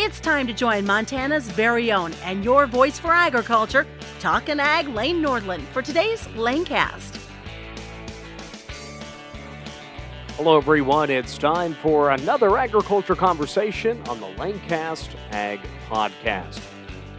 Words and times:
It's 0.00 0.20
time 0.20 0.46
to 0.46 0.52
join 0.52 0.86
Montana's 0.86 1.48
very 1.48 1.90
own 1.90 2.12
and 2.22 2.44
your 2.44 2.68
voice 2.68 3.00
for 3.00 3.12
agriculture, 3.12 3.84
Talkin' 4.20 4.60
Ag 4.60 4.86
Lane 4.86 5.20
Nordlund, 5.20 5.62
for 5.72 5.82
today's 5.82 6.24
Lanecast. 6.36 7.16
Hello, 10.36 10.56
everyone. 10.56 11.10
It's 11.10 11.36
time 11.36 11.74
for 11.74 12.10
another 12.10 12.56
agriculture 12.56 13.16
conversation 13.16 14.00
on 14.08 14.20
the 14.20 14.28
Lanecast 14.36 15.16
Ag 15.32 15.58
Podcast. 15.88 16.60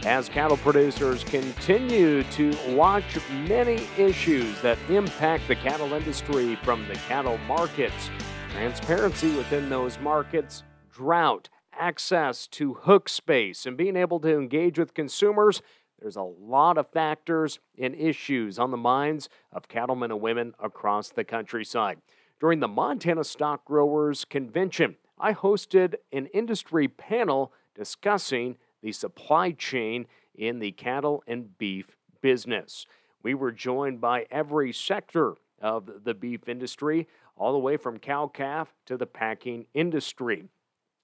As 0.06 0.30
cattle 0.30 0.56
producers 0.56 1.22
continue 1.22 2.22
to 2.22 2.56
watch 2.68 3.18
many 3.46 3.86
issues 3.98 4.58
that 4.62 4.78
impact 4.88 5.48
the 5.48 5.56
cattle 5.56 5.92
industry 5.92 6.56
from 6.64 6.88
the 6.88 6.94
cattle 6.94 7.36
markets, 7.46 8.10
transparency 8.52 9.36
within 9.36 9.68
those 9.68 9.98
markets, 9.98 10.62
drought, 10.90 11.50
access 11.80 12.46
to 12.48 12.74
hook 12.74 13.08
space 13.08 13.66
and 13.66 13.76
being 13.76 13.96
able 13.96 14.20
to 14.20 14.36
engage 14.36 14.78
with 14.78 14.94
consumers, 14.94 15.62
there's 15.98 16.16
a 16.16 16.22
lot 16.22 16.78
of 16.78 16.90
factors 16.90 17.58
and 17.78 17.94
issues 17.94 18.58
on 18.58 18.70
the 18.70 18.76
minds 18.76 19.28
of 19.52 19.68
cattlemen 19.68 20.10
and 20.10 20.20
women 20.20 20.54
across 20.58 21.08
the 21.08 21.24
countryside. 21.24 21.98
During 22.38 22.60
the 22.60 22.68
Montana 22.68 23.24
Stock 23.24 23.64
Growers 23.64 24.24
Convention, 24.24 24.96
I 25.18 25.34
hosted 25.34 25.94
an 26.12 26.26
industry 26.26 26.88
panel 26.88 27.52
discussing 27.74 28.56
the 28.82 28.92
supply 28.92 29.50
chain 29.50 30.06
in 30.34 30.58
the 30.58 30.72
cattle 30.72 31.22
and 31.26 31.56
beef 31.58 31.96
business. 32.22 32.86
We 33.22 33.34
were 33.34 33.52
joined 33.52 34.00
by 34.00 34.26
every 34.30 34.72
sector 34.72 35.34
of 35.60 36.04
the 36.04 36.14
beef 36.14 36.48
industry, 36.48 37.06
all 37.36 37.52
the 37.52 37.58
way 37.58 37.76
from 37.76 37.98
cow 37.98 38.26
calf 38.26 38.72
to 38.86 38.96
the 38.96 39.06
packing 39.06 39.66
industry. 39.74 40.44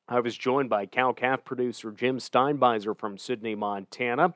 I 0.08 0.20
was 0.20 0.36
joined 0.36 0.70
by 0.70 0.86
cow 0.86 1.12
calf 1.12 1.44
producer 1.44 1.90
Jim 1.90 2.18
Steinbeisser 2.18 2.96
from 2.96 3.18
Sidney, 3.18 3.56
Montana. 3.56 4.34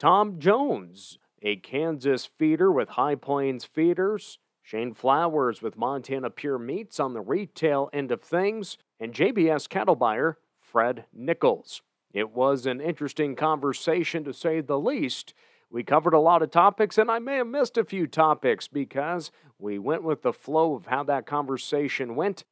Tom 0.00 0.40
Jones, 0.40 1.18
a 1.42 1.56
Kansas 1.56 2.26
feeder 2.26 2.72
with 2.72 2.90
Hy-Plains 2.90 3.64
Feeders. 3.64 4.38
Shane 4.62 4.94
Flowers 4.94 5.62
with 5.62 5.76
Montana 5.76 6.30
Pure 6.30 6.58
Meats 6.58 6.98
on 6.98 7.12
the 7.12 7.20
retail 7.20 7.88
end 7.92 8.10
of 8.10 8.20
things. 8.20 8.78
And 8.98 9.14
JBS 9.14 9.68
cattle 9.68 9.96
buyer 9.96 10.38
Fred 10.60 11.04
Nichols. 11.12 11.82
It 12.12 12.30
was 12.30 12.66
an 12.66 12.80
interesting 12.80 13.36
conversation 13.36 14.24
to 14.24 14.32
say 14.32 14.60
the 14.60 14.78
least. 14.78 15.34
We 15.70 15.84
covered 15.84 16.14
a 16.14 16.20
lot 16.20 16.42
of 16.42 16.50
topics, 16.50 16.98
and 16.98 17.08
I 17.08 17.20
may 17.20 17.36
have 17.36 17.46
missed 17.46 17.78
a 17.78 17.84
few 17.84 18.08
topics 18.08 18.66
because 18.66 19.30
we 19.56 19.78
went 19.78 20.02
with 20.02 20.22
the 20.22 20.32
flow 20.32 20.74
of 20.74 20.86
how 20.86 21.04
that 21.04 21.26
conversation 21.26 22.16
went 22.16 22.42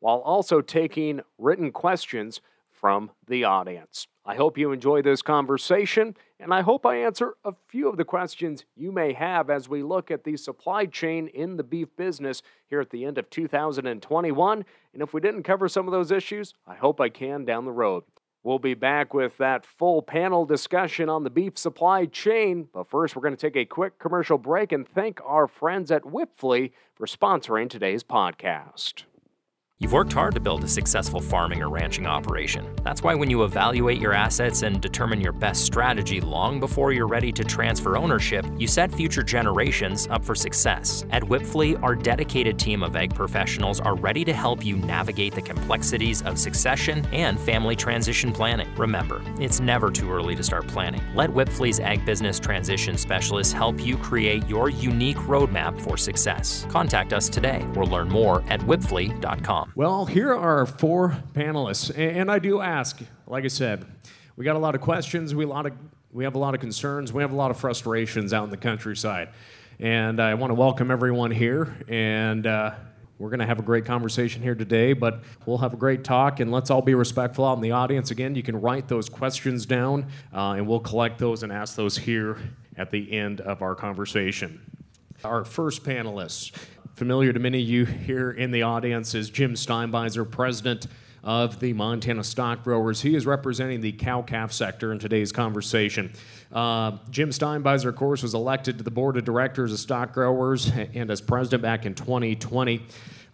while 0.00 0.18
also 0.18 0.60
taking 0.60 1.20
written 1.38 1.72
questions 1.72 2.40
from 2.70 3.10
the 3.26 3.44
audience. 3.44 4.06
I 4.24 4.34
hope 4.34 4.58
you 4.58 4.72
enjoy 4.72 5.02
this 5.02 5.22
conversation, 5.22 6.16
and 6.38 6.52
I 6.52 6.60
hope 6.60 6.84
I 6.84 6.96
answer 6.96 7.34
a 7.44 7.52
few 7.68 7.88
of 7.88 7.96
the 7.96 8.04
questions 8.04 8.64
you 8.74 8.92
may 8.92 9.12
have 9.12 9.48
as 9.48 9.68
we 9.68 9.82
look 9.82 10.10
at 10.10 10.24
the 10.24 10.36
supply 10.36 10.86
chain 10.86 11.28
in 11.28 11.56
the 11.56 11.62
beef 11.62 11.88
business 11.96 12.42
here 12.66 12.80
at 12.80 12.90
the 12.90 13.04
end 13.04 13.18
of 13.18 13.30
2021. 13.30 14.64
And 14.92 15.02
if 15.02 15.14
we 15.14 15.20
didn't 15.20 15.44
cover 15.44 15.68
some 15.68 15.86
of 15.86 15.92
those 15.92 16.10
issues, 16.10 16.54
I 16.66 16.74
hope 16.74 17.00
I 17.00 17.08
can 17.08 17.44
down 17.44 17.64
the 17.64 17.72
road. 17.72 18.04
We'll 18.42 18.58
be 18.60 18.74
back 18.74 19.12
with 19.12 19.38
that 19.38 19.66
full 19.66 20.02
panel 20.02 20.44
discussion 20.44 21.08
on 21.08 21.24
the 21.24 21.30
beef 21.30 21.58
supply 21.58 22.06
chain. 22.06 22.68
But 22.72 22.88
first, 22.88 23.16
we're 23.16 23.22
going 23.22 23.34
to 23.34 23.40
take 23.40 23.56
a 23.56 23.64
quick 23.64 23.98
commercial 23.98 24.38
break 24.38 24.70
and 24.70 24.86
thank 24.86 25.20
our 25.24 25.48
friends 25.48 25.90
at 25.90 26.02
Wipfli 26.02 26.70
for 26.94 27.06
sponsoring 27.06 27.68
today's 27.68 28.04
podcast. 28.04 29.02
You've 29.78 29.92
worked 29.92 30.14
hard 30.14 30.34
to 30.34 30.40
build 30.40 30.64
a 30.64 30.68
successful 30.68 31.20
farming 31.20 31.62
or 31.62 31.68
ranching 31.68 32.06
operation. 32.06 32.74
That's 32.82 33.02
why 33.02 33.14
when 33.14 33.28
you 33.28 33.44
evaluate 33.44 34.00
your 34.00 34.14
assets 34.14 34.62
and 34.62 34.80
determine 34.80 35.20
your 35.20 35.32
best 35.32 35.66
strategy 35.66 36.18
long 36.18 36.58
before 36.58 36.92
you're 36.92 37.06
ready 37.06 37.30
to 37.32 37.44
transfer 37.44 37.98
ownership, 37.98 38.46
you 38.56 38.66
set 38.66 38.90
future 38.90 39.22
generations 39.22 40.08
up 40.10 40.24
for 40.24 40.34
success. 40.34 41.04
At 41.10 41.22
Wipfli, 41.24 41.80
our 41.82 41.94
dedicated 41.94 42.58
team 42.58 42.82
of 42.82 42.96
ag 42.96 43.14
professionals 43.14 43.78
are 43.78 43.94
ready 43.94 44.24
to 44.24 44.32
help 44.32 44.64
you 44.64 44.76
navigate 44.76 45.34
the 45.34 45.42
complexities 45.42 46.22
of 46.22 46.38
succession 46.38 47.04
and 47.12 47.38
family 47.38 47.76
transition 47.76 48.32
planning. 48.32 48.74
Remember, 48.76 49.20
it's 49.38 49.60
never 49.60 49.90
too 49.90 50.10
early 50.10 50.34
to 50.36 50.42
start 50.42 50.66
planning. 50.66 51.02
Let 51.14 51.28
Wipfli's 51.28 51.80
ag 51.80 52.02
business 52.06 52.40
transition 52.40 52.96
specialists 52.96 53.52
help 53.52 53.78
you 53.78 53.98
create 53.98 54.48
your 54.48 54.70
unique 54.70 55.18
roadmap 55.28 55.78
for 55.78 55.98
success. 55.98 56.66
Contact 56.70 57.12
us 57.12 57.28
today 57.28 57.62
or 57.76 57.84
learn 57.84 58.08
more 58.08 58.42
at 58.48 58.60
Well, 59.74 60.06
here 60.06 60.32
are 60.32 60.58
our 60.60 60.66
four 60.66 61.18
panelists, 61.34 61.96
and 61.96 62.30
I 62.30 62.38
do 62.38 62.60
ask, 62.60 62.98
like 63.26 63.44
I 63.44 63.48
said, 63.48 63.84
we 64.36 64.44
got 64.44 64.56
a 64.56 64.58
lot 64.58 64.74
of 64.74 64.80
questions, 64.80 65.34
we 65.34 65.44
a 65.44 65.48
lot 65.48 65.66
of 65.66 65.72
we 66.12 66.24
have 66.24 66.34
a 66.34 66.38
lot 66.38 66.54
of 66.54 66.60
concerns, 66.60 67.12
we 67.12 67.22
have 67.22 67.32
a 67.32 67.36
lot 67.36 67.50
of 67.50 67.58
frustrations 67.58 68.32
out 68.32 68.44
in 68.44 68.50
the 68.50 68.56
countryside, 68.56 69.28
and 69.78 70.18
I 70.20 70.32
want 70.34 70.50
to 70.50 70.54
welcome 70.54 70.90
everyone 70.90 71.30
here, 71.30 71.76
and 71.88 72.46
uh, 72.46 72.74
we're 73.18 73.28
going 73.28 73.40
to 73.40 73.46
have 73.46 73.58
a 73.58 73.62
great 73.62 73.84
conversation 73.84 74.42
here 74.42 74.54
today, 74.54 74.94
but 74.94 75.22
we'll 75.44 75.58
have 75.58 75.74
a 75.74 75.78
great 75.78 76.04
talk, 76.04 76.40
and 76.40 76.50
let's 76.50 76.70
all 76.70 76.82
be 76.82 76.94
respectful 76.94 77.44
out 77.44 77.54
in 77.54 77.62
the 77.62 77.72
audience. 77.72 78.10
Again, 78.10 78.34
you 78.34 78.42
can 78.42 78.60
write 78.60 78.88
those 78.88 79.08
questions 79.08 79.66
down, 79.66 80.06
uh, 80.34 80.52
and 80.52 80.66
we'll 80.66 80.80
collect 80.80 81.18
those 81.18 81.42
and 81.42 81.52
ask 81.52 81.76
those 81.76 81.98
here 81.98 82.38
at 82.76 82.90
the 82.90 83.12
end 83.12 83.40
of 83.42 83.62
our 83.62 83.74
conversation. 83.74 84.60
Our 85.24 85.44
first 85.44 85.82
panelist 85.82 86.52
Familiar 86.96 87.30
to 87.30 87.38
many 87.38 87.60
of 87.60 87.68
you 87.68 87.84
here 87.84 88.30
in 88.30 88.50
the 88.50 88.62
audience 88.62 89.14
is 89.14 89.28
Jim 89.28 89.52
Steinbeisser, 89.52 90.28
president 90.30 90.86
of 91.22 91.60
the 91.60 91.74
Montana 91.74 92.24
Stock 92.24 92.64
Growers. 92.64 93.02
He 93.02 93.14
is 93.14 93.26
representing 93.26 93.82
the 93.82 93.92
cow 93.92 94.22
calf 94.22 94.50
sector 94.50 94.92
in 94.92 94.98
today's 94.98 95.30
conversation. 95.30 96.10
Uh, 96.50 96.92
Jim 97.10 97.28
Steinbeisser, 97.28 97.90
of 97.90 97.96
course, 97.96 98.22
was 98.22 98.32
elected 98.32 98.78
to 98.78 98.82
the 98.82 98.90
board 98.90 99.18
of 99.18 99.26
directors 99.26 99.74
of 99.74 99.78
Stock 99.78 100.14
Growers 100.14 100.72
and 100.94 101.10
as 101.10 101.20
president 101.20 101.62
back 101.62 101.84
in 101.84 101.94
2020. 101.94 102.82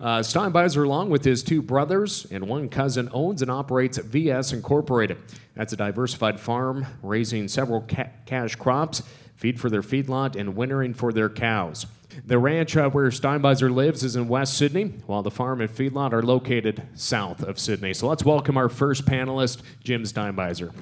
Uh, 0.00 0.18
Steinbeisser, 0.18 0.84
along 0.84 1.10
with 1.10 1.22
his 1.22 1.44
two 1.44 1.62
brothers 1.62 2.26
and 2.32 2.48
one 2.48 2.68
cousin, 2.68 3.08
owns 3.12 3.42
and 3.42 3.50
operates 3.50 3.96
VS 3.96 4.52
Incorporated. 4.52 5.18
That's 5.54 5.72
a 5.72 5.76
diversified 5.76 6.40
farm 6.40 6.84
raising 7.00 7.46
several 7.46 7.82
ca- 7.82 8.10
cash 8.26 8.56
crops, 8.56 9.04
feed 9.42 9.58
for 9.58 9.68
their 9.68 9.82
feedlot, 9.82 10.36
and 10.36 10.54
wintering 10.54 10.94
for 10.94 11.12
their 11.12 11.28
cows. 11.28 11.86
The 12.24 12.38
ranch 12.38 12.76
uh, 12.76 12.88
where 12.90 13.10
Steinbeisser 13.10 13.74
lives 13.74 14.04
is 14.04 14.14
in 14.14 14.28
West 14.28 14.56
Sidney, 14.56 14.94
while 15.06 15.24
the 15.24 15.32
farm 15.32 15.60
and 15.60 15.68
feedlot 15.68 16.12
are 16.12 16.22
located 16.22 16.80
south 16.94 17.42
of 17.42 17.58
Sidney. 17.58 17.92
So 17.92 18.06
let's 18.06 18.24
welcome 18.24 18.56
our 18.56 18.68
first 18.68 19.04
panelist, 19.04 19.62
Jim 19.82 20.04
Steinbeisser. 20.04 20.72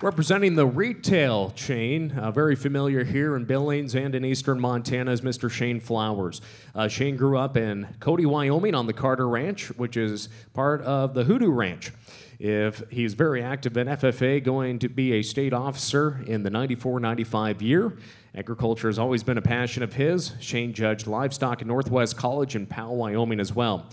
Representing 0.00 0.54
the 0.54 0.66
retail 0.66 1.50
chain, 1.56 2.12
uh, 2.12 2.30
very 2.30 2.54
familiar 2.54 3.02
here 3.02 3.34
in 3.34 3.44
Billings 3.44 3.96
and 3.96 4.14
in 4.14 4.24
eastern 4.24 4.60
Montana, 4.60 5.10
is 5.10 5.22
Mr. 5.22 5.50
Shane 5.50 5.80
Flowers. 5.80 6.42
Uh, 6.76 6.86
Shane 6.86 7.16
grew 7.16 7.38
up 7.38 7.56
in 7.56 7.88
Cody, 7.98 8.26
Wyoming 8.26 8.76
on 8.76 8.86
the 8.86 8.92
Carter 8.92 9.28
Ranch, 9.28 9.68
which 9.78 9.96
is 9.96 10.28
part 10.52 10.80
of 10.82 11.14
the 11.14 11.24
Hoodoo 11.24 11.50
Ranch. 11.50 11.90
If 12.38 12.82
he's 12.90 13.14
very 13.14 13.42
active 13.42 13.76
in 13.76 13.86
FFA, 13.86 14.42
going 14.42 14.78
to 14.80 14.88
be 14.88 15.12
a 15.14 15.22
state 15.22 15.52
officer 15.52 16.22
in 16.26 16.42
the 16.42 16.50
94 16.50 17.00
95 17.00 17.62
year. 17.62 17.96
Agriculture 18.34 18.88
has 18.88 18.98
always 18.98 19.22
been 19.22 19.38
a 19.38 19.42
passion 19.42 19.82
of 19.82 19.92
his. 19.92 20.32
Shane 20.40 20.72
judged 20.72 21.06
livestock 21.06 21.60
at 21.60 21.68
Northwest 21.68 22.16
College 22.16 22.56
in 22.56 22.66
Powell, 22.66 22.96
Wyoming 22.96 23.40
as 23.40 23.54
well. 23.54 23.88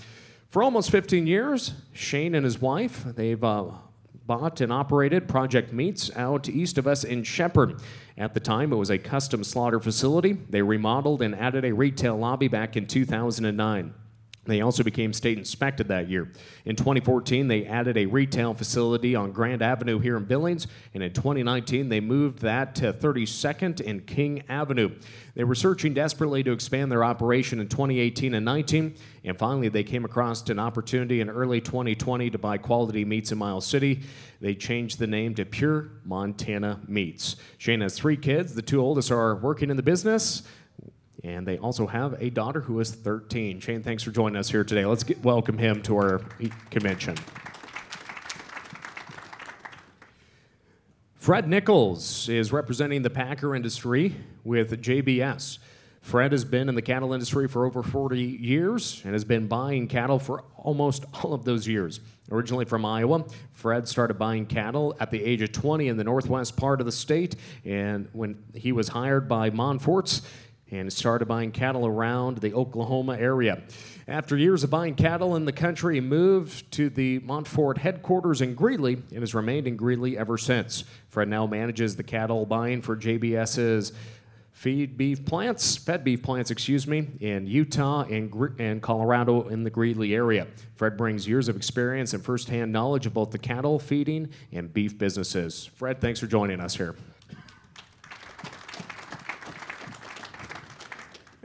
For 0.47 0.63
almost 0.63 0.91
15 0.91 1.28
years, 1.28 1.74
Shane 1.94 2.35
and 2.35 2.44
his 2.44 2.59
wife, 2.59 3.03
they've 3.06 3.44
uh, 3.44 3.66
bought 4.25 4.62
and 4.62 4.72
operated 4.72 5.28
Project 5.28 5.72
Meats 5.72 6.09
out 6.16 6.50
east 6.50 6.78
of 6.78 6.88
us 6.88 7.03
in 7.03 7.23
Shepherd. 7.23 7.81
At 8.18 8.34
the 8.34 8.40
time, 8.40 8.73
it 8.73 8.75
was 8.75 8.90
a 8.90 8.97
custom 8.97 9.44
slaughter 9.44 9.79
facility. 9.79 10.34
They 10.50 10.62
remodeled 10.62 11.22
and 11.22 11.35
added 11.35 11.66
a 11.66 11.73
retail 11.73 12.18
lobby 12.18 12.47
back 12.47 12.75
in 12.75 12.88
2009. 12.88 13.94
They 14.46 14.62
also 14.62 14.81
became 14.84 15.13
state 15.13 15.38
inspected 15.38 15.88
that 15.90 16.09
year. 16.09 16.31
In 16.66 16.76
2014, 16.76 17.47
they 17.47 17.66
added 17.66 17.96
a 17.96 18.08
retail 18.08 18.55
facility 18.55 19.16
on 19.16 19.32
Grand 19.32 19.61
Avenue 19.61 19.99
here 19.99 20.17
in 20.17 20.26
Billings, 20.26 20.66
and 20.96 21.03
in 21.03 21.14
2019, 21.14 21.90
they 21.90 21.99
moved 21.99 22.40
that 22.40 22.73
to 22.76 22.91
32nd 22.91 23.88
and 23.88 24.05
King 24.08 24.43
Avenue. 24.49 24.96
They 25.35 25.43
were 25.43 25.53
searching 25.53 25.93
desperately 25.93 26.41
to 26.43 26.52
expand 26.52 26.91
their 26.91 27.03
operation 27.03 27.59
in 27.59 27.67
2018 27.67 28.34
and 28.34 28.43
19, 28.43 28.96
and 29.23 29.38
finally, 29.38 29.70
they 29.70 29.84
came 29.84 30.05
across 30.05 30.49
an 30.49 30.58
opportunity 30.58 31.22
in 31.22 31.29
early 31.29 31.61
2020 31.61 32.32
to 32.32 32.37
buy 32.40 32.58
quality 32.58 33.05
meats 33.05 33.32
in 33.32 33.37
Miles 33.37 33.67
City. 33.67 34.02
They 34.40 34.55
changed 34.55 34.97
the 34.97 35.05
name 35.05 35.35
to 35.35 35.46
Pure 35.46 35.91
Montana 36.03 36.79
Meats. 36.87 37.35
Shane 37.59 37.82
has 37.82 37.96
three 37.96 38.17
kids. 38.17 38.55
The 38.55 38.64
two 38.64 38.82
oldest 38.82 39.11
are 39.11 39.35
working 39.35 39.70
in 39.70 39.78
the 39.78 39.84
business. 39.84 40.41
And 41.23 41.46
they 41.46 41.58
also 41.58 41.85
have 41.85 42.16
a 42.20 42.29
daughter 42.29 42.62
who 42.62 42.79
is 42.79 42.91
13. 42.91 43.59
Shane, 43.59 43.84
thanks 43.84 44.02
for 44.02 44.12
joining 44.12 44.38
us 44.38 44.50
here 44.50 44.64
today. 44.64 44.85
Let's 44.85 45.03
get, 45.03 45.23
welcome 45.23 45.58
him 45.58 45.82
to 45.84 45.96
our 45.97 46.22
convention. 46.72 47.16
Fred 51.16 51.47
Nichols 51.47 52.28
is 52.29 52.52
representing 52.52 53.03
the 53.03 53.12
Packer 53.12 53.56
industry 53.56 54.16
with 54.44 54.82
JBS. 54.82 55.59
Fred 56.02 56.32
has 56.32 56.44
been 56.44 56.68
in 56.68 56.73
the 56.73 56.82
cattle 56.82 57.14
industry 57.14 57.47
for 57.47 57.68
over 57.68 57.84
40 57.84 58.20
years 58.20 59.02
and 59.03 59.14
has 59.14 59.23
been 59.23 59.47
buying 59.47 59.88
cattle 59.88 60.18
for 60.18 60.44
almost 60.58 61.06
all 61.22 61.35
of 61.35 61.46
those 61.46 61.68
years. 61.68 62.00
Originally 62.32 62.66
from 62.66 62.84
Iowa, 62.85 63.26
Fred 63.52 63.88
started 63.88 64.16
buying 64.16 64.47
cattle 64.47 64.96
at 65.00 65.12
the 65.12 65.23
age 65.23 65.44
of 65.44 65.52
20 65.52 65.90
in 65.90 65.97
the 65.97 66.03
northwest 66.03 66.58
part 66.58 66.79
of 66.79 66.88
the 66.88 66.91
state. 66.91 67.35
And 67.66 68.08
when 68.14 68.44
he 68.56 68.72
was 68.72 68.88
hired 68.88 69.29
by 69.29 69.52
Monfort's, 69.52 70.23
and 70.72 70.91
started 70.91 71.28
buying 71.28 71.52
cattle 71.52 71.85
around 71.85 72.38
the 72.38 72.53
Oklahoma 72.53 73.18
area. 73.18 73.62
After 74.08 74.38
years 74.38 74.64
of 74.64 74.70
buying 74.70 74.96
cattle 74.96 75.35
in 75.35 75.46
the 75.46 75.52
country, 75.52 75.96
he 75.96 76.02
moved 76.02 76.72
to 76.73 76.90
the 76.90 77.20
Monfort 77.20 77.78
headquarters 77.78 78.41
in 78.41 78.56
Greeley 78.56 78.94
and 78.94 79.20
has 79.20 79.35
remained 79.35 79.68
in 79.68 79.76
Greeley 79.76 80.18
ever 80.18 80.38
since. 80.38 80.85
Fred 81.09 81.28
now 81.28 81.46
manages 81.46 81.96
the 81.96 82.03
cattle 82.03 82.46
buying 82.46 82.82
for 82.82 82.96
JBS's 82.96 83.91
feed 84.52 84.96
beef 84.96 85.26
plants, 85.26 85.76
fed 85.76 86.03
beef 86.03 86.22
plants, 86.22 86.52
excuse 86.52 86.85
me, 86.85 87.08
in 87.20 87.47
Utah 87.47 88.03
and, 88.03 88.32
and 88.59 88.82
Colorado 88.82 89.47
in 89.47 89.64
the 89.64 89.70
Greeley 89.70 90.14
area. 90.14 90.46
Fred 90.76 90.97
brings 90.97 91.28
years 91.28 91.47
of 91.47 91.56
experience 91.56 92.14
and 92.14 92.23
firsthand 92.23 92.72
knowledge 92.72 93.06
of 93.06 93.14
both 93.14 93.32
the 93.32 93.40
cattle, 93.40 93.79
feeding, 93.79 94.29
and 94.52 94.72
beef 94.72 94.97
businesses. 94.97 95.66
Fred, 95.66 96.00
thanks 96.00 96.20
for 96.20 96.28
joining 96.28 96.59
us 96.59 96.76
here. 96.76 96.96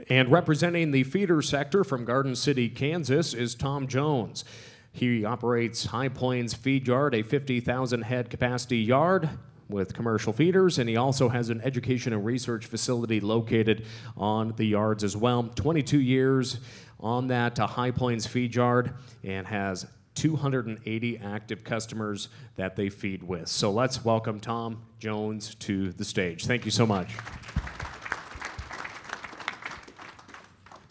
And 0.09 0.31
representing 0.31 0.91
the 0.91 1.03
feeder 1.03 1.41
sector 1.41 1.83
from 1.83 2.05
Garden 2.05 2.35
City, 2.35 2.69
Kansas, 2.69 3.33
is 3.33 3.55
Tom 3.55 3.87
Jones. 3.87 4.45
He 4.91 5.25
operates 5.25 5.85
Hy-Plains 5.85 6.53
Feed 6.53 6.87
Yard, 6.87 7.13
a 7.13 7.21
50,000 7.21 8.01
head 8.03 8.29
capacity 8.29 8.79
yard 8.79 9.29
with 9.69 9.93
commercial 9.93 10.31
feeders, 10.31 10.79
and 10.79 10.89
he 10.89 10.95
also 10.95 11.29
has 11.29 11.49
an 11.49 11.59
education 11.61 12.13
and 12.13 12.23
research 12.25 12.65
facility 12.65 13.19
located 13.19 13.85
on 14.15 14.53
the 14.55 14.65
yards 14.65 15.03
as 15.03 15.17
well. 15.17 15.43
22 15.43 15.99
years 15.99 16.59
on 16.99 17.27
that 17.27 17.59
uh, 17.59 17.67
Hy-Plains 17.67 18.25
feed 18.25 18.55
yard 18.55 18.93
and 19.23 19.45
has 19.45 19.85
280 20.15 21.19
active 21.19 21.63
customers 21.63 22.29
that 22.55 22.75
they 22.75 22.89
feed 22.89 23.21
with. 23.21 23.47
So 23.49 23.71
let's 23.71 24.03
welcome 24.03 24.39
Tom 24.39 24.81
Jones 24.99 25.53
to 25.55 25.91
the 25.91 26.05
stage. 26.05 26.45
Thank 26.45 26.65
you 26.65 26.71
so 26.71 26.87
much. 26.87 27.09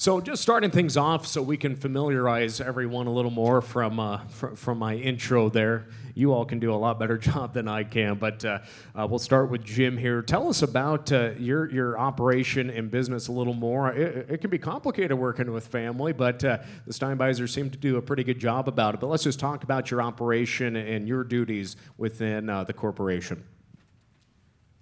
So, 0.07 0.21
just 0.21 0.41
starting 0.41 0.71
things 0.71 0.97
off 0.97 1.27
so 1.27 1.43
we 1.43 1.57
can 1.57 1.75
familiarize 1.75 2.61
everyone 2.61 3.09
a 3.09 3.13
little 3.13 3.33
more 3.33 3.61
from, 3.61 3.99
uh, 3.99 4.19
fr- 4.29 4.55
from 4.55 4.79
my 4.79 4.95
intro 4.95 5.49
there. 5.49 5.89
You 6.15 6.33
all 6.33 6.45
can 6.45 6.61
do 6.61 6.73
a 6.73 6.77
lot 6.77 7.01
better 7.01 7.19
job 7.19 7.53
than 7.53 7.67
I 7.67 7.83
can, 7.83 8.15
but 8.15 8.45
uh, 8.45 8.61
uh, 8.95 9.09
we'll 9.11 9.19
start 9.19 9.51
with 9.51 9.65
Jim 9.65 9.99
here. 9.99 10.23
Tell 10.23 10.49
us 10.49 10.63
about 10.63 11.11
uh, 11.11 11.31
your, 11.39 11.69
your 11.73 11.99
operation 11.99 12.71
and 12.71 12.89
business 12.89 13.27
a 13.27 13.33
little 13.33 13.53
more. 13.53 13.93
It, 13.95 14.31
it 14.31 14.41
can 14.41 14.49
be 14.49 14.61
complicated 14.61 15.19
working 15.19 15.51
with 15.51 15.67
family, 15.67 16.13
but 16.13 16.45
uh, 16.45 16.59
the 16.87 16.93
Steinbeissers 16.93 17.49
seem 17.49 17.69
to 17.71 17.77
do 17.77 17.97
a 17.97 18.01
pretty 18.01 18.23
good 18.23 18.39
job 18.39 18.69
about 18.69 18.95
it. 18.95 19.01
But 19.01 19.09
let's 19.09 19.25
just 19.25 19.41
talk 19.41 19.65
about 19.65 19.91
your 19.91 20.03
operation 20.03 20.77
and 20.77 21.09
your 21.09 21.25
duties 21.25 21.75
within 21.99 22.49
uh, 22.49 22.63
the 22.63 22.73
corporation. 22.73 23.45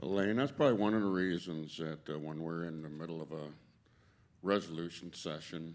Elaine, 0.02 0.36
that's 0.36 0.52
probably 0.52 0.76
one 0.76 0.92
of 0.92 1.00
the 1.00 1.08
reasons 1.08 1.78
that 1.78 2.20
when 2.20 2.42
we're 2.42 2.64
in 2.64 2.82
the 2.82 2.90
middle 2.90 3.22
of 3.22 3.32
a 3.32 3.46
resolution 4.44 5.12
session. 5.12 5.74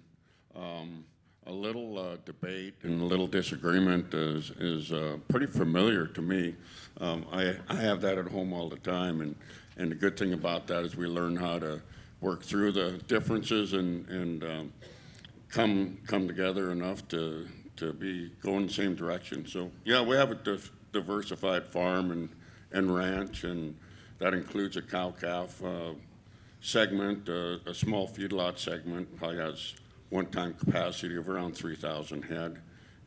Um, 0.55 1.03
a 1.47 1.51
little 1.51 1.97
uh, 1.97 2.17
debate 2.25 2.75
and 2.83 3.01
a 3.01 3.05
little 3.05 3.25
disagreement 3.25 4.13
is, 4.13 4.51
is 4.59 4.91
uh, 4.91 5.17
pretty 5.29 5.47
familiar 5.47 6.05
to 6.05 6.21
me. 6.21 6.55
Um, 7.01 7.25
I, 7.31 7.55
I 7.67 7.75
have 7.75 8.01
that 8.01 8.17
at 8.17 8.27
home 8.27 8.53
all 8.53 8.69
the 8.69 8.77
time, 8.77 9.21
and, 9.21 9.35
and 9.77 9.91
the 9.91 9.95
good 9.95 10.17
thing 10.17 10.33
about 10.33 10.67
that 10.67 10.83
is 10.83 10.95
we 10.95 11.07
learn 11.07 11.35
how 11.35 11.57
to 11.59 11.81
work 12.21 12.43
through 12.43 12.73
the 12.73 13.01
differences 13.07 13.73
and, 13.73 14.07
and 14.09 14.43
um, 14.43 14.73
come, 15.49 15.97
come 16.05 16.27
together 16.27 16.71
enough 16.71 17.07
to, 17.07 17.47
to 17.77 17.93
be 17.93 18.29
going 18.43 18.67
the 18.67 18.73
same 18.73 18.93
direction. 18.93 19.47
So, 19.47 19.71
yeah, 19.85 20.01
we 20.01 20.15
have 20.17 20.31
a 20.31 20.59
diversified 20.91 21.65
farm 21.65 22.11
and, 22.11 22.29
and 22.71 22.93
ranch, 22.93 23.43
and 23.43 23.75
that 24.19 24.33
includes 24.33 24.77
a 24.77 24.81
cow 24.81 25.11
calf. 25.11 25.63
Uh, 25.63 25.93
segment, 26.61 27.29
uh, 27.29 27.57
a 27.65 27.73
small 27.73 28.07
feedlot 28.07 28.57
segment, 28.57 29.15
probably 29.17 29.37
has 29.37 29.75
one-time 30.09 30.53
capacity 30.53 31.15
of 31.15 31.29
around 31.29 31.55
3,000 31.55 32.23
head, 32.23 32.59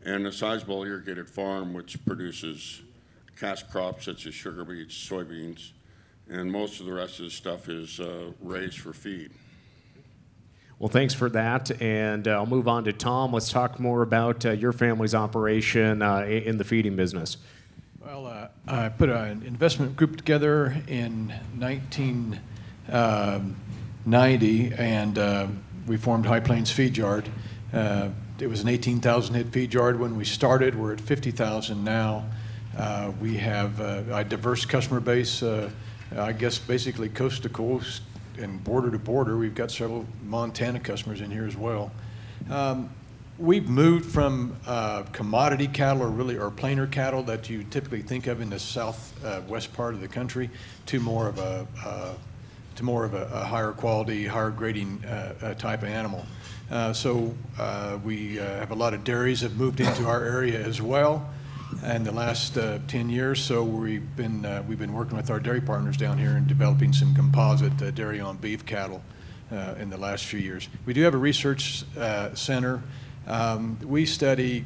and 0.04 0.26
a 0.26 0.32
sizable 0.32 0.84
irrigated 0.84 1.28
farm 1.28 1.72
which 1.74 2.04
produces 2.04 2.82
cash 3.38 3.62
crops 3.64 4.04
such 4.04 4.26
as 4.26 4.34
sugar 4.34 4.64
beets, 4.64 4.94
soybeans, 4.94 5.72
and 6.28 6.50
most 6.50 6.80
of 6.80 6.86
the 6.86 6.92
rest 6.92 7.18
of 7.18 7.26
the 7.26 7.30
stuff 7.30 7.68
is 7.68 8.00
uh, 8.00 8.30
raised 8.40 8.78
for 8.78 8.92
feed. 8.92 9.30
Well, 10.78 10.88
thanks 10.88 11.14
for 11.14 11.28
that. 11.30 11.80
And 11.80 12.26
uh, 12.26 12.32
I'll 12.32 12.46
move 12.46 12.66
on 12.66 12.84
to 12.84 12.92
Tom. 12.92 13.32
Let's 13.32 13.50
talk 13.50 13.78
more 13.78 14.02
about 14.02 14.44
uh, 14.44 14.50
your 14.50 14.72
family's 14.72 15.14
operation 15.14 16.02
uh, 16.02 16.24
in 16.24 16.58
the 16.58 16.64
feeding 16.64 16.96
business. 16.96 17.36
Well, 18.04 18.26
uh, 18.26 18.48
I 18.66 18.88
put 18.88 19.08
an 19.08 19.44
investment 19.44 19.96
group 19.96 20.16
together 20.16 20.82
in 20.88 21.32
19- 21.56 22.00
um, 22.02 22.38
90, 22.88 24.72
and 24.74 25.18
uh, 25.18 25.46
we 25.86 25.96
formed 25.96 26.26
Hy-Plains 26.26 26.70
Feed 26.70 26.96
Yard. 26.96 27.28
Uh, 27.72 28.10
it 28.38 28.48
was 28.48 28.60
an 28.60 28.68
18,000 28.68 29.34
head 29.34 29.52
feed 29.52 29.72
yard 29.72 30.00
when 30.00 30.16
we 30.16 30.24
started. 30.24 30.74
We're 30.74 30.92
at 30.92 31.00
50,000 31.00 31.84
now. 31.84 32.24
Uh, 32.76 33.12
we 33.20 33.36
have 33.36 33.80
uh, 33.80 34.02
a 34.12 34.24
diverse 34.24 34.64
customer 34.64 35.00
base, 35.00 35.42
uh, 35.42 35.70
I 36.16 36.32
guess 36.32 36.58
basically 36.58 37.08
coast 37.08 37.42
to 37.44 37.48
coast 37.48 38.02
and 38.38 38.62
border 38.64 38.90
to 38.90 38.98
border. 38.98 39.36
We've 39.36 39.54
got 39.54 39.70
several 39.70 40.06
Montana 40.24 40.80
customers 40.80 41.20
in 41.20 41.30
here 41.30 41.46
as 41.46 41.56
well. 41.56 41.92
Um, 42.50 42.90
we've 43.38 43.68
moved 43.68 44.10
from 44.10 44.56
uh, 44.66 45.04
commodity 45.12 45.68
cattle 45.68 46.02
or 46.02 46.08
really 46.08 46.36
or 46.36 46.50
plainer 46.50 46.86
cattle 46.86 47.22
that 47.24 47.48
you 47.48 47.64
typically 47.64 48.02
think 48.02 48.26
of 48.26 48.40
in 48.40 48.50
the 48.50 48.58
southwest 48.58 49.72
part 49.72 49.94
of 49.94 50.00
the 50.00 50.08
country 50.08 50.50
to 50.86 50.98
more 50.98 51.28
of 51.28 51.38
a 51.38 52.16
to 52.76 52.84
more 52.84 53.04
of 53.04 53.14
a, 53.14 53.28
a 53.32 53.44
higher 53.44 53.72
quality, 53.72 54.26
higher 54.26 54.50
grading 54.50 55.04
uh, 55.04 55.34
uh, 55.42 55.54
type 55.54 55.82
of 55.82 55.88
animal. 55.88 56.24
Uh, 56.70 56.92
so 56.92 57.34
uh, 57.58 57.98
we 58.04 58.36
have 58.36 58.70
a 58.70 58.74
lot 58.74 58.94
of 58.94 59.04
dairies 59.04 59.42
have 59.42 59.56
moved 59.56 59.80
into 59.80 60.06
our 60.06 60.24
area 60.24 60.58
as 60.58 60.80
well 60.80 61.28
in 61.84 62.04
the 62.04 62.12
last 62.12 62.54
10 62.54 63.10
years. 63.10 63.42
So 63.42 63.62
we've 63.62 64.16
been, 64.16 64.42
we've 64.66 64.78
been 64.78 64.92
working 64.92 65.16
with 65.16 65.30
our 65.30 65.40
dairy 65.40 65.60
partners 65.60 65.96
down 65.96 66.18
here 66.18 66.30
and 66.30 66.46
developing 66.46 66.92
some 66.92 67.14
composite 67.14 67.94
dairy 67.94 68.20
on 68.20 68.36
beef 68.38 68.64
cattle 68.64 69.02
in 69.78 69.90
the 69.90 69.98
last 69.98 70.24
few 70.24 70.38
years. 70.38 70.68
We 70.86 70.94
do 70.94 71.02
have 71.02 71.14
a 71.14 71.18
research 71.18 71.84
center. 72.34 72.82
Um, 73.26 73.78
we 73.84 74.06
study 74.06 74.64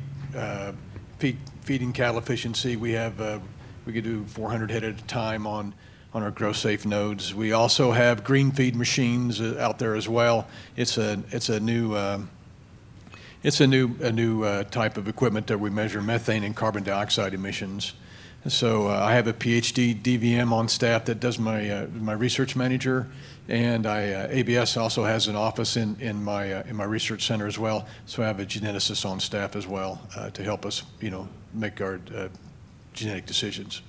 feed, 1.19 1.39
feeding 1.63 1.93
cattle 1.93 2.19
efficiency. 2.19 2.77
We 2.77 2.93
have 2.93 3.43
we 3.85 3.93
could 3.93 4.05
do 4.05 4.25
400 4.25 4.71
head 4.71 4.85
at 4.85 5.01
a 5.01 5.05
time 5.05 5.47
on 5.47 5.73
on 6.17 6.23
our 6.23 6.33
GrowSafe 6.33 6.87
nodes. 6.87 7.35
We 7.35 7.53
also 7.53 7.93
have 7.93 8.25
GreenFeed 8.25 8.75
machines 8.75 9.39
uh, 9.39 9.59
out 9.61 9.79
there 9.79 9.95
as 9.95 10.09
well. 10.09 10.47
It's 10.75 10.97
a 10.97 11.23
it's 11.31 11.51
a 11.51 11.61
new 11.61 11.93
uh, 11.93 12.21
it's 13.43 13.61
a 13.61 13.67
new 13.67 13.95
a 14.01 14.11
new 14.11 14.43
uh, 14.43 14.65
type 14.65 14.97
of 14.97 15.09
equipment 15.09 15.47
that 15.49 15.61
we 15.61 15.69
measure 15.69 16.01
methane 16.01 16.43
and 16.43 16.57
carbon 16.57 16.85
dioxide 16.85 17.35
emissions. 17.35 17.93
So 18.49 18.89
uh, 18.89 18.93
I 18.93 19.13
have 19.13 19.27
a 19.27 19.35
PhD 19.35 20.01
DVM 20.01 20.53
on 20.53 20.69
staff 20.69 21.05
that 21.05 21.21
does 21.21 21.39
my 21.39 21.69
uh, 21.69 21.87
my 21.89 22.15
research 22.15 22.57
manager, 22.57 23.07
and 23.47 23.87
I, 23.87 24.13
uh, 24.13 24.29
ABS 24.31 24.79
also 24.79 25.05
has 25.05 25.29
an 25.29 25.37
office 25.37 25.77
in 25.77 26.01
in 26.01 26.25
my 26.25 26.63
in 26.63 26.77
my 26.77 26.85
research 26.85 27.27
center 27.27 27.47
as 27.47 27.59
well. 27.59 27.87
So 28.07 28.23
I 28.23 28.27
have 28.27 28.41
a 28.41 28.47
geneticist 28.47 29.05
on 29.05 29.21
staff 29.21 29.55
as 29.55 29.67
well 29.67 30.01
to 30.33 30.43
help 30.43 30.65
us, 30.65 30.83
you 30.99 31.11
know, 31.11 31.29
make 31.53 31.83
our 31.83 32.01
genetic 32.95 33.27
decisions. 33.27 33.83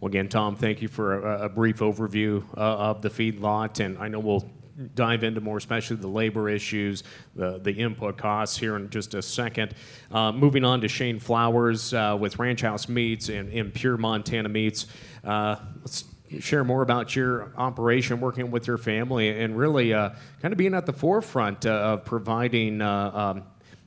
Well, 0.00 0.08
again, 0.08 0.28
Tom, 0.28 0.54
thank 0.54 0.80
you 0.80 0.86
for 0.86 1.26
a, 1.26 1.46
a 1.46 1.48
brief 1.48 1.78
overview 1.78 2.44
uh, 2.56 2.60
of 2.60 3.02
the 3.02 3.10
feedlot, 3.10 3.84
and 3.84 3.98
I 3.98 4.06
know 4.06 4.20
we'll 4.20 4.48
dive 4.94 5.24
into 5.24 5.40
more, 5.40 5.56
especially 5.56 5.96
the 5.96 6.06
labor 6.06 6.48
issues, 6.48 7.02
the, 7.34 7.58
the 7.58 7.72
input 7.72 8.16
costs 8.16 8.56
here 8.56 8.76
in 8.76 8.90
just 8.90 9.14
a 9.14 9.22
second. 9.22 9.74
Uh, 10.12 10.30
moving 10.30 10.64
on 10.64 10.80
to 10.82 10.88
Shane 10.88 11.18
Flowers 11.18 11.92
uh, 11.92 12.16
with 12.18 12.38
Ranch 12.38 12.60
House 12.60 12.88
Meats 12.88 13.28
and, 13.28 13.52
and 13.52 13.74
Pure 13.74 13.96
Montana 13.96 14.48
Meats. 14.48 14.86
Uh, 15.24 15.56
let's 15.80 16.04
share 16.38 16.62
more 16.62 16.82
about 16.82 17.16
your 17.16 17.52
operation, 17.56 18.20
working 18.20 18.52
with 18.52 18.68
your 18.68 18.78
family, 18.78 19.40
and 19.40 19.58
really 19.58 19.92
uh, 19.92 20.10
kind 20.40 20.52
of 20.52 20.58
being 20.58 20.74
at 20.74 20.86
the 20.86 20.92
forefront 20.92 21.66
uh, 21.66 21.70
of 21.70 22.04
providing. 22.04 22.80
Um, 22.82 23.44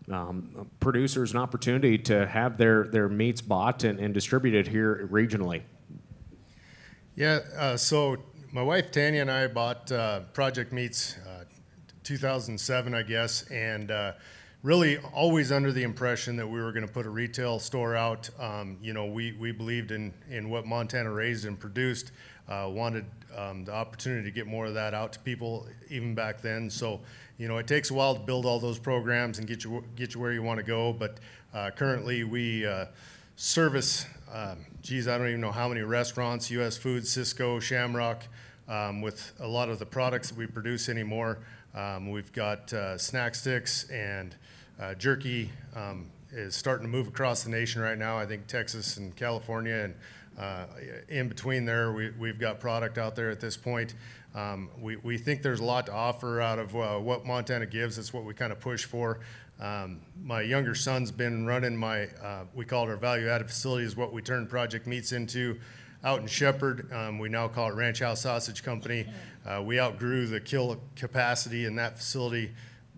um, 0.09 0.67
producers 0.81 1.31
an 1.31 1.37
opportunity 1.37 1.97
to 1.97 2.25
have 2.27 2.57
their, 2.57 2.85
their 2.85 3.07
meats 3.07 3.39
bought 3.39 3.85
and, 3.85 3.97
and 3.97 4.13
distributed 4.13 4.67
here 4.67 5.07
regionally. 5.09 5.61
Yeah, 7.15 7.39
uh, 7.57 7.77
so 7.77 8.17
my 8.53 8.61
wife 8.63 8.89
Tanya 8.91 9.21
and 9.21 9.29
I 9.29 9.47
bought 9.47 9.91
uh, 9.91 10.21
Project 10.33 10.71
Meats 10.71 11.17
uh, 11.27 11.43
2007, 12.03 12.93
I 12.93 13.03
guess, 13.03 13.43
and 13.51 13.91
uh, 13.91 14.13
really 14.63 14.97
always 15.13 15.51
under 15.51 15.73
the 15.73 15.83
impression 15.83 16.37
that 16.37 16.47
we 16.47 16.61
were 16.61 16.71
going 16.71 16.87
to 16.87 16.91
put 16.91 17.05
a 17.05 17.09
retail 17.09 17.59
store 17.59 17.97
out. 17.97 18.29
Um, 18.39 18.77
you 18.81 18.93
know, 18.93 19.05
we, 19.07 19.33
we 19.33 19.51
believed 19.51 19.91
in, 19.91 20.13
in 20.29 20.49
what 20.49 20.65
Montana 20.65 21.11
raised 21.11 21.45
and 21.45 21.59
produced. 21.59 22.13
uh, 22.47 22.69
wanted 22.69 23.05
um, 23.35 23.65
the 23.65 23.73
opportunity 23.73 24.23
to 24.23 24.31
get 24.31 24.47
more 24.47 24.65
of 24.65 24.73
that 24.73 24.93
out 24.93 25.13
to 25.13 25.19
people 25.19 25.67
even 25.89 26.15
back 26.15 26.41
then. 26.41 26.69
So, 26.69 27.01
you 27.37 27.47
know, 27.47 27.57
it 27.57 27.67
takes 27.67 27.91
a 27.91 27.93
while 27.93 28.13
to 28.13 28.21
build 28.21 28.45
all 28.45 28.59
those 28.59 28.79
programs 28.79 29.37
and 29.37 29.47
get 29.47 29.63
you 29.63 29.83
get 29.95 30.13
you 30.13 30.21
where 30.21 30.31
you 30.31 30.43
want 30.43 30.59
to 30.59 30.65
go. 30.65 30.93
But 30.93 31.19
uh, 31.53 31.71
currently, 31.71 32.23
we 32.23 32.65
service, 33.35 34.05
um, 34.31 34.65
geez, 34.81 35.07
I 35.07 35.17
don't 35.17 35.27
even 35.27 35.41
know 35.41 35.51
how 35.51 35.67
many 35.67 35.81
restaurants, 35.81 36.49
U.S. 36.51 36.75
Foods, 36.75 37.15
Sysco, 37.15 37.61
Shamrock, 37.61 38.23
um, 38.67 39.01
with 39.01 39.33
a 39.39 39.47
lot 39.47 39.69
of 39.69 39.77
the 39.77 39.85
products 39.85 40.29
that 40.29 40.37
we 40.37 40.47
produce 40.47 40.89
anymore. 40.89 41.39
Um, 41.75 42.09
we've 42.09 42.31
got 42.33 42.73
uh, 42.73 42.97
snack 42.97 43.35
sticks 43.35 43.89
and 43.91 44.35
uh, 44.79 44.95
jerky 44.95 45.51
um, 45.75 46.09
is 46.31 46.55
starting 46.55 46.85
to 46.85 46.91
move 46.91 47.07
across 47.07 47.43
the 47.43 47.49
nation 47.49 47.81
right 47.81 47.97
now. 47.97 48.17
I 48.17 48.25
think 48.25 48.47
Texas 48.47 48.97
and 48.97 49.15
California 49.15 49.75
and 49.75 49.95
uh, 50.39 50.65
in 51.09 51.27
between 51.27 51.65
there, 51.65 51.91
we, 51.91 52.09
we've 52.11 52.39
got 52.39 52.59
product 52.59 52.97
out 52.97 53.15
there 53.15 53.29
at 53.29 53.39
this 53.39 53.55
point. 53.55 53.93
Um, 54.33 54.69
we, 54.79 54.95
we 54.95 55.17
think 55.17 55.41
there's 55.41 55.59
a 55.59 55.63
lot 55.63 55.85
to 55.87 55.93
offer 55.93 56.41
out 56.41 56.57
of 56.57 56.75
uh, 56.75 56.97
what 56.97 57.25
Montana 57.25 57.65
gives. 57.65 57.97
That's 57.97 58.13
what 58.13 58.23
we 58.23 58.33
kind 58.33 58.51
of 58.51 58.59
push 58.59 58.85
for. 58.85 59.19
Um, 59.61 60.01
my 60.23 60.41
younger 60.41 60.73
son's 60.73 61.11
been 61.11 61.45
running 61.45 61.77
my, 61.77 62.05
uh, 62.23 62.45
we 62.55 62.65
call 62.65 62.87
it 62.87 62.89
our 62.89 62.97
value 62.97 63.29
added 63.29 63.47
facility, 63.47 63.85
is 63.85 63.95
what 63.95 64.11
we 64.11 64.21
turn 64.23 64.47
Project 64.47 64.87
Meats 64.87 65.11
into 65.11 65.59
out 66.03 66.19
in 66.19 66.25
Shepherd. 66.25 66.91
Um, 66.91 67.19
we 67.19 67.29
now 67.29 67.47
call 67.47 67.69
it 67.69 67.75
Ranch 67.75 67.99
House 67.99 68.21
Sausage 68.21 68.63
Company. 68.63 69.05
Uh, 69.45 69.61
we 69.63 69.79
outgrew 69.79 70.25
the 70.25 70.39
kill 70.39 70.81
capacity 70.95 71.65
in 71.65 71.75
that 71.75 71.99
facility 71.99 72.51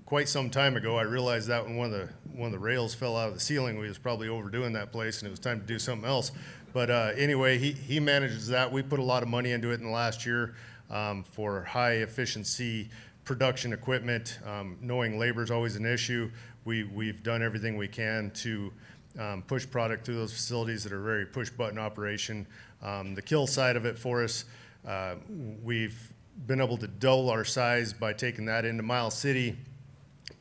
quite 0.06 0.30
some 0.30 0.50
time 0.50 0.78
ago. 0.78 0.98
I 0.98 1.02
realized 1.02 1.50
that 1.50 1.66
when 1.66 1.76
one 1.76 1.94
of 1.94 2.00
the 2.00 2.10
one 2.34 2.48
of 2.48 2.54
the 2.54 2.60
rails 2.60 2.96
fell 2.96 3.18
out 3.18 3.28
of 3.28 3.34
the 3.34 3.40
ceiling, 3.42 3.78
we 3.78 3.88
was 3.88 3.98
probably 3.98 4.30
overdoing 4.30 4.72
that 4.74 4.92
place, 4.92 5.20
and 5.20 5.28
it 5.28 5.32
was 5.32 5.40
time 5.40 5.60
to 5.60 5.68
do 5.68 5.78
something 5.78 6.08
else. 6.08 6.32
But 6.72 6.90
uh, 6.90 7.12
anyway, 7.16 7.58
he, 7.60 7.74
he 7.74 8.00
manages 8.00 8.48
that. 8.48 8.72
We 8.72 8.82
put 8.82 9.00
a 9.00 9.04
lot 9.04 9.22
of 9.22 9.30
money 9.30 9.52
into 9.52 9.70
it 9.72 9.76
in 9.76 9.84
the 9.84 9.92
last 9.92 10.26
year 10.26 10.56
um, 10.90 11.24
for 11.24 11.64
high 11.64 11.98
efficiency 11.98 12.90
production 13.26 13.74
equipment. 13.74 14.40
Um, 14.46 14.78
knowing 14.82 15.18
labor 15.18 15.44
is 15.44 15.52
always 15.52 15.76
an 15.76 15.86
issue. 15.86 16.30
We, 16.66 16.84
we've 16.84 17.24
done 17.24 17.42
everything 17.42 17.78
we 17.78 17.88
can 17.88 18.32
to 18.36 18.72
um, 19.20 19.44
push 19.44 19.70
product 19.70 20.06
through 20.06 20.16
those 20.16 20.34
facilities 20.34 20.84
that 20.84 20.94
are 20.94 21.02
very 21.02 21.26
push 21.26 21.50
button 21.50 21.78
operation. 21.78 22.48
Um, 22.82 23.16
the 23.16 23.22
kill 23.22 23.48
side 23.48 23.76
of 23.76 23.86
it 23.86 23.98
for 23.98 24.24
us, 24.24 24.46
uh, 24.88 25.16
we've 25.64 26.14
been 26.48 26.62
able 26.62 26.78
to 26.78 26.88
double 26.88 27.30
our 27.30 27.46
size 27.46 27.94
by 27.94 28.14
taking 28.14 28.46
that 28.46 28.66
into 28.66 28.84
Miles 28.84 29.18
City 29.18 29.56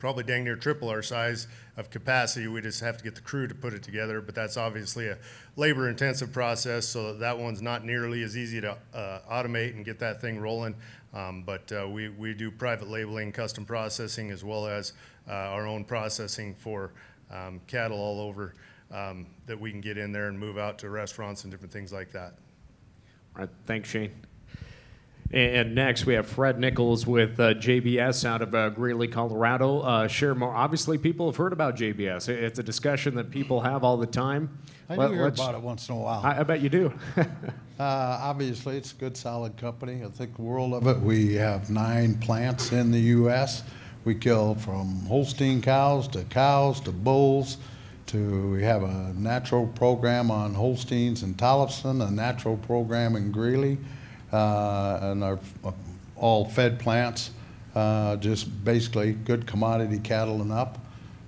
probably 0.03 0.25
dang 0.25 0.43
near 0.43 0.57
triple 0.57 0.89
our 0.89 1.01
size 1.01 1.47
of 1.77 1.89
capacity. 1.89 2.45
We 2.47 2.59
just 2.59 2.81
have 2.81 2.97
to 2.97 3.03
get 3.05 3.15
the 3.15 3.21
crew 3.21 3.47
to 3.47 3.55
put 3.55 3.73
it 3.73 3.83
together, 3.83 4.19
but 4.19 4.35
that's 4.35 4.57
obviously 4.57 5.07
a 5.07 5.17
labor 5.55 5.87
intensive 5.87 6.33
process, 6.33 6.85
so 6.85 7.13
that 7.13 7.39
one's 7.39 7.61
not 7.61 7.85
nearly 7.85 8.21
as 8.21 8.35
easy 8.35 8.59
to 8.59 8.77
uh, 8.93 9.19
automate 9.31 9.77
and 9.77 9.85
get 9.85 9.99
that 9.99 10.19
thing 10.19 10.41
rolling. 10.41 10.75
Um, 11.13 11.43
but 11.43 11.71
uh, 11.71 11.87
we, 11.87 12.09
we 12.09 12.33
do 12.33 12.49
private 12.49 12.89
labeling, 12.89 13.31
custom 13.31 13.65
processing, 13.65 14.31
as 14.31 14.43
well 14.43 14.67
as 14.67 14.93
uh, 15.27 15.31
our 15.31 15.67
own 15.67 15.85
processing 15.85 16.55
for 16.55 16.91
um, 17.31 17.61
cattle 17.67 17.99
all 17.99 18.19
over 18.19 18.55
um, 18.91 19.27
that 19.45 19.59
we 19.59 19.71
can 19.71 19.81
get 19.81 19.97
in 19.97 20.11
there 20.11 20.27
and 20.27 20.37
move 20.37 20.57
out 20.57 20.77
to 20.79 20.89
restaurants 20.89 21.43
and 21.43 21.51
different 21.51 21.71
things 21.71 21.93
like 21.93 22.11
that. 22.11 22.35
All 23.35 23.41
right, 23.41 23.49
thanks, 23.65 23.89
Shane. 23.89 24.11
And 25.33 25.73
next, 25.73 26.05
we 26.05 26.13
have 26.13 26.27
Fred 26.27 26.59
Nichols 26.59 27.07
with 27.07 27.39
uh, 27.39 27.55
JBS 27.55 28.23
out 28.23 28.43
of 28.43 28.53
uh, 28.53 28.69
Greeley, 28.69 29.07
Colorado. 29.07 29.79
Uh, 29.79 30.07
share 30.07 30.35
more. 30.35 30.53
Obviously, 30.53 30.99
people 30.99 31.25
have 31.25 31.37
heard 31.37 31.51
about 31.51 31.75
JBS. 31.75 32.29
It's 32.29 32.59
a 32.59 32.63
discussion 32.63 33.15
that 33.15 33.31
people 33.31 33.59
have 33.61 33.83
all 33.83 33.97
the 33.97 34.05
time. 34.05 34.55
I 34.87 34.95
Let, 34.95 35.07
do 35.07 35.15
hear 35.15 35.25
about 35.25 35.55
it 35.55 35.61
once 35.61 35.89
in 35.89 35.95
a 35.95 35.97
while. 35.97 36.21
I, 36.23 36.41
I 36.41 36.43
bet 36.43 36.61
you 36.61 36.69
do. 36.69 36.93
Uh, 37.79 38.19
obviously, 38.21 38.77
it's 38.77 38.91
a 38.91 38.95
good, 38.95 39.17
solid 39.17 39.57
company. 39.57 40.03
I 40.05 40.07
think 40.07 40.35
the 40.35 40.43
world 40.43 40.75
of 40.75 40.85
it. 40.85 40.99
We 40.99 41.33
have 41.33 41.71
nine 41.71 42.13
plants 42.19 42.71
in 42.71 42.91
the 42.91 42.99
U.S. 42.99 43.63
We 44.05 44.13
kill 44.13 44.53
from 44.53 44.99
Holstein 45.07 45.59
cows 45.59 46.07
to 46.09 46.23
cows 46.25 46.79
to 46.81 46.91
bulls 46.91 47.57
to 48.05 48.51
we 48.51 48.61
have 48.61 48.83
a 48.83 49.13
natural 49.17 49.65
program 49.65 50.29
on 50.29 50.53
Holsteins 50.53 51.23
in 51.23 51.33
Tolleson, 51.33 52.07
a 52.07 52.11
natural 52.11 52.57
program 52.57 53.15
in 53.15 53.31
Greeley 53.31 53.79
and 54.33 55.23
our 55.23 55.39
all 56.15 56.45
fed 56.45 56.79
plants, 56.79 57.31
uh, 57.75 58.15
just 58.17 58.63
basically 58.63 59.13
good 59.13 59.45
commodity 59.45 59.99
cattle 59.99 60.41
and 60.41 60.51
up, 60.51 60.79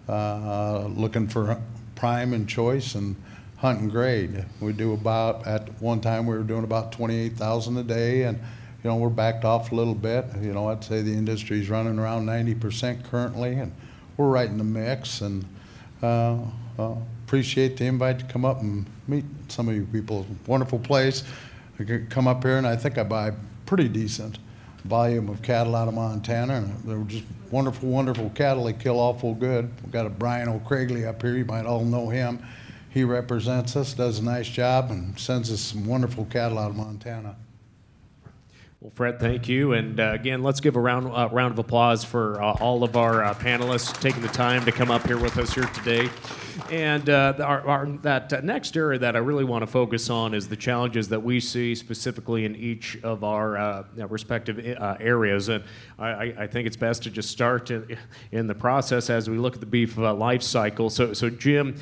uh, 0.08 0.86
looking 0.88 1.28
for 1.28 1.60
prime 1.96 2.34
and 2.34 2.48
choice 2.48 2.96
and 2.96 3.16
hunt 3.58 3.82
and 3.82 3.92
grade. 3.92 4.46
We 4.60 4.74
do 4.74 4.94
about, 4.94 5.48
at 5.48 5.82
one 5.82 6.02
time, 6.02 6.28
we 6.28 6.36
were 6.36 6.44
doing 6.44 6.64
about 6.64 6.92
28,000 6.92 7.78
a 7.78 7.84
day, 7.84 8.24
and, 8.24 8.38
you 8.38 8.90
know, 8.90 8.96
we're 8.98 9.10
backed 9.10 9.44
off 9.44 9.72
a 9.72 9.76
little 9.76 9.96
bit. 9.96 10.26
You 10.42 10.54
know, 10.54 10.70
I'd 10.70 10.84
say 10.84 11.02
the 11.02 11.14
industry's 11.14 11.70
running 11.70 11.98
around 11.98 12.26
90% 12.26 13.04
currently, 13.06 13.56
and 13.56 13.72
we're 14.18 14.30
right 14.30 14.50
in 14.50 14.58
the 14.58 14.64
mix, 14.64 15.22
and 15.22 15.46
uh, 16.04 16.38
uh, 16.78 16.96
appreciate 17.26 17.78
the 17.78 17.86
invite 17.86 18.20
to 18.20 18.26
come 18.26 18.46
up 18.46 18.62
and 18.62 18.86
meet 19.08 19.26
some 19.48 19.68
of 19.68 19.76
you 19.76 19.86
people. 19.86 20.26
Wonderful 20.48 20.80
place. 20.80 21.24
I 21.80 21.84
could 21.84 22.10
come 22.10 22.28
up 22.28 22.44
here 22.44 22.58
and 22.58 22.66
I 22.66 22.76
think 22.76 22.98
I 22.98 23.04
buy 23.04 23.34
pretty 23.66 23.88
decent 23.88 24.38
volume 24.86 25.30
of 25.30 25.42
cattle 25.42 25.76
out 25.76 25.88
of 25.88 25.94
Montana. 25.94 26.56
And 26.56 26.84
they 26.84 26.96
were 26.96 27.04
just 27.06 27.26
wonderful, 27.52 27.90
wonderful 27.90 28.30
cattle. 28.32 28.66
They 28.66 28.74
kill 28.74 29.00
awful 29.00 29.34
good. 29.34 29.70
We've 29.84 29.92
got 29.92 30.06
a 30.06 30.10
Brian 30.10 30.48
O'Craigley 30.48 31.06
up 31.06 31.22
here. 31.22 31.36
You 31.36 31.46
might 31.46 31.66
all 31.66 31.84
know 31.84 32.10
him. 32.10 32.46
He 32.90 33.04
represents 33.04 33.76
us, 33.76 33.94
does 33.94 34.20
a 34.20 34.24
nice 34.24 34.48
job, 34.48 34.90
and 34.90 35.20
sends 35.20 35.52
us 35.52 35.60
some 35.60 35.86
wonderful 35.86 36.26
cattle 36.26 36.58
out 36.58 36.70
of 36.70 36.78
Montana. 36.78 37.36
Well, 38.86 38.92
Fred, 38.94 39.20
thank 39.20 39.48
you. 39.48 39.74
And 39.74 40.00
uh, 40.00 40.12
again, 40.14 40.44
let's 40.44 40.60
give 40.60 40.76
a 40.76 40.80
round, 40.80 41.08
uh, 41.08 41.28
round 41.32 41.52
of 41.54 41.58
applause 41.58 42.04
for 42.04 42.40
uh, 42.40 42.54
all 42.62 42.84
of 42.84 42.96
our 42.96 43.24
uh, 43.24 43.34
panelists 43.34 44.00
taking 44.00 44.22
the 44.22 44.28
time 44.28 44.64
to 44.64 44.72
come 44.72 44.92
up 44.92 45.08
here 45.08 45.18
with 45.18 45.40
us 45.40 45.56
here 45.56 45.64
today. 45.64 46.08
And 46.70 47.10
uh, 47.10 47.34
our, 47.40 47.68
our, 47.68 47.86
that 48.04 48.32
uh, 48.32 48.42
next 48.42 48.78
area 48.78 49.00
that 49.00 49.16
I 49.16 49.20
really 49.20 49.44
want 49.44 49.64
to 49.64 49.68
focus 49.68 50.12
on 50.12 50.36
is 50.36 50.48
the 50.48 50.56
challenges 50.56 51.10
that 51.10 51.20
we 51.20 51.40
see 51.40 51.74
specifically 51.74 52.46
in 52.46 52.56
each 52.56 53.00
of 53.02 53.24
our 53.24 53.88
respective 53.96 54.60
areas. 55.00 55.50
And 55.50 55.64
I, 55.98 56.36
I, 56.38 56.48
think 56.48 56.68
it's 56.68 56.78
best 56.78 57.02
to 57.04 57.10
just 57.10 57.32
start 57.32 57.72
in, 57.72 57.98
in, 58.32 58.46
the 58.46 58.54
process 58.54 59.10
as 59.10 59.28
we 59.28 59.40
look 59.40 59.56
at 59.56 59.62
the 59.62 59.66
beef 59.66 59.98
life 59.98 60.44
cycle. 60.44 60.92
So, 60.92 61.12
so 61.14 61.32
Jim, 61.32 61.76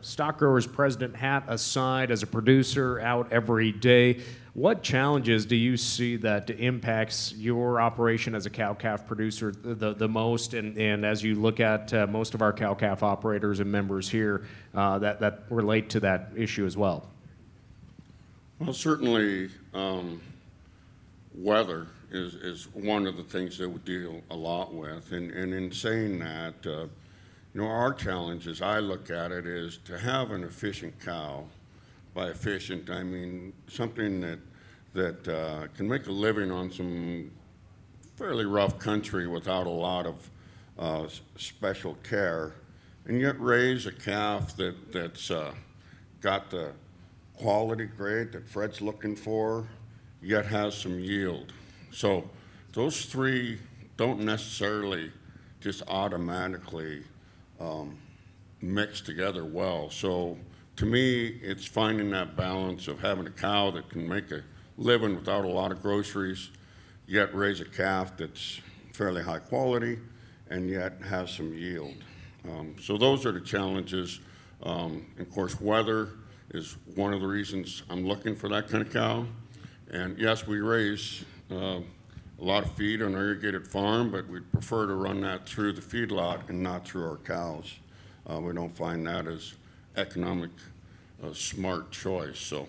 stock 0.00 0.38
growers 0.38 0.66
president 0.66 1.14
hat 1.14 1.44
aside, 1.48 2.10
as 2.10 2.22
a 2.22 2.26
producer 2.26 2.98
out 3.00 3.30
every 3.30 3.72
day, 3.72 4.22
what 4.58 4.82
challenges 4.82 5.46
do 5.46 5.54
you 5.54 5.76
see 5.76 6.16
that 6.16 6.50
impacts 6.50 7.32
your 7.34 7.80
operation 7.80 8.34
as 8.34 8.44
a 8.44 8.50
cow-calf 8.50 9.06
producer 9.06 9.52
the, 9.52 9.94
the 9.94 10.08
most? 10.08 10.52
And, 10.52 10.76
and 10.76 11.06
as 11.06 11.22
you 11.22 11.36
look 11.36 11.60
at 11.60 11.94
uh, 11.94 12.08
most 12.08 12.34
of 12.34 12.42
our 12.42 12.52
cow-calf 12.52 13.04
operators 13.04 13.60
and 13.60 13.70
members 13.70 14.08
here 14.08 14.46
uh, 14.74 14.98
that, 14.98 15.20
that 15.20 15.44
relate 15.48 15.90
to 15.90 16.00
that 16.00 16.32
issue 16.34 16.66
as 16.66 16.76
well? 16.76 17.06
Well, 18.58 18.72
certainly 18.72 19.50
um, 19.74 20.20
weather 21.36 21.86
is, 22.10 22.34
is 22.34 22.64
one 22.74 23.06
of 23.06 23.16
the 23.16 23.22
things 23.22 23.58
that 23.58 23.68
we 23.68 23.78
deal 23.80 24.20
a 24.28 24.36
lot 24.36 24.74
with. 24.74 25.12
And, 25.12 25.30
and 25.30 25.54
in 25.54 25.70
saying 25.70 26.18
that, 26.18 26.54
uh, 26.66 26.88
you 27.54 27.60
know, 27.62 27.68
our 27.68 27.94
challenge 27.94 28.48
as 28.48 28.60
I 28.60 28.80
look 28.80 29.08
at 29.08 29.30
it 29.30 29.46
is 29.46 29.78
to 29.84 29.98
have 29.98 30.32
an 30.32 30.42
efficient 30.42 30.98
cow 30.98 31.44
by 32.12 32.26
efficient, 32.30 32.90
I 32.90 33.04
mean 33.04 33.52
something 33.68 34.20
that 34.22 34.40
that 34.98 35.28
uh, 35.28 35.66
can 35.76 35.88
make 35.88 36.08
a 36.08 36.12
living 36.12 36.50
on 36.50 36.72
some 36.72 37.30
fairly 38.16 38.44
rough 38.44 38.78
country 38.80 39.28
without 39.28 39.66
a 39.66 39.70
lot 39.70 40.06
of 40.06 40.30
uh, 40.76 41.06
special 41.36 41.94
care, 42.02 42.54
and 43.06 43.20
yet 43.20 43.40
raise 43.40 43.86
a 43.86 43.92
calf 43.92 44.56
that 44.56 44.92
that's 44.92 45.30
uh, 45.30 45.52
got 46.20 46.50
the 46.50 46.72
quality 47.36 47.86
grade 47.86 48.32
that 48.32 48.48
Fred's 48.48 48.80
looking 48.80 49.14
for, 49.14 49.68
yet 50.20 50.44
has 50.46 50.76
some 50.76 50.98
yield. 50.98 51.52
So 51.92 52.28
those 52.72 53.04
three 53.04 53.58
don't 53.96 54.20
necessarily 54.20 55.12
just 55.60 55.82
automatically 55.86 57.04
um, 57.60 57.96
mix 58.60 59.00
together 59.00 59.44
well. 59.44 59.90
So 59.90 60.36
to 60.76 60.86
me, 60.86 61.26
it's 61.40 61.64
finding 61.64 62.10
that 62.10 62.36
balance 62.36 62.88
of 62.88 63.00
having 63.00 63.28
a 63.28 63.30
cow 63.30 63.70
that 63.70 63.88
can 63.90 64.08
make 64.08 64.32
a 64.32 64.42
living 64.78 65.14
without 65.16 65.44
a 65.44 65.48
lot 65.48 65.72
of 65.72 65.82
groceries, 65.82 66.50
yet 67.06 67.34
raise 67.34 67.60
a 67.60 67.64
calf 67.64 68.16
that's 68.16 68.60
fairly 68.94 69.22
high 69.22 69.40
quality 69.40 69.98
and 70.48 70.70
yet 70.70 70.94
has 71.02 71.30
some 71.30 71.52
yield. 71.52 71.94
Um, 72.48 72.76
so 72.80 72.96
those 72.96 73.26
are 73.26 73.32
the 73.32 73.40
challenges. 73.40 74.20
Um, 74.62 75.04
of 75.18 75.30
course, 75.30 75.60
weather 75.60 76.10
is 76.50 76.76
one 76.94 77.12
of 77.12 77.20
the 77.20 77.26
reasons 77.26 77.82
I'm 77.90 78.06
looking 78.06 78.34
for 78.34 78.48
that 78.48 78.68
kind 78.68 78.86
of 78.86 78.92
cow. 78.92 79.26
And 79.90 80.18
yes, 80.18 80.46
we 80.46 80.60
raise 80.60 81.24
uh, 81.50 81.80
a 82.40 82.44
lot 82.44 82.64
of 82.64 82.72
feed 82.72 83.02
on 83.02 83.14
our 83.14 83.22
irrigated 83.22 83.66
farm, 83.66 84.10
but 84.10 84.28
we'd 84.28 84.50
prefer 84.52 84.86
to 84.86 84.94
run 84.94 85.20
that 85.22 85.46
through 85.46 85.72
the 85.72 85.82
feedlot 85.82 86.48
and 86.48 86.62
not 86.62 86.86
through 86.86 87.04
our 87.04 87.16
cows. 87.16 87.74
Uh, 88.30 88.40
we 88.40 88.52
don't 88.52 88.76
find 88.76 89.06
that 89.06 89.26
as 89.26 89.54
economic, 89.96 90.50
uh, 91.22 91.32
smart 91.32 91.90
choice. 91.90 92.38
So 92.38 92.68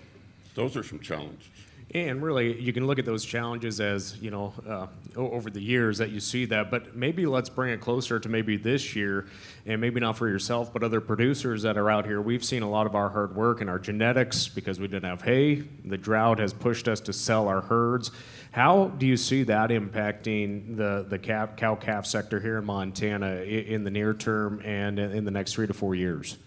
those 0.56 0.76
are 0.76 0.84
some 0.84 1.00
challenges. 1.00 1.48
And 1.96 2.22
really, 2.22 2.60
you 2.62 2.72
can 2.72 2.86
look 2.86 3.00
at 3.00 3.06
those 3.06 3.26
challenges 3.26 3.82
as, 3.82 4.16
you 4.22 4.30
know, 4.30 4.54
uh, 4.68 4.86
over 5.16 5.50
the 5.50 5.62
years 5.62 5.98
that 5.98 6.12
you 6.12 6.20
see 6.20 6.46
that. 6.46 6.70
But 6.70 6.96
maybe 6.96 7.26
let's 7.26 7.50
bring 7.50 7.74
it 7.74 7.82
closer 7.82 8.20
to 8.20 8.30
maybe 8.30 8.58
this 8.58 8.96
year, 8.96 9.26
and 9.66 9.82
maybe 9.82 10.00
not 10.00 10.16
for 10.16 10.28
yourself, 10.28 10.72
but 10.72 10.84
other 10.84 11.02
producers 11.02 11.64
that 11.64 11.78
are 11.78 11.90
out 11.90 12.06
here. 12.06 12.22
We've 12.22 12.44
seen 12.44 12.62
a 12.62 12.70
lot 12.70 12.86
of 12.86 12.94
our 12.94 13.10
hard 13.10 13.36
work 13.36 13.62
and 13.62 13.70
our 13.72 13.80
genetics 13.80 14.48
because 14.48 14.80
we 14.80 14.88
didn't 14.88 15.10
have 15.10 15.24
hay. 15.24 15.64
The 15.84 15.98
drought 15.98 16.38
has 16.38 16.54
pushed 16.54 16.88
us 16.88 17.00
to 17.02 17.14
sell 17.14 17.48
our 17.48 17.62
herds. 17.62 18.12
How 18.52 18.90
do 18.90 19.08
you 19.08 19.18
see 19.18 19.42
that 19.44 19.72
impacting 19.72 20.78
the, 20.78 21.06
the 21.10 21.18
cow 21.18 21.76
calf 21.76 22.06
sector 22.06 22.40
here 22.40 22.60
in 22.60 22.66
Montana 22.66 23.38
in 23.38 23.84
the 23.84 23.92
near 23.92 24.14
term 24.14 24.62
and 24.64 25.00
in 25.00 25.26
the 25.26 25.32
next 25.32 25.54
three 25.54 25.66
to 25.66 25.74
four 25.74 25.96
years? 25.96 26.38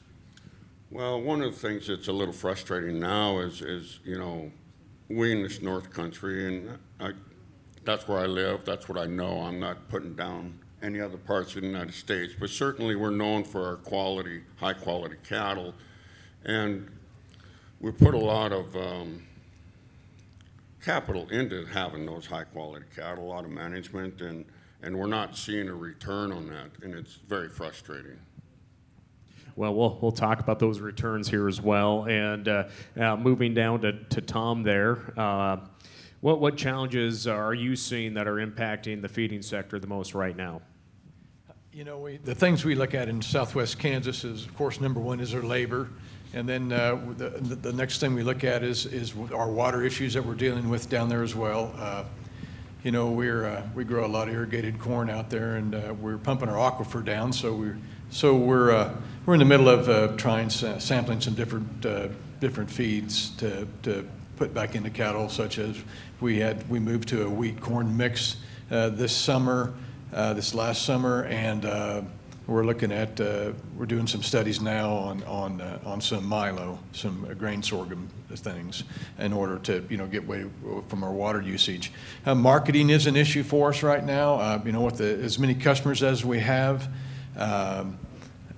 Well, 0.91 1.21
one 1.21 1.43
of 1.43 1.53
the 1.53 1.59
things 1.59 1.87
that's 1.89 2.09
a 2.09 2.13
little 2.13 2.35
frustrating 2.35 3.01
now 3.01 3.39
is, 3.39 3.63
is 3.63 3.99
you 4.05 4.19
know, 4.19 4.53
we 5.13 5.33
in 5.33 5.43
this 5.43 5.61
North 5.61 5.91
Country, 5.93 6.47
and 6.47 6.79
I, 7.01 7.13
that's 7.85 8.09
where 8.09 8.19
I 8.19 8.27
live, 8.27 8.65
that's 8.65 8.89
what 8.89 8.99
I 8.99 9.07
know. 9.07 9.43
I'm 9.43 9.61
not 9.61 9.89
putting 9.89 10.15
down 10.15 10.59
any 10.83 11.01
other 11.01 11.17
parts 11.17 11.55
of 11.55 11.63
the 11.63 11.69
United 11.69 11.95
States, 11.95 12.35
but 12.39 12.51
certainly 12.51 12.97
we're 12.97 13.11
known 13.11 13.45
for 13.45 13.67
our 13.67 13.77
quality, 13.77 14.43
high 14.57 14.73
quality 14.73 15.17
cattle, 15.27 15.75
and 16.45 16.89
we 17.81 17.93
put 17.93 18.15
a 18.15 18.19
lot 18.19 18.53
of 18.53 18.75
um, 18.77 19.23
capital 20.83 21.29
into 21.29 21.65
having 21.67 22.07
those 22.07 22.27
high 22.27 22.45
quality 22.45 22.87
cattle, 22.95 23.25
a 23.25 23.27
lot 23.27 23.45
of 23.45 23.51
management, 23.51 24.21
and, 24.21 24.45
and 24.83 24.99
we're 24.99 25.07
not 25.07 25.37
seeing 25.37 25.69
a 25.69 25.75
return 25.75 26.33
on 26.33 26.49
that, 26.49 26.71
and 26.83 26.95
it's 26.95 27.15
very 27.29 27.49
frustrating. 27.49 28.19
Well, 29.57 29.75
we'll 29.75 29.99
we'll 30.01 30.13
talk 30.13 30.41
about 30.41 30.59
those 30.59 30.81
returns 30.81 31.29
here 31.29 31.49
as 31.49 31.61
well. 31.61 32.05
And 32.05 32.49
uh, 32.49 32.69
uh, 32.99 33.17
moving 33.17 33.55
down 33.55 33.81
to, 33.83 33.93
to 33.93 34.21
Tom 34.21 34.63
there, 34.63 35.13
uh, 35.19 35.59
what 36.21 36.41
what 36.41 36.57
challenges 36.57 37.27
are 37.27 37.55
you 37.55 37.77
seeing 37.77 38.15
that 38.15 38.27
are 38.27 38.37
impacting 38.37 39.03
the 39.03 39.09
feeding 39.09 39.43
sector 39.43 39.79
the 39.79 39.87
most 39.87 40.15
right 40.15 40.37
now? 40.37 40.63
You 41.73 41.85
know, 41.85 41.99
we, 41.99 42.19
the 42.19 42.35
things 42.35 42.65
we 42.67 42.75
look 42.75 42.95
at 42.95 43.09
in 43.09 43.23
Southwest 43.23 43.79
Kansas 43.79 44.25
is, 44.25 44.45
of 44.45 44.55
course, 44.57 44.79
number 44.81 45.01
one 45.01 45.21
is 45.21 45.35
our 45.35 45.43
labor. 45.43 45.89
And 46.35 46.47
then 46.47 46.71
uh, 46.71 46.99
the, 47.17 47.31
the 47.31 47.73
next 47.73 47.99
thing 47.99 48.15
we 48.15 48.23
look 48.23 48.45
at 48.45 48.63
is, 48.63 48.85
is 48.87 49.15
our 49.35 49.51
water 49.51 49.83
issues 49.83 50.13
that 50.15 50.25
we're 50.25 50.35
dealing 50.35 50.69
with 50.69 50.91
down 50.91 51.09
there 51.09 51.23
as 51.23 51.35
well. 51.35 51.75
Uh, 51.79 52.05
you 52.85 52.91
know, 52.91 53.11
we're, 53.11 53.47
uh, 53.47 53.63
we 53.75 53.85
grow 53.85 54.05
a 54.05 54.07
lot 54.07 54.29
of 54.29 54.35
irrigated 54.35 54.79
corn 54.79 55.09
out 55.09 55.31
there, 55.31 55.57
and 55.57 55.99
we're 56.03 56.19
pumping 56.19 56.49
our 56.51 56.57
aquifer 56.57 57.03
down, 57.03 57.33
so 57.33 57.55
we're 57.55 57.79
so 58.13 58.37
we're, 58.37 58.71
uh, 58.71 58.95
we're 59.25 59.33
in 59.33 59.41
the 59.41 59.47
middle 59.47 59.71
of 59.71 59.89
uh, 59.89 60.09
trying 60.19 60.51
sampling 60.51 61.21
some 61.23 61.35
different, 61.35 61.87
uh, 61.87 62.09
different 62.41 62.71
feeds 62.71 63.31
to, 63.37 63.67
to 63.83 64.07
put 64.37 64.53
back 64.53 64.75
into 64.75 64.91
cattle, 64.91 65.31
such 65.31 65.59
as 65.59 65.81
we 66.21 66.39
had 66.39 66.69
we 66.69 66.79
moved 66.79 67.09
to 67.09 67.25
a 67.25 67.31
wheat 67.31 67.61
corn 67.61 67.97
mix 67.97 68.37
uh, 68.71 68.91
this 68.91 69.17
summer, 69.17 69.73
uh, 70.13 70.35
this 70.35 70.55
last 70.55 70.83
summer, 70.83 71.25
and 71.25 71.65
uh, 71.65 72.03
we're 72.47 72.67
looking 72.67 72.93
at 72.93 73.19
we're 73.19 73.87
doing 73.87 74.07
some 74.07 74.23
studies 74.23 74.61
now 74.61 74.91
on 74.91 75.23
on 75.25 75.61
on 75.87 76.01
some 76.01 76.27
milo, 76.27 76.79
some 76.93 77.27
grain 77.39 77.63
sorghum 77.63 78.09
things, 78.35 78.85
in 79.19 79.33
order 79.33 79.59
to 79.61 79.87
you 79.89 79.97
know 79.97 80.07
get 80.07 80.25
away 80.25 80.45
from 80.89 81.03
our 81.03 81.13
water 81.13 81.41
usage. 81.41 81.93
marketing 82.27 82.91
is 82.91 83.07
an 83.07 83.17
issue 83.17 83.43
for 83.43 83.71
us 83.71 83.83
right 83.83 84.05
now. 84.05 84.63
you 84.65 84.73
know, 84.73 84.83
with 84.83 84.99
the, 84.99 85.07
as 85.07 85.39
many 85.39 85.55
customers 85.55 86.03
as 86.03 86.25
we 86.27 86.41
have 86.41 86.89
um, 87.37 87.99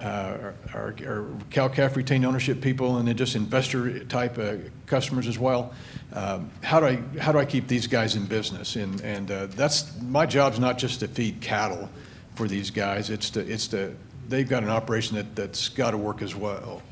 uh, 0.00 0.52
our, 0.75 0.95
our 1.07 1.26
cow-calf 1.50 1.97
retained 1.97 2.26
ownership 2.26 2.61
people, 2.61 2.99
and 2.99 3.09
then 3.09 3.16
just 3.16 3.37
investor 3.37 4.04
type 4.04 4.38
uh, 4.38 4.57
customers 4.87 5.26
as 5.26 5.38
well. 5.38 5.73
Um, 6.12 6.50
how 6.62 6.81
do 6.81 6.87
I 6.87 7.19
how 7.19 7.33
do 7.33 7.38
I 7.38 7.45
keep 7.45 7.69
these 7.69 7.87
guys 7.87 8.16
in 8.16 8.26
business? 8.26 8.76
And 8.76 9.00
and 9.00 9.31
uh, 9.31 9.47
that's 9.47 9.99
my 10.02 10.26
job's 10.26 10.59
not 10.59 10.78
just 10.78 11.00
to 11.00 11.09
feed 11.09 11.40
cattle 11.40 11.88
for 12.35 12.49
these 12.49 12.71
guys. 12.71 13.11
It's 13.11 13.31
to 13.31 13.40
it's 13.40 13.69
to 13.69 13.95
they've 14.28 14.49
got 14.49 14.62
an 14.62 14.71
operation 14.71 15.16
that 15.16 15.35
that's 15.37 15.69
got 15.69 15.93
to 15.93 15.99
work 15.99 16.23
as 16.23 16.35
well. 16.35 16.83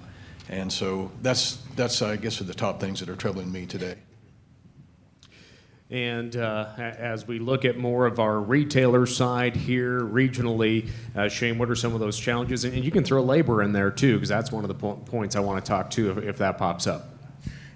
And 0.49 0.73
so 0.73 1.11
that's 1.23 1.59
that's 1.77 2.03
I 2.03 2.17
guess 2.17 2.41
are 2.41 2.45
the 2.45 2.55
top 2.55 2.81
things 2.81 3.01
that 3.01 3.09
are 3.09 3.17
troubling 3.17 3.51
me 3.51 3.67
today. 3.67 3.97
And 5.93 6.35
uh, 6.37 6.69
as 6.79 7.27
we 7.27 7.39
look 7.39 7.67
at 7.67 7.77
more 7.77 8.07
of 8.07 8.19
our 8.19 8.41
retailer 8.41 9.05
side 9.05 9.55
here 9.55 10.01
regionally, 10.01 10.89
uh, 11.15 11.29
Shane, 11.29 11.59
what 11.59 11.69
are 11.69 11.75
some 11.75 11.93
of 11.93 12.01
those 12.01 12.19
challenges? 12.19 12.65
And 12.65 12.83
you 12.83 12.91
can 12.91 13.05
throw 13.05 13.23
labor 13.23 13.63
in 13.63 13.73
there 13.73 13.91
too, 13.91 14.15
because 14.15 14.31
that's 14.31 14.51
one 14.51 14.65
of 14.65 14.69
the 14.69 14.75
po- 14.75 14.97
points 15.05 15.37
I 15.37 15.41
want 15.41 15.63
to 15.63 15.69
talk 15.69 15.91
to 15.91 16.13
if, 16.13 16.19
if 16.25 16.39
that 16.39 16.57
pops 16.57 16.87
up. 16.87 17.11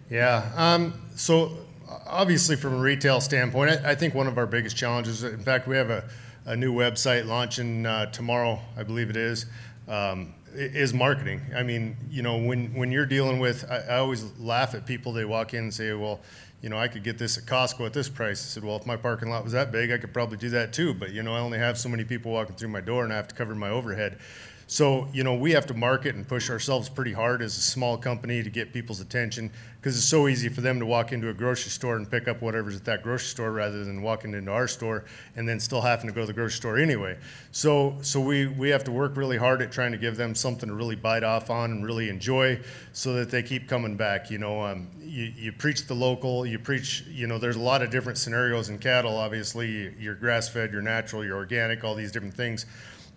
Yeah. 0.08 0.50
Um, 0.56 0.94
so 1.14 1.58
obviously, 2.06 2.56
from 2.56 2.72
a 2.72 2.78
retail 2.78 3.20
standpoint, 3.20 3.72
I, 3.84 3.90
I, 3.90 3.94
think 3.94 4.14
one 4.14 4.28
of 4.28 4.38
our 4.38 4.46
biggest 4.46 4.78
challenges. 4.78 5.22
In 5.22 5.42
fact, 5.42 5.68
we 5.68 5.76
have 5.76 5.90
a, 5.90 6.08
a 6.46 6.56
new 6.56 6.72
website 6.72 7.26
launching 7.26 7.84
uh, 7.84 8.06
tomorrow, 8.12 8.58
I 8.78 8.82
believe 8.82 9.10
it 9.10 9.18
is. 9.18 9.44
Um, 9.88 10.32
is 10.58 10.94
marketing. 10.94 11.40
I 11.54 11.62
mean, 11.62 11.96
you 12.10 12.22
know, 12.22 12.36
when 12.36 12.74
when 12.74 12.90
you're 12.92 13.06
dealing 13.06 13.38
with, 13.38 13.64
I, 13.70 13.78
I 13.78 13.96
always 13.98 14.24
laugh 14.38 14.74
at 14.74 14.86
people. 14.86 15.12
They 15.12 15.24
walk 15.24 15.54
in 15.54 15.64
and 15.64 15.74
say, 15.74 15.92
"Well, 15.92 16.20
you 16.62 16.70
know, 16.70 16.78
I 16.78 16.88
could 16.88 17.04
get 17.04 17.18
this 17.18 17.38
at 17.38 17.44
Costco 17.44 17.86
at 17.86 17.92
this 17.92 18.08
price. 18.08 18.42
I 18.42 18.48
said, 18.48 18.64
well, 18.64 18.76
if 18.76 18.86
my 18.86 18.96
parking 18.96 19.28
lot 19.28 19.44
was 19.44 19.52
that 19.52 19.70
big, 19.70 19.90
I 19.92 19.98
could 19.98 20.12
probably 20.12 20.38
do 20.38 20.48
that 20.50 20.72
too. 20.72 20.94
But, 20.94 21.12
you 21.12 21.22
know, 21.22 21.34
I 21.34 21.38
only 21.38 21.58
have 21.58 21.78
so 21.78 21.88
many 21.88 22.04
people 22.04 22.32
walking 22.32 22.56
through 22.56 22.70
my 22.70 22.80
door 22.80 23.04
and 23.04 23.12
I 23.12 23.16
have 23.16 23.28
to 23.28 23.34
cover 23.34 23.54
my 23.54 23.68
overhead. 23.68 24.18
So, 24.68 25.06
you 25.12 25.22
know, 25.22 25.34
we 25.34 25.52
have 25.52 25.64
to 25.66 25.74
market 25.74 26.16
and 26.16 26.26
push 26.26 26.50
ourselves 26.50 26.88
pretty 26.88 27.12
hard 27.12 27.40
as 27.40 27.56
a 27.56 27.60
small 27.60 27.96
company 27.96 28.42
to 28.42 28.50
get 28.50 28.72
people's 28.72 29.00
attention 29.00 29.52
because 29.76 29.96
it's 29.96 30.08
so 30.08 30.26
easy 30.26 30.48
for 30.48 30.60
them 30.60 30.80
to 30.80 30.86
walk 30.86 31.12
into 31.12 31.28
a 31.28 31.32
grocery 31.32 31.70
store 31.70 31.94
and 31.94 32.10
pick 32.10 32.26
up 32.26 32.42
whatever's 32.42 32.74
at 32.74 32.84
that 32.84 33.04
grocery 33.04 33.28
store 33.28 33.52
rather 33.52 33.84
than 33.84 34.02
walking 34.02 34.34
into 34.34 34.50
our 34.50 34.66
store 34.66 35.04
and 35.36 35.48
then 35.48 35.60
still 35.60 35.80
having 35.80 36.08
to 36.08 36.12
go 36.12 36.22
to 36.22 36.26
the 36.26 36.32
grocery 36.32 36.56
store 36.56 36.78
anyway. 36.78 37.16
So, 37.52 37.94
so 38.02 38.18
we, 38.18 38.48
we 38.48 38.68
have 38.70 38.82
to 38.84 38.90
work 38.90 39.16
really 39.16 39.36
hard 39.36 39.62
at 39.62 39.70
trying 39.70 39.92
to 39.92 39.98
give 39.98 40.16
them 40.16 40.34
something 40.34 40.68
to 40.68 40.74
really 40.74 40.96
bite 40.96 41.22
off 41.22 41.48
on 41.48 41.70
and 41.70 41.86
really 41.86 42.08
enjoy 42.08 42.60
so 42.92 43.12
that 43.12 43.30
they 43.30 43.44
keep 43.44 43.68
coming 43.68 43.96
back. 43.96 44.32
You 44.32 44.38
know, 44.38 44.62
um, 44.62 44.88
you, 45.00 45.32
you 45.36 45.52
preach 45.52 45.86
the 45.86 45.94
local, 45.94 46.44
you 46.44 46.58
preach, 46.58 47.04
you 47.08 47.28
know, 47.28 47.38
there's 47.38 47.54
a 47.54 47.60
lot 47.60 47.82
of 47.82 47.90
different 47.90 48.18
scenarios 48.18 48.68
in 48.68 48.78
cattle, 48.78 49.16
obviously. 49.16 49.94
You're 49.96 50.16
grass 50.16 50.48
fed, 50.48 50.72
you're 50.72 50.82
natural, 50.82 51.24
you're 51.24 51.36
organic, 51.36 51.84
all 51.84 51.94
these 51.94 52.10
different 52.10 52.34
things. 52.34 52.66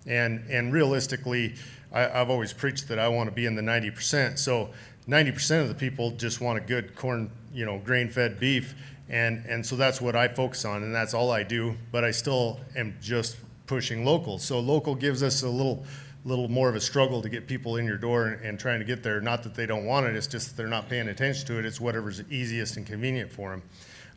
And, 0.05 0.45
and 0.49 0.73
realistically, 0.73 1.55
I, 1.91 2.01
have 2.01 2.29
always 2.29 2.53
preached 2.53 2.88
that 2.88 2.99
I 2.99 3.07
want 3.07 3.29
to 3.29 3.35
be 3.35 3.45
in 3.45 3.55
the 3.55 3.62
90%. 3.62 4.38
So 4.38 4.69
90% 5.07 5.62
of 5.62 5.67
the 5.67 5.75
people 5.75 6.12
just 6.12 6.41
want 6.41 6.57
a 6.57 6.62
good 6.62 6.95
corn, 6.95 7.31
you 7.53 7.65
know, 7.65 7.79
grain-fed 7.79 8.39
beef. 8.39 8.75
And, 9.09 9.43
and 9.45 9.65
so 9.65 9.75
that's 9.75 9.99
what 9.99 10.15
I 10.15 10.27
focus 10.27 10.65
on, 10.65 10.83
and 10.83 10.93
that's 10.93 11.15
all 11.15 11.31
I 11.31 11.43
do. 11.43 11.75
But 11.91 12.03
I 12.03 12.12
still 12.12 12.59
am 12.75 12.95
just 13.01 13.38
pushing 13.65 14.05
local. 14.05 14.38
So 14.38 14.59
local 14.59 14.93
gives 14.93 15.23
us 15.23 15.41
a 15.41 15.49
little, 15.49 15.83
little 16.25 16.47
more 16.47 16.69
of 16.69 16.75
a 16.75 16.79
struggle 16.79 17.21
to 17.21 17.29
get 17.29 17.47
people 17.47 17.77
in 17.77 17.85
your 17.85 17.97
door 17.97 18.27
and, 18.27 18.45
and 18.45 18.59
trying 18.59 18.79
to 18.79 18.85
get 18.85 19.01
there. 19.01 19.19
Not 19.19 19.41
that 19.43 19.55
they 19.55 19.65
don't 19.65 19.85
want 19.85 20.05
it, 20.05 20.15
it's 20.15 20.27
just 20.27 20.55
they're 20.55 20.67
not 20.67 20.89
paying 20.89 21.07
attention 21.07 21.47
to 21.47 21.59
it. 21.59 21.65
It's 21.65 21.81
whatever's 21.81 22.21
easiest 22.29 22.77
and 22.77 22.85
convenient 22.85 23.31
for 23.31 23.51
them. 23.51 23.63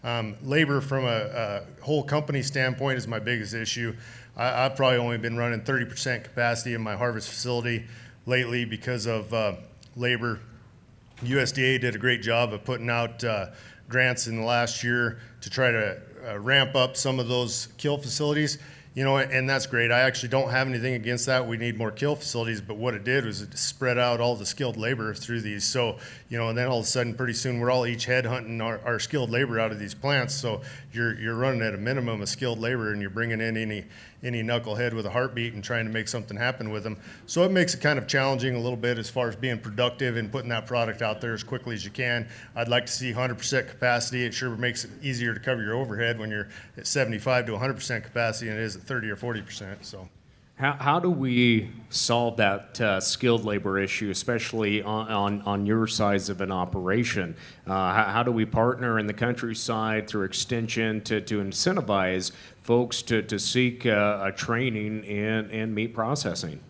Um, 0.04 0.36
labor 0.42 0.80
from 0.80 1.04
a, 1.04 1.08
a, 1.08 1.62
whole 1.80 2.02
company 2.02 2.42
standpoint 2.42 2.98
is 2.98 3.06
my 3.06 3.20
biggest 3.20 3.54
issue. 3.54 3.94
I, 4.36 4.62
have 4.62 4.76
probably 4.76 4.98
only 4.98 5.18
been 5.18 5.36
running 5.36 5.60
30% 5.60 6.24
capacity 6.24 6.74
in 6.74 6.80
my 6.80 6.96
harvest 6.96 7.28
facility 7.28 7.84
lately 8.26 8.64
because 8.64 9.06
of 9.06 9.32
uh, 9.34 9.54
labor. 9.96 10.40
USDA 11.22 11.80
did 11.80 11.94
a 11.94 11.98
great 11.98 12.22
job 12.22 12.52
of 12.52 12.64
putting 12.64 12.88
out 12.88 13.22
uh, 13.22 13.46
grants 13.88 14.26
in 14.26 14.36
the 14.36 14.42
last 14.42 14.82
year 14.82 15.20
to 15.42 15.50
try 15.50 15.70
to 15.70 16.00
uh, 16.28 16.38
ramp 16.38 16.74
up 16.74 16.96
some 16.96 17.20
of 17.20 17.28
those 17.28 17.68
kill 17.76 17.98
facilities. 17.98 18.58
You 18.94 19.04
know, 19.04 19.16
and 19.16 19.48
that's 19.48 19.64
great. 19.66 19.90
I 19.90 20.00
actually 20.00 20.28
don't 20.28 20.50
have 20.50 20.68
anything 20.68 20.92
against 20.92 21.24
that. 21.24 21.46
We 21.46 21.56
need 21.56 21.78
more 21.78 21.90
kill 21.90 22.14
facilities, 22.14 22.60
but 22.60 22.76
what 22.76 22.92
it 22.92 23.04
did 23.04 23.24
was 23.24 23.40
it 23.40 23.56
spread 23.56 23.96
out 23.96 24.20
all 24.20 24.36
the 24.36 24.44
skilled 24.44 24.76
labor 24.76 25.14
through 25.14 25.40
these. 25.40 25.64
So, 25.64 25.96
you 26.28 26.36
know, 26.36 26.50
and 26.50 26.58
then 26.58 26.68
all 26.68 26.80
of 26.80 26.84
a 26.84 26.86
sudden, 26.86 27.14
pretty 27.14 27.32
soon, 27.32 27.58
we're 27.58 27.70
all 27.70 27.86
each 27.86 28.04
head 28.04 28.26
hunting 28.26 28.60
our, 28.60 28.80
our 28.84 28.98
skilled 28.98 29.30
labor 29.30 29.58
out 29.58 29.72
of 29.72 29.78
these 29.78 29.94
plants. 29.94 30.34
So 30.34 30.60
you're 30.94 31.18
you're 31.18 31.34
running 31.34 31.62
at 31.62 31.74
a 31.74 31.78
minimum 31.78 32.20
of 32.20 32.28
skilled 32.28 32.58
labor, 32.58 32.92
and 32.92 33.00
you're 33.00 33.10
bringing 33.10 33.40
in 33.40 33.56
any 33.56 33.84
any 34.22 34.42
knucklehead 34.42 34.92
with 34.92 35.06
a 35.06 35.10
heartbeat 35.10 35.54
and 35.54 35.64
trying 35.64 35.84
to 35.84 35.90
make 35.90 36.08
something 36.08 36.36
happen 36.36 36.70
with 36.70 36.84
them. 36.84 36.96
So 37.26 37.42
it 37.42 37.50
makes 37.50 37.74
it 37.74 37.80
kind 37.80 37.98
of 37.98 38.06
challenging 38.06 38.54
a 38.54 38.58
little 38.58 38.76
bit 38.76 38.98
as 38.98 39.10
far 39.10 39.28
as 39.28 39.36
being 39.36 39.58
productive 39.58 40.16
and 40.16 40.30
putting 40.30 40.48
that 40.50 40.66
product 40.66 41.02
out 41.02 41.20
there 41.20 41.34
as 41.34 41.42
quickly 41.42 41.74
as 41.74 41.84
you 41.84 41.90
can. 41.90 42.28
I'd 42.54 42.68
like 42.68 42.86
to 42.86 42.92
see 42.92 43.12
100% 43.12 43.68
capacity. 43.68 44.24
It 44.24 44.32
sure 44.32 44.50
makes 44.50 44.84
it 44.84 44.90
easier 45.02 45.34
to 45.34 45.40
cover 45.40 45.62
your 45.62 45.74
overhead 45.74 46.18
when 46.18 46.30
you're 46.30 46.48
at 46.76 46.86
75 46.86 47.46
to 47.46 47.52
100% 47.52 48.04
capacity 48.04 48.50
and 48.50 48.58
it 48.58 48.62
is 48.62 48.76
at 48.76 48.82
30 48.82 49.10
or 49.10 49.16
40%. 49.16 49.84
So. 49.84 50.08
How, 50.62 50.76
how 50.78 51.00
do 51.00 51.10
we 51.10 51.70
solve 51.90 52.36
that 52.36 52.80
uh, 52.80 53.00
skilled 53.00 53.44
labor 53.44 53.80
issue, 53.80 54.10
especially 54.10 54.80
on, 54.80 55.08
on, 55.08 55.42
on, 55.42 55.66
your 55.66 55.88
size 55.88 56.28
of 56.28 56.40
an 56.40 56.52
operation? 56.52 57.34
Uh, 57.66 57.92
how, 57.92 58.04
how, 58.04 58.22
do 58.22 58.30
we 58.30 58.44
partner 58.44 59.00
in 59.00 59.08
the 59.08 59.12
countryside 59.12 60.06
through 60.06 60.22
extension 60.22 61.00
to, 61.00 61.20
to 61.22 61.42
incentivize 61.42 62.30
folks 62.60 63.02
to, 63.02 63.22
to 63.22 63.40
seek 63.40 63.86
uh, 63.86 64.20
a 64.22 64.30
training 64.30 65.02
in, 65.02 65.50
in 65.50 65.74
meat 65.74 65.94
processing? 65.94 66.60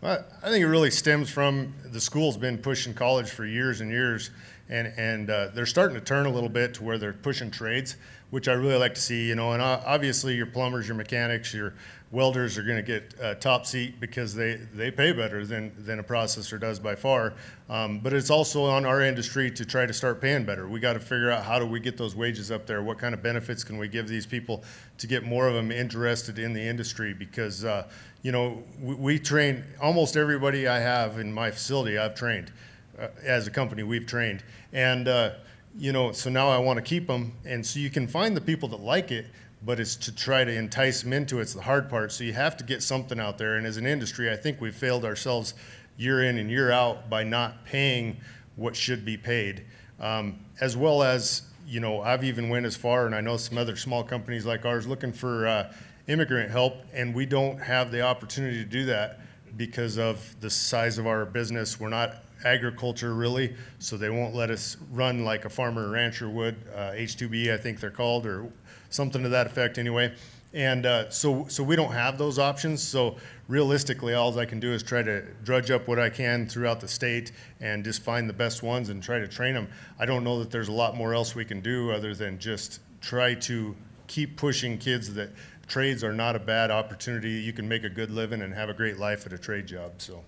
Well, 0.00 0.24
I 0.42 0.50
think 0.50 0.64
it 0.64 0.66
really 0.66 0.90
stems 0.90 1.30
from 1.30 1.74
the 1.84 2.00
school's 2.00 2.36
been 2.36 2.58
pushing 2.58 2.92
college 2.92 3.30
for 3.30 3.46
years 3.46 3.82
and 3.82 3.88
years. 3.88 4.30
And 4.68 4.92
and 4.96 5.30
uh, 5.30 5.48
they're 5.54 5.66
starting 5.66 5.96
to 5.96 6.04
turn 6.04 6.26
a 6.26 6.30
little 6.30 6.48
bit 6.48 6.74
to 6.74 6.84
where 6.84 6.98
they're 6.98 7.12
pushing 7.12 7.50
trades, 7.50 7.96
which 8.30 8.48
I 8.48 8.52
really 8.52 8.76
like 8.76 8.94
to 8.94 9.00
see. 9.00 9.28
You 9.28 9.34
know, 9.34 9.52
and 9.52 9.62
obviously 9.62 10.34
your 10.34 10.46
plumbers, 10.46 10.88
your 10.88 10.96
mechanics, 10.96 11.52
your 11.54 11.74
welders 12.12 12.56
are 12.56 12.62
going 12.62 12.76
to 12.76 12.82
get 12.82 13.14
uh, 13.20 13.34
top 13.34 13.66
seat 13.66 13.98
because 13.98 14.34
they, 14.34 14.54
they 14.74 14.90
pay 14.90 15.12
better 15.12 15.44
than, 15.44 15.72
than 15.84 15.98
a 15.98 16.02
processor 16.02 16.58
does 16.58 16.78
by 16.78 16.94
far. 16.94 17.34
Um, 17.68 17.98
but 17.98 18.12
it's 18.12 18.30
also 18.30 18.64
on 18.64 18.84
our 18.84 19.02
industry 19.02 19.50
to 19.50 19.64
try 19.64 19.86
to 19.86 19.92
start 19.92 20.20
paying 20.20 20.44
better. 20.44 20.68
We 20.68 20.78
got 20.78 20.92
to 20.92 21.00
figure 21.00 21.30
out 21.30 21.44
how 21.44 21.58
do 21.58 21.66
we 21.66 21.80
get 21.80 21.96
those 21.96 22.14
wages 22.14 22.50
up 22.50 22.66
there? 22.66 22.82
What 22.82 22.98
kind 22.98 23.12
of 23.12 23.22
benefits 23.22 23.64
can 23.64 23.76
we 23.76 23.88
give 23.88 24.06
these 24.06 24.26
people 24.26 24.62
to 24.98 25.06
get 25.06 25.24
more 25.24 25.48
of 25.48 25.54
them 25.54 25.72
interested 25.72 26.38
in 26.38 26.52
the 26.52 26.62
industry? 26.62 27.12
Because, 27.12 27.64
uh, 27.64 27.88
you 28.22 28.30
know, 28.30 28.62
we, 28.80 28.94
we, 28.94 29.18
train 29.18 29.64
almost 29.82 30.16
everybody 30.16 30.68
I 30.68 30.78
have 30.78 31.18
in 31.18 31.32
my 31.32 31.50
facility, 31.50 31.98
I've 31.98 32.14
trained. 32.14 32.52
Uh, 32.98 33.08
as 33.22 33.46
a 33.46 33.50
company, 33.50 33.82
we've 33.82 34.06
trained. 34.06 34.42
And, 34.72 35.08
uh, 35.08 35.30
you 35.78 35.92
know, 35.92 36.12
so 36.12 36.30
now 36.30 36.48
I 36.48 36.58
want 36.58 36.78
to 36.78 36.82
keep 36.82 37.06
them. 37.06 37.32
And 37.44 37.64
so 37.64 37.78
you 37.78 37.90
can 37.90 38.06
find 38.06 38.36
the 38.36 38.40
people 38.40 38.68
that 38.70 38.80
like 38.80 39.10
it 39.10 39.26
but 39.66 39.80
it's 39.80 39.96
to 39.96 40.14
try 40.14 40.44
to 40.44 40.52
entice 40.52 41.02
them 41.02 41.12
into 41.12 41.38
it. 41.38 41.42
It's 41.42 41.54
the 41.54 41.62
hard 41.62 41.88
part. 41.88 42.12
So 42.12 42.22
you 42.22 42.32
have 42.34 42.56
to 42.58 42.64
get 42.64 42.82
something 42.82 43.18
out 43.18 43.36
there. 43.36 43.56
And 43.56 43.66
as 43.66 43.76
an 43.76 43.86
industry, 43.86 44.30
I 44.30 44.36
think 44.36 44.60
we've 44.60 44.74
failed 44.74 45.04
ourselves 45.04 45.54
year 45.96 46.22
in 46.22 46.38
and 46.38 46.48
year 46.48 46.70
out 46.70 47.10
by 47.10 47.24
not 47.24 47.64
paying 47.64 48.18
what 48.54 48.76
should 48.76 49.04
be 49.04 49.16
paid. 49.16 49.64
Um, 49.98 50.38
as 50.60 50.76
well 50.76 51.02
as, 51.02 51.42
you 51.66 51.80
know, 51.80 52.00
I've 52.00 52.22
even 52.22 52.48
went 52.48 52.64
as 52.64 52.76
far, 52.76 53.06
and 53.06 53.14
I 53.14 53.20
know 53.20 53.36
some 53.36 53.58
other 53.58 53.76
small 53.76 54.04
companies 54.04 54.46
like 54.46 54.64
ours 54.64 54.86
looking 54.86 55.12
for 55.12 55.46
uh, 55.46 55.72
immigrant 56.06 56.50
help, 56.50 56.76
and 56.92 57.14
we 57.14 57.26
don't 57.26 57.58
have 57.58 57.90
the 57.90 58.02
opportunity 58.02 58.58
to 58.58 58.64
do 58.64 58.84
that 58.86 59.20
because 59.56 59.98
of 59.98 60.36
the 60.40 60.50
size 60.50 60.98
of 60.98 61.06
our 61.06 61.24
business. 61.24 61.80
We're 61.80 61.88
not 61.88 62.16
agriculture 62.44 63.14
really, 63.14 63.54
so 63.78 63.96
they 63.96 64.10
won't 64.10 64.34
let 64.34 64.50
us 64.50 64.76
run 64.92 65.24
like 65.24 65.44
a 65.44 65.50
farmer 65.50 65.88
or 65.88 65.90
rancher 65.90 66.28
would. 66.28 66.56
Uh, 66.74 66.92
H2B, 66.92 67.52
I 67.52 67.56
think 67.56 67.80
they're 67.80 67.90
called, 67.90 68.26
or 68.26 68.50
something 68.90 69.22
to 69.22 69.28
that 69.30 69.46
effect 69.46 69.78
anyway. 69.78 70.14
And 70.52 70.86
uh, 70.86 71.10
so, 71.10 71.46
so 71.48 71.62
we 71.62 71.76
don't 71.76 71.92
have 71.92 72.16
those 72.16 72.38
options. 72.38 72.82
So 72.82 73.16
realistically, 73.48 74.14
all 74.14 74.38
I 74.38 74.46
can 74.46 74.58
do 74.58 74.72
is 74.72 74.82
try 74.82 75.02
to 75.02 75.22
drudge 75.44 75.70
up 75.70 75.86
what 75.86 75.98
I 75.98 76.08
can 76.08 76.46
throughout 76.46 76.80
the 76.80 76.88
state 76.88 77.32
and 77.60 77.84
just 77.84 78.02
find 78.02 78.28
the 78.28 78.32
best 78.32 78.62
ones 78.62 78.88
and 78.88 79.02
try 79.02 79.18
to 79.18 79.28
train 79.28 79.54
them. 79.54 79.68
I 79.98 80.06
don't 80.06 80.24
know 80.24 80.38
that 80.38 80.50
there's 80.50 80.68
a 80.68 80.72
lot 80.72 80.96
more 80.96 81.12
else 81.12 81.34
we 81.34 81.44
can 81.44 81.60
do 81.60 81.90
other 81.90 82.14
than 82.14 82.38
just 82.38 82.80
try 83.02 83.34
to 83.34 83.76
keep 84.06 84.36
pushing 84.36 84.78
kids 84.78 85.12
that 85.14 85.30
trades 85.66 86.02
are 86.02 86.14
not 86.14 86.36
a 86.36 86.40
bad 86.40 86.70
opportunity. 86.70 87.30
You 87.32 87.52
can 87.52 87.68
make 87.68 87.84
a 87.84 87.90
good 87.90 88.10
living 88.10 88.40
and 88.40 88.54
have 88.54 88.70
a 88.70 88.74
great 88.74 88.98
life 88.98 89.26
at 89.26 89.32
a 89.32 89.38
trade 89.38 89.66
job. 89.66 89.92
So. 89.98 90.22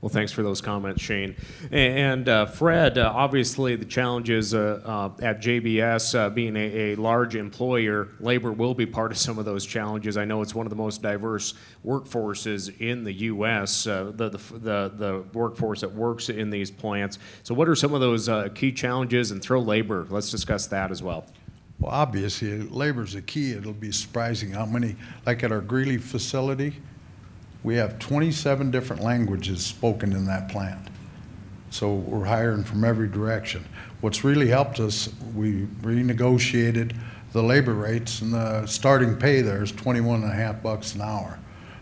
Well, 0.00 0.08
thanks 0.08 0.32
for 0.32 0.42
those 0.42 0.62
comments, 0.62 1.02
Shane. 1.02 1.36
And 1.70 2.26
uh, 2.26 2.46
Fred, 2.46 2.96
uh, 2.96 3.12
obviously 3.14 3.76
the 3.76 3.84
challenges 3.84 4.54
uh, 4.54 4.80
uh 4.82 5.22
at 5.22 5.42
JBS 5.42 6.18
uh, 6.18 6.30
being 6.30 6.56
a, 6.56 6.92
a, 6.92 6.94
large 6.94 7.36
employer, 7.36 8.08
labor 8.18 8.50
will 8.50 8.72
be 8.72 8.86
part 8.86 9.12
of 9.12 9.18
some 9.18 9.38
of 9.38 9.44
those 9.44 9.66
challenges. 9.66 10.16
I 10.16 10.24
know 10.24 10.40
it's 10.40 10.54
one 10.54 10.64
of 10.64 10.70
the 10.70 10.76
most 10.76 11.02
diverse 11.02 11.52
workforces 11.84 12.80
in 12.80 13.04
the 13.04 13.12
U.S., 13.12 13.86
uh, 13.86 14.12
the, 14.14 14.30
the, 14.30 14.38
the, 14.38 14.92
the, 14.96 15.24
workforce 15.34 15.82
that 15.82 15.92
works 15.92 16.30
in 16.30 16.48
these 16.48 16.70
plants. 16.70 17.18
So, 17.42 17.54
what 17.54 17.68
are 17.68 17.74
some 17.74 17.92
of 17.92 18.00
those 18.00 18.28
key 18.54 18.72
challenges? 18.72 19.30
And 19.32 19.42
throw 19.42 19.60
labor. 19.60 20.06
Let's 20.08 20.30
discuss 20.30 20.66
that 20.68 20.90
as 20.90 21.02
well. 21.02 21.26
Well, 21.78 21.92
obviously, 21.92 22.58
labor 22.58 23.02
is 23.02 23.14
a 23.14 23.22
key. 23.22 23.52
It'll 23.52 23.72
be 23.72 23.92
surprising 23.92 24.50
how 24.50 24.66
many, 24.66 24.96
like 25.26 25.42
at 25.42 25.52
our 25.52 25.60
Greeley 25.60 25.98
facility, 25.98 26.74
we 27.62 27.76
have 27.76 27.98
27 27.98 28.70
different 28.70 29.02
languages 29.02 29.64
spoken 29.64 30.12
in 30.12 30.26
that 30.26 30.48
plant. 30.48 30.88
So 31.70 31.94
we're 31.94 32.24
hiring 32.24 32.64
from 32.64 32.84
every 32.84 33.08
direction. 33.08 33.64
What's 34.00 34.24
really 34.24 34.48
helped 34.48 34.80
us, 34.80 35.08
we 35.34 35.66
renegotiated 35.82 36.96
the 37.32 37.42
labor 37.42 37.74
rates 37.74 38.22
and 38.22 38.32
the 38.32 38.66
starting 38.66 39.16
pay 39.16 39.40
there 39.40 39.62
is 39.62 39.70
21 39.72 40.22
and 40.22 40.32
a 40.32 40.34
half 40.34 40.62
bucks 40.62 40.94
an 40.94 41.02
hour. 41.02 41.38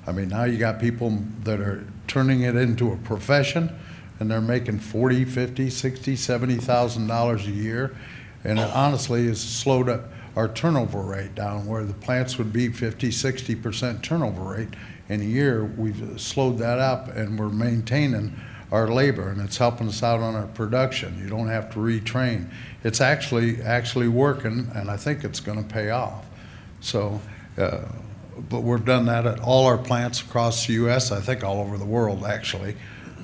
I 0.06 0.12
mean, 0.12 0.28
now 0.28 0.44
you 0.44 0.58
got 0.58 0.78
people 0.78 1.18
that 1.44 1.60
are 1.60 1.86
turning 2.06 2.42
it 2.42 2.56
into 2.56 2.92
a 2.92 2.96
profession 2.96 3.74
and 4.20 4.30
they're 4.30 4.40
making 4.40 4.80
40, 4.80 5.24
50, 5.24 5.70
60, 5.70 6.16
70,000 6.16 7.06
dollars 7.06 7.46
a 7.46 7.50
year. 7.50 7.96
And 8.44 8.58
it 8.58 8.70
honestly 8.74 9.26
has 9.28 9.40
slowed 9.40 9.88
up 9.88 10.10
our 10.38 10.46
turnover 10.46 11.00
rate 11.00 11.34
down 11.34 11.66
where 11.66 11.82
the 11.84 11.92
plants 11.92 12.38
would 12.38 12.52
be 12.52 12.68
50, 12.68 13.08
60% 13.08 14.02
turnover 14.02 14.42
rate 14.42 14.68
in 15.08 15.20
a 15.20 15.24
year, 15.24 15.64
we've 15.64 16.20
slowed 16.20 16.58
that 16.58 16.78
up 16.78 17.08
and 17.08 17.36
we're 17.36 17.48
maintaining 17.48 18.38
our 18.70 18.86
labor 18.86 19.30
and 19.30 19.40
it's 19.40 19.56
helping 19.56 19.88
us 19.88 20.00
out 20.00 20.20
on 20.20 20.36
our 20.36 20.46
production. 20.46 21.18
You 21.20 21.28
don't 21.28 21.48
have 21.48 21.72
to 21.72 21.80
retrain. 21.80 22.48
It's 22.84 23.00
actually 23.00 23.60
actually 23.62 24.06
working 24.06 24.70
and 24.76 24.88
I 24.88 24.96
think 24.96 25.24
it's 25.24 25.40
going 25.40 25.60
to 25.60 25.68
pay 25.68 25.90
off. 25.90 26.24
So, 26.80 27.20
uh, 27.56 27.80
but 28.48 28.60
we've 28.60 28.84
done 28.84 29.06
that 29.06 29.26
at 29.26 29.40
all 29.40 29.66
our 29.66 29.78
plants 29.78 30.20
across 30.20 30.68
the 30.68 30.74
U.S. 30.74 31.10
I 31.10 31.20
think 31.20 31.42
all 31.42 31.58
over 31.58 31.76
the 31.76 31.84
world 31.84 32.22
actually. 32.22 32.76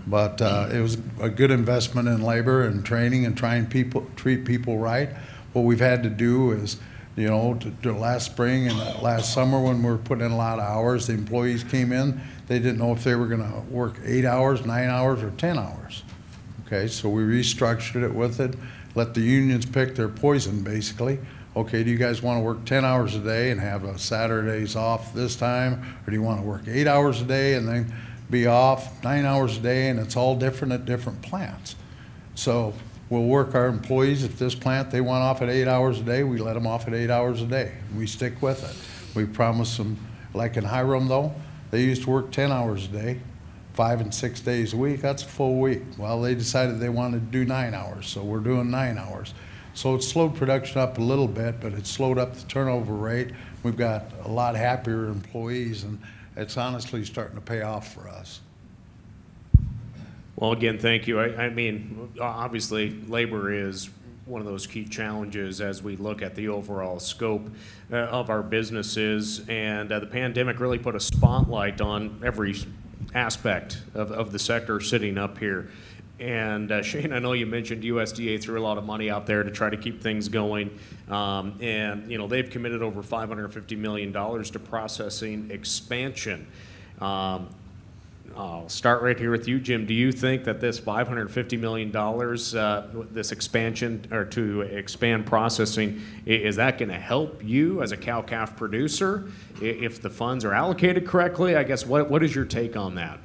But 0.09 0.42
uh, 0.42 0.68
it 0.72 0.81
was 0.81 0.98
a 1.20 1.29
good 1.29 1.53
investment 1.53 2.09
in 2.09 2.22
labor 2.22 2.64
and 2.64 2.85
training 2.85 3.24
and 3.24 3.37
trying 3.37 3.66
people 3.66 4.05
treat 4.16 4.44
people 4.44 4.79
right. 4.79 5.11
What 5.53 5.62
we've 5.62 5.79
had 5.79 6.03
to 6.03 6.11
do 6.11 6.50
is 6.50 6.79
you 7.16 7.29
know, 7.29 7.55
to, 7.55 7.70
to 7.83 7.92
last 7.92 8.27
spring 8.27 8.66
and 8.68 8.81
uh, 8.81 8.98
last 9.00 9.33
summer 9.33 9.61
when 9.61 9.83
we 9.83 9.90
were 9.90 9.98
putting 9.98 10.27
in 10.27 10.33
a 10.33 10.37
lot 10.37 10.59
of 10.59 10.64
hours, 10.64 11.07
the 11.07 11.12
employees 11.12 11.62
came 11.62 11.92
in, 11.92 12.20
they 12.48 12.59
didn't 12.59 12.79
know 12.79 12.92
if 12.92 13.05
they 13.05 13.14
were 13.14 13.27
going 13.27 13.42
to 13.42 13.61
work 13.70 13.96
eight 14.05 14.24
hours, 14.24 14.66
nine 14.66 14.88
hours, 14.88 15.22
or 15.22 15.31
10 15.33 15.59
hours. 15.59 16.03
Okay, 16.66 16.88
so 16.88 17.09
we 17.09 17.22
restructured 17.22 18.03
it 18.03 18.12
with 18.12 18.40
it, 18.40 18.57
let 18.94 19.14
the 19.14 19.20
unions 19.20 19.64
pick 19.66 19.94
their 19.94 20.09
poison 20.09 20.62
basically. 20.62 21.18
Okay, 21.57 21.85
do 21.85 21.90
you 21.90 21.96
guys 21.96 22.20
want 22.20 22.38
to 22.38 22.42
work 22.42 22.64
10 22.64 22.85
hours 22.85 23.14
a 23.14 23.20
day 23.20 23.53
and 23.53 23.61
have 23.61 23.85
a 23.85 23.96
Saturdays 23.96 24.74
off 24.74 25.14
this 25.14 25.37
time? 25.37 25.74
Or 26.05 26.11
do 26.11 26.16
you 26.16 26.22
want 26.22 26.40
to 26.40 26.46
work 26.46 26.62
eight 26.66 26.88
hours 26.88 27.20
a 27.20 27.24
day 27.24 27.55
and 27.55 27.68
then 27.68 27.94
be 28.29 28.48
off 28.48 29.05
nine 29.05 29.24
hours 29.24 29.59
a 29.59 29.61
day 29.61 29.88
and 29.88 30.00
it's 30.00 30.16
all 30.16 30.35
different 30.35 30.72
at 30.72 30.85
different 30.85 31.22
plants? 31.22 31.77
So 32.35 32.74
We'll 33.10 33.24
work 33.24 33.54
our 33.54 33.66
employees, 33.66 34.24
if 34.24 34.38
this 34.38 34.54
plant, 34.54 34.90
they 34.90 35.00
want 35.00 35.22
off 35.22 35.42
at 35.42 35.50
eight 35.50 35.68
hours 35.68 36.00
a 36.00 36.02
day, 36.02 36.24
we 36.24 36.38
let 36.38 36.54
them 36.54 36.66
off 36.66 36.88
at 36.88 36.94
eight 36.94 37.10
hours 37.10 37.42
a 37.42 37.46
day. 37.46 37.72
We 37.94 38.06
stick 38.06 38.40
with 38.40 38.64
it. 38.64 39.14
We 39.14 39.26
promise 39.26 39.76
them, 39.76 39.98
like 40.32 40.56
in 40.56 40.64
Hyrum 40.64 41.08
though, 41.08 41.34
they 41.70 41.82
used 41.82 42.04
to 42.04 42.10
work 42.10 42.30
10 42.30 42.50
hours 42.50 42.86
a 42.86 42.88
day, 42.88 43.20
five 43.74 44.00
and 44.00 44.14
six 44.14 44.40
days 44.40 44.72
a 44.72 44.76
week. 44.76 45.02
That's 45.02 45.22
a 45.22 45.26
full 45.26 45.60
week. 45.60 45.82
Well, 45.98 46.22
they 46.22 46.34
decided 46.34 46.80
they 46.80 46.88
wanted 46.88 47.30
to 47.30 47.38
do 47.38 47.44
nine 47.44 47.74
hours, 47.74 48.06
so 48.06 48.22
we're 48.22 48.38
doing 48.40 48.70
nine 48.70 48.96
hours. 48.96 49.34
So 49.74 49.96
it 49.96 50.02
slowed 50.02 50.36
production 50.36 50.80
up 50.80 50.98
a 50.98 51.02
little 51.02 51.28
bit, 51.28 51.60
but 51.60 51.72
it 51.72 51.86
slowed 51.86 52.16
up 52.16 52.34
the 52.34 52.46
turnover 52.46 52.94
rate. 52.94 53.32
We've 53.64 53.76
got 53.76 54.04
a 54.24 54.28
lot 54.28 54.54
happier 54.54 55.08
employees, 55.08 55.82
and 55.82 56.00
it's 56.36 56.56
honestly 56.56 57.04
starting 57.04 57.34
to 57.34 57.42
pay 57.42 57.62
off 57.62 57.92
for 57.92 58.08
us. 58.08 58.40
Well, 60.37 60.53
again, 60.53 60.79
thank 60.79 61.07
you. 61.07 61.20
I, 61.20 61.44
I 61.44 61.49
mean, 61.49 62.12
obviously, 62.20 62.90
labor 62.90 63.53
is 63.53 63.90
one 64.27 64.40
of 64.40 64.47
those 64.47 64.66
key 64.66 64.85
challenges 64.85 65.61
as 65.61 65.83
we 65.83 65.97
look 65.97 66.23
at 66.23 66.35
the 66.35 66.49
overall 66.49 66.99
scope 66.99 67.49
uh, 67.92 67.97
of 67.97 68.31
our 68.31 68.42
businesses. 68.42 69.47
And 69.49 69.92
uh, 69.92 70.01
the 70.01 70.07
pandemic 70.07 70.61
really 70.61 70.79
put 70.79 70.94
a 70.94 71.01
spotlight 71.01 71.81
on 71.81 72.20
every 72.25 72.57
aspect 73.14 73.83
of, 73.94 74.11
of 74.11 74.33
the 74.33 74.38
sector 74.38 74.81
sitting 74.81 75.18
up 75.18 75.38
here. 75.38 75.70
And 76.20 76.70
uh, 76.70 76.83
Shane, 76.83 77.12
I 77.12 77.18
know 77.18 77.33
you 77.33 77.47
mentioned 77.47 77.83
USDA 77.83 78.40
threw 78.40 78.59
a 78.59 78.62
lot 78.62 78.79
of 78.79 78.85
money 78.85 79.11
out 79.11 79.27
there 79.27 79.42
to 79.42 79.51
try 79.51 79.68
to 79.68 79.77
keep 79.77 80.01
things 80.01 80.29
going, 80.29 80.79
um, 81.09 81.59
and 81.61 82.09
you 82.09 82.18
know 82.18 82.29
they've 82.29 82.49
committed 82.49 82.83
over 82.83 83.03
550 83.03 83.75
million 83.75 84.12
dollars 84.12 84.49
to 84.53 84.61
processing 84.61 85.51
expansion. 85.51 86.47
Um, 87.01 87.49
I'll 88.37 88.68
start 88.68 89.03
right 89.03 89.18
here 89.18 89.31
with 89.31 89.47
you, 89.47 89.61
Jim. 89.61 89.87
Do 89.87 89.94
you 89.94 90.11
think 90.11 90.44
that 90.44 90.61
this 90.61 90.81
$550 90.81 91.59
million, 91.61 91.94
uh, 91.94 93.07
this 93.12 93.31
expansion 93.31 94.07
or 94.11 94.25
to 94.27 94.62
expand 94.62 95.27
processing, 95.27 96.03
is 96.27 96.57
that 96.57 96.79
going 96.79 96.88
to 96.88 96.99
help 96.99 97.44
you 97.44 97.81
as 97.81 97.92
a 97.92 97.97
cow 97.97 98.23
calf 98.23 98.57
producer 98.57 99.31
if 99.61 100.03
the 100.03 100.11
funds 100.11 100.44
are 100.44 100.53
allocated 100.53 101.07
correctly? 101.07 101.55
I 101.55 101.62
guess 101.62 101.87
what, 101.87 102.11
what 102.11 102.25
is 102.25 102.35
your 102.35 102.44
take 102.44 102.77
on 102.77 102.97
that? 102.97 103.20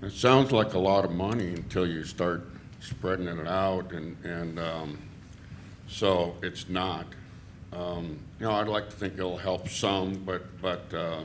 It 0.00 0.12
sounds 0.12 0.50
like 0.50 0.72
a 0.72 0.78
lot 0.78 1.04
of 1.04 1.12
money 1.12 1.50
until 1.50 1.86
you 1.86 2.04
start 2.04 2.46
spreading 2.80 3.26
it 3.26 3.46
out, 3.46 3.92
and, 3.92 4.16
and 4.24 4.58
um, 4.58 4.98
so 5.86 6.34
it's 6.42 6.68
not. 6.68 7.06
Um, 7.74 8.18
you 8.38 8.46
know, 8.46 8.52
I'd 8.52 8.68
like 8.68 8.88
to 8.88 8.96
think 8.96 9.14
it'll 9.14 9.36
help 9.36 9.68
some, 9.68 10.14
but, 10.24 10.42
but 10.62 10.94
uh, 10.94 11.24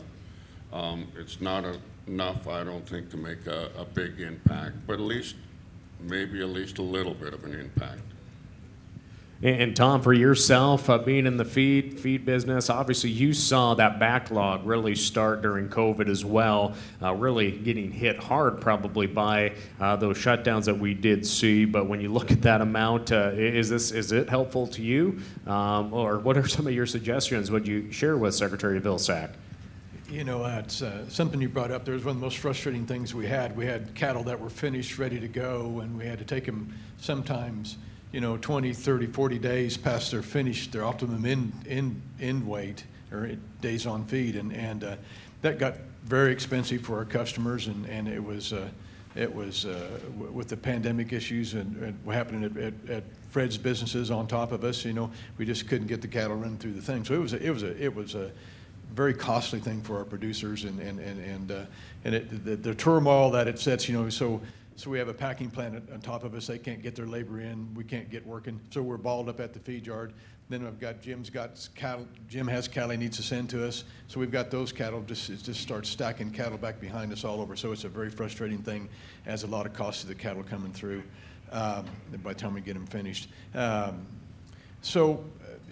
um, 0.73 1.07
it's 1.17 1.39
not 1.41 1.63
a 1.63 1.77
enough, 2.09 2.47
I 2.47 2.63
don't 2.63 2.87
think, 2.87 3.09
to 3.11 3.17
make 3.17 3.45
a, 3.47 3.69
a 3.77 3.85
big 3.85 4.19
impact, 4.19 4.75
but 4.87 4.93
at 4.93 5.01
least, 5.01 5.35
maybe 6.01 6.41
at 6.41 6.49
least 6.49 6.79
a 6.79 6.81
little 6.83 7.13
bit 7.13 7.33
of 7.33 7.43
an 7.43 7.53
impact. 7.53 8.01
And 9.41 9.73
Tom, 9.73 10.01
for 10.01 10.11
yourself, 10.11 10.89
uh, 10.89 10.97
being 10.97 11.25
in 11.25 11.37
the 11.37 11.45
feed 11.45 11.97
feed 11.97 12.25
business, 12.25 12.69
obviously 12.69 13.09
you 13.09 13.31
saw 13.31 13.73
that 13.75 13.97
backlog 13.97 14.65
really 14.65 14.95
start 14.95 15.41
during 15.41 15.69
COVID 15.69 16.09
as 16.09 16.25
well, 16.25 16.75
uh, 17.01 17.13
really 17.13 17.51
getting 17.51 17.89
hit 17.89 18.21
hard 18.21 18.59
probably 18.59 19.07
by 19.07 19.53
uh, 19.79 19.95
those 19.95 20.17
shutdowns 20.17 20.65
that 20.65 20.77
we 20.77 20.93
did 20.93 21.25
see. 21.25 21.63
But 21.63 21.87
when 21.87 22.01
you 22.01 22.11
look 22.11 22.31
at 22.31 22.41
that 22.41 22.59
amount, 22.59 23.13
uh, 23.13 23.31
is 23.33 23.69
this 23.69 23.91
is 23.91 24.11
it 24.11 24.27
helpful 24.27 24.67
to 24.67 24.81
you, 24.81 25.21
um, 25.47 25.93
or 25.93 26.19
what 26.19 26.35
are 26.35 26.45
some 26.45 26.67
of 26.67 26.73
your 26.73 26.85
suggestions? 26.85 27.49
Would 27.49 27.65
you 27.65 27.89
share 27.93 28.17
with 28.17 28.35
Secretary 28.35 28.81
Vilsack? 28.81 29.29
You 30.09 30.23
know, 30.23 30.43
it's 30.43 30.81
uh, 30.81 31.07
something 31.07 31.39
you 31.39 31.49
brought 31.49 31.69
up. 31.69 31.85
There 31.85 31.93
was 31.93 32.03
one 32.03 32.15
of 32.15 32.19
the 32.19 32.25
most 32.25 32.39
frustrating 32.39 32.87
things 32.87 33.13
we 33.13 33.27
had. 33.27 33.55
We 33.55 33.67
had 33.67 33.93
cattle 33.93 34.23
that 34.23 34.39
were 34.39 34.49
finished, 34.49 34.97
ready 34.97 35.19
to 35.19 35.27
go, 35.27 35.81
and 35.81 35.95
we 35.95 36.05
had 36.05 36.17
to 36.17 36.25
take 36.25 36.47
them 36.47 36.73
sometimes 36.97 37.77
you 38.11 38.19
know, 38.19 38.35
20, 38.37 38.73
30, 38.73 39.05
40 39.05 39.37
days 39.37 39.77
past 39.77 40.09
their 40.09 40.23
finished, 40.23 40.71
their 40.71 40.83
optimum 40.83 41.25
end, 41.25 41.53
end, 41.67 42.01
end 42.19 42.47
weight 42.47 42.85
or 43.11 43.29
days 43.61 43.85
on 43.85 44.03
feed. 44.05 44.35
And, 44.35 44.51
and 44.51 44.83
uh, 44.83 44.95
that 45.43 45.59
got 45.59 45.75
very 46.05 46.31
expensive 46.31 46.81
for 46.81 46.97
our 46.97 47.05
customers. 47.05 47.67
And, 47.67 47.85
and 47.85 48.07
it 48.07 48.23
was, 48.23 48.51
uh, 48.51 48.67
it 49.15 49.31
was 49.31 49.65
uh, 49.65 49.99
with 50.17 50.47
the 50.47 50.57
pandemic 50.57 51.13
issues 51.13 51.53
and, 51.53 51.75
and 51.83 51.99
what 52.03 52.15
happened 52.15 52.45
at, 52.45 52.57
at, 52.57 52.73
at, 52.89 53.03
Fred's 53.29 53.59
businesses 53.59 54.09
on 54.09 54.25
top 54.25 54.51
of 54.51 54.63
us, 54.63 54.83
you 54.83 54.91
know, 54.91 55.11
we 55.37 55.45
just 55.45 55.67
couldn't 55.67 55.85
get 55.85 56.01
the 56.01 56.07
cattle 56.07 56.35
running 56.35 56.57
through 56.57 56.73
the 56.73 56.81
thing. 56.81 57.05
So 57.05 57.13
it 57.13 57.19
was 57.19 57.33
a, 57.33 57.45
it 57.45 57.51
was 57.51 57.61
a, 57.61 57.83
it 57.83 57.93
was 57.93 58.15
a 58.15 58.31
very 58.93 59.13
costly 59.13 59.59
thing 59.59 59.81
for 59.81 59.97
our 59.97 60.05
producers 60.05 60.63
and, 60.63 60.79
and, 60.79 60.99
and, 60.99 61.23
and, 61.23 61.51
uh, 61.51 61.65
and 62.05 62.15
it, 62.15 62.45
the, 62.45 62.55
the 62.55 62.75
turmoil 62.75 63.29
that 63.31 63.47
it 63.47 63.59
sets, 63.59 63.87
you 63.87 63.97
know, 63.97 64.09
so 64.09 64.41
so 64.79 64.89
we 64.89 64.97
have 64.97 65.09
a 65.09 65.13
packing 65.13 65.49
plant 65.49 65.89
on 65.91 65.99
top 65.99 66.23
of 66.23 66.33
us. 66.33 66.47
They 66.47 66.57
can't 66.57 66.81
get 66.81 66.95
their 66.95 67.05
labor 67.05 67.41
in. 67.41 67.67
We 67.75 67.83
can't 67.83 68.09
get 68.09 68.25
working. 68.25 68.61
So 68.69 68.81
we're 68.81 68.95
balled 68.95 69.27
up 69.27 69.41
at 69.41 69.51
the 69.51 69.59
feed 69.59 69.85
yard. 69.85 70.13
Then 70.47 70.65
I've 70.65 70.79
got 70.79 71.01
Jim's 71.01 71.29
got 71.29 71.67
cattle. 71.75 72.07
Jim 72.29 72.47
has 72.47 72.69
cattle 72.69 72.91
he 72.91 72.97
needs 72.97 73.17
to 73.17 73.23
send 73.23 73.49
to 73.49 73.67
us. 73.67 73.83
So 74.07 74.21
we've 74.21 74.31
got 74.31 74.51
those 74.51 74.71
cattle. 74.71 75.01
Just 75.01 75.29
it 75.29 75.43
just 75.43 75.59
starts 75.59 75.89
stacking 75.89 76.31
cattle 76.31 76.57
back 76.57 76.79
behind 76.79 77.11
us 77.11 77.25
all 77.25 77.41
over. 77.41 77.57
So 77.57 77.73
it's 77.73 77.83
a 77.83 77.89
very 77.89 78.09
frustrating 78.09 78.59
thing. 78.59 78.87
Adds 79.27 79.43
a 79.43 79.47
lot 79.47 79.65
of 79.65 79.73
cost 79.73 79.99
to 80.01 80.07
the 80.07 80.15
cattle 80.15 80.43
coming 80.43 80.71
through. 80.71 81.03
Um, 81.51 81.85
by 82.23 82.31
the 82.31 82.39
time 82.39 82.53
we 82.53 82.61
get 82.61 82.75
them 82.75 82.87
finished. 82.87 83.27
Um, 83.53 84.07
so 84.81 85.25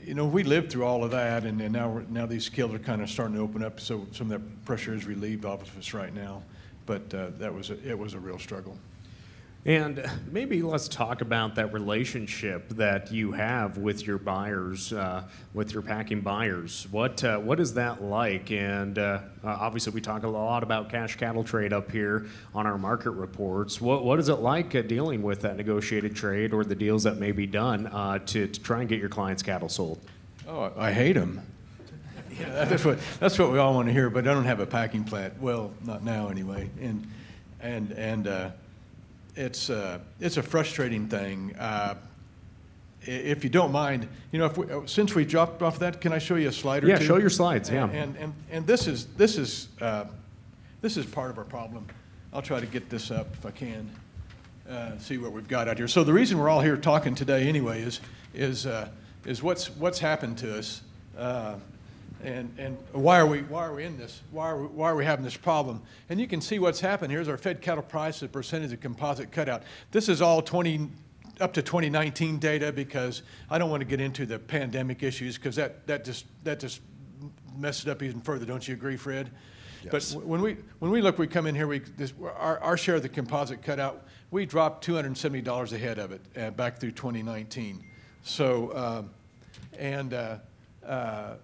you 0.07 0.13
know, 0.13 0.25
we 0.25 0.43
lived 0.43 0.71
through 0.71 0.85
all 0.85 1.03
of 1.03 1.11
that, 1.11 1.43
and, 1.43 1.59
and 1.59 1.73
now 1.73 2.01
now 2.09 2.25
these 2.25 2.47
kills 2.47 2.73
are 2.73 2.79
kind 2.79 3.01
of 3.01 3.09
starting 3.09 3.35
to 3.35 3.41
open 3.41 3.61
up. 3.61 3.81
So 3.81 4.07
some 4.13 4.31
of 4.31 4.41
that 4.41 4.65
pressure 4.65 4.93
is 4.93 5.05
relieved 5.05 5.43
off 5.43 5.61
of 5.63 5.77
us 5.77 5.93
right 5.93 6.13
now. 6.13 6.43
But 6.85 7.13
uh, 7.13 7.31
that 7.39 7.53
was 7.53 7.71
a, 7.71 7.87
it 7.87 7.99
was 7.99 8.13
a 8.13 8.19
real 8.19 8.39
struggle. 8.39 8.77
And 9.67 10.09
maybe 10.31 10.61
let's 10.61 10.87
talk 10.87 11.19
about 11.19 11.55
that 11.55 11.73
relationship 11.73 12.69
that 12.69 13.11
you 13.11 13.33
have 13.33 13.77
with 13.77 14.07
your 14.07 14.17
buyers, 14.17 14.93
uh, 14.93 15.23
with 15.53 15.73
your 15.73 15.81
packing 15.81 16.21
buyers. 16.21 16.87
What 16.89 17.21
uh, 17.21 17.37
what 17.39 17.59
is 17.59 17.73
that 17.73 18.01
like? 18.01 18.49
And 18.49 18.97
uh, 18.97 19.19
obviously, 19.43 19.91
we 19.91 19.99
talk 19.99 20.23
a 20.23 20.27
lot 20.29 20.63
about 20.63 20.89
cash 20.89 21.17
cattle 21.17 21.43
trade 21.43 21.73
up 21.73 21.91
here 21.91 22.27
on 22.55 22.65
our 22.65 22.77
market 22.77 23.11
reports. 23.11 23.81
What 23.81 24.05
what 24.05 24.19
is 24.19 24.29
it 24.29 24.35
like 24.35 24.73
uh, 24.73 24.83
dealing 24.83 25.21
with 25.21 25.41
that 25.41 25.57
negotiated 25.57 26.15
trade 26.15 26.53
or 26.53 26.63
the 26.63 26.73
deals 26.73 27.03
that 27.03 27.17
may 27.17 27.33
be 27.33 27.45
done 27.45 27.87
uh, 27.87 28.19
to, 28.19 28.47
to 28.47 28.61
try 28.61 28.79
and 28.79 28.87
get 28.87 29.01
your 29.01 29.09
clients' 29.09 29.43
cattle 29.43 29.67
sold? 29.67 29.99
Oh, 30.47 30.71
I 30.77 30.93
hate 30.93 31.13
them. 31.13 31.41
Yeah, 32.39 32.63
that's 32.69 32.85
what 32.85 32.99
that's 33.19 33.37
what 33.37 33.51
we 33.51 33.57
all 33.57 33.73
want 33.73 33.87
to 33.87 33.93
hear. 33.93 34.09
But 34.09 34.29
I 34.29 34.33
don't 34.33 34.45
have 34.45 34.61
a 34.61 34.65
packing 34.65 35.03
plant. 35.03 35.41
Well, 35.41 35.73
not 35.83 36.05
now 36.05 36.29
anyway. 36.29 36.69
And 36.79 37.05
and 37.59 37.91
and 37.91 38.27
uh, 38.27 38.49
it's 39.37 39.69
uh, 39.69 39.99
it's 40.19 40.37
a 40.37 40.43
frustrating 40.43 41.07
thing. 41.07 41.55
Uh, 41.57 41.95
if 43.01 43.43
you 43.43 43.49
don't 43.49 43.71
mind, 43.71 44.07
you 44.31 44.39
know, 44.39 44.47
if 44.47 44.57
we, 44.57 44.69
uh, 44.69 44.81
since 44.85 45.15
we 45.15 45.23
dropped 45.23 45.61
off 45.61 45.79
that, 45.79 46.01
can 46.01 46.11
I 46.11 46.17
show 46.17 46.35
you 46.35 46.49
a 46.49 46.51
slide 46.51 46.83
or 46.83 46.87
yeah, 46.87 46.97
two? 46.97 47.05
show 47.05 47.17
your 47.17 47.29
slides. 47.29 47.69
Yeah. 47.69 47.85
And 47.85 47.95
and, 47.95 48.15
and, 48.17 48.33
and 48.51 48.67
this 48.67 48.87
is 48.87 49.05
this 49.15 49.37
is 49.37 49.69
uh, 49.79 50.05
this 50.81 50.97
is 50.97 51.05
part 51.05 51.29
of 51.29 51.37
our 51.37 51.45
problem. 51.45 51.85
I'll 52.33 52.41
try 52.41 52.59
to 52.59 52.65
get 52.65 52.89
this 52.89 53.11
up 53.11 53.27
if 53.33 53.45
I 53.45 53.51
can. 53.51 53.89
Uh, 54.69 54.97
see 54.97 55.17
what 55.17 55.31
we've 55.31 55.47
got 55.47 55.69
out 55.69 55.77
here. 55.77 55.87
So 55.87 56.03
the 56.03 56.11
reason 56.11 56.37
we're 56.37 56.49
all 56.49 56.59
here 56.59 56.75
talking 56.75 57.15
today, 57.15 57.47
anyway, 57.47 57.81
is 57.81 58.01
is 58.33 58.65
uh, 58.65 58.89
is 59.25 59.41
what's 59.41 59.69
what's 59.77 59.99
happened 59.99 60.37
to 60.39 60.57
us. 60.57 60.81
And, 62.23 62.53
and 62.57 62.77
why, 62.93 63.19
are 63.19 63.27
we, 63.27 63.41
why 63.43 63.65
are 63.65 63.73
we 63.73 63.83
in 63.83 63.97
this? 63.97 64.21
Why 64.31 64.49
are 64.49 64.61
we, 64.61 64.67
why 64.67 64.89
are 64.89 64.95
we 64.95 65.05
having 65.05 65.23
this 65.23 65.37
problem? 65.37 65.81
And 66.09 66.19
you 66.19 66.27
can 66.27 66.41
see 66.41 66.57
what's 66.57 66.79
happened. 66.79 67.11
Here's 67.11 67.27
our 67.27 67.37
fed 67.37 67.61
cattle 67.61 67.83
price, 67.83 68.19
the 68.19 68.27
percentage 68.27 68.73
of 68.73 68.79
composite 68.79 69.31
cutout. 69.31 69.63
This 69.91 70.09
is 70.09 70.21
all 70.21 70.41
20, 70.41 70.89
up 71.39 71.53
to 71.53 71.61
2019 71.61 72.39
data 72.39 72.71
because 72.71 73.21
I 73.49 73.57
don't 73.57 73.69
want 73.69 73.81
to 73.81 73.85
get 73.87 74.01
into 74.01 74.25
the 74.25 74.39
pandemic 74.39 75.03
issues 75.03 75.37
because 75.37 75.55
that, 75.57 75.85
that, 75.87 76.03
just, 76.03 76.25
that 76.43 76.59
just 76.59 76.81
messes 77.57 77.85
it 77.85 77.91
up 77.91 78.01
even 78.01 78.21
further. 78.21 78.45
Don't 78.45 78.67
you 78.67 78.73
agree, 78.73 78.97
Fred? 78.97 79.29
Yes. 79.83 80.13
But 80.13 80.25
when 80.25 80.41
we, 80.41 80.57
when 80.79 80.91
we 80.91 81.01
look, 81.01 81.17
we 81.17 81.27
come 81.27 81.45
in 81.45 81.55
here, 81.55 81.67
we, 81.67 81.79
this, 81.79 82.13
our, 82.21 82.59
our 82.59 82.77
share 82.77 82.95
of 82.95 83.03
the 83.03 83.09
composite 83.09 83.61
cutout, 83.61 84.07
we 84.31 84.45
dropped 84.45 84.85
$270 84.85 85.71
a 85.71 85.77
head 85.77 85.99
of 85.99 86.11
it 86.11 86.21
uh, 86.37 86.49
back 86.51 86.79
through 86.79 86.91
2019. 86.91 87.83
So, 88.23 88.75
um, 88.75 89.09
and 89.77 90.13
uh, 90.13 90.37
uh, 90.85 91.35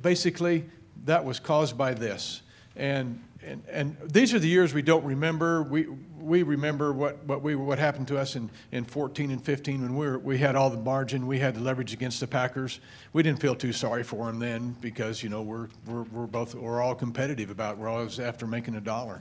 basically, 0.00 0.64
that 1.04 1.24
was 1.24 1.38
caused 1.38 1.76
by 1.76 1.94
this. 1.94 2.42
And, 2.76 3.22
and, 3.44 3.62
and 3.70 3.96
these 4.04 4.34
are 4.34 4.38
the 4.38 4.48
years 4.48 4.74
we 4.74 4.82
don't 4.82 5.04
remember. 5.04 5.62
We, 5.62 5.86
we 6.18 6.42
remember 6.42 6.92
what, 6.92 7.22
what, 7.24 7.42
we, 7.42 7.54
what 7.54 7.78
happened 7.78 8.08
to 8.08 8.18
us 8.18 8.36
in, 8.36 8.50
in 8.72 8.84
14 8.84 9.30
and 9.30 9.44
15 9.44 9.82
when 9.82 9.96
we, 9.96 10.06
were, 10.06 10.18
we 10.18 10.38
had 10.38 10.56
all 10.56 10.70
the 10.70 10.78
margin, 10.78 11.26
we 11.26 11.38
had 11.38 11.54
the 11.54 11.60
leverage 11.60 11.92
against 11.92 12.20
the 12.20 12.26
Packers. 12.26 12.80
We 13.12 13.22
didn't 13.22 13.40
feel 13.40 13.54
too 13.54 13.72
sorry 13.72 14.02
for 14.02 14.26
them 14.26 14.38
then 14.38 14.74
because, 14.80 15.22
you 15.22 15.28
know, 15.28 15.42
we're, 15.42 15.68
we're, 15.86 16.02
we're 16.04 16.26
both, 16.26 16.54
we're 16.54 16.82
all 16.82 16.94
competitive 16.94 17.50
about, 17.50 17.78
we're 17.78 17.88
always 17.88 18.18
after 18.18 18.46
making 18.46 18.74
a 18.74 18.80
dollar. 18.80 19.20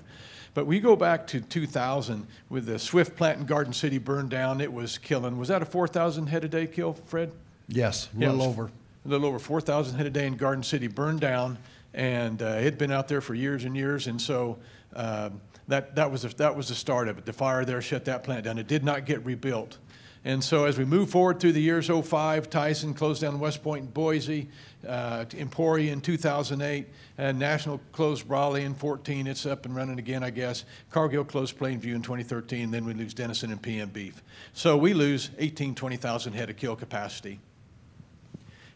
But 0.54 0.65
we 0.65 0.80
go 0.80 0.95
back 0.95 1.28
to 1.28 1.41
2000 1.41 2.26
with 2.49 2.67
the 2.67 2.80
Swift 2.80 3.15
plant 3.15 3.39
in 3.39 3.45
Garden 3.45 3.73
City 3.73 3.97
burned 3.97 4.30
down. 4.30 4.62
It 4.62 4.71
was 4.71 4.99
killing. 4.99 5.38
Was 5.38 5.47
that 5.47 5.62
a 5.62 5.65
4,000 5.65 6.28
head 6.28 6.43
a 6.43 6.47
day 6.47 6.67
kill, 6.67 6.93
Fred? 6.93 7.32
Yes, 7.67 8.08
a 8.15 8.19
little 8.19 8.38
yeah, 8.38 8.43
over 8.43 8.71
a 9.05 9.07
little 9.07 9.27
over 9.27 9.39
4,000 9.39 9.97
head 9.97 10.05
a 10.05 10.09
day 10.09 10.27
in 10.27 10.37
Garden 10.37 10.63
City 10.63 10.87
burned 10.87 11.19
down, 11.19 11.57
and 11.93 12.41
uh, 12.41 12.45
it 12.45 12.63
had 12.63 12.77
been 12.77 12.91
out 12.91 13.07
there 13.07 13.21
for 13.21 13.35
years 13.35 13.65
and 13.65 13.75
years. 13.75 14.07
And 14.07 14.21
so 14.21 14.57
uh, 14.95 15.29
that, 15.67 15.95
that, 15.95 16.11
was 16.11 16.23
the, 16.23 16.29
that 16.29 16.55
was 16.55 16.69
the 16.69 16.75
start 16.75 17.07
of 17.07 17.17
it. 17.17 17.25
The 17.25 17.33
fire 17.33 17.65
there 17.65 17.81
shut 17.81 18.05
that 18.05 18.23
plant 18.23 18.45
down. 18.45 18.57
It 18.57 18.67
did 18.67 18.83
not 18.83 19.05
get 19.05 19.25
rebuilt. 19.25 19.77
And 20.25 20.41
so 20.41 20.65
as 20.65 20.77
we 20.77 20.85
move 20.85 21.09
forward 21.09 21.41
through 21.41 21.51
the 21.51 21.61
years 21.61 21.89
05, 21.89 22.49
Tyson 22.49 22.93
closed 22.93 23.21
down 23.21 23.39
West 23.41 23.61
Point 23.61 23.83
and 23.83 23.93
Boise, 23.93 24.47
uh, 24.87 25.25
Emporia 25.37 25.91
in 25.91 25.99
2008, 25.99 26.87
and 27.17 27.37
National 27.37 27.81
closed 27.91 28.25
Brawley 28.25 28.63
in 28.63 28.73
14. 28.73 29.27
It's 29.27 29.45
up 29.45 29.65
and 29.65 29.75
running 29.75 29.99
again, 29.99 30.23
I 30.23 30.29
guess. 30.29 30.63
Cargill 30.91 31.25
closed 31.25 31.59
Plainview 31.59 31.93
in 31.93 32.01
2013. 32.01 32.71
Then 32.71 32.85
we 32.85 32.93
lose 32.93 33.13
Denison 33.13 33.51
and 33.51 33.61
PM 33.61 33.89
Beef. 33.89 34.23
So 34.53 34.77
we 34.77 34.93
lose 34.93 35.29
18, 35.39 35.75
20,000 35.75 36.33
head 36.33 36.49
of 36.49 36.55
kill 36.55 36.77
capacity. 36.77 37.39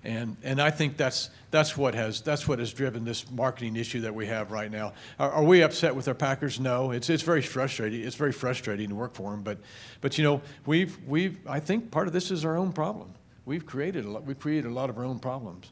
And, 0.03 0.38
and 0.43 0.62
I 0.62 0.69
think 0.69 0.95
that's, 0.95 1.29
that's, 1.51 1.75
what 1.75 1.95
has, 1.95 2.21
that's 2.21 2.47
what 2.47 2.60
has 2.60 2.71
driven 2.71 3.03
this 3.03 3.29
marketing 3.31 3.75
issue 3.75 4.01
that 4.01 4.13
we 4.13 4.27
have 4.27 4.51
right 4.51 4.71
now. 4.71 4.93
Are, 5.19 5.31
are, 5.31 5.43
we 5.43 5.62
upset 5.62 5.95
with 5.95 6.07
our 6.07 6.13
Packers? 6.13 6.60
No. 6.60 6.91
It's, 6.91 7.10
it's 7.10 7.23
very 7.23 7.41
frustrating. 7.41 8.01
It's 8.01 8.15
very 8.15 8.31
frustrating 8.31 8.89
to 8.89 8.95
work 8.95 9.15
for 9.15 9.31
them. 9.31 9.41
But, 9.41 9.57
but 10.01 10.17
you 10.17 10.23
know, 10.23 10.41
we've, 10.65 10.97
we've, 11.07 11.38
I 11.47 11.60
think 11.60 11.91
part 11.91 12.07
of 12.07 12.13
this 12.13 12.31
is 12.31 12.45
our 12.45 12.55
own 12.55 12.73
problem. 12.73 13.13
We've 13.45 13.65
created 13.65 14.05
a 14.05 14.12
lot, 14.12 14.23
we've 14.23 14.39
created 14.39 14.69
a 14.69 14.73
lot 14.73 14.89
of 14.89 14.97
our 14.97 15.05
own 15.05 15.19
problems. 15.19 15.71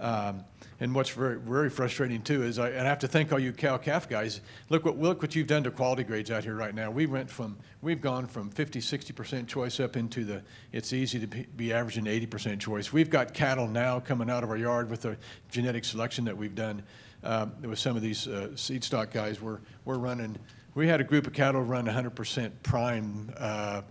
Um, 0.00 0.44
and 0.80 0.94
what's 0.94 1.10
very, 1.10 1.38
very 1.38 1.70
frustrating 1.70 2.22
too 2.22 2.44
is, 2.44 2.58
I, 2.58 2.70
and 2.70 2.82
I 2.82 2.84
have 2.84 3.00
to 3.00 3.08
thank 3.08 3.32
all 3.32 3.38
you 3.38 3.52
cow 3.52 3.78
calf 3.78 4.08
guys. 4.08 4.40
Look 4.68 4.84
what, 4.84 4.96
look 4.96 5.22
what 5.22 5.34
you've 5.34 5.48
done 5.48 5.64
to 5.64 5.72
quality 5.72 6.04
grades 6.04 6.30
out 6.30 6.44
here 6.44 6.54
right 6.54 6.74
now. 6.74 6.90
We 6.90 7.06
went 7.06 7.28
from, 7.28 7.56
we've 7.82 8.00
gone 8.00 8.26
from 8.26 8.50
50, 8.50 8.80
60% 8.80 9.48
choice 9.48 9.80
up 9.80 9.96
into 9.96 10.24
the, 10.24 10.42
it's 10.72 10.92
easy 10.92 11.18
to 11.18 11.26
be, 11.26 11.72
averaging 11.72 12.04
80% 12.04 12.60
choice. 12.60 12.92
We've 12.92 13.10
got 13.10 13.34
cattle 13.34 13.66
now 13.66 13.98
coming 13.98 14.30
out 14.30 14.44
of 14.44 14.50
our 14.50 14.56
yard 14.56 14.88
with 14.88 15.02
the 15.02 15.16
genetic 15.50 15.84
selection 15.84 16.24
that 16.26 16.36
we've 16.36 16.54
done 16.54 16.82
um, 17.24 17.52
with 17.62 17.78
some 17.78 17.96
of 17.96 18.02
these 18.02 18.28
uh, 18.28 18.54
seed 18.54 18.84
stock 18.84 19.10
guys. 19.10 19.40
We're, 19.40 19.58
we're 19.84 19.98
running, 19.98 20.36
we 20.74 20.86
had 20.86 21.00
a 21.00 21.04
group 21.04 21.26
of 21.26 21.32
cattle 21.32 21.62
run 21.62 21.86
100% 21.86 22.52
prime 22.62 23.32
uh, 23.36 23.82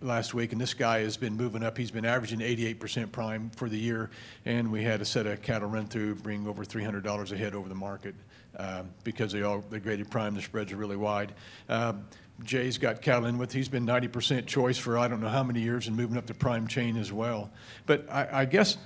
last 0.00 0.34
week, 0.34 0.52
and 0.52 0.60
this 0.60 0.74
guy 0.74 1.00
has 1.00 1.16
been 1.16 1.36
moving 1.36 1.62
up. 1.62 1.76
He's 1.76 1.90
been 1.90 2.04
averaging 2.04 2.40
88% 2.40 3.10
prime 3.12 3.50
for 3.50 3.68
the 3.68 3.78
year, 3.78 4.10
and 4.44 4.70
we 4.70 4.82
had 4.82 5.00
a 5.00 5.04
set 5.04 5.26
of 5.26 5.42
cattle 5.42 5.68
run 5.68 5.86
through, 5.86 6.16
bring 6.16 6.46
over 6.46 6.64
$300 6.64 7.32
a 7.32 7.36
head 7.36 7.54
over 7.54 7.68
the 7.68 7.74
market 7.74 8.14
um, 8.58 8.90
because 9.04 9.32
they 9.32 9.42
all 9.42 9.64
they 9.70 9.78
graded 9.78 10.10
prime. 10.10 10.34
The 10.34 10.42
spreads 10.42 10.72
are 10.72 10.76
really 10.76 10.96
wide. 10.96 11.32
Um, 11.68 12.06
Jay's 12.44 12.78
got 12.78 13.02
cattle 13.02 13.26
in 13.26 13.38
with. 13.38 13.52
He's 13.52 13.68
been 13.68 13.86
90% 13.86 14.46
choice 14.46 14.78
for 14.78 14.96
I 14.96 15.08
don't 15.08 15.20
know 15.20 15.28
how 15.28 15.42
many 15.42 15.60
years 15.60 15.88
and 15.88 15.96
moving 15.96 16.16
up 16.16 16.26
the 16.26 16.34
prime 16.34 16.68
chain 16.68 16.96
as 16.96 17.12
well. 17.12 17.50
But 17.86 18.06
I, 18.10 18.28
I 18.32 18.44
guess 18.44 18.78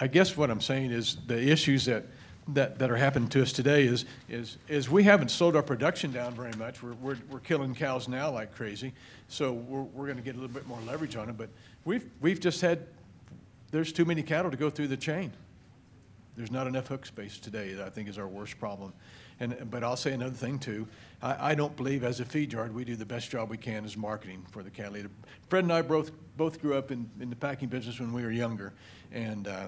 I 0.00 0.08
guess 0.08 0.36
what 0.36 0.50
I'm 0.50 0.60
saying 0.60 0.90
is 0.90 1.18
the 1.26 1.40
issues 1.40 1.84
that 1.84 2.04
that, 2.48 2.78
that 2.78 2.90
are 2.90 2.96
happening 2.96 3.28
to 3.30 3.42
us 3.42 3.52
today 3.52 3.86
is, 3.86 4.04
is, 4.28 4.56
is 4.68 4.88
we 4.88 5.02
haven't 5.02 5.30
slowed 5.30 5.54
our 5.54 5.62
production 5.62 6.12
down 6.12 6.34
very 6.34 6.52
much. 6.56 6.82
We're, 6.82 6.94
we're, 6.94 7.18
we're 7.30 7.40
killing 7.40 7.74
cows 7.74 8.08
now 8.08 8.30
like 8.30 8.54
crazy, 8.54 8.92
so 9.28 9.52
we're, 9.52 9.82
we're 9.82 10.06
going 10.06 10.16
to 10.16 10.22
get 10.22 10.34
a 10.34 10.38
little 10.38 10.54
bit 10.54 10.66
more 10.66 10.78
leverage 10.86 11.16
on 11.16 11.28
it. 11.28 11.36
But 11.36 11.50
we've, 11.84 12.06
we've 12.20 12.40
just 12.40 12.60
had, 12.60 12.86
there's 13.70 13.92
too 13.92 14.04
many 14.04 14.22
cattle 14.22 14.50
to 14.50 14.56
go 14.56 14.70
through 14.70 14.88
the 14.88 14.96
chain. 14.96 15.30
There's 16.36 16.52
not 16.52 16.66
enough 16.66 16.86
hook 16.86 17.04
space 17.04 17.38
today, 17.38 17.74
that 17.74 17.86
I 17.86 17.90
think 17.90 18.08
is 18.08 18.16
our 18.16 18.28
worst 18.28 18.58
problem. 18.58 18.92
And, 19.40 19.70
but 19.70 19.84
I'll 19.84 19.96
say 19.96 20.12
another 20.12 20.34
thing 20.34 20.58
too. 20.58 20.86
I, 21.20 21.50
I 21.50 21.54
don't 21.54 21.76
believe 21.76 22.02
as 22.02 22.20
a 22.20 22.24
feed 22.24 22.52
yard 22.52 22.74
we 22.74 22.84
do 22.84 22.96
the 22.96 23.06
best 23.06 23.30
job 23.30 23.50
we 23.50 23.56
can 23.56 23.84
as 23.84 23.96
marketing 23.96 24.44
for 24.50 24.62
the 24.62 24.70
cattle. 24.70 24.96
Fred 25.48 25.64
and 25.64 25.72
I 25.72 25.82
both, 25.82 26.12
both 26.36 26.60
grew 26.60 26.74
up 26.74 26.90
in, 26.90 27.10
in 27.20 27.28
the 27.28 27.36
packing 27.36 27.68
business 27.68 28.00
when 28.00 28.12
we 28.12 28.22
were 28.22 28.30
younger. 28.30 28.72
And 29.12 29.48
uh, 29.48 29.66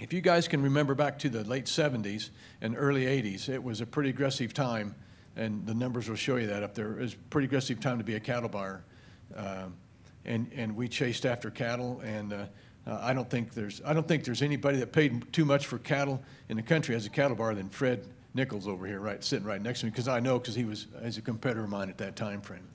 if 0.00 0.12
you 0.12 0.20
guys 0.20 0.48
can 0.48 0.62
remember 0.62 0.94
back 0.94 1.18
to 1.20 1.28
the 1.28 1.44
late 1.44 1.66
70s 1.66 2.30
and 2.60 2.74
early 2.76 3.04
80s, 3.04 3.48
it 3.48 3.62
was 3.62 3.80
a 3.80 3.86
pretty 3.86 4.10
aggressive 4.10 4.54
time. 4.54 4.94
And 5.36 5.64
the 5.66 5.74
numbers 5.74 6.08
will 6.08 6.16
show 6.16 6.36
you 6.36 6.48
that 6.48 6.62
up 6.62 6.74
there. 6.74 6.92
It 6.92 7.02
was 7.02 7.14
a 7.14 7.18
pretty 7.30 7.46
aggressive 7.46 7.80
time 7.80 7.98
to 7.98 8.04
be 8.04 8.14
a 8.14 8.20
cattle 8.20 8.48
buyer. 8.48 8.82
Uh, 9.36 9.66
and, 10.24 10.50
and 10.54 10.76
we 10.76 10.88
chased 10.88 11.24
after 11.24 11.50
cattle 11.50 12.00
and 12.04 12.32
uh, 12.32 12.46
I 12.88 13.12
don't 13.12 13.28
think 13.28 13.52
there's 13.52 13.82
I 13.84 13.92
don't 13.92 14.08
think 14.08 14.24
there's 14.24 14.40
anybody 14.42 14.78
that 14.78 14.92
paid 14.92 15.30
too 15.32 15.44
much 15.44 15.66
for 15.66 15.78
cattle 15.78 16.22
in 16.48 16.56
the 16.56 16.62
country 16.62 16.94
as 16.94 17.04
a 17.04 17.10
cattle 17.10 17.36
bar 17.36 17.54
than 17.54 17.68
Fred 17.68 18.06
Nichols 18.34 18.66
over 18.66 18.86
here, 18.86 19.00
right, 19.00 19.22
sitting 19.22 19.46
right 19.46 19.60
next 19.60 19.80
to 19.80 19.86
me, 19.86 19.90
because 19.90 20.08
I 20.08 20.20
know 20.20 20.38
because 20.38 20.54
he 20.54 20.64
was 20.64 20.86
as 21.02 21.18
a 21.18 21.22
competitor 21.22 21.64
of 21.64 21.70
mine 21.70 21.90
at 21.90 21.98
that 21.98 22.16
time 22.16 22.40
frame. 22.40 22.66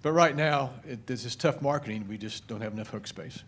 But 0.00 0.12
right 0.12 0.34
now, 0.34 0.70
it, 0.88 1.06
this 1.06 1.24
is 1.24 1.36
tough 1.36 1.60
marketing. 1.60 2.06
We 2.08 2.18
just 2.18 2.46
don't 2.48 2.60
have 2.60 2.72
enough 2.72 2.88
hook 2.88 3.06
space. 3.06 3.42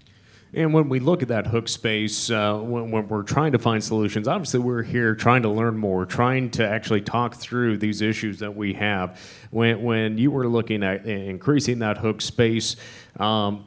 And 0.57 0.73
when 0.73 0.89
we 0.89 1.01
look 1.01 1.21
at 1.23 1.29
that 1.29 1.49
hook 1.49 1.69
space, 1.69 2.31
uh, 2.31 2.57
when, 2.59 2.93
when, 2.93 3.09
we're 3.09 3.25
trying 3.25 3.53
to 3.53 3.59
find 3.59 3.83
solutions, 3.83 4.29
obviously 4.29 4.61
we're 4.61 4.85
here 4.85 5.17
trying 5.17 5.43
to 5.43 5.49
learn 5.49 5.77
more, 5.77 6.07
trying 6.07 6.51
to 6.53 6.67
actually 6.67 7.01
talk 7.01 7.35
through 7.35 7.79
these 7.79 8.01
issues 8.01 8.39
that 8.39 8.55
we 8.55 8.75
have. 8.75 9.21
When, 9.51 9.83
when 9.83 10.17
you 10.17 10.31
were 10.31 10.47
looking 10.47 10.85
at 10.85 11.07
increasing 11.07 11.81
that 11.81 11.99
hook 11.99 12.21
space, 12.21 12.77
um, 13.19 13.65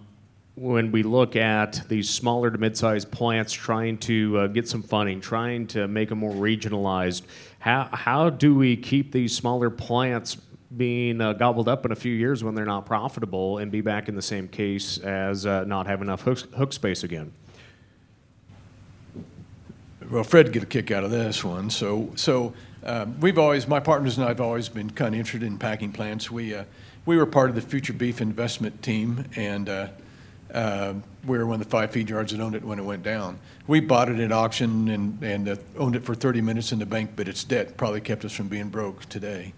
when 0.56 0.91
we 0.91 1.04
look 1.04 1.36
at 1.36 1.88
these 1.89 2.10
smaller 2.10 2.50
to 2.50 2.58
mid-sized 2.58 3.12
plants 3.12 3.52
trying 3.52 3.97
to 4.00 4.38
uh, 4.38 4.47
get 4.47 4.67
some 4.67 4.82
funding, 4.82 5.19
trying 5.19 5.67
to 5.67 5.88
make 5.89 6.10
them 6.10 6.19
more 6.19 6.34
regionalized, 6.34 7.23
how, 7.60 7.89
how 7.91 8.30
do 8.30 8.56
we 8.56 8.78
keep 8.78 9.12
these 9.12 9.36
smaller 9.36 9.69
plants 9.69 10.38
being 10.75 11.21
uh, 11.21 11.34
gobbled 11.34 11.69
up 11.69 11.86
in 11.86 11.91
a 11.91 11.95
few 11.95 12.13
years 12.13 12.43
when 12.43 12.56
they're 12.56 12.65
not 12.65 12.86
profitable 12.86 13.60
and 13.60 13.71
be 13.71 13.82
back 13.82 14.10
in 14.10 14.15
the 14.15 14.21
same 14.21 14.47
case 14.47 14.97
as 14.97 15.45
uh, 15.45 15.63
not 15.63 15.88
having 15.88 16.08
enough 16.08 16.21
hook, 16.21 16.39
hook 16.56 16.73
space 16.73 17.03
again? 17.03 17.32
Well, 20.10 20.23
Fred 20.23 20.51
get 20.51 20.63
a 20.63 20.65
kick 20.65 20.91
out 20.91 21.03
of 21.03 21.12
this 21.12 21.43
one. 21.43 21.69
So, 21.69 22.12
so 22.15 22.53
um, 22.84 23.19
we've 23.19 23.38
always, 23.38 23.67
my 23.67 23.80
partners 23.80 24.17
and 24.17 24.25
I 24.25 24.30
have 24.30 24.41
always 24.41 24.69
been 24.69 24.89
kind 24.89 25.13
of 25.13 25.19
interested 25.19 25.45
in 25.45 25.58
packing 25.58 25.91
plants. 25.91 26.32
We, 26.32 26.56
uh, 26.56 26.63
we 27.06 27.17
were 27.17 27.25
part 27.25 27.49
of 27.49 27.56
the 27.56 27.62
Future 27.62 27.93
Beef 27.93 28.21
investment 28.21 28.82
team, 28.82 29.25
and 29.36 29.67
uh, 29.67 29.88
uh, 30.53 30.93
we 31.25 31.38
were 31.38 31.45
one 31.45 31.60
of 31.60 31.65
the 31.65 31.69
five 31.69 31.91
feed 31.91 32.10
yards 32.10 32.32
that 32.32 32.41
owned 32.41 32.56
it 32.56 32.63
when 32.63 32.80
it 32.80 32.86
went 32.86 33.03
down. 33.03 33.39
We 33.67 33.80
bought 33.82 34.10
it 34.10 34.19
at 34.19 34.32
auction 34.32 34.88
and, 34.89 35.21
and 35.21 35.49
uh, 35.49 35.56
owned 35.77 35.95
it 35.95 36.06
for 36.06 36.15
30 36.15 36.41
minutes 36.41 36.71
in 36.71 36.80
the 36.80 36.86
bank, 36.86 37.12
but 37.15 37.27
its 37.27 37.43
debt 37.43 37.75
probably 37.75 38.01
kept 38.01 38.23
us 38.23 38.32
from 38.32 38.47
being 38.47 38.69
broke 38.69 39.08
today. 39.10 39.53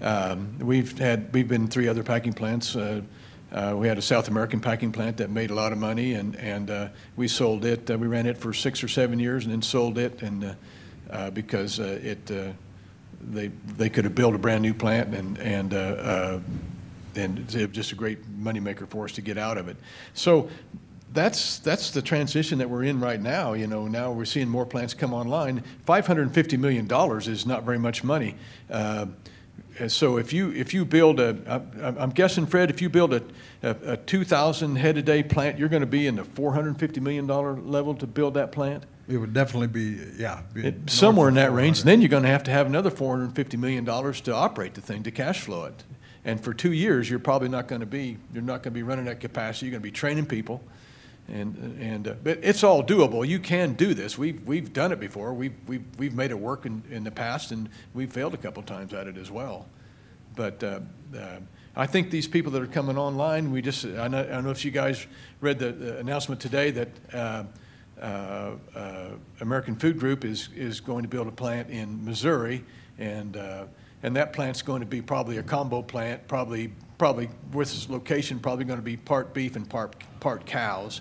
Um, 0.00 0.58
we've 0.58 0.96
had 0.98 1.32
we've 1.32 1.48
been 1.48 1.68
three 1.68 1.88
other 1.88 2.02
packing 2.02 2.32
plants. 2.32 2.76
Uh, 2.76 3.02
uh, 3.50 3.74
we 3.76 3.88
had 3.88 3.98
a 3.98 4.02
South 4.02 4.28
American 4.28 4.60
packing 4.60 4.92
plant 4.92 5.16
that 5.16 5.30
made 5.30 5.50
a 5.50 5.54
lot 5.54 5.72
of 5.72 5.78
money, 5.78 6.14
and 6.14 6.36
and 6.36 6.70
uh, 6.70 6.88
we 7.16 7.26
sold 7.26 7.64
it. 7.64 7.90
Uh, 7.90 7.98
we 7.98 8.06
ran 8.06 8.26
it 8.26 8.38
for 8.38 8.52
six 8.52 8.84
or 8.84 8.88
seven 8.88 9.18
years, 9.18 9.44
and 9.44 9.52
then 9.52 9.62
sold 9.62 9.98
it, 9.98 10.22
and 10.22 10.56
uh, 11.10 11.30
because 11.30 11.78
it 11.78 12.30
they 13.20 13.48
they 13.76 13.88
could 13.88 14.04
have 14.04 14.14
built 14.14 14.34
a 14.34 14.38
brand 14.38 14.62
new 14.62 14.74
plant 14.74 15.14
and 15.14 15.38
and 15.38 15.72
and 17.16 17.48
just 17.72 17.90
a 17.90 17.96
great 17.96 18.18
moneymaker 18.40 18.86
for 18.88 19.04
us 19.04 19.12
to 19.12 19.20
get 19.20 19.38
out 19.38 19.58
of 19.58 19.68
it. 19.68 19.76
So 20.14 20.48
that's 21.12 21.58
that's 21.58 21.90
the 21.90 22.02
transition 22.02 22.58
that 22.58 22.70
we're 22.70 22.84
in 22.84 23.00
right 23.00 23.20
now. 23.20 23.54
You 23.54 23.66
know, 23.66 23.88
now 23.88 24.12
we're 24.12 24.26
seeing 24.26 24.48
more 24.48 24.66
plants 24.66 24.94
come 24.94 25.12
online. 25.12 25.64
Five 25.86 26.06
hundred 26.06 26.22
and 26.22 26.34
fifty 26.34 26.56
million 26.56 26.86
dollars 26.86 27.26
is 27.26 27.46
not 27.46 27.64
very 27.64 27.78
much 27.78 28.04
money. 28.04 28.36
So 29.86 30.16
if 30.16 30.32
you 30.32 30.50
if 30.50 30.74
you 30.74 30.84
build 30.84 31.20
a, 31.20 31.62
I'm 31.98 32.10
guessing 32.10 32.46
Fred, 32.46 32.70
if 32.70 32.82
you 32.82 32.88
build 32.88 33.14
a, 33.14 33.22
a, 33.62 33.92
a 33.92 33.96
2,000 33.96 34.76
head 34.76 34.96
a 34.96 35.02
day 35.02 35.22
plant, 35.22 35.58
you're 35.58 35.68
going 35.68 35.82
to 35.82 35.86
be 35.86 36.06
in 36.06 36.16
the 36.16 36.24
450 36.24 37.00
million 37.00 37.26
dollar 37.26 37.54
level 37.54 37.94
to 37.94 38.06
build 38.06 38.34
that 38.34 38.50
plant. 38.50 38.84
It 39.08 39.16
would 39.16 39.32
definitely 39.32 39.68
be, 39.68 39.98
yeah. 40.18 40.42
Be 40.52 40.66
it, 40.66 40.90
somewhere 40.90 41.28
in 41.28 41.34
that 41.36 41.52
range. 41.52 41.78
And 41.80 41.88
then 41.88 42.02
you're 42.02 42.10
going 42.10 42.24
to 42.24 42.28
have 42.28 42.44
to 42.44 42.50
have 42.50 42.66
another 42.66 42.90
450 42.90 43.56
million 43.56 43.84
dollars 43.84 44.20
to 44.22 44.34
operate 44.34 44.74
the 44.74 44.80
thing 44.80 45.02
to 45.04 45.10
cash 45.10 45.40
flow 45.40 45.64
it. 45.64 45.84
And 46.24 46.42
for 46.42 46.52
two 46.52 46.72
years, 46.72 47.08
you're 47.08 47.18
probably 47.18 47.48
not 47.48 47.68
going 47.68 47.80
to 47.80 47.86
be, 47.86 48.18
you're 48.34 48.42
not 48.42 48.62
going 48.62 48.72
to 48.74 48.78
be 48.78 48.82
running 48.82 49.08
at 49.08 49.20
capacity. 49.20 49.66
You're 49.66 49.72
going 49.72 49.82
to 49.82 49.88
be 49.88 49.92
training 49.92 50.26
people. 50.26 50.62
And, 51.28 51.78
and 51.80 52.08
uh, 52.08 52.14
but 52.22 52.38
it's 52.42 52.64
all 52.64 52.82
doable. 52.82 53.26
You 53.26 53.38
can 53.38 53.74
do 53.74 53.92
this. 53.92 54.16
We've, 54.16 54.42
we've 54.46 54.72
done 54.72 54.92
it 54.92 55.00
before. 55.00 55.34
We've, 55.34 55.54
we've, 55.66 55.84
we've 55.98 56.14
made 56.14 56.30
it 56.30 56.38
work 56.38 56.64
in, 56.64 56.82
in 56.90 57.04
the 57.04 57.10
past, 57.10 57.52
and 57.52 57.68
we've 57.92 58.10
failed 58.10 58.32
a 58.34 58.38
couple 58.38 58.62
times 58.62 58.94
at 58.94 59.06
it 59.06 59.18
as 59.18 59.30
well. 59.30 59.66
But 60.34 60.62
uh, 60.64 60.80
uh, 61.14 61.40
I 61.76 61.86
think 61.86 62.10
these 62.10 62.26
people 62.26 62.50
that 62.52 62.62
are 62.62 62.66
coming 62.66 62.96
online, 62.96 63.50
we 63.50 63.60
just, 63.60 63.84
I, 63.84 64.08
know, 64.08 64.20
I 64.20 64.26
don't 64.26 64.44
know 64.44 64.50
if 64.50 64.64
you 64.64 64.70
guys 64.70 65.06
read 65.40 65.58
the, 65.58 65.72
the 65.72 65.98
announcement 65.98 66.40
today 66.40 66.70
that 66.70 66.88
uh, 67.12 67.44
uh, 68.00 68.52
uh, 68.74 69.08
American 69.40 69.76
Food 69.76 69.98
Group 69.98 70.24
is, 70.24 70.48
is 70.54 70.80
going 70.80 71.02
to 71.02 71.08
build 71.08 71.26
a 71.26 71.32
plant 71.32 71.68
in 71.68 72.04
Missouri, 72.04 72.64
and 72.98 73.36
and 74.04 74.14
that 74.14 74.32
plant's 74.32 74.62
going 74.62 74.78
to 74.80 74.86
be 74.86 75.02
probably 75.02 75.38
a 75.38 75.42
combo 75.42 75.82
plant, 75.82 76.28
probably 76.28 76.72
probably 76.98 77.28
with 77.52 77.72
its 77.72 77.88
location 77.88 78.38
probably 78.40 78.64
going 78.64 78.78
to 78.78 78.84
be 78.84 78.96
part 78.96 79.32
beef 79.32 79.56
and 79.56 79.68
part 79.68 79.96
part 80.20 80.44
cows. 80.46 81.00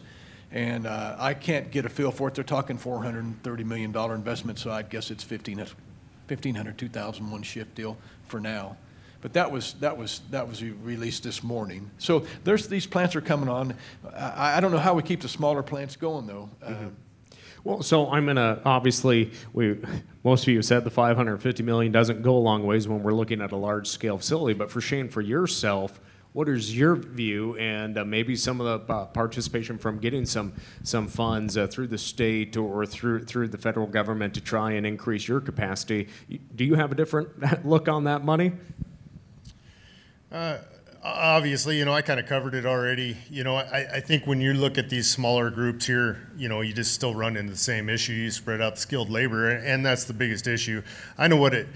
And 0.57 0.87
uh, 0.87 1.15
I 1.19 1.35
can't 1.35 1.69
get 1.69 1.85
a 1.85 1.89
feel 1.89 2.09
for 2.09 2.29
it. 2.29 2.33
They're 2.33 2.43
talking 2.43 2.79
430 2.79 3.63
million 3.63 3.91
dollar 3.91 4.15
investment, 4.15 4.57
so 4.57 4.71
I 4.71 4.81
guess 4.81 5.11
it's 5.11 5.23
15, 5.23 5.59
1500, 5.59 6.75
2000 6.75 7.29
one 7.29 7.43
shift 7.43 7.75
deal 7.75 7.95
for 8.27 8.39
now. 8.39 8.75
But 9.21 9.33
that 9.33 9.51
was 9.51 9.73
that 9.81 9.95
was 9.95 10.21
that 10.31 10.47
was 10.47 10.63
released 10.63 11.21
this 11.21 11.43
morning. 11.43 11.91
So 11.99 12.25
there's 12.43 12.67
these 12.67 12.87
plants 12.87 13.15
are 13.15 13.21
coming 13.21 13.49
on. 13.49 13.75
I, 14.15 14.57
I 14.57 14.59
don't 14.59 14.71
know 14.71 14.79
how 14.79 14.95
we 14.95 15.03
keep 15.03 15.21
the 15.21 15.29
smaller 15.29 15.61
plants 15.61 15.95
going 15.95 16.25
though. 16.25 16.49
Mm-hmm. 16.63 16.87
Uh, 16.87 16.89
well, 17.63 17.83
so 17.83 18.09
I'm 18.09 18.25
gonna 18.25 18.59
obviously 18.65 19.33
we 19.53 19.77
most 20.23 20.41
of 20.41 20.47
you 20.47 20.63
said 20.63 20.83
the 20.85 20.89
550 20.89 21.61
million 21.61 21.91
doesn't 21.91 22.23
go 22.23 22.35
a 22.35 22.39
long 22.39 22.65
ways 22.65 22.87
when 22.87 23.03
we're 23.03 23.13
looking 23.13 23.43
at 23.43 23.51
a 23.51 23.57
large 23.57 23.87
scale 23.87 24.17
facility. 24.17 24.57
But 24.57 24.71
for 24.71 24.81
Shane, 24.81 25.07
for 25.07 25.21
yourself, 25.21 25.99
what 26.37 26.47
is 26.47 26.77
your 26.77 26.95
view 26.95 27.57
and 27.57 27.97
uh, 27.97 28.05
maybe 28.05 28.35
some 28.35 28.61
of 28.61 28.87
the 28.87 28.93
uh, 28.93 29.05
participation 29.07 29.75
from 29.75 29.97
getting 29.97 30.23
some 30.23 30.53
some 30.83 31.07
funds 31.07 31.57
uh, 31.57 31.65
through 31.65 31.87
the 31.87 31.97
state 31.97 32.55
or 32.55 32.85
through 32.85 33.23
through 33.23 33.47
the 33.47 33.57
federal 33.57 33.87
government 33.87 34.35
to 34.35 34.39
try 34.39 34.73
and 34.73 34.85
increase 34.85 35.27
your 35.27 35.41
capacity? 35.41 36.07
Do 36.55 36.63
you 36.63 36.75
have 36.75 36.91
a 36.91 36.95
different 36.95 37.65
look 37.65 37.87
on 37.87 38.03
that 38.03 38.23
money? 38.23 38.51
Uh, 40.31 40.59
obviously, 41.03 41.79
you 41.79 41.85
know, 41.85 41.93
I 41.93 42.03
kind 42.03 42.19
of 42.19 42.27
covered 42.27 42.53
it 42.53 42.67
already. 42.67 43.17
You 43.31 43.43
know, 43.43 43.55
I, 43.55 43.95
I, 43.95 43.99
think 43.99 44.27
when 44.27 44.39
you 44.39 44.53
look 44.53 44.77
at 44.77 44.89
these 44.89 45.09
smaller 45.09 45.49
groups 45.49 45.87
here, 45.87 46.29
you 46.37 46.49
know, 46.49 46.61
you 46.61 46.73
just 46.73 46.93
still 46.93 47.15
run 47.15 47.37
into 47.37 47.51
the 47.51 47.57
same 47.57 47.89
issue. 47.89 48.13
You 48.13 48.29
spread 48.29 48.61
out 48.61 48.77
skilled 48.77 49.09
labor, 49.09 49.49
and 49.49 49.85
that's 49.85 50.03
the 50.03 50.13
biggest 50.13 50.45
issue. 50.45 50.83
I 51.17 51.27
know 51.27 51.37
what 51.37 51.53
it 51.53 51.67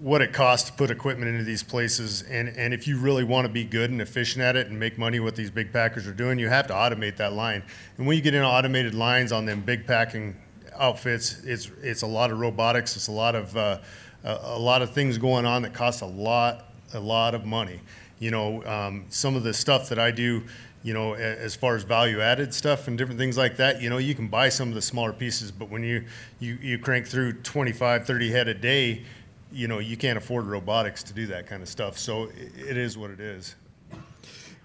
what 0.00 0.20
it 0.22 0.32
costs 0.32 0.70
to 0.70 0.76
put 0.76 0.90
equipment 0.90 1.30
into 1.30 1.44
these 1.44 1.62
places, 1.62 2.22
and 2.22 2.48
and 2.48 2.74
if 2.74 2.86
you 2.86 2.98
really 2.98 3.24
want 3.24 3.46
to 3.46 3.52
be 3.52 3.64
good 3.64 3.90
and 3.90 4.00
efficient 4.00 4.42
at 4.42 4.56
it 4.56 4.68
and 4.68 4.78
make 4.78 4.98
money, 4.98 5.20
what 5.20 5.36
these 5.36 5.50
big 5.50 5.72
packers 5.72 6.06
are 6.06 6.12
doing, 6.12 6.38
you 6.38 6.48
have 6.48 6.66
to 6.66 6.74
automate 6.74 7.16
that 7.16 7.32
line. 7.32 7.62
And 7.98 8.06
when 8.06 8.16
you 8.16 8.22
get 8.22 8.34
into 8.34 8.46
automated 8.46 8.94
lines 8.94 9.32
on 9.32 9.44
them 9.46 9.60
big 9.60 9.86
packing 9.86 10.36
outfits, 10.76 11.42
it's 11.44 11.70
it's 11.82 12.02
a 12.02 12.06
lot 12.06 12.30
of 12.30 12.38
robotics. 12.38 12.96
It's 12.96 13.08
a 13.08 13.12
lot 13.12 13.34
of 13.34 13.56
uh, 13.56 13.78
a, 14.24 14.58
lot 14.58 14.82
of 14.82 14.92
things 14.92 15.18
going 15.18 15.46
on 15.46 15.62
that 15.62 15.74
cost 15.74 16.02
a 16.02 16.06
lot 16.06 16.72
a 16.92 17.00
lot 17.00 17.34
of 17.34 17.44
money 17.44 17.80
you 18.18 18.30
know, 18.30 18.64
um, 18.64 19.04
some 19.08 19.36
of 19.36 19.42
the 19.42 19.52
stuff 19.52 19.88
that 19.88 19.98
I 19.98 20.10
do, 20.10 20.42
you 20.82 20.94
know, 20.94 21.14
as 21.14 21.54
far 21.54 21.76
as 21.76 21.82
value 21.82 22.20
added 22.20 22.54
stuff 22.54 22.88
and 22.88 22.96
different 22.96 23.18
things 23.18 23.36
like 23.36 23.56
that, 23.56 23.80
you 23.80 23.90
know, 23.90 23.98
you 23.98 24.14
can 24.14 24.28
buy 24.28 24.48
some 24.48 24.68
of 24.68 24.74
the 24.74 24.82
smaller 24.82 25.12
pieces, 25.12 25.50
but 25.50 25.70
when 25.70 25.82
you, 25.82 26.04
you, 26.40 26.58
you 26.62 26.78
crank 26.78 27.06
through 27.06 27.34
25, 27.42 28.06
30 28.06 28.30
head 28.30 28.48
a 28.48 28.54
day, 28.54 29.02
you 29.54 29.68
know, 29.68 29.78
you 29.78 29.96
can't 29.96 30.18
afford 30.18 30.46
robotics 30.46 31.02
to 31.04 31.14
do 31.14 31.26
that 31.28 31.46
kind 31.46 31.62
of 31.62 31.68
stuff. 31.68 31.96
So 31.98 32.24
it 32.34 32.76
is 32.76 32.98
what 32.98 33.10
it 33.10 33.20
is. 33.20 33.54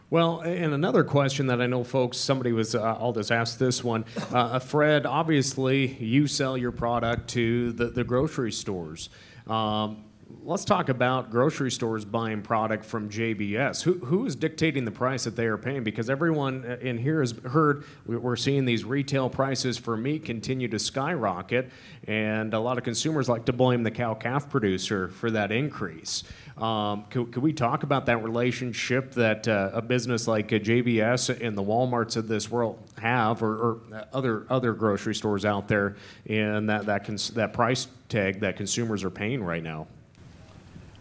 Well, 0.09 0.39
and 0.39 0.73
another 0.73 1.03
question 1.03 1.45
that 1.47 1.61
I 1.61 1.67
know, 1.67 1.83
folks, 1.83 2.17
somebody 2.17 2.51
was, 2.51 2.73
uh, 2.73 2.81
I'll 2.81 3.13
just 3.13 3.31
ask 3.31 3.59
this 3.59 3.83
one. 3.83 4.05
Uh, 4.33 4.57
Fred, 4.57 5.05
obviously, 5.05 5.85
you 5.85 6.25
sell 6.25 6.57
your 6.57 6.71
product 6.71 7.29
to 7.31 7.71
the, 7.73 7.85
the 7.85 8.03
grocery 8.03 8.51
stores. 8.51 9.09
Um, 9.45 10.05
let's 10.43 10.65
talk 10.65 10.89
about 10.89 11.29
grocery 11.29 11.71
stores 11.71 12.05
buying 12.05 12.41
product 12.41 12.85
from 12.85 13.09
JBS. 13.09 13.83
Who, 13.83 13.93
who 13.99 14.25
is 14.25 14.35
dictating 14.35 14.85
the 14.85 14.91
price 14.91 15.23
that 15.25 15.35
they 15.35 15.45
are 15.45 15.57
paying? 15.57 15.83
Because 15.83 16.09
everyone 16.09 16.63
in 16.81 16.97
here 16.97 17.19
has 17.19 17.31
heard 17.31 17.83
we're 18.05 18.35
seeing 18.35 18.65
these 18.65 18.83
retail 18.83 19.29
prices 19.29 19.77
for 19.77 19.97
meat 19.97 20.25
continue 20.25 20.67
to 20.67 20.79
skyrocket, 20.79 21.69
and 22.07 22.53
a 22.53 22.59
lot 22.59 22.77
of 22.77 22.83
consumers 22.83 23.29
like 23.29 23.45
to 23.45 23.53
blame 23.53 23.83
the 23.83 23.91
cow 23.91 24.13
calf 24.13 24.49
producer 24.49 25.09
for 25.09 25.31
that 25.31 25.51
increase. 25.51 26.23
Um, 26.57 27.05
could, 27.09 27.31
could, 27.31 27.43
we 27.43 27.53
talk 27.53 27.83
about 27.83 28.05
that 28.07 28.21
relationship 28.21 29.13
that 29.13 29.47
uh, 29.47 29.71
a 29.73 29.81
business 29.81 30.27
like 30.27 30.51
uh, 30.51 30.57
JBS 30.57 31.45
and 31.45 31.57
the 31.57 31.63
WalMarts 31.63 32.17
of 32.17 32.27
this 32.27 32.51
world 32.51 32.77
have, 33.01 33.41
or, 33.41 33.55
or, 33.55 33.79
other 34.11 34.45
other 34.49 34.73
grocery 34.73 35.15
stores 35.15 35.45
out 35.45 35.69
there, 35.69 35.95
and 36.27 36.69
that 36.69 36.85
that 36.87 37.05
cons- 37.05 37.29
that 37.29 37.53
price 37.53 37.87
tag 38.09 38.41
that 38.41 38.57
consumers 38.57 39.05
are 39.05 39.09
paying 39.09 39.41
right 39.41 39.63
now? 39.63 39.87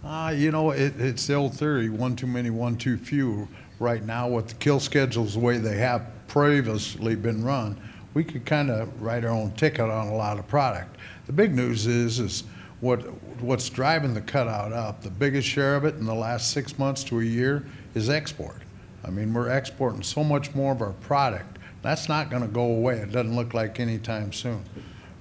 Uh, 0.05 0.33
you 0.37 0.51
know, 0.51 0.71
it, 0.71 0.99
it's 1.01 1.27
the 1.27 1.35
old 1.35 1.55
theory: 1.55 1.89
one 1.89 2.15
too 2.17 2.27
many, 2.27 2.51
one 2.51 2.77
too 2.77 2.97
few. 2.97 3.49
Right 3.81 4.05
now, 4.05 4.29
with 4.29 4.49
the 4.49 4.55
kill 4.57 4.81
schedules 4.81 5.35
the 5.35 5.41
way 5.41 5.59
they 5.59 5.77
have 5.77 6.03
previously 6.27 7.15
been 7.15 7.45
run, 7.45 7.81
we 8.13 8.25
could 8.25 8.45
kind 8.45 8.71
of 8.71 9.01
write 9.01 9.25
our 9.25 9.31
own 9.31 9.53
ticket 9.53 9.89
on 9.89 10.09
a 10.09 10.15
lot 10.15 10.39
of 10.39 10.49
product. 10.49 10.97
The 11.27 11.33
big 11.33 11.55
news 11.55 11.87
is, 11.87 12.19
is 12.19 12.43
what 12.81 12.99
what's 13.41 13.69
driving 13.69 14.15
the 14.15 14.21
cutout 14.21 14.73
up. 14.73 15.03
The 15.03 15.11
biggest 15.11 15.47
share 15.47 15.77
of 15.77 15.85
it 15.85 15.95
in 15.95 16.07
the 16.07 16.15
last 16.15 16.51
six 16.51 16.79
months 16.79 17.05
to 17.05 17.21
a 17.21 17.25
year 17.25 17.65
is 17.95 18.11
export. 18.11 18.63
I 19.05 19.11
mean, 19.11 19.33
we're 19.33 19.51
exporting 19.51 20.03
so 20.03 20.25
much 20.25 20.55
more 20.55 20.73
of 20.73 20.83
our 20.83 20.93
product. 20.95 21.59
That's 21.83 22.09
not 22.09 22.31
going 22.31 22.43
to 22.43 22.49
go 22.49 22.63
away. 22.63 22.99
It 22.99 23.13
doesn't 23.13 23.37
look 23.37 23.55
like 23.55 23.79
anytime 23.79 24.33
soon. 24.33 24.63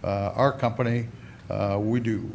Uh, 0.03 0.31
our 0.35 0.51
company, 0.51 1.07
uh, 1.49 1.79
we 1.79 1.99
do 1.99 2.29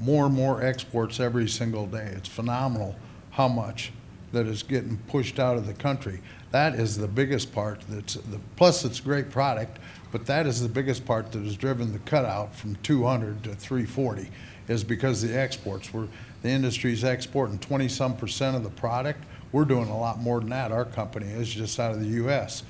more 0.00 0.26
and 0.26 0.34
more 0.34 0.62
exports 0.62 1.20
every 1.20 1.48
single 1.48 1.86
day. 1.86 2.12
It's 2.16 2.28
phenomenal 2.28 2.96
how 3.30 3.48
much 3.48 3.92
that 4.32 4.46
is 4.46 4.62
getting 4.62 4.96
pushed 5.08 5.38
out 5.38 5.56
of 5.56 5.66
the 5.66 5.74
country. 5.74 6.20
That 6.50 6.74
is 6.74 6.96
the 6.96 7.08
biggest 7.08 7.52
part. 7.52 7.82
That's 7.88 8.14
the 8.14 8.40
plus. 8.56 8.84
It's 8.84 9.00
a 9.00 9.02
great 9.02 9.30
product, 9.30 9.78
but 10.12 10.26
that 10.26 10.46
is 10.46 10.62
the 10.62 10.68
biggest 10.68 11.04
part 11.04 11.32
that 11.32 11.42
has 11.42 11.56
driven 11.56 11.92
the 11.92 11.98
cutout 12.00 12.54
from 12.54 12.76
200 12.76 13.44
to 13.44 13.54
340 13.54 14.30
is 14.68 14.84
because 14.84 15.22
the 15.22 15.38
exports. 15.38 15.92
We're, 15.92 16.08
the 16.42 16.48
industry's 16.48 17.04
exporting 17.04 17.58
20 17.58 17.88
some 17.88 18.16
percent 18.16 18.56
of 18.56 18.62
the 18.62 18.70
product. 18.70 19.24
We're 19.52 19.64
doing 19.64 19.88
a 19.88 19.98
lot 19.98 20.20
more 20.20 20.40
than 20.40 20.50
that. 20.50 20.72
Our 20.72 20.84
company 20.84 21.26
is 21.26 21.52
just 21.52 21.78
out 21.80 21.92
of 21.92 22.00
the 22.00 22.06
U.S. 22.06 22.64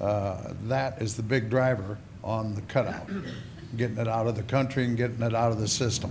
Uh, 0.00 0.54
that 0.64 1.00
is 1.02 1.16
the 1.16 1.22
big 1.22 1.50
driver 1.50 1.98
on 2.22 2.54
the 2.54 2.60
cutout, 2.62 3.08
getting 3.76 3.98
it 3.98 4.08
out 4.08 4.26
of 4.26 4.36
the 4.36 4.42
country 4.42 4.84
and 4.84 4.96
getting 4.96 5.22
it 5.22 5.34
out 5.34 5.52
of 5.52 5.60
the 5.60 5.68
system. 5.68 6.10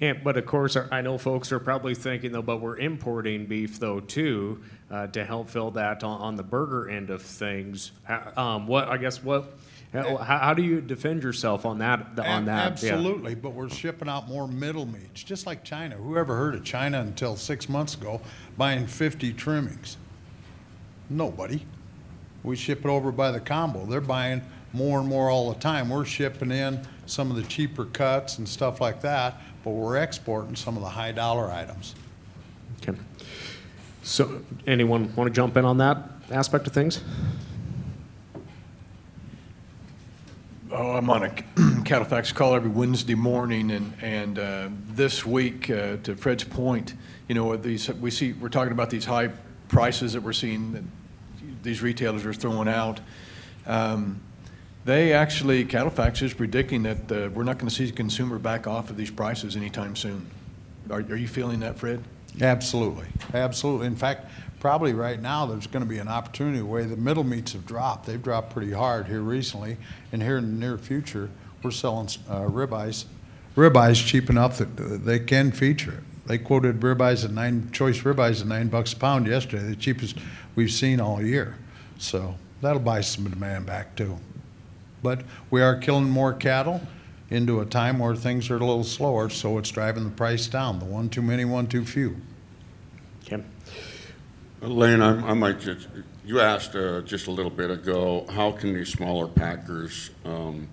And, 0.00 0.22
but 0.24 0.36
of 0.36 0.46
course, 0.46 0.76
I 0.76 1.00
know 1.00 1.18
folks 1.18 1.52
are 1.52 1.60
probably 1.60 1.94
thinking 1.94 2.32
though, 2.32 2.42
but 2.42 2.60
we're 2.60 2.78
importing 2.78 3.46
beef 3.46 3.78
though 3.78 4.00
too 4.00 4.62
uh, 4.90 5.06
to 5.08 5.24
help 5.24 5.48
fill 5.48 5.70
that 5.72 6.02
on, 6.02 6.20
on, 6.20 6.36
the 6.36 6.42
burger 6.42 6.88
end 6.88 7.10
of 7.10 7.22
things. 7.22 7.92
Um, 8.36 8.66
what 8.66 8.88
I 8.88 8.96
guess 8.96 9.22
what 9.22 9.52
how, 9.92 10.16
how, 10.16 10.54
do 10.54 10.62
you 10.62 10.80
defend 10.80 11.22
yourself 11.22 11.64
on 11.64 11.78
that? 11.78 12.18
On 12.18 12.46
that, 12.46 12.72
absolutely. 12.72 13.32
Yeah. 13.32 13.38
But 13.40 13.50
we're 13.50 13.68
shipping 13.68 14.08
out 14.08 14.28
more 14.28 14.48
middle 14.48 14.86
meats, 14.86 15.22
just 15.22 15.46
like 15.46 15.62
China. 15.62 15.94
Who 15.94 16.16
ever 16.16 16.36
heard 16.36 16.56
of 16.56 16.64
China 16.64 17.00
until 17.00 17.36
six 17.36 17.68
months 17.68 17.94
ago 17.94 18.20
buying 18.58 18.88
50 18.88 19.32
trimmings? 19.34 19.96
Nobody. 21.08 21.64
We 22.42 22.56
ship 22.56 22.80
it 22.80 22.88
over 22.88 23.12
by 23.12 23.30
the 23.30 23.38
combo. 23.38 23.86
They're 23.86 24.00
buying 24.00 24.42
more 24.74 24.98
and 24.98 25.08
more 25.08 25.30
all 25.30 25.52
the 25.52 25.58
time. 25.60 25.88
We're 25.88 26.04
shipping 26.04 26.50
in 26.50 26.80
some 27.06 27.30
of 27.30 27.36
the 27.36 27.44
cheaper 27.44 27.84
cuts 27.86 28.38
and 28.38 28.48
stuff 28.48 28.80
like 28.80 29.00
that, 29.02 29.40
but 29.62 29.70
we're 29.70 29.96
exporting 29.96 30.56
some 30.56 30.76
of 30.76 30.82
the 30.82 30.88
high 30.88 31.12
dollar 31.12 31.50
items. 31.50 31.94
Okay. 32.82 32.98
So, 34.02 34.42
anyone 34.66 35.14
want 35.14 35.28
to 35.28 35.34
jump 35.34 35.56
in 35.56 35.64
on 35.64 35.78
that 35.78 36.10
aspect 36.30 36.66
of 36.66 36.72
things? 36.72 37.02
Oh, 40.70 40.90
I'm 40.90 41.08
on 41.08 41.22
a 41.22 41.28
CattleFax 41.84 42.34
call 42.34 42.54
every 42.54 42.68
Wednesday 42.68 43.14
morning, 43.14 43.70
and 43.70 43.94
and 44.02 44.38
uh, 44.38 44.68
this 44.88 45.24
week, 45.24 45.70
uh, 45.70 45.98
to 46.02 46.16
Fred's 46.16 46.42
point, 46.42 46.94
you 47.28 47.34
know, 47.36 47.56
these 47.56 47.88
we 47.94 48.10
see 48.10 48.32
we're 48.32 48.48
talking 48.48 48.72
about 48.72 48.90
these 48.90 49.04
high 49.04 49.30
prices 49.68 50.14
that 50.14 50.22
we're 50.22 50.32
seeing 50.32 50.72
that 50.72 50.82
these 51.62 51.80
retailers 51.80 52.26
are 52.26 52.34
throwing 52.34 52.68
out. 52.68 53.00
Um, 53.66 54.20
they 54.84 55.12
actually, 55.12 55.64
CattleFax 55.64 56.22
is 56.22 56.34
predicting 56.34 56.82
that 56.82 57.12
uh, 57.12 57.30
we're 57.30 57.44
not 57.44 57.58
going 57.58 57.68
to 57.68 57.74
see 57.74 57.86
the 57.86 57.92
consumer 57.92 58.38
back 58.38 58.66
off 58.66 58.90
of 58.90 58.96
these 58.96 59.10
prices 59.10 59.56
anytime 59.56 59.96
soon. 59.96 60.26
Are, 60.90 61.00
are 61.00 61.16
you 61.16 61.28
feeling 61.28 61.60
that, 61.60 61.78
Fred? 61.78 62.02
Absolutely, 62.40 63.06
absolutely. 63.32 63.86
In 63.86 63.96
fact, 63.96 64.30
probably 64.60 64.92
right 64.92 65.20
now 65.20 65.46
there's 65.46 65.66
going 65.66 65.84
to 65.84 65.88
be 65.88 65.98
an 65.98 66.08
opportunity 66.08 66.60
where 66.60 66.84
the 66.84 66.96
middle 66.96 67.24
meats 67.24 67.52
have 67.52 67.64
dropped. 67.64 68.06
They've 68.06 68.22
dropped 68.22 68.52
pretty 68.52 68.72
hard 68.72 69.06
here 69.06 69.20
recently, 69.20 69.76
and 70.12 70.22
here 70.22 70.36
in 70.36 70.58
the 70.58 70.66
near 70.66 70.76
future, 70.76 71.30
we're 71.62 71.70
selling 71.70 72.08
uh, 72.28 72.42
ribeyes, 72.42 73.04
ribeyes 73.56 74.04
cheap 74.04 74.28
enough 74.28 74.58
that 74.58 74.76
they 74.76 75.18
can 75.18 75.52
feature 75.52 75.92
it. 75.92 76.26
They 76.26 76.38
quoted 76.38 76.80
ribeyes 76.80 77.24
at 77.24 77.30
nine 77.30 77.70
choice 77.72 78.00
ribeyes 78.00 78.40
at 78.40 78.46
nine 78.46 78.68
bucks 78.68 78.92
a 78.92 78.96
pound 78.96 79.26
yesterday, 79.26 79.62
the 79.62 79.76
cheapest 79.76 80.16
we've 80.56 80.72
seen 80.72 81.00
all 81.00 81.22
year. 81.22 81.56
So 81.98 82.34
that'll 82.60 82.80
buy 82.80 83.02
some 83.02 83.28
demand 83.28 83.66
back 83.66 83.94
too. 83.96 84.18
But 85.04 85.20
we 85.50 85.60
are 85.60 85.76
killing 85.76 86.08
more 86.08 86.32
cattle 86.32 86.80
into 87.28 87.60
a 87.60 87.66
time 87.66 87.98
where 87.98 88.16
things 88.16 88.48
are 88.48 88.56
a 88.56 88.64
little 88.64 88.82
slower, 88.82 89.28
so 89.28 89.58
it's 89.58 89.70
driving 89.70 90.04
the 90.04 90.10
price 90.10 90.46
down. 90.46 90.78
The 90.78 90.86
one 90.86 91.10
too 91.10 91.20
many, 91.20 91.44
one 91.44 91.66
too 91.66 91.84
few. 91.84 92.16
Kim. 93.22 93.44
Lane, 94.62 95.02
I, 95.02 95.28
I 95.28 95.34
might 95.34 95.60
just, 95.60 95.88
you 96.24 96.40
asked 96.40 96.74
uh, 96.74 97.02
just 97.02 97.26
a 97.26 97.30
little 97.30 97.50
bit 97.50 97.70
ago, 97.70 98.24
how 98.30 98.50
can 98.50 98.72
these 98.72 98.88
smaller 98.88 99.28
packers 99.28 100.10
um, 100.24 100.68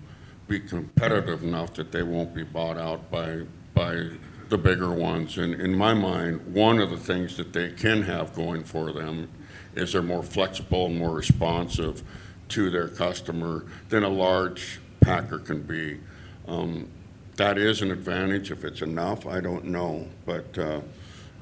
be 0.48 0.60
competitive 0.60 1.42
enough 1.42 1.74
that 1.74 1.92
they 1.92 2.02
won't 2.02 2.34
be 2.34 2.42
bought 2.42 2.78
out 2.78 3.10
by, 3.10 3.42
by 3.74 4.08
the 4.48 4.56
bigger 4.56 4.92
ones? 4.92 5.36
And 5.36 5.60
in 5.60 5.76
my 5.76 5.92
mind, 5.92 6.54
one 6.54 6.78
of 6.78 6.88
the 6.88 6.96
things 6.96 7.36
that 7.36 7.52
they 7.52 7.70
can 7.70 8.04
have 8.04 8.32
going 8.32 8.64
for 8.64 8.92
them 8.92 9.28
is 9.74 9.92
they're 9.92 10.00
more 10.00 10.22
flexible 10.22 10.86
and 10.86 10.98
more 10.98 11.14
responsive 11.14 12.02
to 12.48 12.70
their 12.70 12.88
customer 12.88 13.64
than 13.88 14.02
a 14.04 14.08
large 14.08 14.80
packer 15.00 15.38
can 15.38 15.62
be. 15.62 16.00
Um, 16.46 16.88
that 17.36 17.58
is 17.58 17.82
an 17.82 17.90
advantage. 17.90 18.50
If 18.50 18.64
it's 18.64 18.82
enough, 18.82 19.26
I 19.26 19.40
don't 19.40 19.64
know. 19.64 20.06
But, 20.26 20.58
uh, 20.58 20.80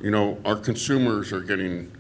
you 0.01 0.11
know, 0.11 0.39
our 0.45 0.57
consumers 0.57 1.33
are 1.33 1.41
getting 1.41 1.93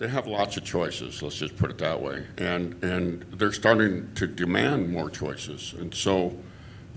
they 0.00 0.08
have 0.08 0.26
lots 0.26 0.56
of 0.56 0.64
choices. 0.64 1.22
Let's 1.22 1.36
just 1.36 1.56
put 1.56 1.70
it 1.70 1.78
that 1.78 2.00
way, 2.00 2.26
and 2.38 2.82
and 2.82 3.22
they're 3.34 3.52
starting 3.52 4.10
to 4.14 4.26
demand 4.26 4.90
more 4.90 5.10
choices, 5.10 5.74
and 5.78 5.94
so 5.94 6.34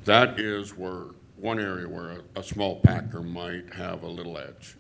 that 0.06 0.40
is 0.40 0.78
where 0.78 1.08
one 1.36 1.60
area 1.60 1.88
where 1.88 2.12
a, 2.12 2.40
a 2.40 2.44
small 2.44 2.80
packer 2.80 3.22
might 3.22 3.74
have 3.74 4.04
a 4.04 4.08
little 4.08 4.38
edge. 4.38 4.78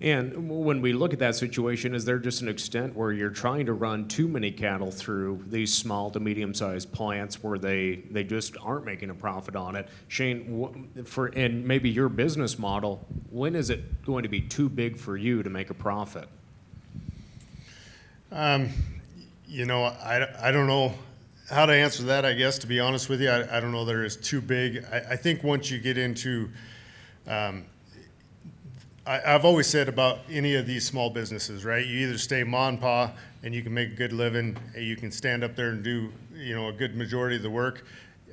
And 0.00 0.48
when 0.48 0.80
we 0.80 0.92
look 0.92 1.12
at 1.12 1.18
that 1.18 1.34
situation, 1.34 1.92
is 1.92 2.04
there 2.04 2.20
just 2.20 2.40
an 2.40 2.48
extent 2.48 2.94
where 2.94 3.10
you're 3.10 3.30
trying 3.30 3.66
to 3.66 3.72
run 3.72 4.06
too 4.06 4.28
many 4.28 4.52
cattle 4.52 4.92
through 4.92 5.44
these 5.48 5.74
small 5.74 6.08
to 6.12 6.20
medium-sized 6.20 6.92
plants 6.92 7.42
where 7.42 7.58
they, 7.58 8.04
they 8.10 8.22
just 8.22 8.56
aren't 8.62 8.84
making 8.84 9.10
a 9.10 9.14
profit 9.14 9.56
on 9.56 9.74
it? 9.74 9.88
Shane, 10.06 10.88
for 11.04 11.26
and 11.26 11.66
maybe 11.66 11.90
your 11.90 12.08
business 12.08 12.60
model, 12.60 13.04
when 13.30 13.56
is 13.56 13.70
it 13.70 14.04
going 14.04 14.22
to 14.22 14.28
be 14.28 14.40
too 14.40 14.68
big 14.68 14.96
for 14.96 15.16
you 15.16 15.42
to 15.42 15.50
make 15.50 15.70
a 15.70 15.74
profit? 15.74 16.28
Um, 18.30 18.68
you 19.48 19.64
know, 19.64 19.82
I, 19.82 20.48
I 20.48 20.52
don't 20.52 20.68
know 20.68 20.94
how 21.50 21.66
to 21.66 21.72
answer 21.72 22.04
that, 22.04 22.24
I 22.24 22.34
guess, 22.34 22.58
to 22.58 22.68
be 22.68 22.78
honest 22.78 23.08
with 23.08 23.20
you. 23.20 23.30
I, 23.30 23.56
I 23.56 23.60
don't 23.60 23.72
know 23.72 23.84
that 23.84 23.96
it's 23.96 24.14
too 24.14 24.40
big. 24.40 24.84
I, 24.92 24.98
I 25.10 25.16
think 25.16 25.42
once 25.42 25.70
you 25.70 25.78
get 25.78 25.98
into, 25.98 26.50
um, 27.26 27.64
I, 29.08 29.20
have 29.32 29.46
always 29.46 29.66
said 29.66 29.88
about 29.88 30.18
any 30.30 30.54
of 30.54 30.66
these 30.66 30.84
small 30.84 31.08
businesses, 31.08 31.64
right? 31.64 31.84
You 31.84 32.06
either 32.06 32.18
stay 32.18 32.44
mom 32.44 32.74
and 32.74 32.80
pa 32.80 33.12
and 33.42 33.54
you 33.54 33.62
can 33.62 33.72
make 33.72 33.88
a 33.88 33.94
good 33.94 34.12
living, 34.12 34.54
you 34.76 34.96
can 34.96 35.10
stand 35.10 35.42
up 35.42 35.56
there 35.56 35.70
and 35.70 35.82
do, 35.82 36.12
you 36.34 36.54
know, 36.54 36.68
a 36.68 36.72
good 36.74 36.94
majority 36.94 37.36
of 37.36 37.42
the 37.42 37.48
work, 37.48 37.86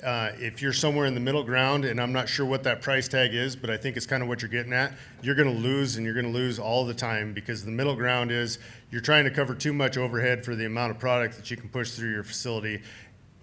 uh, 0.03 0.32
if 0.38 0.61
you're 0.61 0.73
somewhere 0.73 1.05
in 1.05 1.13
the 1.13 1.19
middle 1.19 1.43
ground, 1.43 1.86
and 1.86 2.01
I'm 2.01 2.11
not 2.11 2.28
sure 2.28 2.45
what 2.45 2.63
that 2.63 2.82
price 2.82 3.07
tag 3.07 3.34
is, 3.34 3.55
but 3.55 3.69
I 3.69 3.78
think 3.78 3.95
it's 3.95 4.05
kind 4.05 4.21
of 4.21 4.28
what 4.28 4.41
you're 4.41 4.49
getting 4.49 4.73
at, 4.73 4.93
you're 5.21 5.36
going 5.36 5.53
to 5.53 5.61
lose, 5.61 5.95
and 5.95 6.05
you're 6.05 6.13
going 6.13 6.26
to 6.26 6.32
lose 6.32 6.59
all 6.59 6.86
the 6.86 6.93
time 6.93 7.34
because 7.34 7.63
the 7.63 7.71
middle 7.71 7.95
ground 7.95 8.32
is 8.32 8.59
you're 8.91 9.01
trying 9.01 9.23
to 9.23 9.32
cover 9.32 9.55
too 9.55 9.73
much 9.73 9.97
overhead 9.97 10.43
for 10.43 10.55
the 10.55 10.65
amount 10.65 10.91
of 10.91 10.99
product 10.99 11.38
that 11.38 11.49
you 11.49 11.57
can 11.57 11.69
push 11.69 11.91
through 11.91 12.11
your 12.11 12.23
facility, 12.23 12.82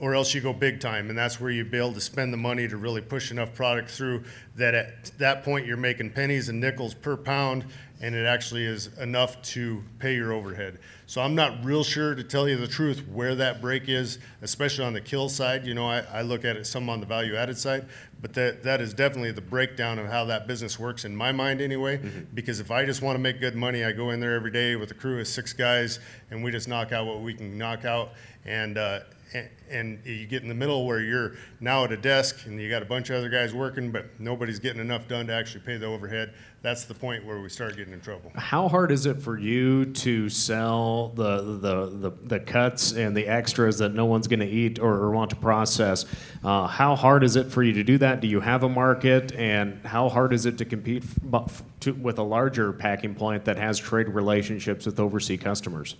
or 0.02 0.16
else 0.16 0.34
you 0.34 0.40
go 0.40 0.52
big 0.52 0.80
time, 0.80 1.10
and 1.10 1.16
that's 1.16 1.40
where 1.40 1.52
you 1.52 1.64
be 1.64 1.78
able 1.78 1.92
to 1.92 2.00
spend 2.00 2.32
the 2.32 2.36
money 2.36 2.66
to 2.66 2.76
really 2.76 3.00
push 3.00 3.30
enough 3.30 3.54
product 3.54 3.88
through 3.88 4.24
that 4.56 4.74
at 4.74 5.12
that 5.18 5.44
point 5.44 5.64
you're 5.64 5.76
making 5.76 6.10
pennies 6.10 6.48
and 6.48 6.60
nickels 6.60 6.92
per 6.92 7.16
pound, 7.16 7.64
and 8.00 8.12
it 8.12 8.26
actually 8.26 8.64
is 8.64 8.88
enough 8.98 9.40
to 9.42 9.80
pay 10.00 10.16
your 10.16 10.32
overhead. 10.32 10.80
So 11.06 11.20
I'm 11.20 11.36
not 11.36 11.64
real 11.64 11.84
sure, 11.84 12.16
to 12.16 12.24
tell 12.24 12.48
you 12.48 12.56
the 12.56 12.66
truth, 12.66 13.06
where 13.06 13.36
that 13.36 13.60
break 13.60 13.88
is, 13.88 14.18
especially 14.40 14.84
on 14.84 14.92
the 14.92 15.00
kill 15.00 15.28
side. 15.28 15.64
You 15.64 15.74
know, 15.74 15.86
I, 15.86 16.00
I 16.12 16.22
look 16.22 16.44
at 16.44 16.56
it 16.56 16.66
some 16.66 16.90
on 16.90 16.98
the 16.98 17.06
value 17.06 17.36
added 17.36 17.56
side, 17.56 17.86
but 18.20 18.34
that, 18.34 18.64
that 18.64 18.80
is 18.80 18.92
definitely 18.94 19.30
the 19.30 19.40
breakdown 19.40 20.00
of 20.00 20.08
how 20.08 20.24
that 20.24 20.48
business 20.48 20.80
works 20.80 21.04
in 21.04 21.14
my 21.14 21.30
mind 21.30 21.60
anyway. 21.60 22.00
Because 22.34 22.58
if 22.58 22.72
I 22.72 22.84
just 22.84 23.02
want 23.02 23.14
to 23.14 23.20
make 23.20 23.38
good 23.38 23.54
money, 23.54 23.84
I 23.84 23.92
go 23.92 24.10
in 24.10 24.18
there 24.18 24.34
every 24.34 24.50
day 24.50 24.74
with 24.74 24.90
a 24.90 24.94
crew 24.94 25.20
of 25.20 25.28
six 25.28 25.52
guys 25.52 26.00
and 26.32 26.42
we 26.42 26.50
just 26.50 26.66
knock 26.66 26.90
out 26.90 27.06
what 27.06 27.20
we 27.20 27.34
can 27.34 27.56
knock 27.56 27.84
out. 27.84 28.14
And, 28.44 28.78
uh, 28.78 29.00
and, 29.34 29.48
and 29.70 30.00
you 30.04 30.26
get 30.26 30.42
in 30.42 30.48
the 30.48 30.54
middle 30.54 30.86
where 30.86 31.00
you're 31.00 31.32
now 31.60 31.84
at 31.84 31.92
a 31.92 31.96
desk 31.96 32.46
and 32.46 32.60
you 32.60 32.68
got 32.68 32.82
a 32.82 32.86
bunch 32.86 33.10
of 33.10 33.16
other 33.16 33.28
guys 33.28 33.54
working, 33.54 33.90
but 33.90 34.06
nobody's 34.18 34.58
getting 34.58 34.80
enough 34.80 35.08
done 35.08 35.26
to 35.28 35.32
actually 35.32 35.60
pay 35.60 35.76
the 35.76 35.86
overhead. 35.86 36.34
That's 36.62 36.84
the 36.84 36.94
point 36.94 37.24
where 37.24 37.40
we 37.40 37.48
start 37.48 37.76
getting 37.76 37.92
in 37.92 38.00
trouble. 38.00 38.30
How 38.36 38.68
hard 38.68 38.92
is 38.92 39.06
it 39.06 39.20
for 39.20 39.36
you 39.36 39.86
to 39.86 40.28
sell 40.28 41.08
the 41.08 41.58
the, 41.58 41.86
the, 41.86 42.10
the 42.22 42.40
cuts 42.40 42.92
and 42.92 43.16
the 43.16 43.26
extras 43.26 43.78
that 43.78 43.94
no 43.94 44.04
one's 44.04 44.28
going 44.28 44.40
to 44.40 44.48
eat 44.48 44.78
or, 44.78 44.94
or 44.94 45.10
want 45.10 45.30
to 45.30 45.36
process? 45.36 46.04
Uh, 46.44 46.66
how 46.66 46.94
hard 46.94 47.24
is 47.24 47.34
it 47.34 47.50
for 47.50 47.64
you 47.64 47.72
to 47.72 47.82
do 47.82 47.98
that? 47.98 48.20
Do 48.20 48.28
you 48.28 48.40
have 48.40 48.62
a 48.62 48.68
market, 48.68 49.32
and 49.32 49.84
how 49.84 50.08
hard 50.08 50.32
is 50.32 50.46
it 50.46 50.58
to 50.58 50.64
compete 50.64 51.02
f- 51.02 51.34
f- 51.34 51.62
to, 51.80 51.92
with 51.94 52.18
a 52.18 52.22
larger 52.22 52.72
packing 52.72 53.14
plant 53.14 53.44
that 53.46 53.56
has 53.56 53.78
trade 53.78 54.08
relationships 54.08 54.86
with 54.86 55.00
overseas 55.00 55.40
customers? 55.40 55.96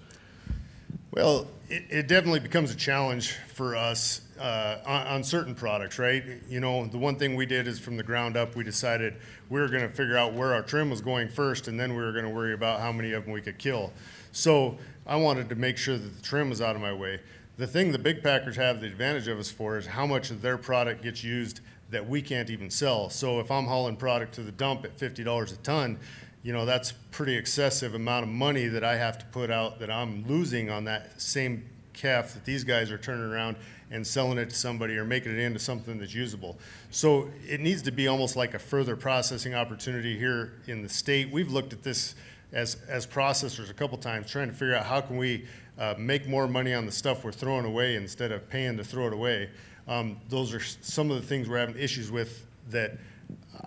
Well, 1.11 1.47
it, 1.73 1.85
it 1.89 2.07
definitely 2.07 2.41
becomes 2.41 2.71
a 2.71 2.77
challenge 2.77 3.33
for 3.55 3.75
us 3.75 4.21
uh, 4.39 4.77
on, 4.85 5.07
on 5.07 5.25
certain 5.25 5.55
products, 5.55 5.99
right? 5.99 6.23
You 6.47 6.61
know, 6.61 6.85
the 6.85 6.99
one 6.99 7.17
thing 7.17 7.35
we 7.35 7.47
did 7.47 7.67
is 7.67 7.79
from 7.79 7.97
the 7.97 8.03
ground 8.03 8.37
up, 8.37 8.55
we 8.55 8.63
decided 8.63 9.15
we 9.49 9.59
were 9.59 9.69
going 9.69 9.83
to 9.83 9.89
figure 9.89 10.19
out 10.19 10.35
where 10.35 10.53
our 10.53 10.61
trim 10.61 10.91
was 10.91 11.01
going 11.01 11.29
first, 11.29 11.69
and 11.69 11.81
then 11.81 11.97
we 11.97 12.03
were 12.03 12.13
going 12.13 12.27
to 12.27 12.31
worry 12.31 12.53
about 12.53 12.81
how 12.81 12.93
many 12.93 13.13
of 13.13 13.25
them 13.25 13.33
we 13.33 13.41
could 13.41 13.57
kill. 13.57 13.91
So 14.33 14.77
I 15.07 15.17
wanted 15.17 15.49
to 15.49 15.55
make 15.55 15.79
sure 15.79 15.97
that 15.97 16.17
the 16.17 16.23
trim 16.23 16.51
was 16.51 16.61
out 16.61 16.77
of 16.77 16.83
my 16.83 16.93
way. 16.93 17.21
The 17.57 17.67
thing 17.67 17.91
the 17.91 17.99
big 17.99 18.23
packers 18.23 18.57
have 18.57 18.83
the 18.83 18.87
advantage 18.87 19.29
of 19.29 19.39
us 19.39 19.51
for 19.51 19.79
is 19.79 19.87
how 19.87 20.05
much 20.05 20.31
of 20.31 20.43
their 20.43 20.59
product 20.59 21.03
gets 21.03 21.25
used 21.25 21.61
that 21.89 22.07
we 22.07 22.21
can't 22.21 22.51
even 22.51 22.69
sell. 22.69 23.09
So 23.09 23.41
if 23.41 23.51
I'm 23.51 23.65
hauling 23.65 23.97
product 23.97 24.35
to 24.35 24.43
the 24.43 24.53
dump 24.53 24.85
at 24.85 24.99
$50 24.99 25.53
a 25.53 25.57
ton, 25.57 25.99
you 26.43 26.53
know, 26.53 26.65
that's 26.65 26.93
pretty 27.11 27.37
excessive 27.37 27.95
amount 27.95 28.25
of 28.25 28.29
money 28.29 28.67
that 28.67 28.83
I 28.83 28.97
have 28.97 29.19
to 29.19 29.25
put 29.27 29.51
out 29.51 29.79
that 29.79 29.91
I'm 29.91 30.27
losing 30.27 30.71
on 30.71 30.85
that 30.85 31.21
same 31.21 31.65
calf 31.93 32.35
that 32.35 32.45
these 32.45 32.65
guys 32.65 32.91
are 32.91 32.99
turning 32.99 33.31
around 33.31 33.57
and 33.91 34.07
selling 34.07 34.39
it 34.39 34.51
to 34.51 34.57
somebody 34.57 34.97
or 34.97 35.05
making 35.05 35.33
it 35.33 35.39
into 35.39 35.59
something 35.59 35.99
that's 35.99 36.15
usable. 36.15 36.59
So 36.91 37.29
it 37.47 37.61
needs 37.61 37.83
to 37.83 37.93
be 37.93 38.09
almost 38.09 38.37
like 38.37 38.55
a 38.55 38.59
further 38.59 38.97
processing 38.97 39.55
opportunity 39.55 40.19
here 40.19 40.55
in 40.67 40.83
the 40.83 40.89
state. 40.89 41.31
We've 41.31 41.53
looked 41.53 41.73
at 41.73 41.83
this 41.83 42.15
as, 42.53 42.79
as 42.89 43.07
processors 43.07 43.71
a 43.71 43.75
couple 43.75 43.99
times, 43.99 44.31
trying 44.31 44.49
to 44.49 44.55
figure 44.55 44.75
out 44.75 44.87
how 44.87 45.01
can 45.01 45.17
we 45.17 45.45
uh, 45.79 45.95
make 45.99 46.27
more 46.27 46.49
money 46.49 46.75
on 46.75 46.87
the 46.87 46.93
stuff 46.93 47.25
we're 47.25 47.33
throwing 47.33 47.67
away 47.67 47.97
instead 47.97 48.33
of 48.33 48.49
paying 48.49 48.77
to 48.79 48.85
throw 48.85 49.07
it 49.07 49.13
away. 49.13 49.51
Um, 49.87 50.19
those 50.29 50.55
are 50.55 50.61
some 50.61 51.11
of 51.11 51.21
the 51.21 51.27
things 51.27 51.49
we're 51.49 51.59
having 51.59 51.79
issues 51.79 52.11
with 52.11 52.47
that 52.71 52.97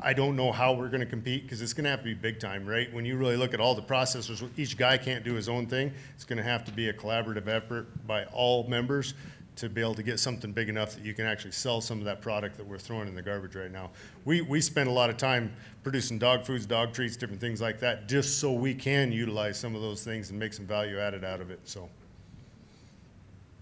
I 0.02 0.14
don't 0.14 0.36
know 0.36 0.52
how 0.52 0.74
we're 0.74 0.90
going 0.90 1.02
to 1.02 1.06
compete 1.06 1.44
because 1.44 1.62
it's 1.62 1.74
going 1.74 1.84
to 1.86 1.90
have 1.90 2.00
to 2.00 2.06
be 2.06 2.14
big 2.14 2.40
time, 2.40 2.66
right? 2.66 2.92
When 2.94 3.06
you 3.06 3.18
really 3.18 3.38
look 3.38 3.54
at 3.54 3.60
all 3.60 3.76
the 3.76 3.82
processors, 3.82 4.48
each 4.58 4.78
guy 4.78 4.98
can't 4.98 5.24
do 5.24 5.34
his 5.34 5.48
own 5.48 5.68
thing. 5.68 5.94
It's 6.16 6.24
going 6.24 6.38
to 6.38 6.44
have 6.44 6.66
to 6.66 6.72
be 6.72 6.90
a 6.90 6.94
collaborative 6.94 7.48
effort 7.48 7.88
by 8.08 8.26
all 8.26 8.68
members 8.68 9.14
to 9.58 9.70
be 9.70 9.82
able 9.82 9.96
to 9.96 10.04
get 10.04 10.20
something 10.20 10.52
big 10.52 10.70
enough 10.70 10.96
that 10.96 11.06
you 11.06 11.14
can 11.14 11.26
actually 11.26 11.52
sell 11.52 11.80
some 11.80 12.00
of 12.00 12.06
that 12.06 12.22
product 12.22 12.58
that 12.58 12.66
we're 12.66 12.78
throwing 12.78 13.08
in 13.08 13.16
the 13.16 13.22
garbage 13.22 13.56
right 13.56 13.72
now. 13.72 13.90
We, 14.26 14.42
we 14.42 14.60
spend 14.60 14.90
a 14.90 14.92
lot 14.92 15.10
of 15.10 15.18
time 15.18 15.54
producing 15.82 16.20
dog 16.20 16.46
foods, 16.46 16.66
dog 16.66 16.94
treats, 16.94 17.16
different 17.16 17.40
things 17.40 17.62
like 17.62 17.80
that, 17.80 18.08
just 18.08 18.40
so 18.40 18.52
we 18.52 18.74
can 18.74 19.12
utilize 19.12 19.58
some 19.58 19.76
of 19.76 19.82
those 19.82 20.04
things 20.04 20.30
and 20.30 20.38
make 20.38 20.54
some 20.54 20.66
value 20.66 21.00
added 21.00 21.24
out 21.24 21.40
of 21.40 21.52
it. 21.52 21.60
So. 21.64 21.90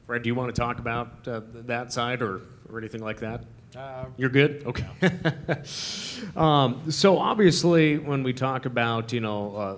Fred, 0.08 0.24
do 0.24 0.28
you 0.28 0.36
want 0.36 0.54
to 0.54 0.60
talk 0.60 0.80
about 0.80 1.28
uh, 1.28 1.42
that 1.54 1.94
side 1.94 2.22
or, 2.22 2.42
or 2.70 2.80
anything 2.80 3.02
like 3.02 3.20
that? 3.20 3.44
You're 4.18 4.30
good? 4.30 4.64
Okay. 4.66 4.86
um, 6.36 6.92
so 6.92 7.18
obviously, 7.18 7.98
when 7.98 8.22
we 8.22 8.34
talk 8.34 8.66
about, 8.66 9.12
you 9.12 9.20
know, 9.20 9.56
uh, 9.56 9.78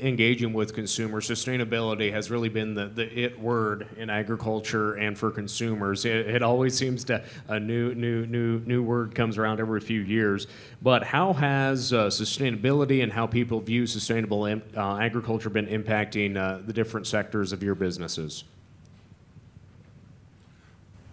engaging 0.00 0.52
with 0.52 0.74
consumers, 0.74 1.28
sustainability 1.28 2.12
has 2.12 2.30
really 2.30 2.48
been 2.48 2.74
the, 2.74 2.86
the 2.86 3.18
it 3.18 3.40
word 3.40 3.88
in 3.96 4.10
agriculture 4.10 4.94
and 4.94 5.18
for 5.18 5.30
consumers. 5.30 6.04
It, 6.04 6.28
it 6.28 6.42
always 6.42 6.76
seems 6.76 7.04
to, 7.04 7.24
a 7.48 7.58
new, 7.58 7.94
new, 7.94 8.26
new, 8.26 8.60
new 8.60 8.82
word 8.82 9.14
comes 9.14 9.38
around 9.38 9.60
every 9.60 9.80
few 9.80 10.00
years. 10.00 10.46
But 10.80 11.02
how 11.02 11.32
has 11.32 11.92
uh, 11.92 12.06
sustainability 12.06 13.02
and 13.02 13.12
how 13.12 13.26
people 13.26 13.60
view 13.60 13.86
sustainable 13.86 14.44
uh, 14.44 14.98
agriculture 14.98 15.50
been 15.50 15.66
impacting 15.66 16.36
uh, 16.36 16.64
the 16.64 16.72
different 16.72 17.06
sectors 17.06 17.52
of 17.52 17.62
your 17.62 17.74
businesses? 17.74 18.44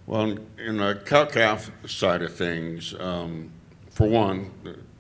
Well, 0.09 0.39
in 0.57 0.77
the 0.77 0.99
cow-calf 1.05 1.69
side 1.85 2.23
of 2.23 2.33
things, 2.33 2.95
um, 2.99 3.51
for 3.91 4.07
one, 4.07 4.49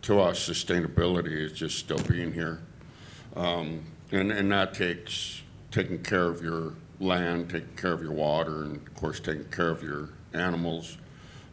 to 0.03 0.19
us, 0.19 0.47
sustainability 0.47 1.31
is 1.31 1.51
just 1.51 1.79
still 1.79 1.97
being 2.03 2.31
here. 2.31 2.61
Um, 3.35 3.85
and, 4.11 4.31
and 4.31 4.51
that 4.51 4.75
takes 4.75 5.41
taking 5.71 6.03
care 6.03 6.27
of 6.27 6.43
your 6.43 6.75
land, 6.99 7.49
taking 7.49 7.75
care 7.75 7.91
of 7.91 8.03
your 8.03 8.11
water, 8.11 8.61
and 8.61 8.75
of 8.75 8.93
course, 8.93 9.19
taking 9.19 9.45
care 9.45 9.71
of 9.71 9.81
your 9.81 10.09
animals. 10.33 10.99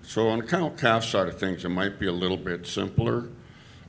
So 0.02 0.28
on 0.28 0.40
the 0.40 0.46
cow-calf 0.46 1.04
side 1.04 1.26
of 1.26 1.38
things, 1.38 1.64
it 1.64 1.70
might 1.70 1.98
be 1.98 2.08
a 2.08 2.12
little 2.12 2.36
bit 2.36 2.66
simpler. 2.66 3.30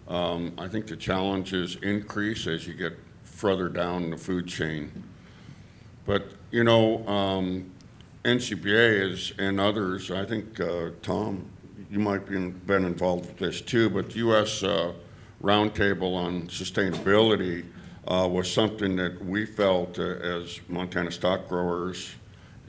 Um, 0.07 0.53
I 0.57 0.69
think 0.69 0.87
the 0.87 0.95
challenges 0.95 1.75
increase 1.83 2.47
as 2.47 2.65
you 2.65 2.73
get 2.73 2.93
further 3.25 3.67
down 3.67 4.11
the 4.11 4.17
food 4.17 4.47
chain. 4.47 5.03
But, 6.05 6.31
you 6.51 6.63
know, 6.63 7.05
um, 7.05 7.71
NCBA 8.23 9.11
is, 9.11 9.33
and 9.37 9.59
others, 9.59 10.11
I 10.11 10.25
think, 10.25 10.59
uh, 10.59 10.89
Tom, 11.01 11.45
you 11.89 11.99
might 11.99 12.27
be 12.27 12.37
been 12.37 12.85
involved 12.85 13.27
with 13.27 13.37
this 13.37 13.61
too, 13.61 13.89
but 13.89 14.09
the 14.09 14.17
U.S. 14.19 14.63
uh, 14.63 14.93
Roundtable 15.41 16.15
on 16.15 16.47
Sustainability 16.47 17.65
uh, 18.07 18.27
was 18.29 18.51
something 18.51 18.95
that 18.95 19.23
we 19.23 19.45
felt 19.45 19.99
uh, 19.99 20.03
as 20.03 20.59
Montana 20.67 21.11
stock 21.11 21.47
growers 21.47 22.15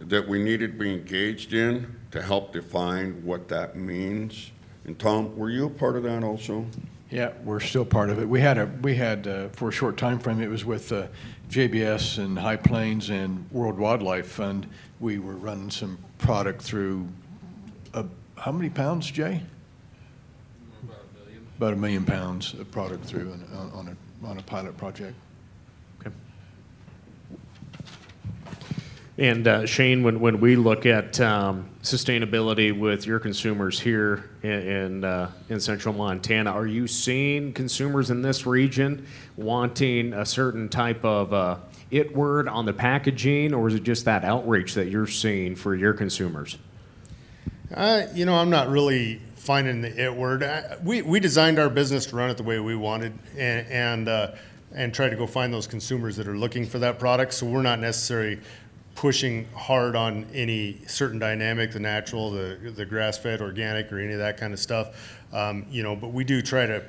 that 0.01 0.27
we 0.27 0.43
needed 0.43 0.73
to 0.73 0.79
be 0.79 0.93
engaged 0.93 1.53
in 1.53 1.97
to 2.11 2.23
help 2.23 2.53
define 2.53 3.25
what 3.25 3.49
that 3.49 3.77
means. 3.77 4.53
And 4.85 4.99
Tom, 4.99 5.37
were 5.37 5.51
you 5.51 5.67
a 5.67 5.71
part 5.71 5.97
of 5.97 6.03
that 6.05 6.23
also? 6.23 6.67
Yeah, 7.11 7.33
we're 7.43 7.61
still 7.61 7.85
part 7.85 8.11
of 8.11 8.19
it. 8.19 8.29
We 8.29 8.41
had 8.41 8.59
a, 8.59 8.67
we 8.83 8.95
had, 8.95 9.27
uh, 9.27 9.49
for 9.49 9.71
a 9.71 9.73
short 9.73 9.97
time 9.97 10.19
frame, 10.19 10.41
it 10.43 10.49
was 10.49 10.65
with 10.65 10.93
uh, 10.93 11.07
JBS 11.49 12.19
and 12.19 12.39
Hy-Plains 12.39 13.09
and 13.11 13.51
World 13.51 13.79
Wildlife 13.79 14.27
Fund. 14.27 14.67
We 15.01 15.19
were 15.19 15.37
running 15.37 15.71
some 15.71 15.97
product 16.19 16.61
through, 16.61 17.07
uh, 17.95 18.05
how 18.37 18.51
many 18.51 18.69
pounds, 18.69 19.11
Jay? 19.11 19.43
About 21.57 21.73
a 21.73 21.77
million 21.77 22.05
pounds 22.05 22.55
of 22.55 22.71
product 22.71 23.05
through 23.05 23.33
on 23.75 23.97
a, 24.23 24.27
on 24.27 24.39
a 24.39 24.43
pilot 24.43 24.77
project. 24.77 25.15
Okay. 26.01 26.11
And 29.19 29.47
uh, 29.47 29.67
Shane, 29.67 30.03
when, 30.05 30.21
when 30.21 30.41
we 30.41 30.55
look 30.55 30.87
at 30.87 31.21
um, 31.21 31.69
sustainability 31.83 32.77
with 32.77 33.07
your 33.07 33.19
consumers 33.19 33.81
here 33.81 34.31
in 34.43 34.51
in, 34.51 35.05
uh, 35.05 35.33
in 35.49 35.59
central 35.59 35.95
Montana, 35.95 36.51
are 36.51 36.67
you 36.67 36.87
seeing 36.87 37.53
consumers 37.53 38.11
in 38.11 38.23
this 38.23 38.47
region 38.47 39.05
wanting 39.37 40.13
a 40.13 40.25
certain 40.25 40.69
type 40.69 41.05
of 41.05 41.33
uh, 41.33 41.57
it 41.91 42.15
word 42.15 42.49
on 42.49 42.67
the 42.67 42.73
packaging, 42.73 43.55
or 43.55 43.69
is 43.69 43.75
it 43.75 43.83
just 43.83 44.05
that 44.05 44.25
outreach 44.25 44.75
that 44.75 44.89
you're 44.89 45.07
seeing 45.07 45.57
for 45.57 45.75
your 45.75 45.95
consumers? 45.95 46.59
Uh, 47.75 48.07
you 48.15 48.25
know, 48.25 48.35
I'm 48.35 48.51
not 48.51 48.69
really 48.69 49.21
finding 49.37 49.81
the 49.81 50.05
it 50.05 50.15
word. 50.15 50.43
I, 50.43 50.77
we, 50.83 51.03
we 51.03 51.21
designed 51.21 51.59
our 51.59 51.71
business 51.71 52.07
to 52.07 52.17
run 52.17 52.31
it 52.31 52.37
the 52.37 52.43
way 52.43 52.59
we 52.61 52.77
wanted 52.77 53.19
and, 53.37 53.67
and, 53.69 54.09
uh, 54.09 54.35
and 54.75 54.93
try 54.93 55.09
to 55.09 55.17
go 55.17 55.27
find 55.27 55.53
those 55.53 55.67
consumers 55.67 56.17
that 56.17 56.29
are 56.29 56.37
looking 56.37 56.67
for 56.67 56.79
that 56.81 56.99
product. 56.99 57.33
So 57.33 57.47
we're 57.47 57.63
not 57.63 57.79
necessarily 57.79 58.39
pushing 58.95 59.47
hard 59.55 59.97
on 59.97 60.27
any 60.35 60.79
certain 60.87 61.19
dynamic, 61.19 61.73
the 61.73 61.81
natural, 61.81 62.31
the, 62.31 62.73
the 62.75 62.85
grass-fed, 62.85 63.41
organic, 63.41 63.93
or 63.93 64.01
any 64.01 64.13
of 64.13 64.19
that 64.19 64.37
kind 64.37 64.53
of 64.53 64.59
stuff. 64.59 65.19
Um, 65.33 65.65
you 65.71 65.83
know, 65.83 65.95
but 65.95 66.09
we 66.09 66.25
do 66.25 66.43
try 66.43 66.67
to 66.67 66.85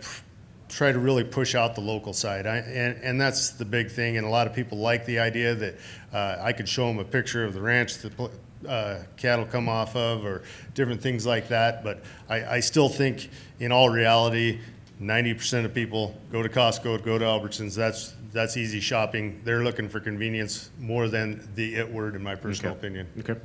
try 0.70 0.92
to 0.92 1.00
really 1.00 1.24
push 1.24 1.56
out 1.56 1.76
the 1.76 1.82
local 1.82 2.14
side. 2.14 2.48
I, 2.48 2.58
and, 2.58 2.98
and 3.04 3.20
that's 3.20 3.50
the 3.52 3.66
big 3.66 3.90
thing. 3.90 4.18
And 4.18 4.26
a 4.26 4.30
lot 4.30 4.48
of 4.48 4.54
people 4.54 4.78
like 4.78 5.06
the 5.06 5.20
idea 5.20 5.56
that 5.56 5.76
uh, 6.14 6.38
I 6.40 6.54
could 6.54 6.70
show 6.70 6.88
them 6.88 7.00
a 7.00 7.04
picture 7.04 7.44
of 7.44 7.54
the 7.54 7.62
ranch 7.62 7.98
that 7.98 8.32
uh, 8.68 9.00
cattle 9.18 9.46
come 9.46 9.68
off 9.68 9.96
of 9.96 10.26
or 10.26 10.44
different 10.76 11.02
things 11.02 11.26
like 11.26 11.48
that. 11.50 11.84
But 11.84 12.04
I, 12.30 12.56
I 12.56 12.60
still 12.60 12.90
think, 12.90 13.30
in 13.60 13.72
all 13.72 13.90
reality, 13.90 14.60
90% 15.02 15.66
of 15.66 15.74
people 15.74 16.16
go 16.32 16.44
to 16.44 16.50
Costco, 16.50 17.04
go 17.04 17.18
to 17.18 17.26
Albertsons. 17.26 17.76
That's, 17.76 18.14
that's 18.32 18.56
easy 18.58 18.80
shopping. 18.80 19.42
They're 19.44 19.64
looking 19.64 19.90
for 19.90 20.00
convenience 20.00 20.70
more 20.80 21.08
than 21.08 21.50
the 21.56 21.76
it 21.76 21.90
word, 21.92 22.16
in 22.16 22.24
my 22.24 22.36
personal 22.36 22.74
Okay. 22.74 22.80
opinion. 22.80 23.08
Okay. 23.20 23.36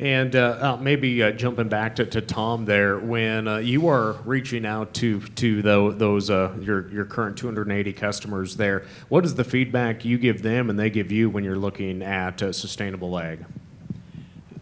And 0.00 0.34
uh, 0.34 0.56
uh, 0.58 0.76
maybe 0.80 1.22
uh, 1.22 1.30
jumping 1.32 1.68
back 1.68 1.96
to, 1.96 2.06
to 2.06 2.22
Tom 2.22 2.64
there, 2.64 2.98
when 2.98 3.46
uh, 3.46 3.58
you 3.58 3.88
are 3.88 4.12
reaching 4.24 4.64
out 4.64 4.94
to 4.94 5.20
to 5.20 5.60
the, 5.60 5.94
those 5.94 6.30
uh, 6.30 6.56
your 6.58 6.90
your 6.90 7.04
current 7.04 7.36
280 7.36 7.92
customers 7.92 8.56
there, 8.56 8.86
what 9.10 9.26
is 9.26 9.34
the 9.34 9.44
feedback 9.44 10.02
you 10.02 10.16
give 10.16 10.40
them 10.40 10.70
and 10.70 10.78
they 10.78 10.88
give 10.88 11.12
you 11.12 11.28
when 11.28 11.44
you're 11.44 11.58
looking 11.58 12.00
at 12.00 12.42
uh, 12.42 12.50
sustainable 12.50 13.18
ag? 13.18 13.44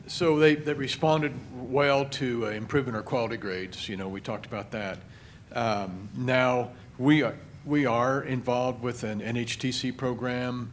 So 0.09 0.41
they, 0.41 0.57
they 0.57 0.74
responded 0.74 1.34
well 1.70 2.07
to 2.07 2.47
uh, 2.47 2.51
improving 2.51 2.97
our 2.97 3.03
quality 3.03 3.36
grades. 3.36 3.89
You 3.89 3.97
know, 3.97 4.09
we 4.09 4.20
talked 4.20 4.47
about 4.47 4.72
that. 4.72 4.99
Um, 5.53 6.09
now 6.16 6.70
we 6.99 7.22
are 7.22 7.36
we 7.64 7.86
are 7.86 8.24
involved 8.24 8.82
with 8.82 9.05
an 9.05 9.20
NHTC 9.20 9.97
program 9.97 10.72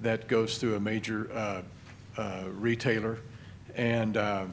that 0.00 0.26
goes 0.26 0.58
through 0.58 0.74
a 0.74 0.80
major 0.80 1.62
retailer, 2.56 3.18
and 3.76 4.16
uh, 4.16 4.44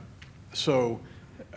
so 0.53 0.99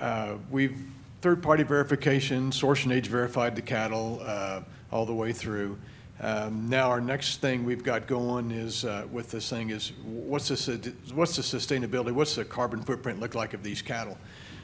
uh, 0.00 0.34
we've 0.50 0.76
third-party 1.20 1.62
verification, 1.62 2.50
source 2.50 2.82
and 2.82 2.92
age 2.92 3.06
verified 3.06 3.54
the 3.54 3.62
cattle 3.62 4.20
uh, 4.24 4.60
all 4.90 5.06
the 5.06 5.14
way 5.14 5.32
through. 5.32 5.78
Um, 6.20 6.68
now 6.68 6.88
our 6.88 7.00
next 7.00 7.40
thing 7.40 7.64
we've 7.64 7.82
got 7.82 8.06
going 8.06 8.50
is 8.50 8.84
uh, 8.84 9.06
with 9.10 9.30
this 9.30 9.48
thing 9.48 9.70
is 9.70 9.92
what's 10.04 10.48
the 10.48 10.94
what's 11.14 11.34
the 11.36 11.42
sustainability? 11.42 12.12
What's 12.12 12.36
the 12.36 12.44
carbon 12.44 12.82
footprint 12.82 13.18
look 13.18 13.34
like 13.34 13.54
of 13.54 13.62
these 13.62 13.82
cattle? 13.82 14.16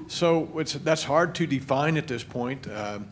So 0.07 0.49
it's 0.57 0.75
that's 0.75 1.03
hard 1.03 1.35
to 1.37 1.47
define 1.47 1.97
at 1.97 2.07
this 2.07 2.23
point. 2.23 2.69
Um, 2.71 3.09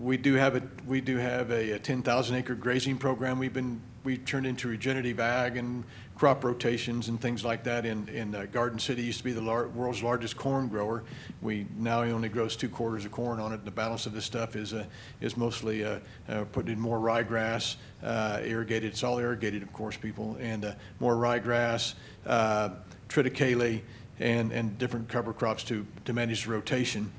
we 0.00 0.16
do 0.16 0.34
have 0.34 0.56
a 0.56 0.62
we 0.86 1.00
do 1.00 1.16
have 1.16 1.50
a, 1.50 1.72
a 1.72 1.78
10,000 1.78 2.36
acre 2.36 2.54
grazing 2.54 2.98
program. 2.98 3.38
We've 3.38 3.52
been 3.52 3.80
we 4.04 4.18
turned 4.18 4.46
into 4.46 4.68
regenerative 4.68 5.20
ag 5.20 5.56
and 5.56 5.84
crop 6.20 6.44
rotations 6.44 7.08
and 7.08 7.18
things 7.18 7.46
like 7.46 7.64
that. 7.64 7.86
In 7.86 8.06
in 8.10 8.34
uh, 8.34 8.44
Garden 8.52 8.78
City 8.78 9.00
used 9.00 9.16
to 9.20 9.24
be 9.24 9.32
the 9.32 9.40
lar 9.40 9.68
world's 9.68 10.02
largest 10.02 10.36
corn 10.36 10.68
grower. 10.68 11.02
We 11.40 11.66
now 11.78 12.02
only 12.02 12.28
grows 12.28 12.56
two 12.56 12.68
quarters 12.68 13.06
of 13.06 13.10
corn 13.10 13.40
on 13.40 13.54
it. 13.54 13.64
The 13.64 13.70
balance 13.70 14.04
of 14.04 14.12
this 14.12 14.26
stuff 14.26 14.54
is 14.54 14.74
uh, 14.74 14.84
is 15.22 15.38
mostly 15.38 15.82
uh, 15.82 16.00
uh, 16.28 16.44
put 16.52 16.68
in 16.68 16.78
more 16.78 16.98
ryegrass, 16.98 17.76
uh, 18.02 18.40
irrigated. 18.44 18.92
It's 18.92 19.02
all 19.02 19.18
irrigated, 19.18 19.62
of 19.62 19.72
course, 19.72 19.96
people, 19.96 20.36
and 20.40 20.66
uh, 20.66 20.72
more 21.00 21.14
ryegrass, 21.14 21.94
triticale, 23.08 23.80
and 24.18 24.52
and 24.52 24.78
different 24.78 25.08
cover 25.08 25.32
crops 25.32 25.64
to 25.64 25.86
to 26.04 26.12
manage 26.12 26.44
the 26.44 26.50
rotation. 26.50 27.10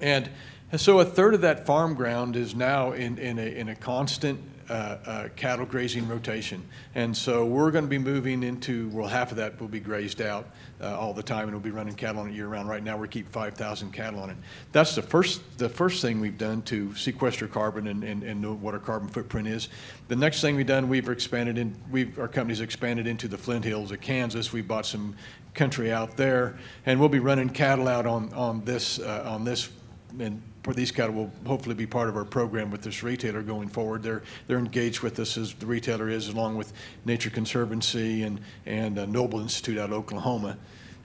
And 0.00 0.30
and 0.72 0.80
so 0.80 0.98
a 0.98 1.04
third 1.04 1.34
of 1.34 1.42
that 1.42 1.64
farm 1.64 1.94
ground 1.94 2.34
is 2.34 2.56
now 2.56 2.90
in, 2.90 3.18
in, 3.18 3.38
a, 3.38 3.46
in 3.60 3.68
a 3.68 3.76
constant 3.76 4.40
uh, 4.68 4.72
uh, 5.06 5.28
cattle 5.36 5.66
grazing 5.66 6.08
rotation. 6.08 6.62
And 6.94 7.16
so 7.16 7.44
we're 7.44 7.70
going 7.70 7.84
to 7.84 7.90
be 7.90 7.98
moving 7.98 8.42
into, 8.42 8.88
well, 8.88 9.08
half 9.08 9.30
of 9.30 9.36
that 9.36 9.60
will 9.60 9.68
be 9.68 9.80
grazed 9.80 10.20
out 10.20 10.46
uh, 10.80 10.98
all 10.98 11.14
the 11.14 11.22
time 11.22 11.44
and 11.44 11.52
we'll 11.52 11.60
be 11.60 11.70
running 11.70 11.94
cattle 11.94 12.22
on 12.22 12.28
it 12.28 12.34
year 12.34 12.48
round. 12.48 12.68
Right 12.68 12.82
now 12.82 12.96
we 12.96 13.08
keep 13.08 13.30
5,000 13.30 13.92
cattle 13.92 14.20
on 14.20 14.30
it. 14.30 14.36
That's 14.72 14.94
the 14.94 15.02
first, 15.02 15.58
the 15.58 15.68
first 15.68 16.02
thing 16.02 16.20
we've 16.20 16.38
done 16.38 16.62
to 16.62 16.94
sequester 16.94 17.46
carbon 17.46 17.86
and, 17.86 18.04
and, 18.04 18.22
and 18.22 18.40
know 18.40 18.54
what 18.54 18.74
our 18.74 18.80
carbon 18.80 19.08
footprint 19.08 19.48
is. 19.48 19.68
The 20.08 20.16
next 20.16 20.40
thing 20.40 20.56
we've 20.56 20.66
done, 20.66 20.88
we've 20.88 21.08
expanded 21.08 21.58
in, 21.58 21.76
we've, 21.90 22.18
our 22.18 22.28
company's 22.28 22.60
expanded 22.60 23.06
into 23.06 23.28
the 23.28 23.38
Flint 23.38 23.64
Hills 23.64 23.92
of 23.92 24.00
Kansas. 24.00 24.52
We 24.52 24.62
bought 24.62 24.86
some 24.86 25.16
country 25.54 25.90
out 25.92 26.16
there 26.16 26.58
and 26.84 27.00
we'll 27.00 27.08
be 27.08 27.20
running 27.20 27.48
cattle 27.48 27.88
out 27.88 28.06
on, 28.06 28.32
on 28.34 28.64
this, 28.64 28.98
uh, 28.98 29.24
on 29.26 29.44
this 29.44 29.70
and 30.18 30.42
these 30.74 30.90
cattle 30.90 31.14
will 31.14 31.32
hopefully 31.46 31.74
be 31.74 31.86
part 31.86 32.08
of 32.08 32.16
our 32.16 32.24
program 32.24 32.70
with 32.70 32.82
this 32.82 33.02
retailer 33.02 33.42
going 33.42 33.68
forward. 33.68 34.02
They're 34.02 34.22
they're 34.46 34.58
engaged 34.58 35.00
with 35.00 35.18
us 35.20 35.36
as 35.36 35.54
the 35.54 35.66
retailer 35.66 36.08
is, 36.08 36.28
along 36.28 36.56
with 36.56 36.72
Nature 37.04 37.30
Conservancy 37.30 38.22
and 38.22 38.40
and 38.64 38.98
uh, 38.98 39.06
Noble 39.06 39.40
Institute 39.40 39.78
out 39.78 39.90
of 39.90 39.96
Oklahoma. 39.96 40.58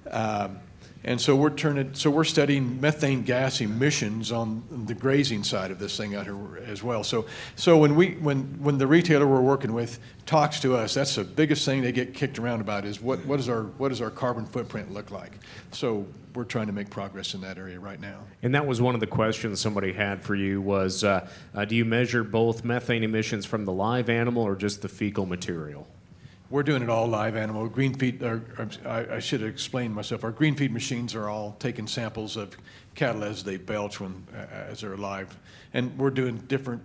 Um, 0.09 0.59
and 1.04 1.20
so 1.20 1.36
we're 1.36 1.49
turning, 1.49 1.93
so 1.95 2.12
we're 2.12 2.24
studying 2.24 2.80
methane 2.80 3.24
gas 3.24 3.60
emissions 3.60 4.32
on 4.32 4.64
the 4.86 4.93
grazing 4.93 5.43
side 5.43 5.72
of 5.72 5.80
this 5.80 5.97
thing 5.97 6.14
out 6.16 6.26
here 6.26 6.58
as 6.68 6.84
well. 6.84 7.04
So, 7.04 7.26
so 7.56 7.78
when 7.78 7.95
we, 7.95 8.12
when, 8.16 8.43
when 8.62 8.78
the 8.78 8.86
retailer 8.86 9.26
we're 9.26 9.41
working 9.41 9.74
with 9.74 9.99
talks 10.28 10.60
to 10.60 10.76
us, 10.76 10.93
that's 10.93 11.16
the 11.16 11.24
biggest 11.24 11.66
thing 11.66 11.82
they 11.82 11.91
get 11.91 12.14
kicked 12.14 12.38
around 12.38 12.62
about 12.62 12.86
is 12.86 13.02
what, 13.02 13.26
what 13.26 13.39
is 13.39 13.49
our, 13.49 13.64
what 13.64 13.89
does 13.89 13.99
our 13.99 14.12
carbon 14.12 14.45
footprint 14.45 14.93
look 14.93 15.10
like? 15.10 15.32
So 15.72 16.06
we're 16.36 16.43
trying 16.43 16.68
to 16.68 16.74
make 16.74 16.89
progress 16.89 17.34
in 17.34 17.41
that 17.41 17.58
area 17.58 17.80
right 17.80 17.99
now. 17.99 18.20
And 18.43 18.54
that 18.54 18.66
was 18.66 18.80
one 18.80 18.93
of 18.93 19.02
the 19.02 19.08
questions 19.08 19.60
somebody 19.60 19.93
had 19.93 20.22
for 20.22 20.36
you 20.36 20.62
was, 20.62 21.04
uh, 21.04 21.28
uh, 21.56 21.66
do 21.66 21.76
you 21.76 21.84
measure 21.84 22.24
both 22.24 22.64
methane 22.64 23.04
emissions 23.04 23.45
from 23.45 23.66
the 23.66 23.74
live 23.74 24.08
animal 24.08 24.43
or 24.43 24.56
just 24.56 24.84
the 24.84 24.88
fecal 24.88 25.26
material? 25.26 25.88
We're 26.52 26.64
doing 26.64 26.84
it 26.84 26.89
all 26.89 27.08
live 27.08 27.38
animal. 27.38 27.70
GreenFeed, 27.70 28.22
or, 28.22 28.43
I, 28.86 29.16
I 29.16 29.20
should 29.20 29.39
have 29.39 29.49
explained 29.49 29.95
myself. 29.95 30.26
Our 30.26 30.34
GreenFeed 30.34 30.72
machines 30.72 31.16
are 31.16 31.30
all 31.30 31.56
taking 31.60 31.88
samples 31.88 32.36
of 32.36 32.58
cattle 32.93 33.24
as 33.24 33.41
they 33.41 33.56
belch 33.56 34.02
when, 34.02 34.28
as 34.52 34.82
they're 34.82 34.91
alive. 34.91 35.38
And 35.74 35.97
we're 35.97 36.10
doing 36.10 36.36
different, 36.49 36.84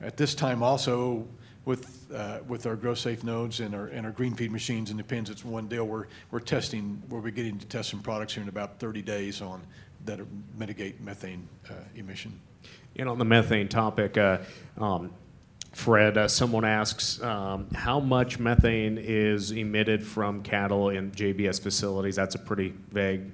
at 0.00 0.16
this 0.16 0.36
time 0.36 0.62
also, 0.62 1.26
with 1.64 2.06
uh, 2.14 2.38
with 2.46 2.66
our 2.66 2.76
GrowSafe 2.76 3.24
nodes 3.24 3.58
and 3.60 3.74
our 3.74 3.86
and 3.86 4.06
our 4.06 4.12
GreenFeed 4.12 4.50
machines 4.50 4.90
and 4.90 4.98
the 4.98 5.04
pins. 5.04 5.30
It's 5.30 5.44
one 5.44 5.66
deal. 5.66 5.86
We're 5.86 6.06
we're 6.30 6.40
testing. 6.40 7.02
We're 7.08 7.20
beginning 7.20 7.58
to 7.58 7.66
test 7.66 7.90
some 7.90 8.00
products 8.00 8.34
here 8.34 8.42
in 8.42 8.48
about 8.48 8.78
30 8.78 9.02
days 9.02 9.40
on 9.40 9.62
that 10.04 10.20
mitigate 10.56 11.00
methane 11.00 11.48
uh, 11.70 11.74
emission. 11.96 12.38
And 12.96 13.08
on 13.08 13.18
the 13.18 13.24
methane 13.24 13.68
topic, 13.68 14.18
uh, 14.18 14.38
um, 14.76 15.10
Fred, 15.74 16.16
uh, 16.16 16.28
someone 16.28 16.64
asks 16.64 17.20
um, 17.22 17.66
how 17.74 17.98
much 17.98 18.38
methane 18.38 18.96
is 18.96 19.50
emitted 19.50 20.06
from 20.06 20.42
cattle 20.42 20.90
in 20.90 21.10
JBS 21.10 21.60
facilities. 21.60 22.16
That's 22.16 22.36
a 22.36 22.38
pretty 22.38 22.72
vague. 22.90 23.32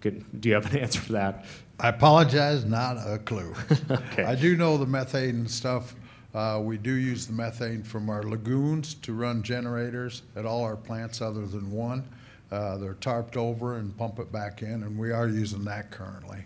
Could, 0.00 0.40
do 0.40 0.48
you 0.48 0.56
have 0.56 0.72
an 0.72 0.78
answer 0.82 1.00
for 1.00 1.12
that? 1.12 1.44
I 1.78 1.88
apologize, 1.88 2.64
not 2.64 2.96
a 2.96 3.18
clue. 3.18 3.54
okay. 3.90 4.24
I 4.24 4.34
do 4.34 4.56
know 4.56 4.76
the 4.76 4.86
methane 4.86 5.46
stuff. 5.46 5.94
Uh, 6.34 6.60
we 6.62 6.76
do 6.76 6.92
use 6.92 7.26
the 7.26 7.32
methane 7.32 7.82
from 7.82 8.10
our 8.10 8.22
lagoons 8.22 8.94
to 8.94 9.12
run 9.12 9.42
generators 9.42 10.22
at 10.36 10.44
all 10.44 10.64
our 10.64 10.76
plants 10.76 11.20
other 11.20 11.46
than 11.46 11.70
one. 11.70 12.04
Uh, 12.50 12.76
they're 12.78 12.94
tarped 12.94 13.36
over 13.36 13.76
and 13.76 13.96
pump 13.96 14.18
it 14.18 14.30
back 14.32 14.62
in, 14.62 14.82
and 14.82 14.98
we 14.98 15.12
are 15.12 15.28
using 15.28 15.64
that 15.64 15.90
currently. 15.90 16.44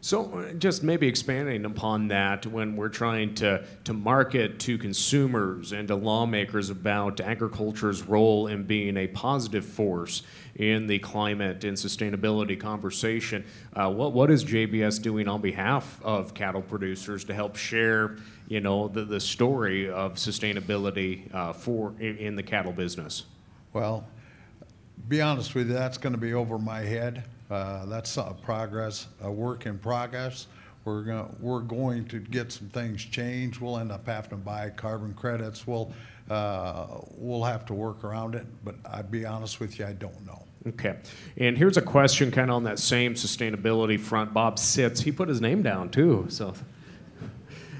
So, 0.00 0.32
uh, 0.32 0.52
just 0.54 0.82
maybe 0.82 1.06
expanding 1.06 1.64
upon 1.64 2.08
that, 2.08 2.44
when 2.46 2.76
we're 2.76 2.88
trying 2.88 3.34
to, 3.36 3.64
to 3.84 3.92
market 3.92 4.58
to 4.60 4.76
consumers 4.76 5.72
and 5.72 5.88
to 5.88 5.94
lawmakers 5.94 6.70
about 6.70 7.20
agriculture's 7.20 8.02
role 8.02 8.48
in 8.48 8.64
being 8.64 8.96
a 8.96 9.06
positive 9.06 9.64
force 9.64 10.22
in 10.56 10.86
the 10.86 10.98
climate 10.98 11.64
and 11.64 11.76
sustainability 11.76 12.58
conversation, 12.58 13.44
uh, 13.74 13.90
what, 13.90 14.12
what 14.12 14.30
is 14.30 14.44
JBS 14.44 15.00
doing 15.00 15.28
on 15.28 15.40
behalf 15.40 16.00
of 16.02 16.34
cattle 16.34 16.62
producers 16.62 17.24
to 17.24 17.34
help 17.34 17.56
share, 17.56 18.16
you 18.48 18.60
know, 18.60 18.88
the, 18.88 19.04
the 19.04 19.20
story 19.20 19.88
of 19.88 20.14
sustainability 20.14 21.32
uh, 21.34 21.52
for 21.52 21.94
in, 21.98 22.18
in 22.18 22.36
the 22.36 22.42
cattle 22.42 22.72
business? 22.72 23.24
Well, 23.72 24.04
be 25.08 25.20
honest 25.20 25.54
with 25.54 25.68
you, 25.68 25.74
that's 25.74 25.98
going 25.98 26.12
to 26.12 26.20
be 26.20 26.34
over 26.34 26.58
my 26.58 26.80
head. 26.80 27.24
Uh, 27.52 27.84
that's 27.84 28.16
a 28.16 28.34
progress, 28.42 29.08
a 29.20 29.30
work 29.30 29.66
in 29.66 29.78
progress. 29.78 30.46
We're 30.86 31.02
going 31.02 31.36
we're 31.38 31.60
going 31.60 32.06
to 32.06 32.18
get 32.18 32.50
some 32.50 32.68
things 32.70 33.04
changed. 33.04 33.60
We'll 33.60 33.78
end 33.78 33.92
up 33.92 34.06
having 34.06 34.30
to 34.30 34.36
buy 34.36 34.70
carbon 34.70 35.12
credits. 35.12 35.66
We'll 35.66 35.92
uh, 36.30 36.86
we'll 37.10 37.44
have 37.44 37.66
to 37.66 37.74
work 37.74 38.04
around 38.04 38.34
it. 38.34 38.46
But 38.64 38.76
I'd 38.90 39.10
be 39.10 39.26
honest 39.26 39.60
with 39.60 39.78
you, 39.78 39.84
I 39.84 39.92
don't 39.92 40.26
know. 40.26 40.42
Okay. 40.66 40.96
And 41.36 41.58
here's 41.58 41.76
a 41.76 41.82
question 41.82 42.30
kind 42.30 42.50
of 42.50 42.56
on 42.56 42.64
that 42.64 42.78
same 42.78 43.14
sustainability 43.14 44.00
front. 44.00 44.32
Bob 44.32 44.58
Sitz, 44.58 45.02
he 45.02 45.12
put 45.12 45.28
his 45.28 45.40
name 45.40 45.62
down 45.62 45.90
too. 45.90 46.26
So, 46.30 46.54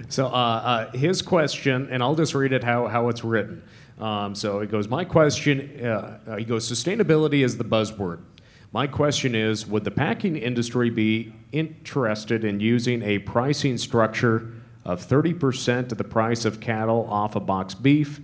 so 0.08 0.26
uh, 0.26 0.28
uh, 0.28 0.92
his 0.92 1.22
question, 1.22 1.88
and 1.90 2.02
I'll 2.02 2.16
just 2.16 2.34
read 2.34 2.52
it 2.52 2.62
how, 2.62 2.88
how 2.88 3.08
it's 3.08 3.24
written. 3.24 3.62
Um, 3.98 4.34
so 4.34 4.60
it 4.60 4.70
goes, 4.70 4.88
My 4.88 5.04
question, 5.04 5.80
uh, 5.84 6.18
uh, 6.26 6.36
he 6.36 6.44
goes, 6.44 6.70
sustainability 6.70 7.44
is 7.44 7.56
the 7.56 7.64
buzzword. 7.64 8.20
My 8.74 8.86
question 8.86 9.34
is 9.34 9.66
Would 9.66 9.84
the 9.84 9.90
packing 9.90 10.36
industry 10.36 10.88
be 10.88 11.34
interested 11.52 12.42
in 12.42 12.58
using 12.58 13.02
a 13.02 13.18
pricing 13.18 13.76
structure 13.76 14.50
of 14.84 15.06
30% 15.06 15.92
of 15.92 15.98
the 15.98 16.04
price 16.04 16.46
of 16.46 16.58
cattle 16.58 17.06
off 17.10 17.36
a 17.36 17.38
of 17.38 17.46
box 17.46 17.74
beef, 17.74 18.20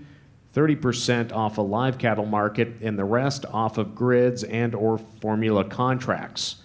30% 0.55 1.33
off 1.33 1.59
a 1.59 1.63
live 1.63 1.99
cattle 1.99 2.25
market, 2.25 2.81
and 2.81 2.99
the 2.99 3.05
rest 3.05 3.45
off 3.53 3.77
of 3.77 3.95
grids 3.95 4.43
and 4.43 4.75
or 4.75 4.97
formula 5.21 5.65
contracts? 5.65 6.57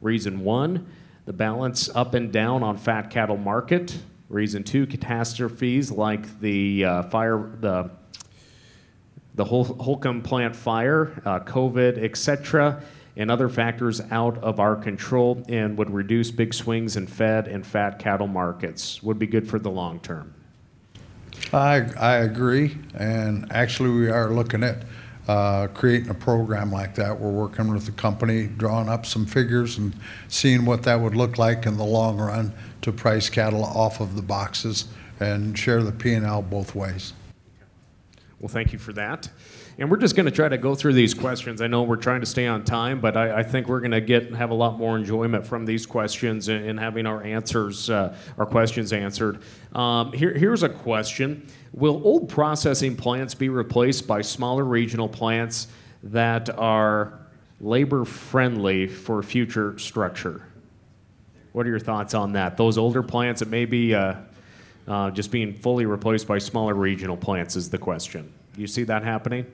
Reason 0.00 0.40
one, 0.40 0.88
the 1.24 1.32
balance 1.32 1.88
up 1.94 2.14
and 2.14 2.32
down 2.32 2.64
on 2.64 2.76
fat 2.76 3.10
cattle 3.10 3.36
market. 3.36 3.96
Reason 4.28 4.64
two, 4.64 4.86
catastrophes 4.88 5.92
like 5.92 6.40
the 6.40 6.84
uh, 6.84 7.02
fire, 7.04 7.50
the 7.60 7.90
the 9.36 9.44
Holcomb 9.44 10.22
plant 10.22 10.56
fire, 10.56 11.22
uh, 11.24 11.38
COVID, 11.40 12.02
etc 12.02 12.82
and 13.16 13.30
other 13.30 13.48
factors 13.48 14.00
out 14.10 14.38
of 14.38 14.60
our 14.60 14.76
control 14.76 15.42
and 15.48 15.76
would 15.76 15.90
reduce 15.90 16.30
big 16.30 16.54
swings 16.54 16.96
in 16.96 17.06
fed 17.06 17.48
and 17.48 17.66
fat 17.66 17.98
cattle 17.98 18.26
markets. 18.26 19.02
Would 19.02 19.18
be 19.18 19.26
good 19.26 19.48
for 19.48 19.58
the 19.58 19.70
long 19.70 20.00
term. 20.00 20.34
I, 21.52 21.86
I 21.98 22.16
agree, 22.16 22.76
and 22.94 23.50
actually 23.50 23.90
we 23.90 24.08
are 24.08 24.30
looking 24.30 24.62
at 24.62 24.84
uh, 25.28 25.68
creating 25.68 26.08
a 26.10 26.14
program 26.14 26.72
like 26.72 26.94
that. 26.96 27.20
We're 27.20 27.30
working 27.30 27.72
with 27.72 27.86
the 27.86 27.92
company, 27.92 28.46
drawing 28.46 28.88
up 28.88 29.06
some 29.06 29.26
figures 29.26 29.78
and 29.78 29.94
seeing 30.28 30.64
what 30.64 30.82
that 30.84 31.00
would 31.00 31.14
look 31.14 31.38
like 31.38 31.66
in 31.66 31.76
the 31.76 31.84
long 31.84 32.18
run 32.18 32.52
to 32.82 32.92
price 32.92 33.28
cattle 33.28 33.64
off 33.64 34.00
of 34.00 34.16
the 34.16 34.22
boxes 34.22 34.86
and 35.20 35.58
share 35.58 35.82
the 35.82 35.92
P 35.92 36.14
and 36.14 36.26
L 36.26 36.42
both 36.42 36.74
ways. 36.74 37.12
Well, 38.40 38.48
thank 38.48 38.72
you 38.72 38.78
for 38.78 38.92
that. 38.94 39.28
And 39.80 39.90
we're 39.90 39.96
just 39.96 40.14
going 40.14 40.26
to 40.26 40.30
try 40.30 40.46
to 40.46 40.58
go 40.58 40.74
through 40.74 40.92
these 40.92 41.14
questions. 41.14 41.62
I 41.62 41.66
know 41.66 41.84
we're 41.84 41.96
trying 41.96 42.20
to 42.20 42.26
stay 42.26 42.46
on 42.46 42.64
time, 42.64 43.00
but 43.00 43.16
I, 43.16 43.38
I 43.38 43.42
think 43.42 43.66
we're 43.66 43.80
going 43.80 43.92
to 43.92 44.02
get 44.02 44.34
have 44.34 44.50
a 44.50 44.54
lot 44.54 44.78
more 44.78 44.94
enjoyment 44.94 45.46
from 45.46 45.64
these 45.64 45.86
questions 45.86 46.48
and, 46.48 46.66
and 46.66 46.78
having 46.78 47.06
our 47.06 47.22
answers, 47.22 47.88
uh, 47.88 48.14
our 48.36 48.44
questions 48.44 48.92
answered. 48.92 49.38
Um, 49.74 50.12
here, 50.12 50.34
here's 50.34 50.64
a 50.64 50.68
question: 50.68 51.48
Will 51.72 51.98
old 52.04 52.28
processing 52.28 52.94
plants 52.94 53.34
be 53.34 53.48
replaced 53.48 54.06
by 54.06 54.20
smaller 54.20 54.64
regional 54.64 55.08
plants 55.08 55.68
that 56.02 56.50
are 56.58 57.18
labor 57.58 58.04
friendly 58.04 58.86
for 58.86 59.22
future 59.22 59.78
structure? 59.78 60.42
What 61.52 61.64
are 61.64 61.70
your 61.70 61.78
thoughts 61.78 62.12
on 62.12 62.32
that? 62.32 62.58
Those 62.58 62.76
older 62.76 63.02
plants 63.02 63.40
that 63.40 63.48
may 63.48 63.64
be 63.64 63.94
uh, 63.94 64.16
uh, 64.86 65.10
just 65.10 65.30
being 65.30 65.54
fully 65.54 65.86
replaced 65.86 66.26
by 66.26 66.36
smaller 66.36 66.74
regional 66.74 67.16
plants 67.16 67.56
is 67.56 67.70
the 67.70 67.78
question. 67.78 68.30
You 68.58 68.66
see 68.66 68.82
that 68.82 69.02
happening? 69.02 69.46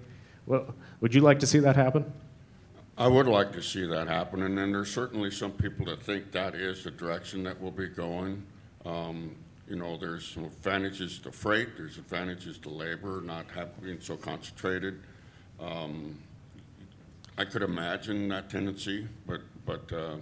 Well, 0.46 0.74
would 1.00 1.14
you 1.14 1.20
like 1.20 1.40
to 1.40 1.46
see 1.46 1.58
that 1.58 1.76
happen? 1.76 2.12
I 2.98 3.08
would 3.08 3.26
like 3.26 3.52
to 3.52 3.62
see 3.62 3.84
that 3.86 4.08
happen, 4.08 4.42
and 4.42 4.56
then 4.56 4.72
there's 4.72 4.90
certainly 4.90 5.30
some 5.30 5.52
people 5.52 5.84
that 5.86 6.02
think 6.02 6.32
that 6.32 6.54
is 6.54 6.84
the 6.84 6.90
direction 6.90 7.42
that 7.42 7.60
we'll 7.60 7.70
be 7.70 7.88
going. 7.88 8.42
Um, 8.86 9.34
you 9.68 9.76
know, 9.76 9.98
there's 9.98 10.26
some 10.26 10.44
advantages 10.44 11.18
to 11.18 11.32
freight, 11.32 11.76
there's 11.76 11.98
advantages 11.98 12.56
to 12.58 12.70
labor, 12.70 13.20
not 13.20 13.46
being 13.82 14.00
so 14.00 14.16
concentrated. 14.16 15.02
Um, 15.60 16.16
I 17.36 17.44
could 17.44 17.62
imagine 17.62 18.28
that 18.28 18.48
tendency, 18.48 19.06
but, 19.26 19.42
but 19.66 19.92
uh, 19.92 20.16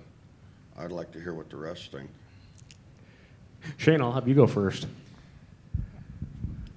I'd 0.76 0.90
like 0.90 1.12
to 1.12 1.20
hear 1.20 1.34
what 1.34 1.50
the 1.50 1.56
rest 1.56 1.92
think. 1.92 2.10
Shane, 3.76 4.00
I'll 4.00 4.12
have 4.12 4.26
you 4.26 4.34
go 4.34 4.46
first. 4.48 4.88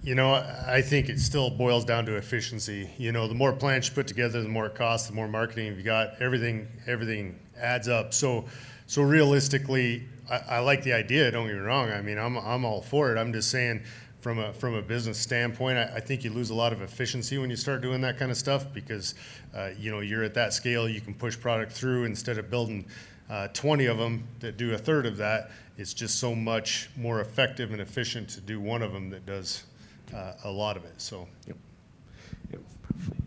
You 0.08 0.16
know, 0.16 0.36
I 0.66 0.82
think 0.82 1.10
it 1.10 1.20
still 1.20 1.50
boils 1.50 1.84
down 1.84 2.06
to 2.06 2.16
efficiency. 2.16 2.90
You 2.98 3.12
know, 3.12 3.28
the 3.28 3.36
more 3.36 3.52
plants 3.52 3.90
you 3.90 3.94
put 3.94 4.08
together, 4.08 4.42
the 4.42 4.48
more 4.48 4.68
it 4.68 4.74
costs, 4.74 5.10
the 5.10 5.14
more 5.14 5.28
marketing 5.28 5.66
you've 5.66 5.84
got. 5.84 6.22
Everything, 6.22 6.66
everything 6.88 7.38
adds 7.60 7.90
up. 7.90 8.14
So, 8.14 8.46
so 8.86 9.02
realistically, 9.02 10.08
I, 10.30 10.38
I 10.50 10.60
like 10.60 10.82
the 10.82 10.94
idea. 10.94 11.30
Don't 11.30 11.48
get 11.48 11.56
me 11.56 11.60
wrong. 11.60 11.92
I 11.92 12.02
mean, 12.02 12.18
I'm, 12.18 12.38
I'm 12.38 12.64
all 12.64 12.82
for 12.82 13.14
it. 13.14 13.20
I'm 13.20 13.34
just 13.34 13.52
saying, 13.52 13.84
from 14.22 14.40
a 14.40 14.54
from 14.54 14.76
a 14.76 14.82
business 14.82 15.18
standpoint, 15.18 15.78
I, 15.78 15.96
I 15.96 16.00
think 16.00 16.24
you 16.24 16.30
lose 16.30 16.52
a 16.52 16.56
lot 16.56 16.72
of 16.72 16.82
efficiency 16.82 17.38
when 17.38 17.50
you 17.50 17.58
start 17.58 17.82
doing 17.82 18.00
that 18.00 18.18
kind 18.18 18.32
of 18.32 18.38
stuff 18.38 18.74
because, 18.74 19.14
uh, 19.54 19.72
you 19.78 19.92
know, 19.92 20.00
you're 20.00 20.24
at 20.24 20.36
that 20.36 20.54
scale. 20.54 20.88
You 20.88 21.02
can 21.02 21.16
push 21.16 21.38
product 21.38 21.74
through 21.74 22.06
instead 22.06 22.38
of 22.38 22.50
building 22.50 22.86
uh, 23.30 23.50
20 23.50 23.88
of 23.88 23.98
them 23.98 24.26
that 24.40 24.56
do 24.56 24.74
a 24.74 24.78
third 24.78 25.06
of 25.06 25.18
that. 25.18 25.52
It's 25.78 25.94
just 25.94 26.18
so 26.18 26.34
much 26.34 26.90
more 26.96 27.20
effective 27.20 27.74
and 27.74 27.82
efficient 27.82 28.30
to 28.30 28.40
do 28.40 28.62
one 28.62 28.82
of 28.82 28.94
them 28.94 29.10
that 29.10 29.26
does 29.26 29.66
uh, 30.14 30.34
a 30.44 30.52
lot 30.52 30.78
of 30.78 30.86
it. 30.86 31.00
So. 31.02 31.28
Yep. 31.48 31.58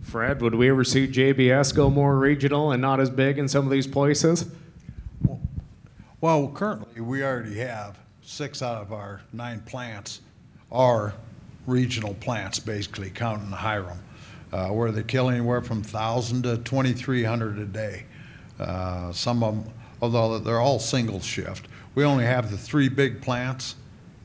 Fred, 0.02 0.42
would 0.42 0.56
we 0.56 0.68
ever 0.68 0.82
see 0.82 1.06
JBS 1.06 1.72
go 1.72 1.88
more 1.88 2.18
regional 2.18 2.72
and 2.72 2.82
not 2.82 2.98
as 2.98 3.08
big 3.08 3.38
in 3.38 3.46
some 3.46 3.64
of 3.64 3.70
these 3.70 3.86
places? 3.86 4.46
Well, 6.20 6.48
currently, 6.48 7.00
we 7.00 7.22
already 7.22 7.58
have 7.58 7.98
six 8.22 8.60
out 8.60 8.82
of 8.82 8.92
our 8.92 9.20
nine 9.32 9.60
plants 9.60 10.20
are 10.72 11.14
regional 11.66 12.14
plants, 12.14 12.58
basically, 12.58 13.10
counting 13.10 13.50
Hyrum, 13.50 13.98
uh, 14.52 14.68
where 14.68 14.90
they 14.90 15.02
kill 15.02 15.30
anywhere 15.30 15.62
from 15.62 15.78
1,000 15.78 16.42
to 16.42 16.58
2,300 16.58 17.58
a 17.58 17.64
day. 17.64 18.04
Uh, 18.58 19.12
some 19.12 19.42
of 19.42 19.54
them, 19.64 19.72
although 20.02 20.38
they're 20.38 20.60
all 20.60 20.78
single 20.78 21.20
shift. 21.20 21.68
We 21.94 22.04
only 22.04 22.24
have 22.24 22.50
the 22.50 22.58
three 22.58 22.88
big 22.88 23.22
plants 23.22 23.76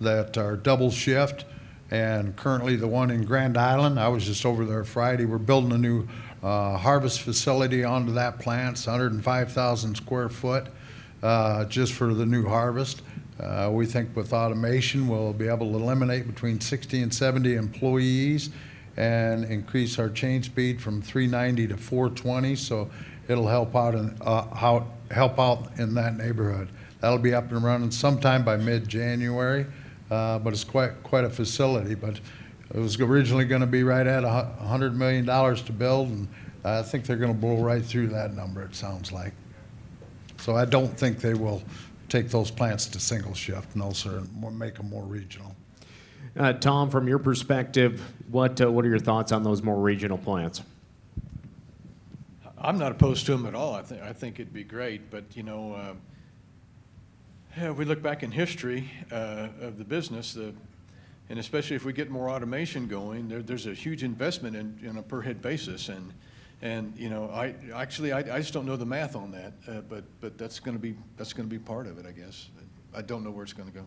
that 0.01 0.37
are 0.37 0.55
double 0.55 0.91
shift, 0.91 1.45
and 1.91 2.35
currently 2.35 2.75
the 2.75 2.87
one 2.87 3.11
in 3.11 3.23
Grand 3.25 3.57
Island, 3.57 3.99
I 3.99 4.07
was 4.07 4.25
just 4.25 4.45
over 4.45 4.65
there 4.65 4.83
Friday, 4.83 5.25
we're 5.25 5.37
building 5.37 5.71
a 5.71 5.77
new 5.77 6.07
uh, 6.43 6.77
harvest 6.77 7.21
facility 7.21 7.83
onto 7.83 8.13
that 8.13 8.39
plant, 8.39 8.77
it's 8.77 8.87
105,000 8.87 9.95
square 9.95 10.29
foot, 10.29 10.67
uh, 11.23 11.65
just 11.65 11.93
for 11.93 12.13
the 12.13 12.25
new 12.25 12.47
harvest. 12.47 13.01
Uh, 13.39 13.69
we 13.71 13.85
think 13.85 14.15
with 14.15 14.31
automation, 14.31 15.07
we'll 15.07 15.33
be 15.33 15.47
able 15.47 15.71
to 15.71 15.77
eliminate 15.77 16.25
between 16.25 16.59
60 16.59 17.01
and 17.01 17.13
70 17.13 17.55
employees 17.55 18.49
and 18.97 19.43
increase 19.45 19.99
our 19.99 20.09
chain 20.09 20.41
speed 20.41 20.81
from 20.81 21.01
390 21.01 21.67
to 21.67 21.77
420. 21.77 22.55
So 22.55 22.89
it'll 23.27 23.47
help 23.47 23.75
out 23.75 23.93
in, 23.95 24.15
uh, 24.21 24.83
help 25.11 25.39
out 25.39 25.67
in 25.77 25.93
that 25.95 26.17
neighborhood. 26.17 26.69
That'll 27.01 27.19
be 27.19 27.33
up 27.33 27.51
and 27.51 27.63
running 27.63 27.91
sometime 27.91 28.43
by 28.43 28.55
mid-January, 28.55 29.65
uh, 30.15 30.39
but 30.39 30.53
it's 30.53 30.63
quite 30.63 31.03
quite 31.03 31.25
a 31.25 31.29
facility. 31.29 31.95
But 31.95 32.19
it 32.73 32.79
was 32.79 32.99
originally 32.99 33.45
going 33.45 33.61
to 33.61 33.67
be 33.67 33.83
right 33.83 34.07
at 34.07 34.23
a 34.23 34.29
hundred 34.61 34.95
million 34.95 35.25
dollars 35.25 35.61
to 35.63 35.71
build, 35.71 36.09
and 36.09 36.27
I 36.63 36.81
think 36.81 37.05
they're 37.05 37.17
going 37.17 37.33
to 37.33 37.39
blow 37.39 37.61
right 37.61 37.83
through 37.83 38.07
that 38.07 38.33
number. 38.33 38.63
It 38.63 38.75
sounds 38.75 39.11
like. 39.11 39.33
So 40.37 40.55
I 40.55 40.65
don't 40.65 40.97
think 40.97 41.19
they 41.19 41.33
will 41.33 41.63
take 42.09 42.29
those 42.29 42.51
plants 42.51 42.85
to 42.87 42.99
single 42.99 43.33
shift. 43.33 43.75
No, 43.75 43.91
sir, 43.91 44.19
and 44.19 44.59
make 44.59 44.75
them 44.75 44.89
more 44.89 45.03
regional. 45.03 45.55
Uh, 46.37 46.53
Tom, 46.53 46.89
from 46.89 47.07
your 47.07 47.19
perspective, 47.19 48.01
what 48.29 48.59
uh, 48.61 48.71
what 48.71 48.85
are 48.85 48.89
your 48.89 48.99
thoughts 48.99 49.31
on 49.31 49.43
those 49.43 49.61
more 49.61 49.79
regional 49.79 50.17
plants? 50.17 50.61
I'm 52.57 52.77
not 52.79 52.91
opposed 52.91 53.25
to 53.27 53.33
them 53.33 53.45
at 53.45 53.53
all. 53.53 53.75
I 53.75 53.83
think 53.83 54.01
I 54.01 54.13
think 54.13 54.39
it'd 54.39 54.53
be 54.53 54.63
great, 54.63 55.11
but 55.11 55.23
you 55.35 55.43
know, 55.43 55.73
uh, 55.73 55.93
yeah, 57.57 57.71
we 57.71 57.85
look 57.85 58.01
back 58.01 58.23
in 58.23 58.31
history 58.31 58.89
uh, 59.11 59.47
of 59.61 59.77
the 59.77 59.83
business, 59.83 60.33
the, 60.33 60.53
and 61.29 61.39
especially 61.39 61.75
if 61.75 61.85
we 61.85 61.93
get 61.93 62.09
more 62.09 62.29
automation 62.29 62.87
going, 62.87 63.29
there, 63.29 63.41
there's 63.41 63.65
a 63.65 63.73
huge 63.73 64.03
investment 64.03 64.55
in, 64.55 64.77
in 64.83 64.97
a 64.97 65.01
per 65.01 65.21
head 65.21 65.41
basis, 65.41 65.89
and 65.89 66.13
and 66.61 66.93
you 66.97 67.09
know, 67.09 67.29
I 67.29 67.55
actually 67.73 68.11
I, 68.11 68.19
I 68.19 68.39
just 68.39 68.53
don't 68.53 68.65
know 68.65 68.75
the 68.75 68.85
math 68.85 69.15
on 69.15 69.31
that, 69.31 69.53
uh, 69.67 69.81
but 69.81 70.03
but 70.21 70.37
that's 70.37 70.59
going 70.59 70.75
to 70.75 70.81
be 70.81 70.95
that's 71.17 71.33
going 71.33 71.47
to 71.47 71.53
be 71.53 71.59
part 71.59 71.87
of 71.87 71.97
it, 71.97 72.05
I 72.05 72.11
guess. 72.11 72.49
I 72.93 73.01
don't 73.01 73.23
know 73.23 73.31
where 73.31 73.43
it's 73.43 73.53
going 73.53 73.69
to 73.69 73.75
go. 73.75 73.85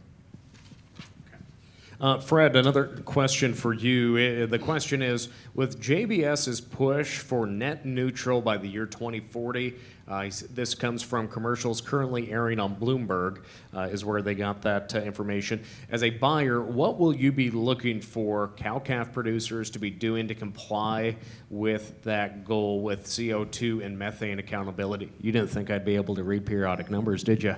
Uh, 2.00 2.18
Fred, 2.20 2.54
another 2.54 2.86
question 3.04 3.54
for 3.54 3.72
you. 3.72 4.46
The 4.46 4.58
question 4.58 5.02
is 5.02 5.28
With 5.54 5.80
JBS's 5.80 6.60
push 6.60 7.18
for 7.18 7.46
net 7.46 7.84
neutral 7.84 8.40
by 8.40 8.56
the 8.56 8.68
year 8.68 8.86
2040, 8.86 9.74
uh, 10.08 10.30
this 10.50 10.74
comes 10.74 11.02
from 11.02 11.28
commercials 11.28 11.80
currently 11.80 12.32
airing 12.32 12.58
on 12.58 12.74
Bloomberg, 12.74 13.42
uh, 13.74 13.82
is 13.82 14.04
where 14.04 14.22
they 14.22 14.34
got 14.34 14.62
that 14.62 14.94
uh, 14.94 15.00
information. 15.00 15.62
As 15.90 16.02
a 16.02 16.10
buyer, 16.10 16.62
what 16.62 16.98
will 16.98 17.14
you 17.14 17.30
be 17.30 17.50
looking 17.50 18.00
for 18.00 18.48
cow 18.56 18.78
calf 18.78 19.12
producers 19.12 19.70
to 19.70 19.78
be 19.78 19.90
doing 19.90 20.26
to 20.28 20.34
comply 20.34 21.16
with 21.50 22.02
that 22.04 22.44
goal 22.44 22.80
with 22.80 23.04
CO2 23.04 23.84
and 23.84 23.98
methane 23.98 24.38
accountability? 24.38 25.12
You 25.20 25.30
didn't 25.30 25.50
think 25.50 25.70
I'd 25.70 25.84
be 25.84 25.96
able 25.96 26.14
to 26.14 26.24
read 26.24 26.46
periodic 26.46 26.90
numbers, 26.90 27.22
did 27.22 27.42
you? 27.42 27.56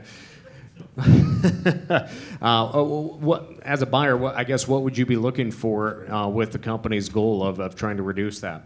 uh, 0.98 2.08
oh, 2.42 3.16
what, 3.20 3.60
as 3.62 3.82
a 3.82 3.86
buyer, 3.86 4.16
what, 4.16 4.34
I 4.34 4.44
guess 4.44 4.66
what 4.66 4.82
would 4.82 4.98
you 4.98 5.06
be 5.06 5.16
looking 5.16 5.50
for 5.50 6.10
uh, 6.10 6.26
with 6.26 6.52
the 6.52 6.58
company's 6.58 7.08
goal 7.08 7.46
of, 7.46 7.60
of 7.60 7.76
trying 7.76 7.98
to 7.98 8.02
reduce 8.02 8.40
that? 8.40 8.64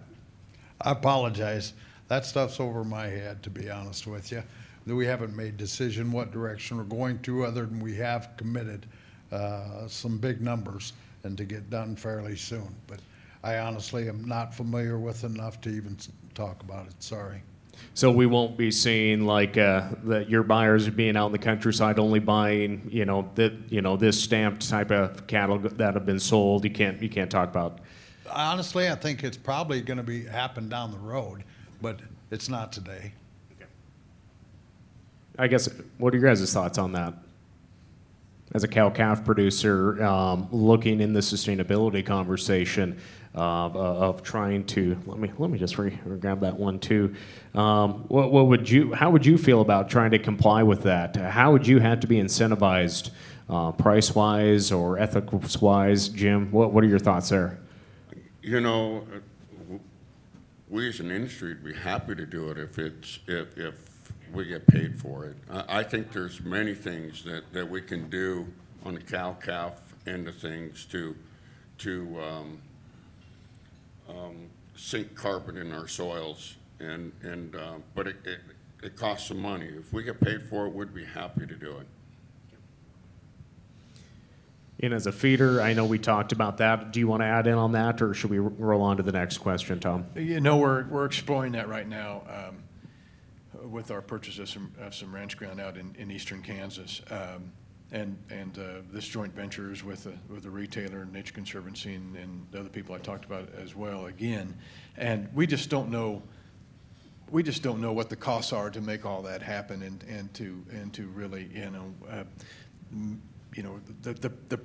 I 0.81 0.93
apologize. 0.93 1.75
That 2.09 2.27
stuff's 2.27 2.61
over 2.61 2.85
my 2.85 3.07
head, 3.07 3.43
to 3.45 3.51
be 3.51 3.71
honest 3.71 4.07
with 4.07 4.31
you. 4.31 4.43
We 4.87 5.07
haven't 5.07 5.35
made 5.35 5.57
decision 5.57 6.13
what 6.13 6.31
direction 6.31 6.77
we're 6.77 6.85
going 6.85 7.19
to, 7.21 7.45
other 7.45 7.65
than 7.65 7.81
we 7.81 7.95
have 7.97 8.31
committed 8.37 8.87
uh, 9.33 9.89
some 9.89 10.19
big 10.19 10.43
numbers 10.43 10.93
and 11.25 11.37
to 11.39 11.45
get 11.45 11.71
done 11.71 11.97
fairly 11.97 12.37
soon. 12.37 12.75
But 12.87 13.01
I 13.43 13.59
honestly 13.59 14.09
am 14.09 14.27
not 14.27 14.55
familiar 14.55 14.99
with 14.99 15.25
enough 15.25 15.61
to 15.63 15.71
even 15.71 15.97
talk 16.35 16.63
about 16.63 16.87
it. 16.87 17.03
Sorry. 17.03 17.43
So 17.95 18.11
we 18.11 18.27
won't 18.27 18.57
be 18.57 18.71
seeing 18.71 19.27
like 19.27 19.57
uh, 19.57 19.89
that 20.05 20.29
your 20.29 20.43
buyers 20.43 20.87
are 20.87 20.93
being 20.93 21.17
out 21.17 21.27
in 21.27 21.33
the 21.33 21.39
countryside 21.39 21.99
only 21.99 22.21
buying, 22.21 22.89
you 22.91 23.05
know, 23.05 23.29
that 23.35 23.53
you 23.69 23.83
know 23.83 23.97
this 23.97 24.23
stamped 24.23 24.69
type 24.69 24.91
of 24.91 25.27
cattle 25.27 25.59
that 25.59 25.95
have 25.95 26.07
been 26.07 26.21
sold. 26.21 26.65
You 26.65 26.71
can't 26.71 27.03
you 27.03 27.09
can't 27.09 27.31
talk 27.31 27.49
about. 27.49 27.81
Honestly, 28.31 28.89
I 28.89 28.95
think 28.95 29.23
it's 29.23 29.37
probably 29.37 29.81
going 29.81 29.97
to 29.97 30.03
be 30.03 30.25
happen 30.25 30.69
down 30.69 30.91
the 30.91 30.99
road, 30.99 31.45
but 31.85 32.01
it's 32.31 32.49
not 32.49 32.73
today. 32.73 33.13
Okay. 33.53 33.71
I 35.39 35.47
guess 35.49 35.69
what 35.99 36.15
are 36.15 36.17
your 36.17 36.27
guys' 36.27 36.51
thoughts 36.51 36.79
on 36.79 36.93
that? 36.93 37.13
As 38.55 38.65
a 38.65 38.69
cow 38.69 38.89
calf 38.89 39.23
producer, 39.23 40.03
um, 40.03 40.49
looking 40.51 41.03
in 41.03 41.13
the 41.13 41.21
sustainability 41.21 42.05
conversation, 42.05 42.99
of, 43.35 43.77
uh, 43.77 43.81
of 43.81 44.23
trying 44.23 44.65
to 44.65 44.97
let 45.07 45.19
me 45.19 45.31
let 45.39 45.51
me 45.51 45.59
just 45.59 45.77
re, 45.77 45.91
grab 46.21 46.41
that 46.41 46.57
one 46.57 46.79
too. 46.79 47.15
Um, 47.55 48.05
what, 48.09 48.33
what 48.33 48.47
would 48.47 48.71
you 48.71 48.95
how 48.95 49.11
would 49.11 49.27
you 49.27 49.37
feel 49.37 49.61
about 49.61 49.91
trying 49.91 50.13
to 50.13 50.19
comply 50.19 50.63
with 50.63 50.85
that? 50.85 51.17
How 51.17 51.53
would 51.53 51.67
you 51.67 51.81
have 51.81 52.01
to 52.01 52.07
be 52.07 52.17
incentivized, 52.17 53.11
uh, 53.51 53.73
price 53.73 54.15
wise 54.15 54.73
or 54.73 54.99
ethics 54.99 55.61
wise, 55.61 56.09
Jim? 56.09 56.51
What 56.51 56.73
what 56.73 56.83
are 56.83 56.87
your 56.87 57.01
thoughts 57.01 57.29
there? 57.29 57.59
You 58.41 58.61
know, 58.61 59.05
we 60.75 60.89
as 60.89 60.99
an 60.99 61.13
industry 61.13 61.51
would 61.51 61.63
be 61.63 61.73
happy 61.73 62.17
to 62.17 62.27
do 62.27 62.51
it 62.51 62.59
if 62.59 62.81
it's, 62.81 63.21
if, 63.29 63.57
if 63.57 63.75
we 64.33 64.45
get 64.45 64.67
paid 64.67 65.01
for 65.01 65.25
it. 65.25 65.37
I, 65.49 65.79
I 65.79 65.83
think 65.85 66.11
there's 66.11 66.41
many 66.41 66.75
things 66.75 67.23
that, 67.23 67.45
that 67.53 67.71
we 67.71 67.81
can 67.81 68.11
do 68.11 68.49
on 68.85 68.95
the 68.95 69.01
cow-calf 69.01 69.81
end 70.09 70.27
of 70.27 70.37
things 70.37 70.85
to, 70.87 71.15
to, 71.79 72.21
um, 72.21 72.59
um, 74.09 74.37
sink 74.75 75.15
carbon 75.15 75.57
in 75.59 75.73
our 75.73 75.87
soils 75.87 76.57
and, 76.81 77.13
and, 77.23 77.55
uh, 77.55 77.75
but 77.95 78.09
it, 78.09 78.17
it, 78.25 78.41
it 78.83 78.97
costs 78.97 79.29
some 79.29 79.39
money. 79.39 79.67
If 79.67 79.93
we 79.93 80.03
get 80.03 80.21
paid 80.21 80.43
for 80.43 80.67
it, 80.67 80.75
we'd 80.75 80.93
be 80.93 81.05
happy 81.05 81.47
to 81.47 81.55
do 81.55 81.77
it. 81.79 81.87
And 84.81 84.93
as 84.93 85.07
a 85.07 85.13
feeder, 85.13 85.61
I 85.63 85.73
know 85.73 85.85
we 85.87 85.99
talked 85.99 86.33
about 86.33 86.59
that. 86.59 86.93
Do 86.93 87.01
you 87.01 87.07
want 87.07 87.23
to 87.23 87.27
add 87.27 87.47
in 87.47 87.55
on 87.55 87.73
that, 87.73 88.03
or 88.03 88.13
should 88.13 88.31
we 88.31 88.39
roll 88.39 88.83
on 88.83 88.97
to 88.97 89.03
the 89.03 89.13
next 89.13 89.39
question, 89.39 89.79
Tom? 89.81 90.07
You 90.17 90.41
know, 90.41 90.57
we're, 90.57 90.85
we're 90.89 91.05
exploring 91.07 91.53
that 91.53 91.69
right 91.69 91.89
now 91.89 92.23
um, 92.29 93.71
with 93.71 93.91
our 93.91 94.03
purchase 94.03 94.39
of 94.39 94.49
some, 94.49 94.73
of 94.81 94.95
some 94.95 95.15
ranch 95.15 95.37
ground 95.37 95.61
out 95.61 95.77
in, 95.77 95.95
in 95.99 96.11
eastern 96.11 96.43
Kansas. 96.43 97.01
Um, 97.11 97.53
And, 97.93 98.17
and 98.29 98.59
uh, 98.59 98.63
this 98.93 99.07
joint 99.07 99.33
venture 99.35 99.71
is 99.71 99.85
with, 99.85 100.05
the- 100.05 100.19
with 100.29 100.43
the 100.43 100.51
retailer, 100.51 101.05
Nature 101.05 101.35
Conservancy, 101.35 101.95
and, 101.95 102.17
and 102.17 102.47
the 102.51 102.59
other 102.59 102.69
people 102.69 102.95
I 102.95 102.99
talked 102.99 103.25
about 103.25 103.49
as 103.63 103.77
well, 103.77 104.07
again. 104.07 104.57
And 104.97 105.29
we 105.33 105.47
just 105.47 105.71
don't 105.71 105.91
know, 105.91 106.23
we 107.31 107.45
just 107.45 107.63
don't 107.63 107.81
know 107.81 107.93
what 107.93 108.09
the 108.11 108.17
costs 108.17 108.53
are 108.53 108.71
to 108.71 108.81
make 108.81 109.07
all 109.07 109.23
that 109.23 109.43
happen 109.43 109.83
and, 109.83 110.03
and 110.09 110.35
to, 110.35 110.65
and 110.73 110.93
to 110.95 111.07
really, 111.07 111.49
you 111.55 111.71
know, 111.71 111.95
uh, 112.11 112.25
you 113.55 113.63
know, 113.63 113.81
the, 114.03 114.15
the, 114.15 114.33
the 114.49 114.61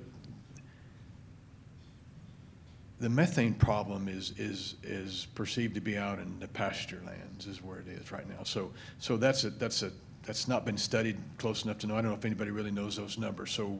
the 3.00 3.08
methane 3.08 3.54
problem 3.54 4.08
is, 4.08 4.34
is, 4.36 4.74
is 4.82 5.26
perceived 5.34 5.74
to 5.74 5.80
be 5.80 5.96
out 5.96 6.18
in 6.18 6.38
the 6.38 6.48
pasture 6.48 7.00
lands 7.06 7.46
is 7.46 7.62
where 7.62 7.78
it 7.78 7.88
is 7.88 8.12
right 8.12 8.28
now. 8.28 8.44
So, 8.44 8.70
so 8.98 9.16
that's 9.16 9.44
a, 9.44 9.50
that's 9.50 9.82
a, 9.82 9.90
that's 10.24 10.46
not 10.46 10.66
been 10.66 10.76
studied 10.76 11.16
close 11.38 11.64
enough 11.64 11.78
to 11.78 11.86
know. 11.86 11.94
I 11.96 12.02
don't 12.02 12.10
know 12.10 12.16
if 12.16 12.26
anybody 12.26 12.50
really 12.50 12.70
knows 12.70 12.96
those 12.96 13.16
numbers. 13.16 13.52
So, 13.52 13.78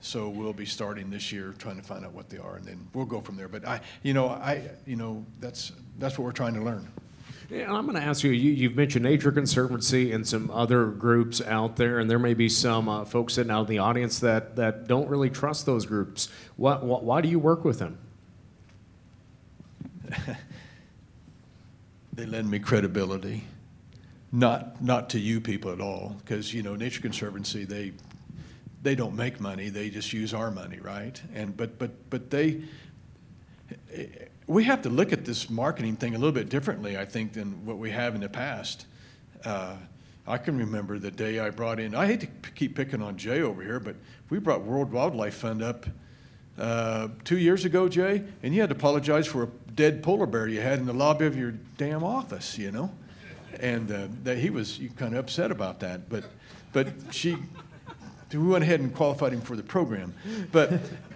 so 0.00 0.28
we'll 0.28 0.52
be 0.52 0.66
starting 0.66 1.10
this 1.10 1.32
year 1.32 1.52
trying 1.58 1.76
to 1.76 1.82
find 1.82 2.06
out 2.06 2.12
what 2.12 2.30
they 2.30 2.38
are 2.38 2.56
and 2.56 2.64
then 2.64 2.88
we'll 2.94 3.06
go 3.06 3.20
from 3.20 3.36
there. 3.36 3.48
But 3.48 3.66
I, 3.66 3.80
you 4.04 4.14
know, 4.14 4.28
I, 4.28 4.62
you 4.86 4.94
know, 4.94 5.26
that's, 5.40 5.72
that's 5.98 6.16
what 6.16 6.24
we're 6.24 6.32
trying 6.32 6.54
to 6.54 6.62
learn. 6.62 6.88
Yeah, 7.50 7.72
I'm 7.72 7.84
going 7.84 8.00
to 8.00 8.02
ask 8.02 8.22
you, 8.22 8.30
you. 8.30 8.52
You've 8.52 8.76
mentioned 8.76 9.04
Nature 9.04 9.32
Conservancy 9.32 10.12
and 10.12 10.24
some 10.26 10.52
other 10.52 10.86
groups 10.86 11.40
out 11.40 11.74
there, 11.74 11.98
and 11.98 12.08
there 12.08 12.20
may 12.20 12.34
be 12.34 12.48
some 12.48 12.88
uh, 12.88 13.04
folks 13.04 13.34
sitting 13.34 13.50
out 13.50 13.62
in 13.62 13.66
the 13.66 13.78
audience 13.78 14.20
that, 14.20 14.54
that 14.54 14.86
don't 14.86 15.08
really 15.08 15.30
trust 15.30 15.66
those 15.66 15.84
groups. 15.84 16.28
What, 16.54 16.84
why 16.84 17.20
do 17.20 17.28
you 17.28 17.40
work 17.40 17.64
with 17.64 17.80
them? 17.80 17.98
they 22.12 22.24
lend 22.24 22.48
me 22.48 22.60
credibility. 22.60 23.42
Not, 24.30 24.80
not 24.80 25.10
to 25.10 25.18
you 25.18 25.40
people 25.40 25.72
at 25.72 25.80
all, 25.80 26.16
because, 26.20 26.54
you 26.54 26.62
know, 26.62 26.76
Nature 26.76 27.02
Conservancy, 27.02 27.64
they, 27.64 27.90
they 28.84 28.94
don't 28.94 29.16
make 29.16 29.40
money, 29.40 29.70
they 29.70 29.90
just 29.90 30.12
use 30.12 30.32
our 30.32 30.52
money, 30.52 30.78
right? 30.78 31.20
And, 31.34 31.56
but, 31.56 31.80
but, 31.80 32.10
but 32.10 32.30
they, 32.30 32.62
we 34.50 34.64
have 34.64 34.82
to 34.82 34.88
look 34.88 35.12
at 35.12 35.24
this 35.24 35.48
marketing 35.48 35.94
thing 35.94 36.16
a 36.16 36.18
little 36.18 36.32
bit 36.32 36.48
differently, 36.48 36.98
I 36.98 37.04
think, 37.04 37.34
than 37.34 37.64
what 37.64 37.78
we 37.78 37.92
have 37.92 38.16
in 38.16 38.20
the 38.20 38.28
past. 38.28 38.84
Uh, 39.44 39.76
I 40.26 40.38
can 40.38 40.58
remember 40.58 40.98
the 40.98 41.12
day 41.12 41.38
I 41.38 41.50
brought 41.50 41.78
in, 41.78 41.94
I 41.94 42.06
hate 42.06 42.20
to 42.22 42.50
keep 42.56 42.74
picking 42.74 43.00
on 43.00 43.16
Jay 43.16 43.42
over 43.42 43.62
here, 43.62 43.78
but 43.78 43.94
we 44.28 44.40
brought 44.40 44.62
World 44.62 44.90
Wildlife 44.90 45.34
Fund 45.34 45.62
up 45.62 45.86
uh, 46.58 47.08
two 47.22 47.38
years 47.38 47.64
ago, 47.64 47.88
Jay, 47.88 48.24
and 48.42 48.52
you 48.52 48.60
had 48.60 48.70
to 48.70 48.74
apologize 48.74 49.28
for 49.28 49.44
a 49.44 49.46
dead 49.76 50.02
polar 50.02 50.26
bear 50.26 50.48
you 50.48 50.60
had 50.60 50.80
in 50.80 50.86
the 50.86 50.92
lobby 50.92 51.26
of 51.26 51.36
your 51.36 51.52
damn 51.78 52.02
office, 52.02 52.58
you 52.58 52.72
know? 52.72 52.90
And 53.60 53.92
uh, 53.92 54.08
that 54.24 54.38
he 54.38 54.50
was 54.50 54.80
kind 54.96 55.14
of 55.14 55.20
upset 55.20 55.52
about 55.52 55.78
that. 55.80 56.08
But, 56.08 56.24
but 56.72 56.88
she, 57.12 57.36
we 58.32 58.38
went 58.38 58.64
ahead 58.64 58.80
and 58.80 58.92
qualified 58.92 59.32
him 59.32 59.42
for 59.42 59.54
the 59.54 59.62
program. 59.62 60.12
But 60.50 60.72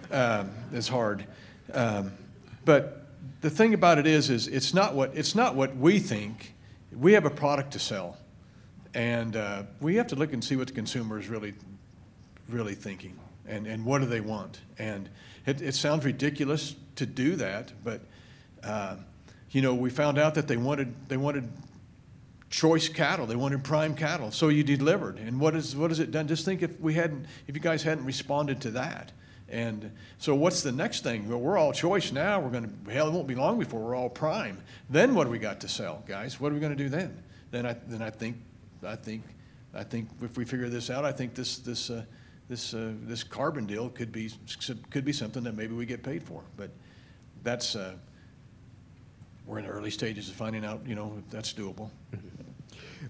um, 0.09 0.51
it's 0.71 0.87
hard. 0.87 1.25
Um, 1.73 2.13
but 2.63 3.04
the 3.41 3.49
thing 3.49 3.73
about 3.73 3.97
it 3.97 4.07
is, 4.07 4.29
is 4.29 4.47
it's 4.47 4.73
not 4.73 4.93
what, 4.93 5.11
it's 5.15 5.35
not 5.35 5.55
what 5.55 5.75
we 5.75 5.99
think. 5.99 6.53
We 6.91 7.13
have 7.13 7.25
a 7.25 7.29
product 7.29 7.71
to 7.73 7.79
sell. 7.79 8.17
And 8.93 9.35
uh, 9.35 9.63
we 9.81 9.95
have 9.95 10.07
to 10.07 10.15
look 10.15 10.31
and 10.31 10.43
see 10.43 10.55
what 10.55 10.67
the 10.67 10.73
consumer 10.73 11.19
is 11.19 11.27
really, 11.27 11.53
really 12.49 12.75
thinking 12.75 13.19
and, 13.47 13.67
and 13.67 13.85
what 13.85 13.99
do 13.99 14.07
they 14.07 14.21
want. 14.21 14.61
And 14.79 15.09
it, 15.45 15.61
it 15.61 15.75
sounds 15.75 16.05
ridiculous 16.05 16.75
to 16.95 17.05
do 17.05 17.35
that, 17.35 17.71
but 17.83 18.01
uh, 18.63 18.95
you 19.51 19.61
know, 19.61 19.73
we 19.73 19.89
found 19.89 20.17
out 20.17 20.35
that 20.35 20.47
they 20.47 20.57
wanted 20.57 20.93
they 21.07 21.17
wanted 21.17 21.49
choice 22.49 22.89
cattle, 22.89 23.25
they 23.25 23.35
wanted 23.35 23.63
prime 23.63 23.95
cattle, 23.95 24.31
so 24.31 24.49
you 24.49 24.63
delivered. 24.63 25.17
And 25.17 25.39
what 25.39 25.55
is 25.55 25.75
what 25.75 25.91
has 25.91 25.99
it 25.99 26.11
done? 26.11 26.27
Just 26.27 26.45
think 26.45 26.61
if 26.61 26.79
we 26.79 26.93
hadn't, 26.93 27.25
if 27.47 27.55
you 27.55 27.61
guys 27.61 27.83
hadn't 27.83 28.05
responded 28.05 28.61
to 28.61 28.71
that. 28.71 29.11
And 29.47 29.91
so, 30.17 30.33
what's 30.33 30.63
the 30.63 30.71
next 30.71 31.03
thing? 31.03 31.29
Well, 31.29 31.39
we're 31.39 31.57
all 31.57 31.71
choice 31.71 32.11
now. 32.11 32.39
We're 32.39 32.49
going 32.49 32.63
to 32.85 32.91
hell. 32.91 33.07
It 33.07 33.11
won't 33.11 33.27
be 33.27 33.35
long 33.35 33.59
before 33.59 33.79
we're 33.79 33.95
all 33.95 34.09
prime. 34.09 34.61
Then 34.89 35.13
what 35.13 35.25
do 35.25 35.29
we 35.29 35.39
got 35.39 35.59
to 35.61 35.67
sell, 35.67 36.03
guys? 36.07 36.39
What 36.39 36.51
are 36.51 36.55
we 36.55 36.59
going 36.59 36.75
to 36.75 36.83
do 36.83 36.89
then? 36.89 37.23
Then 37.51 37.65
I 37.65 37.75
then 37.87 38.01
I 38.01 38.09
think 38.09 38.37
I 38.83 38.95
think 38.95 39.23
I 39.73 39.83
think 39.83 40.09
if 40.21 40.37
we 40.37 40.45
figure 40.45 40.69
this 40.69 40.89
out, 40.89 41.05
I 41.05 41.11
think 41.11 41.35
this 41.35 41.57
this. 41.57 41.89
Uh, 41.89 42.03
this, 42.47 42.73
uh, 42.73 42.91
this 43.01 43.23
carbon 43.23 43.65
deal 43.65 43.89
could 43.89 44.11
be, 44.11 44.31
could 44.91 45.03
be 45.03 45.11
something 45.11 45.43
that 45.43 45.55
maybe 45.55 45.73
we 45.73 45.85
get 45.85 46.03
paid 46.03 46.21
for. 46.21 46.43
But 46.57 46.69
that's, 47.43 47.75
uh, 47.75 47.95
we're 49.45 49.59
in 49.59 49.65
the 49.65 49.71
early 49.71 49.91
stages 49.91 50.29
of 50.29 50.35
finding 50.35 50.65
out, 50.65 50.81
you 50.85 50.95
know, 50.95 51.15
if 51.17 51.29
that's 51.29 51.53
doable. 51.53 51.89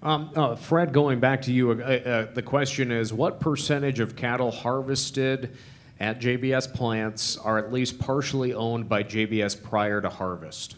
Um, 0.03 0.31
uh, 0.35 0.55
Fred, 0.55 0.93
going 0.93 1.19
back 1.19 1.41
to 1.43 1.53
you, 1.53 1.71
uh, 1.71 1.73
uh, 1.73 2.33
the 2.33 2.41
question 2.41 2.91
is 2.91 3.13
what 3.13 3.39
percentage 3.39 3.99
of 3.99 4.15
cattle 4.15 4.51
harvested 4.51 5.55
at 5.99 6.19
JBS 6.19 6.73
plants 6.73 7.37
are 7.37 7.57
at 7.57 7.71
least 7.71 7.99
partially 7.99 8.53
owned 8.53 8.89
by 8.89 9.03
JBS 9.03 9.61
prior 9.61 10.01
to 10.01 10.09
harvest? 10.09 10.75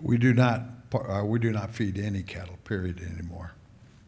We 0.00 0.16
do 0.16 0.32
not, 0.32 0.62
uh, 0.94 1.22
we 1.24 1.38
do 1.38 1.52
not 1.52 1.70
feed 1.70 1.98
any 1.98 2.22
cattle, 2.22 2.56
period, 2.64 3.00
anymore. 3.00 3.52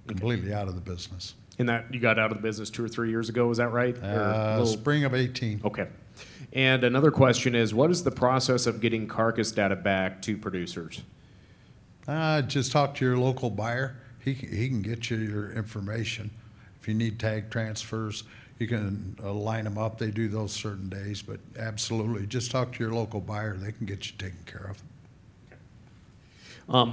Completely 0.06 0.52
out 0.54 0.68
of 0.68 0.74
the 0.74 0.80
business. 0.80 1.34
And 1.58 1.68
that 1.68 1.92
you 1.92 2.00
got 2.00 2.18
out 2.18 2.30
of 2.30 2.38
the 2.38 2.42
business 2.42 2.70
two 2.70 2.84
or 2.84 2.88
three 2.88 3.10
years 3.10 3.28
ago, 3.28 3.50
is 3.50 3.58
that 3.58 3.72
right? 3.72 3.96
Uh, 4.02 4.56
little- 4.58 4.66
Spring 4.66 5.04
of 5.04 5.14
18. 5.14 5.60
Okay. 5.64 5.88
And 6.54 6.84
another 6.84 7.10
question 7.10 7.54
is 7.54 7.74
what 7.74 7.90
is 7.90 8.02
the 8.04 8.10
process 8.10 8.66
of 8.66 8.80
getting 8.80 9.06
carcass 9.06 9.52
data 9.52 9.76
back 9.76 10.20
to 10.22 10.36
producers? 10.36 11.02
Uh, 12.08 12.42
just 12.42 12.72
talk 12.72 12.94
to 12.96 13.04
your 13.04 13.16
local 13.16 13.50
buyer. 13.50 13.96
He, 14.18 14.32
he 14.32 14.68
can 14.68 14.82
get 14.82 15.10
you 15.10 15.18
your 15.18 15.52
information. 15.52 16.30
If 16.80 16.88
you 16.88 16.94
need 16.94 17.18
tag 17.20 17.50
transfers, 17.50 18.24
you 18.62 18.68
can 18.68 19.16
uh, 19.22 19.32
line 19.32 19.64
them 19.64 19.76
up. 19.76 19.98
They 19.98 20.12
do 20.12 20.28
those 20.28 20.52
certain 20.52 20.88
days, 20.88 21.20
but 21.20 21.40
absolutely, 21.58 22.26
just 22.26 22.52
talk 22.52 22.72
to 22.74 22.78
your 22.78 22.92
local 22.92 23.20
buyer. 23.20 23.56
They 23.56 23.72
can 23.72 23.86
get 23.86 24.06
you 24.06 24.12
taken 24.16 24.38
care 24.46 24.70
of. 24.70 24.80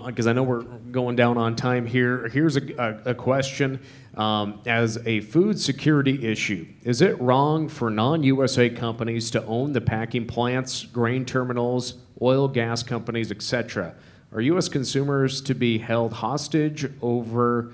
because 0.05 0.25
I 0.25 0.33
know 0.33 0.41
we're 0.41 0.63
going 0.63 1.15
down 1.15 1.37
on 1.37 1.55
time 1.55 1.85
here. 1.85 2.27
Here's 2.29 2.57
a, 2.57 3.01
a, 3.05 3.11
a 3.11 3.13
question. 3.13 3.79
Um, 4.17 4.61
as 4.65 4.97
a 5.05 5.21
food 5.21 5.59
security 5.59 6.27
issue, 6.27 6.65
is 6.83 7.01
it 7.01 7.21
wrong 7.21 7.69
for 7.69 7.91
non 7.91 8.23
USA 8.23 8.67
companies 8.69 9.29
to 9.31 9.45
own 9.45 9.71
the 9.71 9.81
packing 9.81 10.25
plants, 10.25 10.85
grain 10.85 11.23
terminals, 11.23 11.99
oil, 12.19 12.47
gas 12.47 12.81
companies, 12.81 13.31
etc.? 13.31 13.93
Are 14.33 14.41
U.S. 14.41 14.69
consumers 14.69 15.39
to 15.41 15.53
be 15.53 15.77
held 15.77 16.13
hostage 16.13 16.89
over 17.01 17.71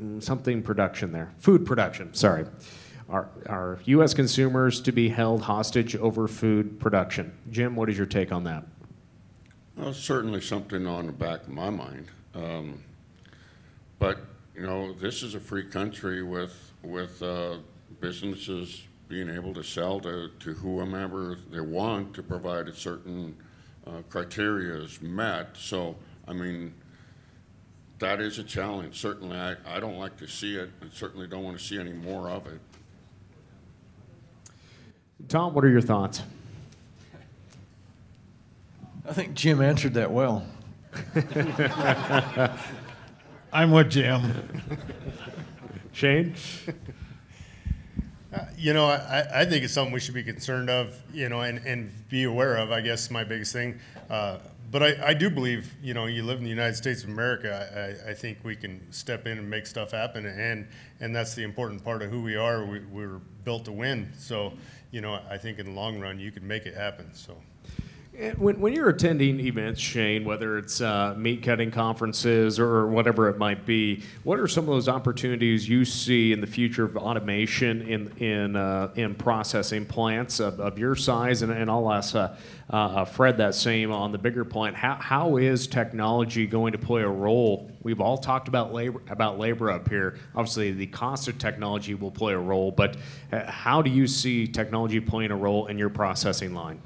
mm, 0.00 0.22
something 0.22 0.62
production 0.62 1.12
there? 1.12 1.32
Food 1.38 1.64
production, 1.64 2.12
sorry. 2.12 2.44
Are, 3.12 3.28
are 3.46 3.78
U.S. 3.84 4.14
consumers 4.14 4.80
to 4.80 4.90
be 4.90 5.10
held 5.10 5.42
hostage 5.42 5.94
over 5.96 6.26
food 6.26 6.80
production? 6.80 7.36
Jim, 7.50 7.76
what 7.76 7.90
is 7.90 7.98
your 7.98 8.06
take 8.06 8.32
on 8.32 8.44
that? 8.44 8.64
Well, 9.76 9.92
certainly 9.92 10.40
something 10.40 10.86
on 10.86 11.06
the 11.06 11.12
back 11.12 11.42
of 11.42 11.50
my 11.50 11.68
mind. 11.68 12.06
Um, 12.34 12.82
but, 13.98 14.18
you 14.56 14.62
know, 14.62 14.94
this 14.94 15.22
is 15.22 15.34
a 15.34 15.40
free 15.40 15.64
country 15.64 16.22
with, 16.22 16.72
with 16.82 17.22
uh, 17.22 17.58
businesses 18.00 18.82
being 19.08 19.28
able 19.28 19.52
to 19.54 19.62
sell 19.62 20.00
to, 20.00 20.30
to 20.40 20.54
whomever 20.54 21.36
they 21.50 21.60
want 21.60 22.14
to 22.14 22.22
provide 22.22 22.66
a 22.66 22.74
certain 22.74 23.36
uh, 23.86 24.00
criteria 24.08 24.76
is 24.76 25.02
met. 25.02 25.54
So, 25.54 25.96
I 26.26 26.32
mean, 26.32 26.72
that 27.98 28.22
is 28.22 28.38
a 28.38 28.44
challenge. 28.44 28.98
Certainly, 28.98 29.36
I, 29.36 29.56
I 29.66 29.80
don't 29.80 29.98
like 29.98 30.16
to 30.16 30.26
see 30.26 30.56
it, 30.56 30.70
and 30.80 30.90
certainly 30.90 31.26
don't 31.26 31.44
want 31.44 31.58
to 31.58 31.62
see 31.62 31.78
any 31.78 31.92
more 31.92 32.30
of 32.30 32.46
it. 32.46 32.58
Tom, 35.28 35.54
what 35.54 35.64
are 35.64 35.70
your 35.70 35.80
thoughts? 35.80 36.22
I 39.08 39.12
think 39.12 39.34
Jim 39.34 39.60
answered 39.60 39.94
that 39.94 40.10
well. 40.10 40.46
I'm 43.52 43.70
with 43.70 43.90
Jim. 43.90 44.62
Shane? 45.92 46.34
Uh, 48.32 48.46
you 48.56 48.72
know, 48.72 48.86
I, 48.86 49.42
I 49.42 49.44
think 49.44 49.64
it's 49.64 49.74
something 49.74 49.92
we 49.92 50.00
should 50.00 50.14
be 50.14 50.22
concerned 50.22 50.70
of, 50.70 50.98
you 51.12 51.28
know, 51.28 51.42
and, 51.42 51.58
and 51.66 51.92
be 52.08 52.24
aware 52.24 52.56
of, 52.56 52.72
I 52.72 52.80
guess, 52.80 53.10
my 53.10 53.24
biggest 53.24 53.52
thing. 53.52 53.78
Uh, 54.08 54.38
but 54.70 54.82
I, 54.82 55.08
I 55.08 55.14
do 55.14 55.28
believe, 55.28 55.74
you 55.82 55.92
know, 55.92 56.06
you 56.06 56.22
live 56.22 56.38
in 56.38 56.44
the 56.44 56.50
United 56.50 56.76
States 56.76 57.02
of 57.02 57.10
America. 57.10 57.98
I, 58.06 58.12
I 58.12 58.14
think 58.14 58.38
we 58.42 58.56
can 58.56 58.90
step 58.90 59.26
in 59.26 59.36
and 59.36 59.50
make 59.50 59.66
stuff 59.66 59.90
happen, 59.90 60.24
and 60.24 60.66
and 61.00 61.14
that's 61.14 61.34
the 61.34 61.42
important 61.42 61.84
part 61.84 62.00
of 62.00 62.10
who 62.10 62.22
we 62.22 62.36
are. 62.36 62.64
We, 62.64 62.80
we're 62.80 63.20
built 63.44 63.66
to 63.66 63.72
win. 63.72 64.10
So, 64.16 64.54
you 64.92 65.00
know, 65.00 65.18
I 65.28 65.38
think 65.38 65.58
in 65.58 65.66
the 65.66 65.72
long 65.72 65.98
run, 65.98 66.20
you 66.20 66.30
can 66.30 66.46
make 66.46 66.66
it 66.66 66.74
happen. 66.74 67.12
So. 67.14 67.36
When, 68.36 68.60
when 68.60 68.72
you're 68.72 68.88
attending 68.88 69.40
events, 69.40 69.80
Shane, 69.80 70.24
whether 70.24 70.56
it's 70.56 70.80
uh, 70.80 71.14
meat 71.16 71.42
cutting 71.42 71.72
conferences 71.72 72.60
or 72.60 72.86
whatever 72.86 73.28
it 73.28 73.36
might 73.36 73.66
be, 73.66 74.04
what 74.22 74.38
are 74.38 74.46
some 74.46 74.62
of 74.62 74.70
those 74.70 74.88
opportunities 74.88 75.68
you 75.68 75.84
see 75.84 76.32
in 76.32 76.40
the 76.40 76.46
future 76.46 76.84
of 76.84 76.96
automation 76.96 77.82
in 77.82 78.08
in 78.18 78.54
uh, 78.54 78.92
in 78.94 79.16
processing 79.16 79.86
plants 79.86 80.38
of, 80.38 80.60
of 80.60 80.78
your 80.78 80.94
size? 80.94 81.42
And, 81.42 81.50
and 81.50 81.68
I'll 81.68 81.92
ask 81.92 82.14
uh, 82.14 82.34
uh 82.70 83.04
Fred 83.04 83.38
that 83.38 83.56
same 83.56 83.90
on 83.90 84.12
the 84.12 84.18
bigger 84.18 84.44
plant. 84.44 84.76
How, 84.76 84.94
how 84.94 85.36
is 85.36 85.66
technology 85.66 86.46
going 86.46 86.70
to 86.72 86.78
play 86.78 87.02
a 87.02 87.08
role? 87.08 87.72
We've 87.82 88.00
all 88.00 88.18
talked 88.18 88.46
about 88.46 88.72
labor 88.72 89.02
about 89.10 89.40
labor 89.40 89.68
up 89.72 89.88
here. 89.88 90.16
Obviously, 90.36 90.70
the 90.70 90.86
cost 90.86 91.26
of 91.26 91.38
technology 91.38 91.94
will 91.94 92.12
play 92.12 92.34
a 92.34 92.38
role, 92.38 92.70
but 92.70 92.98
uh, 93.32 93.50
how 93.50 93.82
do 93.82 93.90
you 93.90 94.06
see 94.06 94.46
technology 94.46 95.00
playing 95.00 95.32
a 95.32 95.36
role 95.36 95.66
in 95.66 95.76
your 95.76 95.90
processing 95.90 96.54
line? 96.54 96.80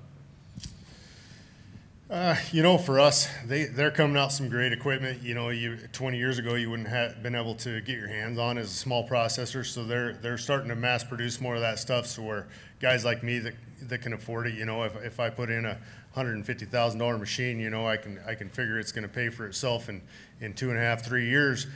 Uh, 2.09 2.37
you 2.53 2.63
know, 2.63 2.79
for 2.79 3.01
us, 3.01 3.27
they 3.47 3.65
they're 3.65 3.91
coming 3.91 4.17
out 4.17 4.31
some 4.31 4.49
great 4.49 4.73
equipment. 4.73 5.23
You 5.25 5.35
know, 5.35 5.49
you 5.49 5.77
20 5.93 6.17
years 6.17 6.39
ago 6.39 6.55
you 6.55 6.71
wouldn't 6.71 6.89
have 6.89 7.21
been 7.21 7.35
able 7.35 7.57
to 7.57 7.81
get 7.81 7.99
your 7.99 8.07
hands 8.07 8.39
on 8.39 8.59
as 8.59 8.71
a 8.71 8.75
small 8.75 9.09
processor. 9.09 9.67
So 9.67 9.83
they're 9.83 10.13
they're 10.13 10.39
starting 10.39 10.69
to 10.69 10.77
mass 10.77 11.03
produce 11.03 11.41
more 11.41 11.57
of 11.57 11.63
that 11.63 11.81
stuff. 11.81 12.07
So 12.07 12.23
where 12.23 12.47
guys 12.79 13.05
like 13.05 13.25
me 13.25 13.41
that 13.41 13.55
that 13.83 14.03
can 14.03 14.13
afford 14.13 14.47
it, 14.47 14.55
you 14.55 14.65
know, 14.65 14.85
if 14.85 14.95
if 15.05 15.19
I 15.19 15.31
put 15.31 15.51
in 15.51 15.67
a 15.67 15.79
hundred 16.13 16.37
and 16.37 16.47
fifty 16.47 16.65
thousand 16.65 17.01
dollar 17.01 17.19
machine, 17.19 17.59
you 17.59 17.71
know, 17.71 17.89
I 17.89 17.97
can 17.97 18.21
I 18.25 18.37
can 18.37 18.51
figure 18.51 18.79
it's 18.79 18.93
going 18.93 19.03
to 19.03 19.13
pay 19.13 19.29
for 19.29 19.45
itself 19.45 19.89
in 19.89 20.01
in 20.41 20.55
two 20.55 20.71
and 20.71 20.79
a 20.79 20.83
half 20.83 21.05
three 21.05 21.29
years. 21.29 21.67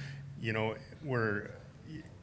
You 0.40 0.52
know, 0.52 0.76
where 1.02 1.50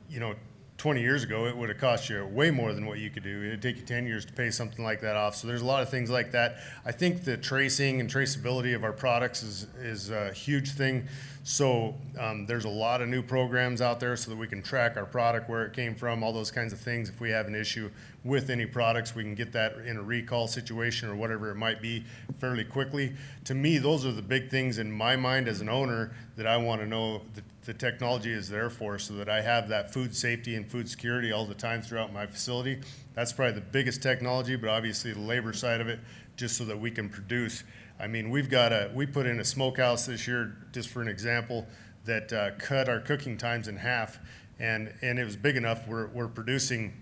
you 0.09 0.21
know 0.21 0.33
20 0.77 1.01
years 1.01 1.23
ago, 1.23 1.47
it 1.47 1.57
would 1.57 1.69
have 1.69 1.79
cost 1.79 2.07
you 2.07 2.23
way 2.27 2.51
more 2.51 2.71
than 2.71 2.85
what 2.85 2.99
you 2.99 3.09
could 3.09 3.23
do. 3.23 3.43
It'd 3.43 3.63
take 3.63 3.77
you 3.77 3.81
10 3.81 4.05
years 4.05 4.25
to 4.25 4.33
pay 4.33 4.51
something 4.51 4.85
like 4.85 5.01
that 5.01 5.15
off. 5.15 5.35
So 5.35 5.47
there's 5.47 5.63
a 5.63 5.65
lot 5.65 5.81
of 5.81 5.89
things 5.89 6.11
like 6.11 6.31
that. 6.33 6.57
I 6.85 6.91
think 6.91 7.23
the 7.23 7.35
tracing 7.35 7.99
and 7.99 8.07
traceability 8.07 8.75
of 8.75 8.83
our 8.83 8.93
products 8.93 9.41
is, 9.41 9.63
is 9.81 10.11
a 10.11 10.31
huge 10.31 10.71
thing. 10.71 11.07
So 11.43 11.95
um, 12.19 12.45
there's 12.45 12.65
a 12.65 12.69
lot 12.69 13.01
of 13.01 13.07
new 13.07 13.23
programs 13.23 13.81
out 13.81 13.99
there 13.99 14.15
so 14.17 14.29
that 14.29 14.37
we 14.37 14.47
can 14.47 14.61
track 14.61 14.97
our 14.97 15.05
product, 15.05 15.49
where 15.49 15.65
it 15.65 15.73
came 15.73 15.95
from, 15.95 16.21
all 16.21 16.33
those 16.33 16.51
kinds 16.51 16.73
of 16.73 16.79
things. 16.79 17.09
If 17.09 17.21
we 17.21 17.31
have 17.31 17.47
an 17.47 17.55
issue 17.55 17.89
with 18.23 18.49
any 18.51 18.65
products, 18.65 19.15
we 19.15 19.23
can 19.23 19.33
get 19.33 19.53
that 19.53 19.77
in 19.77 19.97
a 19.97 20.03
recall 20.03 20.47
situation 20.47 21.09
or 21.09 21.15
whatever 21.15 21.49
it 21.49 21.55
might 21.55 21.81
be 21.81 22.03
fairly 22.39 22.65
quickly. 22.65 23.13
To 23.45 23.55
me, 23.55 23.77
those 23.77 24.05
are 24.05 24.11
the 24.11 24.21
big 24.21 24.51
things 24.51 24.77
in 24.77 24.91
my 24.91 25.15
mind 25.15 25.47
as 25.47 25.61
an 25.61 25.69
owner 25.69 26.11
that 26.35 26.45
I 26.45 26.57
want 26.57 26.81
to 26.81 26.87
know 26.87 27.21
the 27.67 27.73
technology 27.73 28.31
is 28.31 28.47
there 28.47 28.69
for 28.69 28.97
so 28.97 29.13
that 29.15 29.27
I 29.27 29.41
have 29.41 29.67
that 29.67 29.93
food 29.93 30.15
safety 30.15 30.55
and 30.55 30.65
food 30.65 30.87
security 30.89 31.33
all 31.33 31.45
the 31.45 31.53
time 31.53 31.81
throughout 31.81 32.13
my 32.13 32.25
facility. 32.25 32.79
That's 33.13 33.33
probably 33.33 33.55
the 33.55 33.61
biggest 33.61 34.01
technology, 34.01 34.55
but 34.55 34.69
obviously 34.69 35.11
the 35.11 35.19
labor 35.19 35.51
side 35.51 35.81
of 35.81 35.89
it, 35.89 35.99
just 36.37 36.55
so 36.55 36.63
that 36.63 36.79
we 36.79 36.89
can 36.91 37.09
produce. 37.09 37.65
I 37.99 38.07
mean, 38.07 38.29
we've 38.29 38.49
got 38.49 38.71
a, 38.71 38.89
we 38.95 39.05
put 39.05 39.25
in 39.25 39.41
a 39.41 39.43
smokehouse 39.43 40.05
this 40.05 40.25
year, 40.29 40.55
just 40.71 40.87
for 40.87 41.01
an 41.01 41.09
example, 41.09 41.67
that 42.05 42.31
uh, 42.31 42.51
cut 42.57 42.87
our 42.87 43.01
cooking 43.01 43.37
times 43.37 43.67
in 43.67 43.75
half. 43.75 44.17
And, 44.59 44.93
and 45.01 45.19
it 45.19 45.25
was 45.25 45.35
big 45.35 45.57
enough, 45.57 45.85
we're, 45.89 46.07
we're 46.07 46.29
producing, 46.29 46.93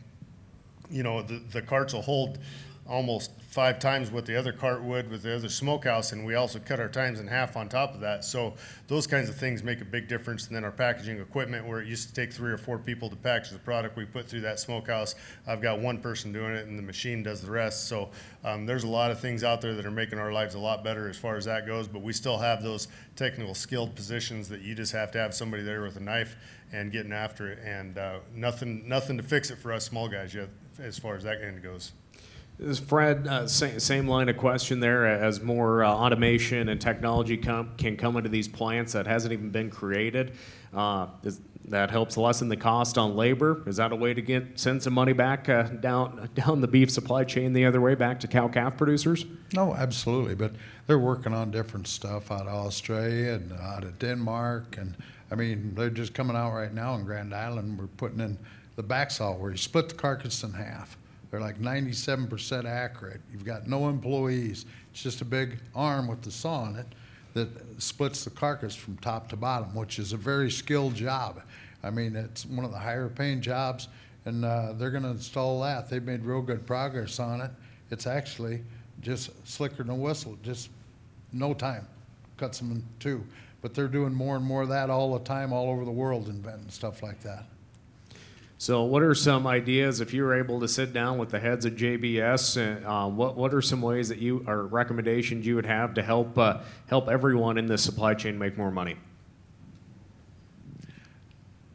you 0.89 1.03
know, 1.03 1.21
the, 1.21 1.43
the 1.51 1.61
carts 1.61 1.93
will 1.93 2.01
hold 2.01 2.39
almost 2.87 3.31
five 3.41 3.79
times 3.79 4.11
what 4.11 4.25
the 4.25 4.37
other 4.37 4.51
cart 4.51 4.83
would 4.83 5.09
with 5.09 5.23
the 5.23 5.35
other 5.35 5.49
smokehouse, 5.49 6.11
and 6.11 6.25
we 6.25 6.35
also 6.35 6.59
cut 6.59 6.79
our 6.79 6.89
times 6.89 7.19
in 7.19 7.27
half 7.27 7.55
on 7.55 7.67
top 7.67 7.95
of 7.95 8.01
that. 8.01 8.23
So 8.23 8.53
those 8.87 9.07
kinds 9.07 9.29
of 9.29 9.35
things 9.35 9.63
make 9.63 9.81
a 9.81 9.85
big 9.85 10.07
difference. 10.07 10.47
And 10.47 10.55
then 10.55 10.63
our 10.63 10.71
packaging 10.71 11.19
equipment, 11.19 11.65
where 11.65 11.81
it 11.81 11.87
used 11.87 12.09
to 12.09 12.13
take 12.13 12.31
three 12.31 12.51
or 12.51 12.57
four 12.57 12.77
people 12.77 13.09
to 13.09 13.15
package 13.15 13.51
the 13.51 13.59
product 13.59 13.97
we 13.97 14.05
put 14.05 14.27
through 14.27 14.41
that 14.41 14.59
smokehouse, 14.59 15.15
I've 15.47 15.61
got 15.61 15.79
one 15.79 15.99
person 15.99 16.31
doing 16.31 16.53
it, 16.53 16.67
and 16.67 16.77
the 16.77 16.83
machine 16.83 17.23
does 17.23 17.41
the 17.41 17.49
rest. 17.49 17.87
So 17.87 18.09
um, 18.43 18.65
there's 18.65 18.83
a 18.83 18.89
lot 18.89 19.09
of 19.09 19.19
things 19.19 19.43
out 19.43 19.61
there 19.61 19.73
that 19.73 19.85
are 19.85 19.91
making 19.91 20.19
our 20.19 20.31
lives 20.31 20.55
a 20.55 20.59
lot 20.59 20.83
better 20.83 21.09
as 21.09 21.17
far 21.17 21.37
as 21.37 21.45
that 21.45 21.65
goes. 21.65 21.87
But 21.87 22.01
we 22.01 22.13
still 22.13 22.37
have 22.37 22.61
those 22.61 22.87
technical 23.15 23.55
skilled 23.55 23.95
positions 23.95 24.47
that 24.49 24.61
you 24.61 24.75
just 24.75 24.91
have 24.91 25.11
to 25.11 25.17
have 25.17 25.33
somebody 25.33 25.63
there 25.63 25.81
with 25.81 25.95
a 25.95 26.01
knife 26.01 26.35
and 26.71 26.91
getting 26.91 27.13
after 27.13 27.51
it, 27.51 27.59
and 27.63 27.97
uh, 27.97 28.19
nothing 28.33 28.87
nothing 28.87 29.17
to 29.17 29.23
fix 29.23 29.49
it 29.49 29.57
for 29.57 29.71
us 29.71 29.85
small 29.85 30.07
guys 30.07 30.33
yet 30.33 30.49
as 30.79 30.99
far 30.99 31.15
as 31.15 31.23
that 31.23 31.41
end 31.41 31.63
goes. 31.63 31.93
Is 32.57 32.79
Fred, 32.79 33.27
uh, 33.27 33.47
same, 33.47 33.79
same 33.79 34.07
line 34.07 34.29
of 34.29 34.37
question 34.37 34.79
there, 34.79 35.05
as 35.05 35.41
more 35.41 35.83
uh, 35.83 35.89
automation 35.89 36.69
and 36.69 36.79
technology 36.79 37.35
com- 37.35 37.71
can 37.77 37.97
come 37.97 38.15
into 38.15 38.29
these 38.29 38.47
plants 38.47 38.93
that 38.93 39.05
hasn't 39.05 39.33
even 39.33 39.49
been 39.49 39.69
created. 39.69 40.33
Uh, 40.73 41.07
is, 41.23 41.41
that 41.67 41.89
helps 41.89 42.15
lessen 42.15 42.47
the 42.47 42.55
cost 42.55 42.97
on 42.97 43.15
labor. 43.15 43.61
Is 43.65 43.77
that 43.77 43.91
a 43.91 43.95
way 43.95 44.13
to 44.13 44.21
get 44.21 44.59
send 44.59 44.83
some 44.83 44.93
money 44.93 45.13
back 45.13 45.49
uh, 45.49 45.63
down 45.63 46.29
down 46.35 46.61
the 46.61 46.67
beef 46.67 46.91
supply 46.91 47.23
chain 47.23 47.53
the 47.53 47.65
other 47.65 47.81
way 47.81 47.95
back 47.95 48.19
to 48.21 48.27
cow 48.27 48.47
calf 48.47 48.77
producers? 48.77 49.25
No, 49.53 49.73
absolutely. 49.73 50.35
But 50.35 50.53
they're 50.87 50.99
working 50.99 51.33
on 51.33 51.51
different 51.51 51.87
stuff 51.87 52.31
out 52.31 52.47
of 52.47 52.67
Australia 52.67 53.33
and 53.33 53.51
out 53.53 53.83
of 53.83 53.99
Denmark, 53.99 54.77
and 54.77 54.95
I 55.31 55.35
mean 55.35 55.73
they're 55.75 55.89
just 55.89 56.13
coming 56.13 56.35
out 56.37 56.53
right 56.53 56.73
now 56.73 56.95
in 56.95 57.03
Grand 57.03 57.33
Island. 57.33 57.79
We're 57.79 57.87
putting 57.87 58.19
in 58.19 58.37
the 58.75 58.83
back 58.83 59.11
saw 59.11 59.33
where 59.33 59.51
you 59.51 59.57
split 59.57 59.89
the 59.89 59.95
carcass 59.95 60.43
in 60.43 60.53
half 60.53 60.97
they're 61.31 61.39
like 61.39 61.59
97% 61.59 62.65
accurate. 62.65 63.21
You've 63.31 63.45
got 63.45 63.67
no 63.67 63.89
employees. 63.89 64.65
It's 64.91 65.01
just 65.01 65.21
a 65.21 65.25
big 65.25 65.57
arm 65.75 66.07
with 66.07 66.21
the 66.21 66.31
saw 66.31 66.61
on 66.61 66.75
it 66.75 66.87
that 67.33 67.49
splits 67.81 68.23
the 68.23 68.29
carcass 68.29 68.75
from 68.75 68.97
top 68.97 69.27
to 69.29 69.35
bottom, 69.35 69.75
which 69.75 69.99
is 69.99 70.13
a 70.13 70.17
very 70.17 70.49
skilled 70.49 70.95
job. 70.95 71.41
I 71.83 71.89
mean, 71.89 72.15
it's 72.15 72.45
one 72.45 72.65
of 72.65 72.71
the 72.71 72.79
higher 72.79 73.09
paying 73.09 73.41
jobs, 73.41 73.89
and 74.23 74.45
uh, 74.45 74.73
they're 74.73 74.91
going 74.91 75.03
to 75.03 75.09
install 75.09 75.61
that. 75.61 75.89
They've 75.89 76.01
made 76.01 76.23
real 76.23 76.41
good 76.41 76.65
progress 76.65 77.19
on 77.19 77.41
it. 77.41 77.51
It's 77.91 78.07
actually 78.07 78.61
just 79.01 79.29
slicker 79.47 79.83
than 79.83 79.89
a 79.89 79.95
whistle, 79.95 80.37
just 80.43 80.69
no 81.33 81.53
time. 81.53 81.85
Cuts 82.37 82.59
them 82.59 82.71
in 82.71 82.83
two. 82.99 83.23
But 83.61 83.73
they're 83.73 83.87
doing 83.87 84.13
more 84.13 84.35
and 84.35 84.45
more 84.45 84.61
of 84.61 84.69
that 84.69 84.89
all 84.89 85.17
the 85.17 85.23
time, 85.25 85.51
all 85.51 85.69
over 85.69 85.85
the 85.85 85.91
world, 85.91 86.29
inventing 86.29 86.69
stuff 86.69 87.03
like 87.03 87.21
that. 87.21 87.45
So, 88.57 88.83
what 88.83 89.03
are 89.03 89.13
some 89.13 89.45
ideas 89.47 89.99
if 89.99 90.13
you 90.13 90.23
were 90.23 90.33
able 90.33 90.61
to 90.61 90.67
sit 90.67 90.93
down 90.93 91.17
with 91.17 91.29
the 91.29 91.39
heads 91.39 91.65
of 91.65 91.73
JBS? 91.73 92.55
And, 92.55 92.85
uh, 92.85 93.07
what 93.07 93.35
what 93.35 93.53
are 93.53 93.61
some 93.61 93.81
ways 93.81 94.07
that 94.09 94.19
you 94.19 94.45
or 94.47 94.65
recommendations 94.67 95.45
you 95.45 95.55
would 95.55 95.65
have 95.65 95.93
to 95.95 96.01
help 96.01 96.37
uh, 96.37 96.59
help 96.87 97.09
everyone 97.09 97.57
in 97.57 97.67
the 97.67 97.77
supply 97.77 98.13
chain 98.13 98.39
make 98.39 98.57
more 98.57 98.71
money? 98.71 98.95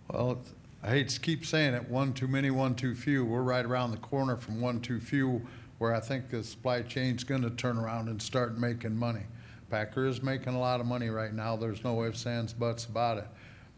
Well, 0.08 0.38
I 0.82 0.88
hate 0.88 1.10
to 1.10 1.20
keep 1.20 1.44
saying 1.44 1.74
it, 1.74 1.88
one 1.88 2.14
too 2.14 2.26
many, 2.26 2.50
one 2.50 2.74
too 2.74 2.94
few. 2.94 3.24
We're 3.26 3.42
right 3.42 3.64
around 3.64 3.90
the 3.90 3.98
corner 3.98 4.36
from 4.36 4.60
one 4.60 4.80
too 4.80 5.00
few, 5.00 5.46
where 5.78 5.94
I 5.94 6.00
think 6.00 6.30
the 6.30 6.42
supply 6.42 6.80
chain's 6.80 7.24
going 7.24 7.42
to 7.42 7.50
turn 7.50 7.76
around 7.76 8.08
and 8.08 8.20
start 8.20 8.56
making 8.58 8.96
money. 8.96 9.24
Packer 9.68 10.06
is 10.06 10.22
making 10.22 10.54
a 10.54 10.58
lot 10.58 10.80
of 10.80 10.86
money 10.86 11.10
right 11.10 11.32
now. 11.32 11.56
There's 11.56 11.84
no 11.84 12.02
ifs, 12.04 12.26
ands, 12.26 12.54
buts 12.54 12.86
about 12.86 13.18
it. 13.18 13.28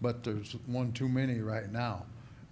But 0.01 0.23
there's 0.23 0.57
one 0.67 0.93
too 0.93 1.09
many 1.09 1.41
right 1.41 1.71
now. 1.71 2.07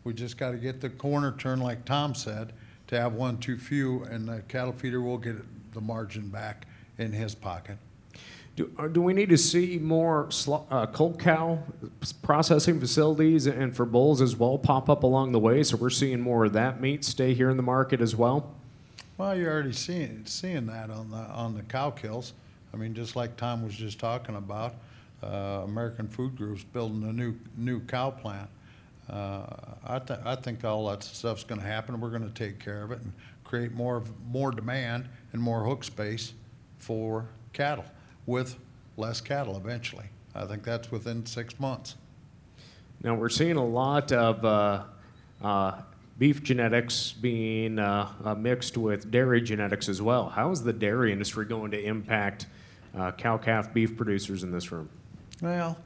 We 0.04 0.14
just 0.14 0.38
got 0.38 0.52
to 0.52 0.56
get 0.56 0.80
the 0.80 0.90
corner 0.90 1.32
turned, 1.32 1.62
like 1.62 1.84
Tom 1.84 2.14
said, 2.14 2.52
to 2.86 3.00
have 3.00 3.12
one 3.12 3.38
too 3.38 3.58
few, 3.58 4.02
and 4.04 4.28
the 4.28 4.40
cattle 4.48 4.72
feeder 4.72 5.00
will 5.00 5.18
get 5.18 5.36
the 5.72 5.80
margin 5.80 6.28
back 6.28 6.66
in 6.98 7.12
his 7.12 7.34
pocket. 7.34 7.76
Do, 8.56 8.70
uh, 8.78 8.88
do 8.88 9.00
we 9.00 9.12
need 9.12 9.28
to 9.28 9.38
see 9.38 9.78
more 9.78 10.28
uh, 10.70 10.86
cull 10.86 11.14
cow 11.14 11.62
processing 12.22 12.80
facilities 12.80 13.46
and 13.46 13.74
for 13.74 13.86
bulls 13.86 14.20
as 14.20 14.36
well 14.36 14.58
pop 14.58 14.90
up 14.90 15.02
along 15.02 15.32
the 15.32 15.38
way? 15.38 15.62
So 15.62 15.76
we're 15.76 15.90
seeing 15.90 16.20
more 16.20 16.46
of 16.46 16.52
that 16.54 16.80
meat 16.80 17.04
stay 17.04 17.32
here 17.32 17.48
in 17.48 17.56
the 17.56 17.62
market 17.62 18.00
as 18.00 18.16
well. 18.16 18.52
Well, 19.18 19.36
you're 19.36 19.52
already 19.52 19.72
seeing 19.72 20.22
seeing 20.24 20.66
that 20.66 20.90
on 20.90 21.10
the 21.10 21.16
on 21.16 21.54
the 21.54 21.62
cow 21.62 21.90
kills. 21.90 22.32
I 22.72 22.76
mean, 22.76 22.94
just 22.94 23.16
like 23.16 23.36
Tom 23.36 23.64
was 23.64 23.74
just 23.74 23.98
talking 23.98 24.36
about, 24.36 24.74
uh, 25.22 25.62
American 25.64 26.08
Food 26.08 26.36
Group's 26.36 26.64
building 26.64 27.08
a 27.08 27.12
new 27.12 27.36
new 27.56 27.80
cow 27.80 28.10
plant 28.10 28.50
uh, 29.10 29.74
I, 29.84 29.98
th- 29.98 30.20
I 30.24 30.36
think 30.36 30.64
all 30.64 30.88
that 30.88 31.02
stuff's 31.02 31.44
going 31.44 31.60
to 31.60 31.66
happen. 31.66 32.00
We're 32.00 32.10
going 32.10 32.30
to 32.30 32.34
take 32.34 32.58
care 32.58 32.82
of 32.82 32.92
it 32.92 33.00
and 33.00 33.12
create 33.44 33.72
more 33.72 34.02
more 34.30 34.52
demand 34.52 35.08
and 35.32 35.42
more 35.42 35.64
hook 35.64 35.82
space 35.82 36.34
for 36.78 37.26
cattle 37.52 37.84
with 38.26 38.56
less 38.96 39.20
cattle 39.20 39.56
eventually. 39.56 40.06
I 40.34 40.46
think 40.46 40.62
that's 40.62 40.92
within 40.92 41.26
six 41.26 41.58
months. 41.58 41.96
Now 43.02 43.14
we're 43.14 43.28
seeing 43.30 43.56
a 43.56 43.64
lot 43.64 44.12
of 44.12 44.44
uh, 44.44 44.84
uh, 45.42 45.82
beef 46.18 46.42
genetics 46.42 47.12
being 47.12 47.78
uh, 47.78 48.12
uh 48.24 48.34
mixed 48.34 48.76
with 48.76 49.10
dairy 49.10 49.40
genetics 49.40 49.88
as 49.88 50.00
well. 50.00 50.28
How 50.28 50.50
is 50.52 50.62
the 50.62 50.72
dairy 50.72 51.12
industry 51.12 51.46
going 51.46 51.72
to 51.72 51.82
impact 51.82 52.46
uh, 52.96 53.10
cow 53.12 53.38
calf 53.38 53.72
beef 53.74 53.96
producers 53.96 54.44
in 54.44 54.52
this 54.52 54.70
room? 54.70 54.88
Well, 55.42 55.76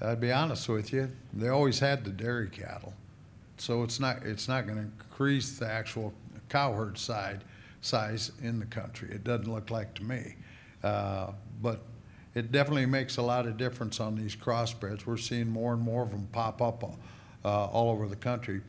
I'd 0.00 0.20
be 0.20 0.32
honest 0.32 0.68
with 0.68 0.92
you, 0.92 1.10
they 1.32 1.48
always 1.48 1.78
had 1.78 2.04
the 2.04 2.10
dairy 2.10 2.48
cattle. 2.48 2.94
So 3.56 3.82
it's 3.82 4.00
not, 4.00 4.24
it's 4.24 4.48
not 4.48 4.66
going 4.66 4.76
to 4.78 4.84
increase 4.84 5.58
the 5.58 5.68
actual 5.68 6.12
cow 6.48 6.72
herd 6.72 6.98
side, 6.98 7.44
size 7.80 8.32
in 8.42 8.58
the 8.58 8.66
country. 8.66 9.08
It 9.10 9.24
doesn't 9.24 9.52
look 9.52 9.70
like 9.70 9.94
to 9.94 10.04
me. 10.04 10.34
Uh, 10.82 11.32
But 11.62 11.80
it 12.34 12.50
definitely 12.50 12.86
makes 12.86 13.16
a 13.16 13.22
lot 13.22 13.46
of 13.46 13.56
difference 13.56 14.00
on 14.00 14.16
these 14.16 14.34
crossbreds. 14.34 15.06
We're 15.06 15.16
seeing 15.16 15.48
more 15.48 15.72
and 15.72 15.82
more 15.82 16.02
of 16.02 16.10
them 16.10 16.28
pop 16.32 16.60
up 16.60 16.82
uh, 16.82 17.66
all 17.66 17.90
over 17.90 18.08
the 18.08 18.16
country. 18.16 18.60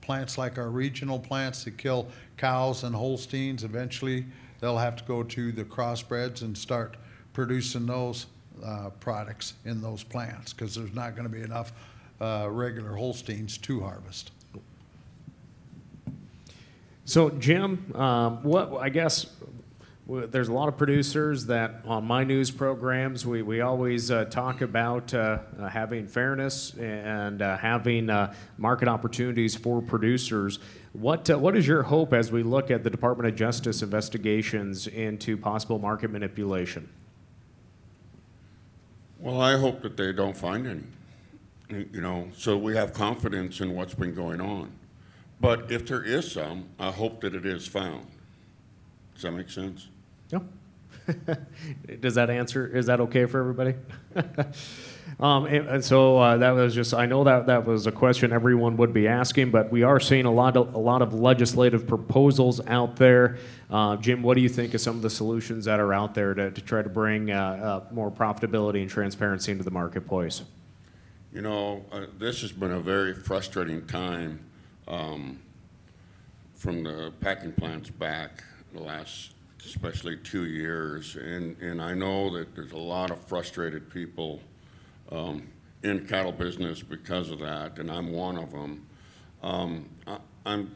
Plants 0.00 0.36
like 0.36 0.58
our 0.58 0.68
regional 0.68 1.18
plants 1.18 1.64
that 1.64 1.78
kill 1.78 2.08
cows 2.36 2.82
and 2.82 2.94
Holsteins, 2.94 3.64
eventually 3.64 4.26
they'll 4.60 4.78
have 4.78 4.96
to 4.96 5.04
go 5.04 5.22
to 5.22 5.52
the 5.52 5.64
crossbreds 5.64 6.42
and 6.42 6.58
start 6.58 6.96
producing 7.32 7.86
those 7.86 8.26
uh, 8.62 8.90
products 9.00 9.54
in 9.64 9.80
those 9.80 10.02
plants 10.02 10.52
because 10.52 10.74
there's 10.74 10.94
not 10.94 11.16
going 11.16 11.28
to 11.28 11.34
be 11.34 11.42
enough 11.42 11.72
uh, 12.20 12.48
regular 12.50 12.94
Holsteins 12.94 13.58
to 13.58 13.80
harvest. 13.80 14.30
So, 17.06 17.30
Jim, 17.30 17.94
um, 17.94 18.42
what 18.42 18.72
I 18.80 18.88
guess 18.88 19.26
there's 20.06 20.48
a 20.48 20.52
lot 20.52 20.68
of 20.68 20.76
producers 20.76 21.46
that 21.46 21.82
on 21.86 22.04
my 22.04 22.24
news 22.24 22.50
programs 22.50 23.26
we, 23.26 23.42
we 23.42 23.62
always 23.62 24.10
uh, 24.10 24.24
talk 24.26 24.60
about 24.60 25.12
uh, 25.14 25.38
uh, 25.58 25.68
having 25.68 26.06
fairness 26.06 26.74
and 26.74 27.40
uh, 27.40 27.56
having 27.56 28.10
uh, 28.10 28.34
market 28.58 28.86
opportunities 28.86 29.54
for 29.54 29.80
producers. 29.80 30.58
What 30.92 31.28
what 31.28 31.56
is 31.56 31.66
your 31.66 31.82
hope 31.82 32.12
as 32.12 32.30
we 32.30 32.42
look 32.42 32.70
at 32.70 32.84
the 32.84 32.90
Department 32.90 33.28
of 33.28 33.34
Justice 33.34 33.82
investigations 33.82 34.86
into 34.86 35.36
possible 35.36 35.78
market 35.78 36.10
manipulation? 36.10 36.88
Well, 39.24 39.40
I 39.40 39.56
hope 39.56 39.80
that 39.80 39.96
they 39.96 40.12
don't 40.12 40.36
find 40.36 40.66
any, 40.66 41.86
you 41.94 42.02
know, 42.02 42.28
so 42.36 42.58
we 42.58 42.76
have 42.76 42.92
confidence 42.92 43.58
in 43.62 43.74
what's 43.74 43.94
been 43.94 44.14
going 44.14 44.38
on. 44.38 44.70
But 45.40 45.72
if 45.72 45.86
there 45.86 46.02
is 46.04 46.30
some, 46.30 46.66
I 46.78 46.90
hope 46.90 47.22
that 47.22 47.34
it 47.34 47.46
is 47.46 47.66
found. 47.66 48.06
Does 49.14 49.22
that 49.22 49.32
make 49.32 49.48
sense? 49.48 49.88
No. 50.30 50.44
Does 52.00 52.16
that 52.16 52.28
answer? 52.28 52.66
Is 52.66 52.84
that 52.84 53.00
okay 53.00 53.24
for 53.24 53.40
everybody? 53.40 53.76
um, 55.20 55.46
and, 55.46 55.68
and 55.68 55.84
so 55.84 56.18
uh, 56.18 56.36
that 56.38 56.50
was 56.52 56.74
just. 56.74 56.92
I 56.92 57.06
know 57.06 57.24
that 57.24 57.46
that 57.46 57.64
was 57.64 57.86
a 57.86 57.92
question 57.92 58.32
everyone 58.32 58.76
would 58.78 58.92
be 58.92 59.06
asking, 59.06 59.50
but 59.50 59.70
we 59.70 59.82
are 59.82 60.00
seeing 60.00 60.24
a 60.24 60.32
lot 60.32 60.56
of 60.56 60.74
a 60.74 60.78
lot 60.78 61.02
of 61.02 61.14
legislative 61.14 61.86
proposals 61.86 62.60
out 62.66 62.96
there. 62.96 63.38
Uh, 63.70 63.96
Jim, 63.96 64.22
what 64.22 64.34
do 64.34 64.40
you 64.40 64.48
think 64.48 64.74
of 64.74 64.80
some 64.80 64.96
of 64.96 65.02
the 65.02 65.10
solutions 65.10 65.64
that 65.66 65.80
are 65.80 65.92
out 65.92 66.14
there 66.14 66.34
to, 66.34 66.50
to 66.50 66.60
try 66.60 66.82
to 66.82 66.88
bring 66.88 67.30
uh, 67.30 67.82
uh, 67.88 67.94
more 67.94 68.10
profitability 68.10 68.80
and 68.82 68.90
transparency 68.90 69.52
into 69.52 69.64
the 69.64 69.70
marketplace? 69.70 70.42
You 71.32 71.42
know, 71.42 71.84
uh, 71.90 72.06
this 72.18 72.42
has 72.42 72.52
been 72.52 72.72
a 72.72 72.80
very 72.80 73.14
frustrating 73.14 73.86
time 73.86 74.38
um, 74.86 75.40
from 76.54 76.84
the 76.84 77.12
packing 77.20 77.52
plants 77.52 77.90
back 77.90 78.44
the 78.72 78.82
last, 78.82 79.32
especially 79.64 80.16
two 80.18 80.46
years. 80.46 81.16
And, 81.16 81.56
and 81.60 81.82
I 81.82 81.94
know 81.94 82.36
that 82.36 82.54
there's 82.54 82.72
a 82.72 82.78
lot 82.78 83.10
of 83.10 83.18
frustrated 83.26 83.90
people 83.90 84.40
um, 85.14 85.46
in 85.82 86.06
cattle 86.06 86.32
business 86.32 86.82
because 86.82 87.30
of 87.30 87.38
that, 87.40 87.78
and 87.78 87.90
I'm 87.90 88.10
one 88.10 88.36
of 88.36 88.50
them. 88.50 88.86
Um, 89.42 89.88
I, 90.06 90.18
I'm, 90.46 90.74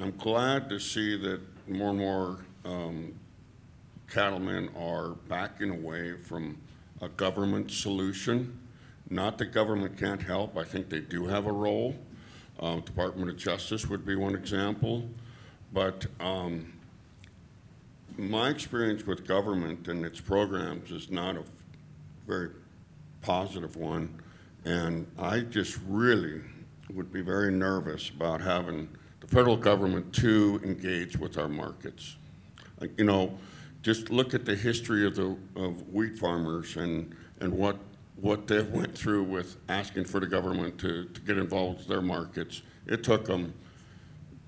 I'm 0.00 0.16
glad 0.16 0.68
to 0.70 0.78
see 0.78 1.16
that 1.16 1.40
more 1.68 1.90
and 1.90 1.98
more 1.98 2.44
um, 2.64 3.14
cattlemen 4.10 4.70
are 4.76 5.10
backing 5.28 5.70
away 5.70 6.14
from 6.14 6.58
a 7.00 7.08
government 7.08 7.70
solution. 7.70 8.58
Not 9.10 9.38
that 9.38 9.46
government 9.46 9.96
can't 9.96 10.22
help, 10.22 10.56
I 10.56 10.64
think 10.64 10.88
they 10.88 11.00
do 11.00 11.26
have 11.26 11.46
a 11.46 11.52
role. 11.52 11.94
Uh, 12.60 12.80
Department 12.80 13.30
of 13.30 13.36
Justice 13.36 13.86
would 13.86 14.04
be 14.04 14.16
one 14.16 14.34
example. 14.34 15.08
But 15.72 16.06
um, 16.18 16.72
my 18.16 18.48
experience 18.48 19.06
with 19.06 19.26
government 19.26 19.86
and 19.86 20.04
its 20.04 20.20
programs 20.20 20.90
is 20.90 21.10
not 21.10 21.36
a 21.36 21.44
very 22.26 22.50
positive 23.20 23.76
one. 23.76 24.20
And 24.64 25.06
I 25.18 25.40
just 25.40 25.78
really 25.86 26.40
would 26.92 27.12
be 27.12 27.20
very 27.20 27.52
nervous 27.52 28.10
about 28.10 28.40
having 28.40 28.88
the 29.20 29.26
federal 29.26 29.56
government 29.56 30.12
to 30.14 30.60
engage 30.64 31.16
with 31.16 31.38
our 31.38 31.48
markets. 31.48 32.16
You 32.96 33.04
know, 33.04 33.38
just 33.82 34.10
look 34.10 34.34
at 34.34 34.44
the 34.44 34.54
history 34.54 35.06
of 35.06 35.16
the 35.16 35.36
of 35.56 35.88
wheat 35.92 36.18
farmers 36.18 36.76
and 36.76 37.14
and 37.40 37.52
what 37.52 37.78
what 38.20 38.46
they 38.48 38.62
went 38.62 38.96
through 38.96 39.22
with 39.22 39.56
asking 39.68 40.04
for 40.04 40.18
the 40.18 40.26
government 40.26 40.76
to, 40.78 41.04
to 41.04 41.20
get 41.20 41.38
involved 41.38 41.78
with 41.78 41.86
their 41.86 42.02
markets. 42.02 42.62
It 42.86 43.04
took 43.04 43.26
them 43.26 43.54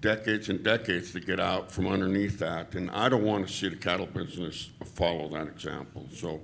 decades 0.00 0.48
and 0.48 0.62
decades 0.64 1.12
to 1.12 1.20
get 1.20 1.38
out 1.38 1.70
from 1.70 1.86
underneath 1.86 2.38
that, 2.40 2.74
and 2.74 2.90
I 2.90 3.08
don't 3.08 3.22
want 3.22 3.46
to 3.46 3.52
see 3.52 3.68
the 3.68 3.76
cattle 3.76 4.06
business 4.06 4.70
follow 4.84 5.28
that 5.28 5.46
example. 5.46 6.08
So 6.12 6.40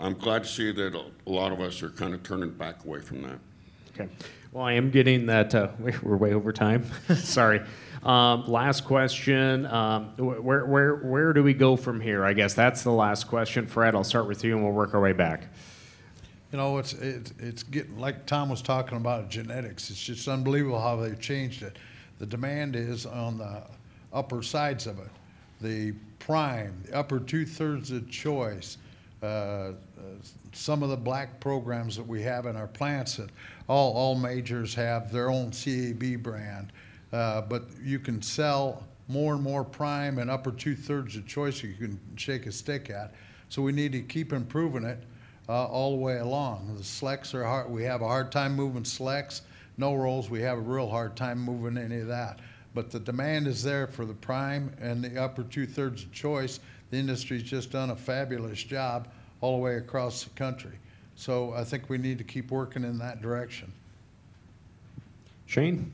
I'm 0.00 0.14
glad 0.14 0.44
to 0.44 0.48
see 0.48 0.72
that 0.72 0.94
a 0.94 1.30
lot 1.30 1.52
of 1.52 1.60
us 1.60 1.82
are 1.82 1.90
kind 1.90 2.14
of 2.14 2.22
turning 2.22 2.50
back 2.50 2.84
away 2.84 3.00
from 3.00 3.22
that. 3.22 3.38
Okay. 3.94 4.08
Well, 4.52 4.64
I 4.64 4.74
am 4.74 4.90
getting 4.90 5.26
that. 5.26 5.54
Uh, 5.54 5.68
we're 6.02 6.16
way 6.16 6.32
over 6.32 6.52
time. 6.52 6.84
Sorry. 7.16 7.60
Um, 8.02 8.46
last 8.46 8.84
question. 8.84 9.66
Um, 9.66 10.10
where, 10.16 10.64
where, 10.64 10.94
where 10.96 11.32
do 11.32 11.42
we 11.42 11.52
go 11.52 11.76
from 11.76 12.00
here? 12.00 12.24
I 12.24 12.32
guess 12.32 12.54
that's 12.54 12.82
the 12.82 12.92
last 12.92 13.26
question. 13.26 13.66
Fred, 13.66 13.94
I'll 13.94 14.04
start 14.04 14.28
with 14.28 14.44
you 14.44 14.54
and 14.54 14.64
we'll 14.64 14.72
work 14.72 14.94
our 14.94 15.00
way 15.00 15.12
back. 15.12 15.48
You 16.52 16.58
know, 16.58 16.78
it's, 16.78 16.92
it's, 16.94 17.34
it's 17.38 17.62
getting, 17.64 17.98
like 17.98 18.24
Tom 18.24 18.48
was 18.48 18.62
talking 18.62 18.96
about 18.96 19.28
genetics, 19.28 19.90
it's 19.90 20.02
just 20.02 20.26
unbelievable 20.28 20.80
how 20.80 20.96
they've 20.96 21.20
changed 21.20 21.62
it. 21.62 21.76
The 22.20 22.26
demand 22.26 22.74
is 22.74 23.04
on 23.04 23.36
the 23.36 23.62
upper 24.12 24.42
sides 24.42 24.86
of 24.86 24.98
it. 24.98 25.10
The 25.60 25.92
prime, 26.20 26.82
the 26.86 26.96
upper 26.96 27.18
two 27.18 27.44
thirds 27.44 27.90
of 27.90 28.08
choice, 28.10 28.78
uh, 29.22 29.26
uh, 29.26 29.72
some 30.58 30.82
of 30.82 30.88
the 30.88 30.96
black 30.96 31.38
programs 31.38 31.94
that 31.96 32.06
we 32.06 32.20
have 32.20 32.44
in 32.44 32.56
our 32.56 32.66
plants 32.66 33.16
that 33.16 33.30
all, 33.68 33.92
all 33.92 34.16
majors 34.16 34.74
have 34.74 35.12
their 35.12 35.30
own 35.30 35.52
CAB 35.52 36.20
brand. 36.20 36.72
Uh, 37.12 37.40
but 37.42 37.66
you 37.80 38.00
can 38.00 38.20
sell 38.20 38.84
more 39.06 39.34
and 39.34 39.42
more 39.42 39.62
prime 39.62 40.18
and 40.18 40.28
upper 40.28 40.50
two 40.50 40.74
thirds 40.74 41.14
of 41.14 41.26
choice 41.26 41.62
you 41.62 41.74
can 41.74 41.98
shake 42.16 42.46
a 42.46 42.52
stick 42.52 42.90
at. 42.90 43.14
So 43.48 43.62
we 43.62 43.70
need 43.70 43.92
to 43.92 44.00
keep 44.00 44.32
improving 44.32 44.84
it 44.84 45.04
uh, 45.48 45.64
all 45.66 45.92
the 45.92 46.02
way 46.02 46.18
along. 46.18 46.74
The 46.76 46.84
selects 46.84 47.34
are 47.34 47.44
hard. 47.44 47.70
We 47.70 47.84
have 47.84 48.02
a 48.02 48.08
hard 48.08 48.32
time 48.32 48.54
moving 48.54 48.84
selects. 48.84 49.42
No 49.76 49.94
rolls. 49.94 50.28
We 50.28 50.42
have 50.42 50.58
a 50.58 50.60
real 50.60 50.88
hard 50.88 51.16
time 51.16 51.38
moving 51.38 51.78
any 51.78 52.00
of 52.00 52.08
that. 52.08 52.40
But 52.74 52.90
the 52.90 52.98
demand 52.98 53.46
is 53.46 53.62
there 53.62 53.86
for 53.86 54.04
the 54.04 54.12
prime 54.12 54.74
and 54.80 55.04
the 55.04 55.22
upper 55.22 55.44
two 55.44 55.66
thirds 55.66 56.02
of 56.02 56.12
choice. 56.12 56.58
The 56.90 56.96
industry's 56.96 57.44
just 57.44 57.70
done 57.70 57.90
a 57.90 57.96
fabulous 57.96 58.62
job 58.62 59.08
all 59.40 59.56
the 59.56 59.62
way 59.62 59.76
across 59.76 60.24
the 60.24 60.30
country. 60.30 60.72
So 61.16 61.52
I 61.52 61.64
think 61.64 61.88
we 61.88 61.98
need 61.98 62.18
to 62.18 62.24
keep 62.24 62.50
working 62.50 62.84
in 62.84 62.98
that 62.98 63.20
direction. 63.20 63.72
Shane? 65.46 65.92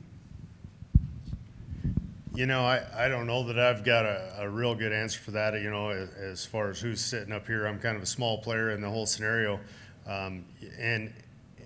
You 2.35 2.45
know, 2.45 2.65
I, 2.65 2.83
I 2.93 3.07
don't 3.07 3.27
know 3.27 3.43
that 3.43 3.57
I've 3.57 3.85
got 3.85 4.05
a, 4.05 4.33
a 4.39 4.49
real 4.49 4.75
good 4.75 4.91
answer 4.91 5.19
for 5.21 5.31
that. 5.31 5.53
You 5.53 5.69
know, 5.69 5.89
as, 5.89 6.09
as 6.09 6.45
far 6.45 6.69
as 6.69 6.79
who's 6.79 6.99
sitting 6.99 7.31
up 7.31 7.47
here, 7.47 7.65
I'm 7.65 7.79
kind 7.79 7.95
of 7.95 8.03
a 8.03 8.07
small 8.07 8.39
player 8.39 8.71
in 8.71 8.81
the 8.81 8.89
whole 8.89 9.05
scenario, 9.05 9.59
um, 10.05 10.43
and 10.77 11.13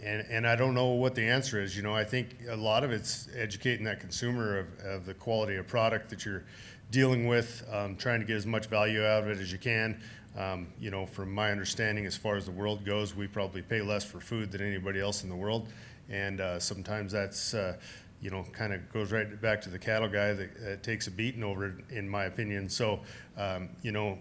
and 0.03 0.25
and 0.29 0.47
I 0.47 0.55
don't 0.55 0.75
know 0.75 0.89
what 0.89 1.15
the 1.15 1.23
answer 1.23 1.59
is. 1.59 1.75
You 1.75 1.81
know, 1.81 1.95
I 1.95 2.03
think 2.03 2.35
a 2.49 2.55
lot 2.55 2.83
of 2.83 2.91
it's 2.91 3.27
educating 3.35 3.83
that 3.85 3.99
consumer 3.99 4.59
of, 4.59 4.67
of 4.85 5.05
the 5.07 5.15
quality 5.15 5.55
of 5.55 5.67
product 5.67 6.09
that 6.11 6.23
you're 6.23 6.43
dealing 6.91 7.27
with, 7.27 7.67
um, 7.71 7.95
trying 7.95 8.19
to 8.19 8.25
get 8.25 8.35
as 8.35 8.45
much 8.45 8.67
value 8.67 9.03
out 9.03 9.23
of 9.23 9.29
it 9.29 9.39
as 9.39 9.51
you 9.51 9.57
can. 9.57 9.99
Um, 10.39 10.67
you 10.79 10.89
know, 10.89 11.05
from 11.05 11.31
my 11.33 11.51
understanding, 11.51 12.05
as 12.05 12.15
far 12.15 12.37
as 12.37 12.45
the 12.45 12.51
world 12.51 12.85
goes, 12.85 13.13
we 13.13 13.27
probably 13.27 13.61
pay 13.61 13.81
less 13.81 14.03
for 14.03 14.19
food 14.19 14.51
than 14.51 14.61
anybody 14.61 14.99
else 15.01 15.23
in 15.23 15.29
the 15.29 15.35
world, 15.35 15.67
and 16.09 16.39
uh, 16.39 16.59
sometimes 16.59 17.11
that's 17.11 17.53
uh, 17.53 17.75
you 18.21 18.29
know, 18.29 18.43
kind 18.51 18.73
of 18.73 18.91
goes 18.91 19.11
right 19.11 19.41
back 19.41 19.61
to 19.61 19.69
the 19.69 19.79
cattle 19.79 20.07
guy 20.07 20.33
that 20.33 20.49
uh, 20.49 20.75
takes 20.81 21.07
a 21.07 21.11
beating 21.11 21.43
over 21.43 21.67
it, 21.67 21.73
in 21.89 22.07
my 22.07 22.25
opinion. 22.25 22.69
So, 22.69 22.99
um, 23.37 23.69
you 23.81 23.91
know, 23.91 24.17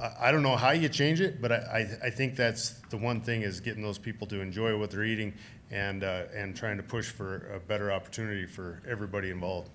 I, 0.00 0.28
I, 0.28 0.32
don't 0.32 0.42
know 0.42 0.56
how 0.56 0.70
you 0.70 0.88
change 0.88 1.20
it, 1.20 1.42
but 1.42 1.52
I, 1.52 1.56
I, 1.56 2.06
I, 2.06 2.10
think 2.10 2.34
that's 2.34 2.70
the 2.88 2.96
one 2.96 3.20
thing 3.20 3.42
is 3.42 3.60
getting 3.60 3.82
those 3.82 3.98
people 3.98 4.26
to 4.28 4.40
enjoy 4.40 4.78
what 4.78 4.90
they're 4.90 5.04
eating 5.04 5.34
and, 5.70 6.02
uh, 6.02 6.24
and 6.34 6.56
trying 6.56 6.78
to 6.78 6.82
push 6.82 7.10
for 7.10 7.52
a 7.54 7.60
better 7.60 7.92
opportunity 7.92 8.46
for 8.46 8.80
everybody 8.88 9.30
involved. 9.30 9.68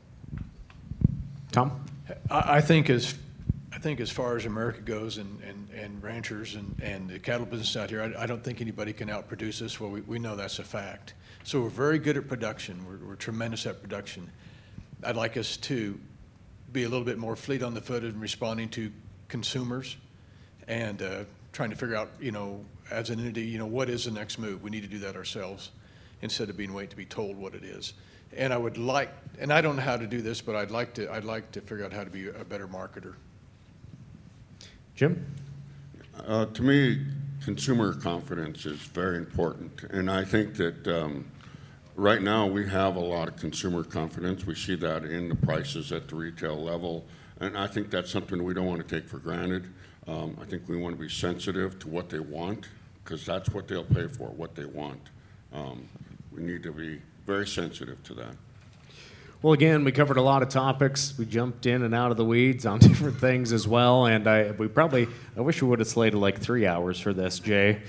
Tom? 1.52 1.86
I, 2.32 2.58
I 2.58 2.62
think 2.62 2.90
as 2.90 3.14
I 3.74 3.80
think 3.80 4.00
as 4.00 4.10
far 4.10 4.38
as 4.38 4.46
America 4.46 4.82
goes 4.82 5.18
and, 5.18 5.42
and, 5.44 5.70
and 5.72 6.02
ranchers 6.02 6.56
and, 6.56 6.80
and 6.82 7.10
the 7.10 7.20
cattle 7.20 7.46
business 7.46 7.76
out 7.76 7.90
here, 7.90 8.02
I, 8.02 8.24
I 8.24 8.26
don't 8.26 8.44
think 8.44 8.62
anybody 8.62 8.94
can 8.94 9.10
outproduce 9.10 9.62
us. 9.62 9.80
Well, 9.80 9.90
we, 9.90 10.02
we 10.02 10.20
know 10.20 10.36
that's 10.36 10.60
a 10.60 10.64
fact. 10.64 11.14
So 11.44 11.62
we're 11.62 11.70
very 11.70 12.00
good 12.00 12.18
at 12.18 12.28
production. 12.28 12.86
We're, 12.88 13.10
we're 13.10 13.16
tremendous 13.16 13.66
at 13.66 13.82
production. 13.82 14.32
I'd 15.04 15.16
like 15.16 15.38
us 15.38 15.58
to 15.58 16.00
be 16.72 16.84
a 16.84 16.90
little 16.90 17.06
bit 17.06 17.18
more 17.18 17.36
fleet 17.36 17.62
on 17.62 17.74
the 17.74 17.82
foot 17.82 18.04
in 18.04 18.20
responding 18.20 18.70
to 18.70 18.92
consumers 19.28 19.98
and 20.68 21.02
uh, 21.02 21.24
trying 21.52 21.70
to 21.70 21.76
figure 21.76 21.96
out, 21.96 22.10
you 22.20 22.32
know, 22.32 22.64
as 22.90 23.10
an 23.10 23.20
entity, 23.20 23.42
you 23.44 23.58
know, 23.58 23.66
what 23.66 23.90
is 23.90 24.06
the 24.06 24.12
next 24.12 24.40
move? 24.40 24.64
We 24.64 24.70
need 24.70 24.84
to 24.84 24.90
do 24.90 25.00
that 25.00 25.16
ourselves 25.16 25.72
instead 26.22 26.50
of 26.50 26.58
being 26.58 26.74
wait 26.74 26.90
to 26.90 26.96
be 26.96 27.06
told 27.06 27.38
what 27.38 27.54
it 27.54 27.64
is. 27.64 27.94
and 28.36 28.54
I 28.54 28.58
would 28.58 28.78
like, 28.78 29.14
and 29.40 29.52
I 29.54 29.62
don't 29.62 29.76
know 29.76 29.82
how 29.82 29.98
to 29.98 30.08
do 30.08 30.22
this, 30.22 30.42
but 30.42 30.56
I'd 30.56 30.72
like 30.72 30.94
to, 30.96 31.12
I'd 31.12 31.24
like 31.24 31.52
to 31.52 31.62
figure 31.62 31.86
out 31.86 31.94
how 31.94 32.04
to 32.04 32.10
be 32.10 32.28
a 32.30 32.44
better 32.44 32.68
marketer. 32.68 33.16
Jim? 34.98 35.24
Uh, 36.26 36.48
to 36.48 36.64
me, 36.64 37.06
consumer 37.46 37.94
confidence 37.94 38.66
is 38.66 38.80
very 38.80 39.18
important, 39.18 39.84
and 39.92 40.10
I 40.10 40.26
think 40.26 40.56
that 40.56 40.88
um, 40.88 41.28
right 41.96 42.20
now 42.20 42.48
we 42.48 42.68
have 42.68 42.96
a 42.96 43.00
lot 43.00 43.28
of 43.28 43.36
consumer 43.38 43.84
confidence. 43.84 44.48
We 44.48 44.56
see 44.56 44.74
that 44.78 45.04
in 45.04 45.30
the 45.30 45.36
prices 45.36 45.92
at 45.92 46.08
the 46.08 46.16
retail 46.16 46.60
level, 46.60 47.06
and 47.40 47.56
I 47.56 47.68
think 47.68 47.92
that's 47.92 48.10
something 48.10 48.44
we 48.44 48.56
don't 48.56 48.66
want 48.66 48.88
to 48.88 49.00
take 49.00 49.08
for 49.08 49.20
granted. 49.20 49.72
Um, 50.08 50.36
I 50.42 50.46
think 50.46 50.68
we 50.68 50.78
want 50.78 50.96
to 50.96 51.00
be 51.00 51.10
sensitive 51.10 51.78
to 51.78 51.88
what 51.88 52.10
they 52.10 52.20
want 52.20 52.68
because 53.04 53.24
that's 53.24 53.52
what 53.52 53.68
they'll 53.68 53.84
pay 53.84 54.08
for, 54.08 54.30
what 54.30 54.56
they 54.56 54.66
want. 54.66 55.12
Um, 55.54 55.88
we 56.32 56.42
need 56.42 56.64
to 56.64 56.72
be 56.72 57.02
very 57.28 57.46
sensitive 57.46 58.02
to 58.06 58.16
that. 58.16 58.36
Well, 59.44 59.54
again, 59.54 59.84
we 59.84 59.92
covered 59.92 60.18
a 60.18 60.22
lot 60.22 60.42
of 60.42 60.50
topics. 60.50 61.16
We 61.16 61.26
jumped 61.26 61.68
in 61.68 61.84
and 61.84 61.94
out 61.94 62.10
of 62.10 62.18
the 62.18 62.26
weeds 62.26 62.66
on 62.66 62.80
different 62.80 63.20
things 63.20 63.54
as 63.54 63.68
well, 63.68 64.08
and 64.08 64.28
I 64.28 64.52
we 64.52 64.68
probably 64.68 65.08
I 65.36 65.42
wish 65.42 65.62
we 65.62 65.68
would 65.68 65.80
have 65.80 65.88
slated 65.88 66.20
like 66.20 66.40
three 66.40 66.66
hours 66.66 67.00
for 67.00 67.14
this, 67.14 67.38
Jay. 67.40 67.82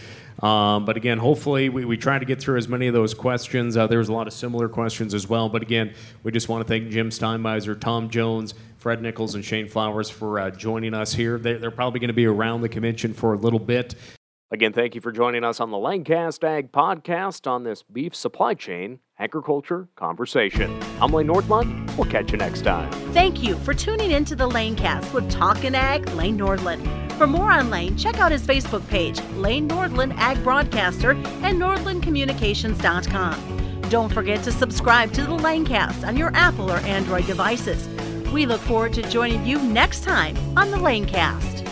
Um, 0.42 0.84
but 0.84 0.96
again, 0.96 1.18
hopefully 1.18 1.68
we, 1.68 1.84
we 1.84 1.96
try 1.96 2.18
to 2.18 2.24
get 2.24 2.40
through 2.40 2.58
as 2.58 2.68
many 2.68 2.86
of 2.86 2.94
those 2.94 3.12
questions. 3.12 3.76
Uh, 3.76 3.86
there 3.86 3.98
was 3.98 4.08
a 4.08 4.12
lot 4.12 4.26
of 4.26 4.32
similar 4.32 4.68
questions 4.68 5.12
as 5.14 5.28
well. 5.28 5.48
But 5.48 5.62
again, 5.62 5.94
we 6.22 6.30
just 6.30 6.48
want 6.48 6.64
to 6.64 6.68
thank 6.68 6.90
Jim 6.90 7.10
Steinbeisser, 7.10 7.80
Tom 7.80 8.08
Jones, 8.08 8.54
Fred 8.76 9.02
Nichols, 9.02 9.34
and 9.34 9.44
Shane 9.44 9.66
Flowers 9.66 10.10
for 10.10 10.38
uh, 10.38 10.50
joining 10.50 10.94
us 10.94 11.12
here. 11.12 11.38
They, 11.38 11.54
they're 11.54 11.72
probably 11.72 11.98
going 11.98 12.08
to 12.08 12.14
be 12.14 12.26
around 12.26 12.60
the 12.60 12.68
convention 12.68 13.14
for 13.14 13.32
a 13.34 13.36
little 13.36 13.58
bit. 13.58 13.96
Again, 14.52 14.72
thank 14.72 14.94
you 14.94 15.00
for 15.00 15.12
joining 15.12 15.42
us 15.42 15.60
on 15.60 15.70
the 15.70 15.76
Lanecast 15.76 16.44
Ag 16.44 16.70
Podcast 16.70 17.50
on 17.50 17.64
this 17.64 17.82
beef 17.82 18.14
supply 18.14 18.54
chain 18.54 19.00
agriculture 19.18 19.88
conversation. 19.96 20.78
I'm 21.00 21.12
Lane 21.12 21.28
Nordlund. 21.28 21.96
We'll 21.96 22.10
catch 22.10 22.32
you 22.32 22.38
next 22.38 22.62
time. 22.62 22.90
Thank 23.12 23.42
you 23.42 23.56
for 23.56 23.74
tuning 23.74 24.12
in 24.12 24.24
to 24.26 24.36
the 24.36 24.48
Lanecast 24.48 25.12
with 25.12 25.28
Talkin' 25.30 25.74
Ag 25.74 26.08
Lane 26.10 26.38
Nordlund. 26.38 27.10
For 27.12 27.26
more 27.26 27.50
on 27.50 27.70
Lane, 27.70 27.96
check 27.96 28.20
out 28.20 28.30
his 28.30 28.46
Facebook 28.46 28.86
page, 28.88 29.20
Lane 29.34 29.68
Nordlund 29.68 30.14
Ag 30.16 30.42
Broadcaster, 30.44 31.10
and 31.10 31.60
NordlundCommunications.com. 31.60 33.80
Don't 33.88 34.12
forget 34.12 34.44
to 34.44 34.52
subscribe 34.52 35.12
to 35.14 35.22
the 35.22 35.36
Lanecast 35.36 36.06
on 36.06 36.16
your 36.16 36.30
Apple 36.34 36.70
or 36.70 36.76
Android 36.78 37.26
devices. 37.26 37.88
We 38.30 38.46
look 38.46 38.60
forward 38.60 38.92
to 38.94 39.02
joining 39.02 39.44
you 39.46 39.60
next 39.60 40.04
time 40.04 40.36
on 40.56 40.70
the 40.70 40.76
Lanecast. 40.76 41.67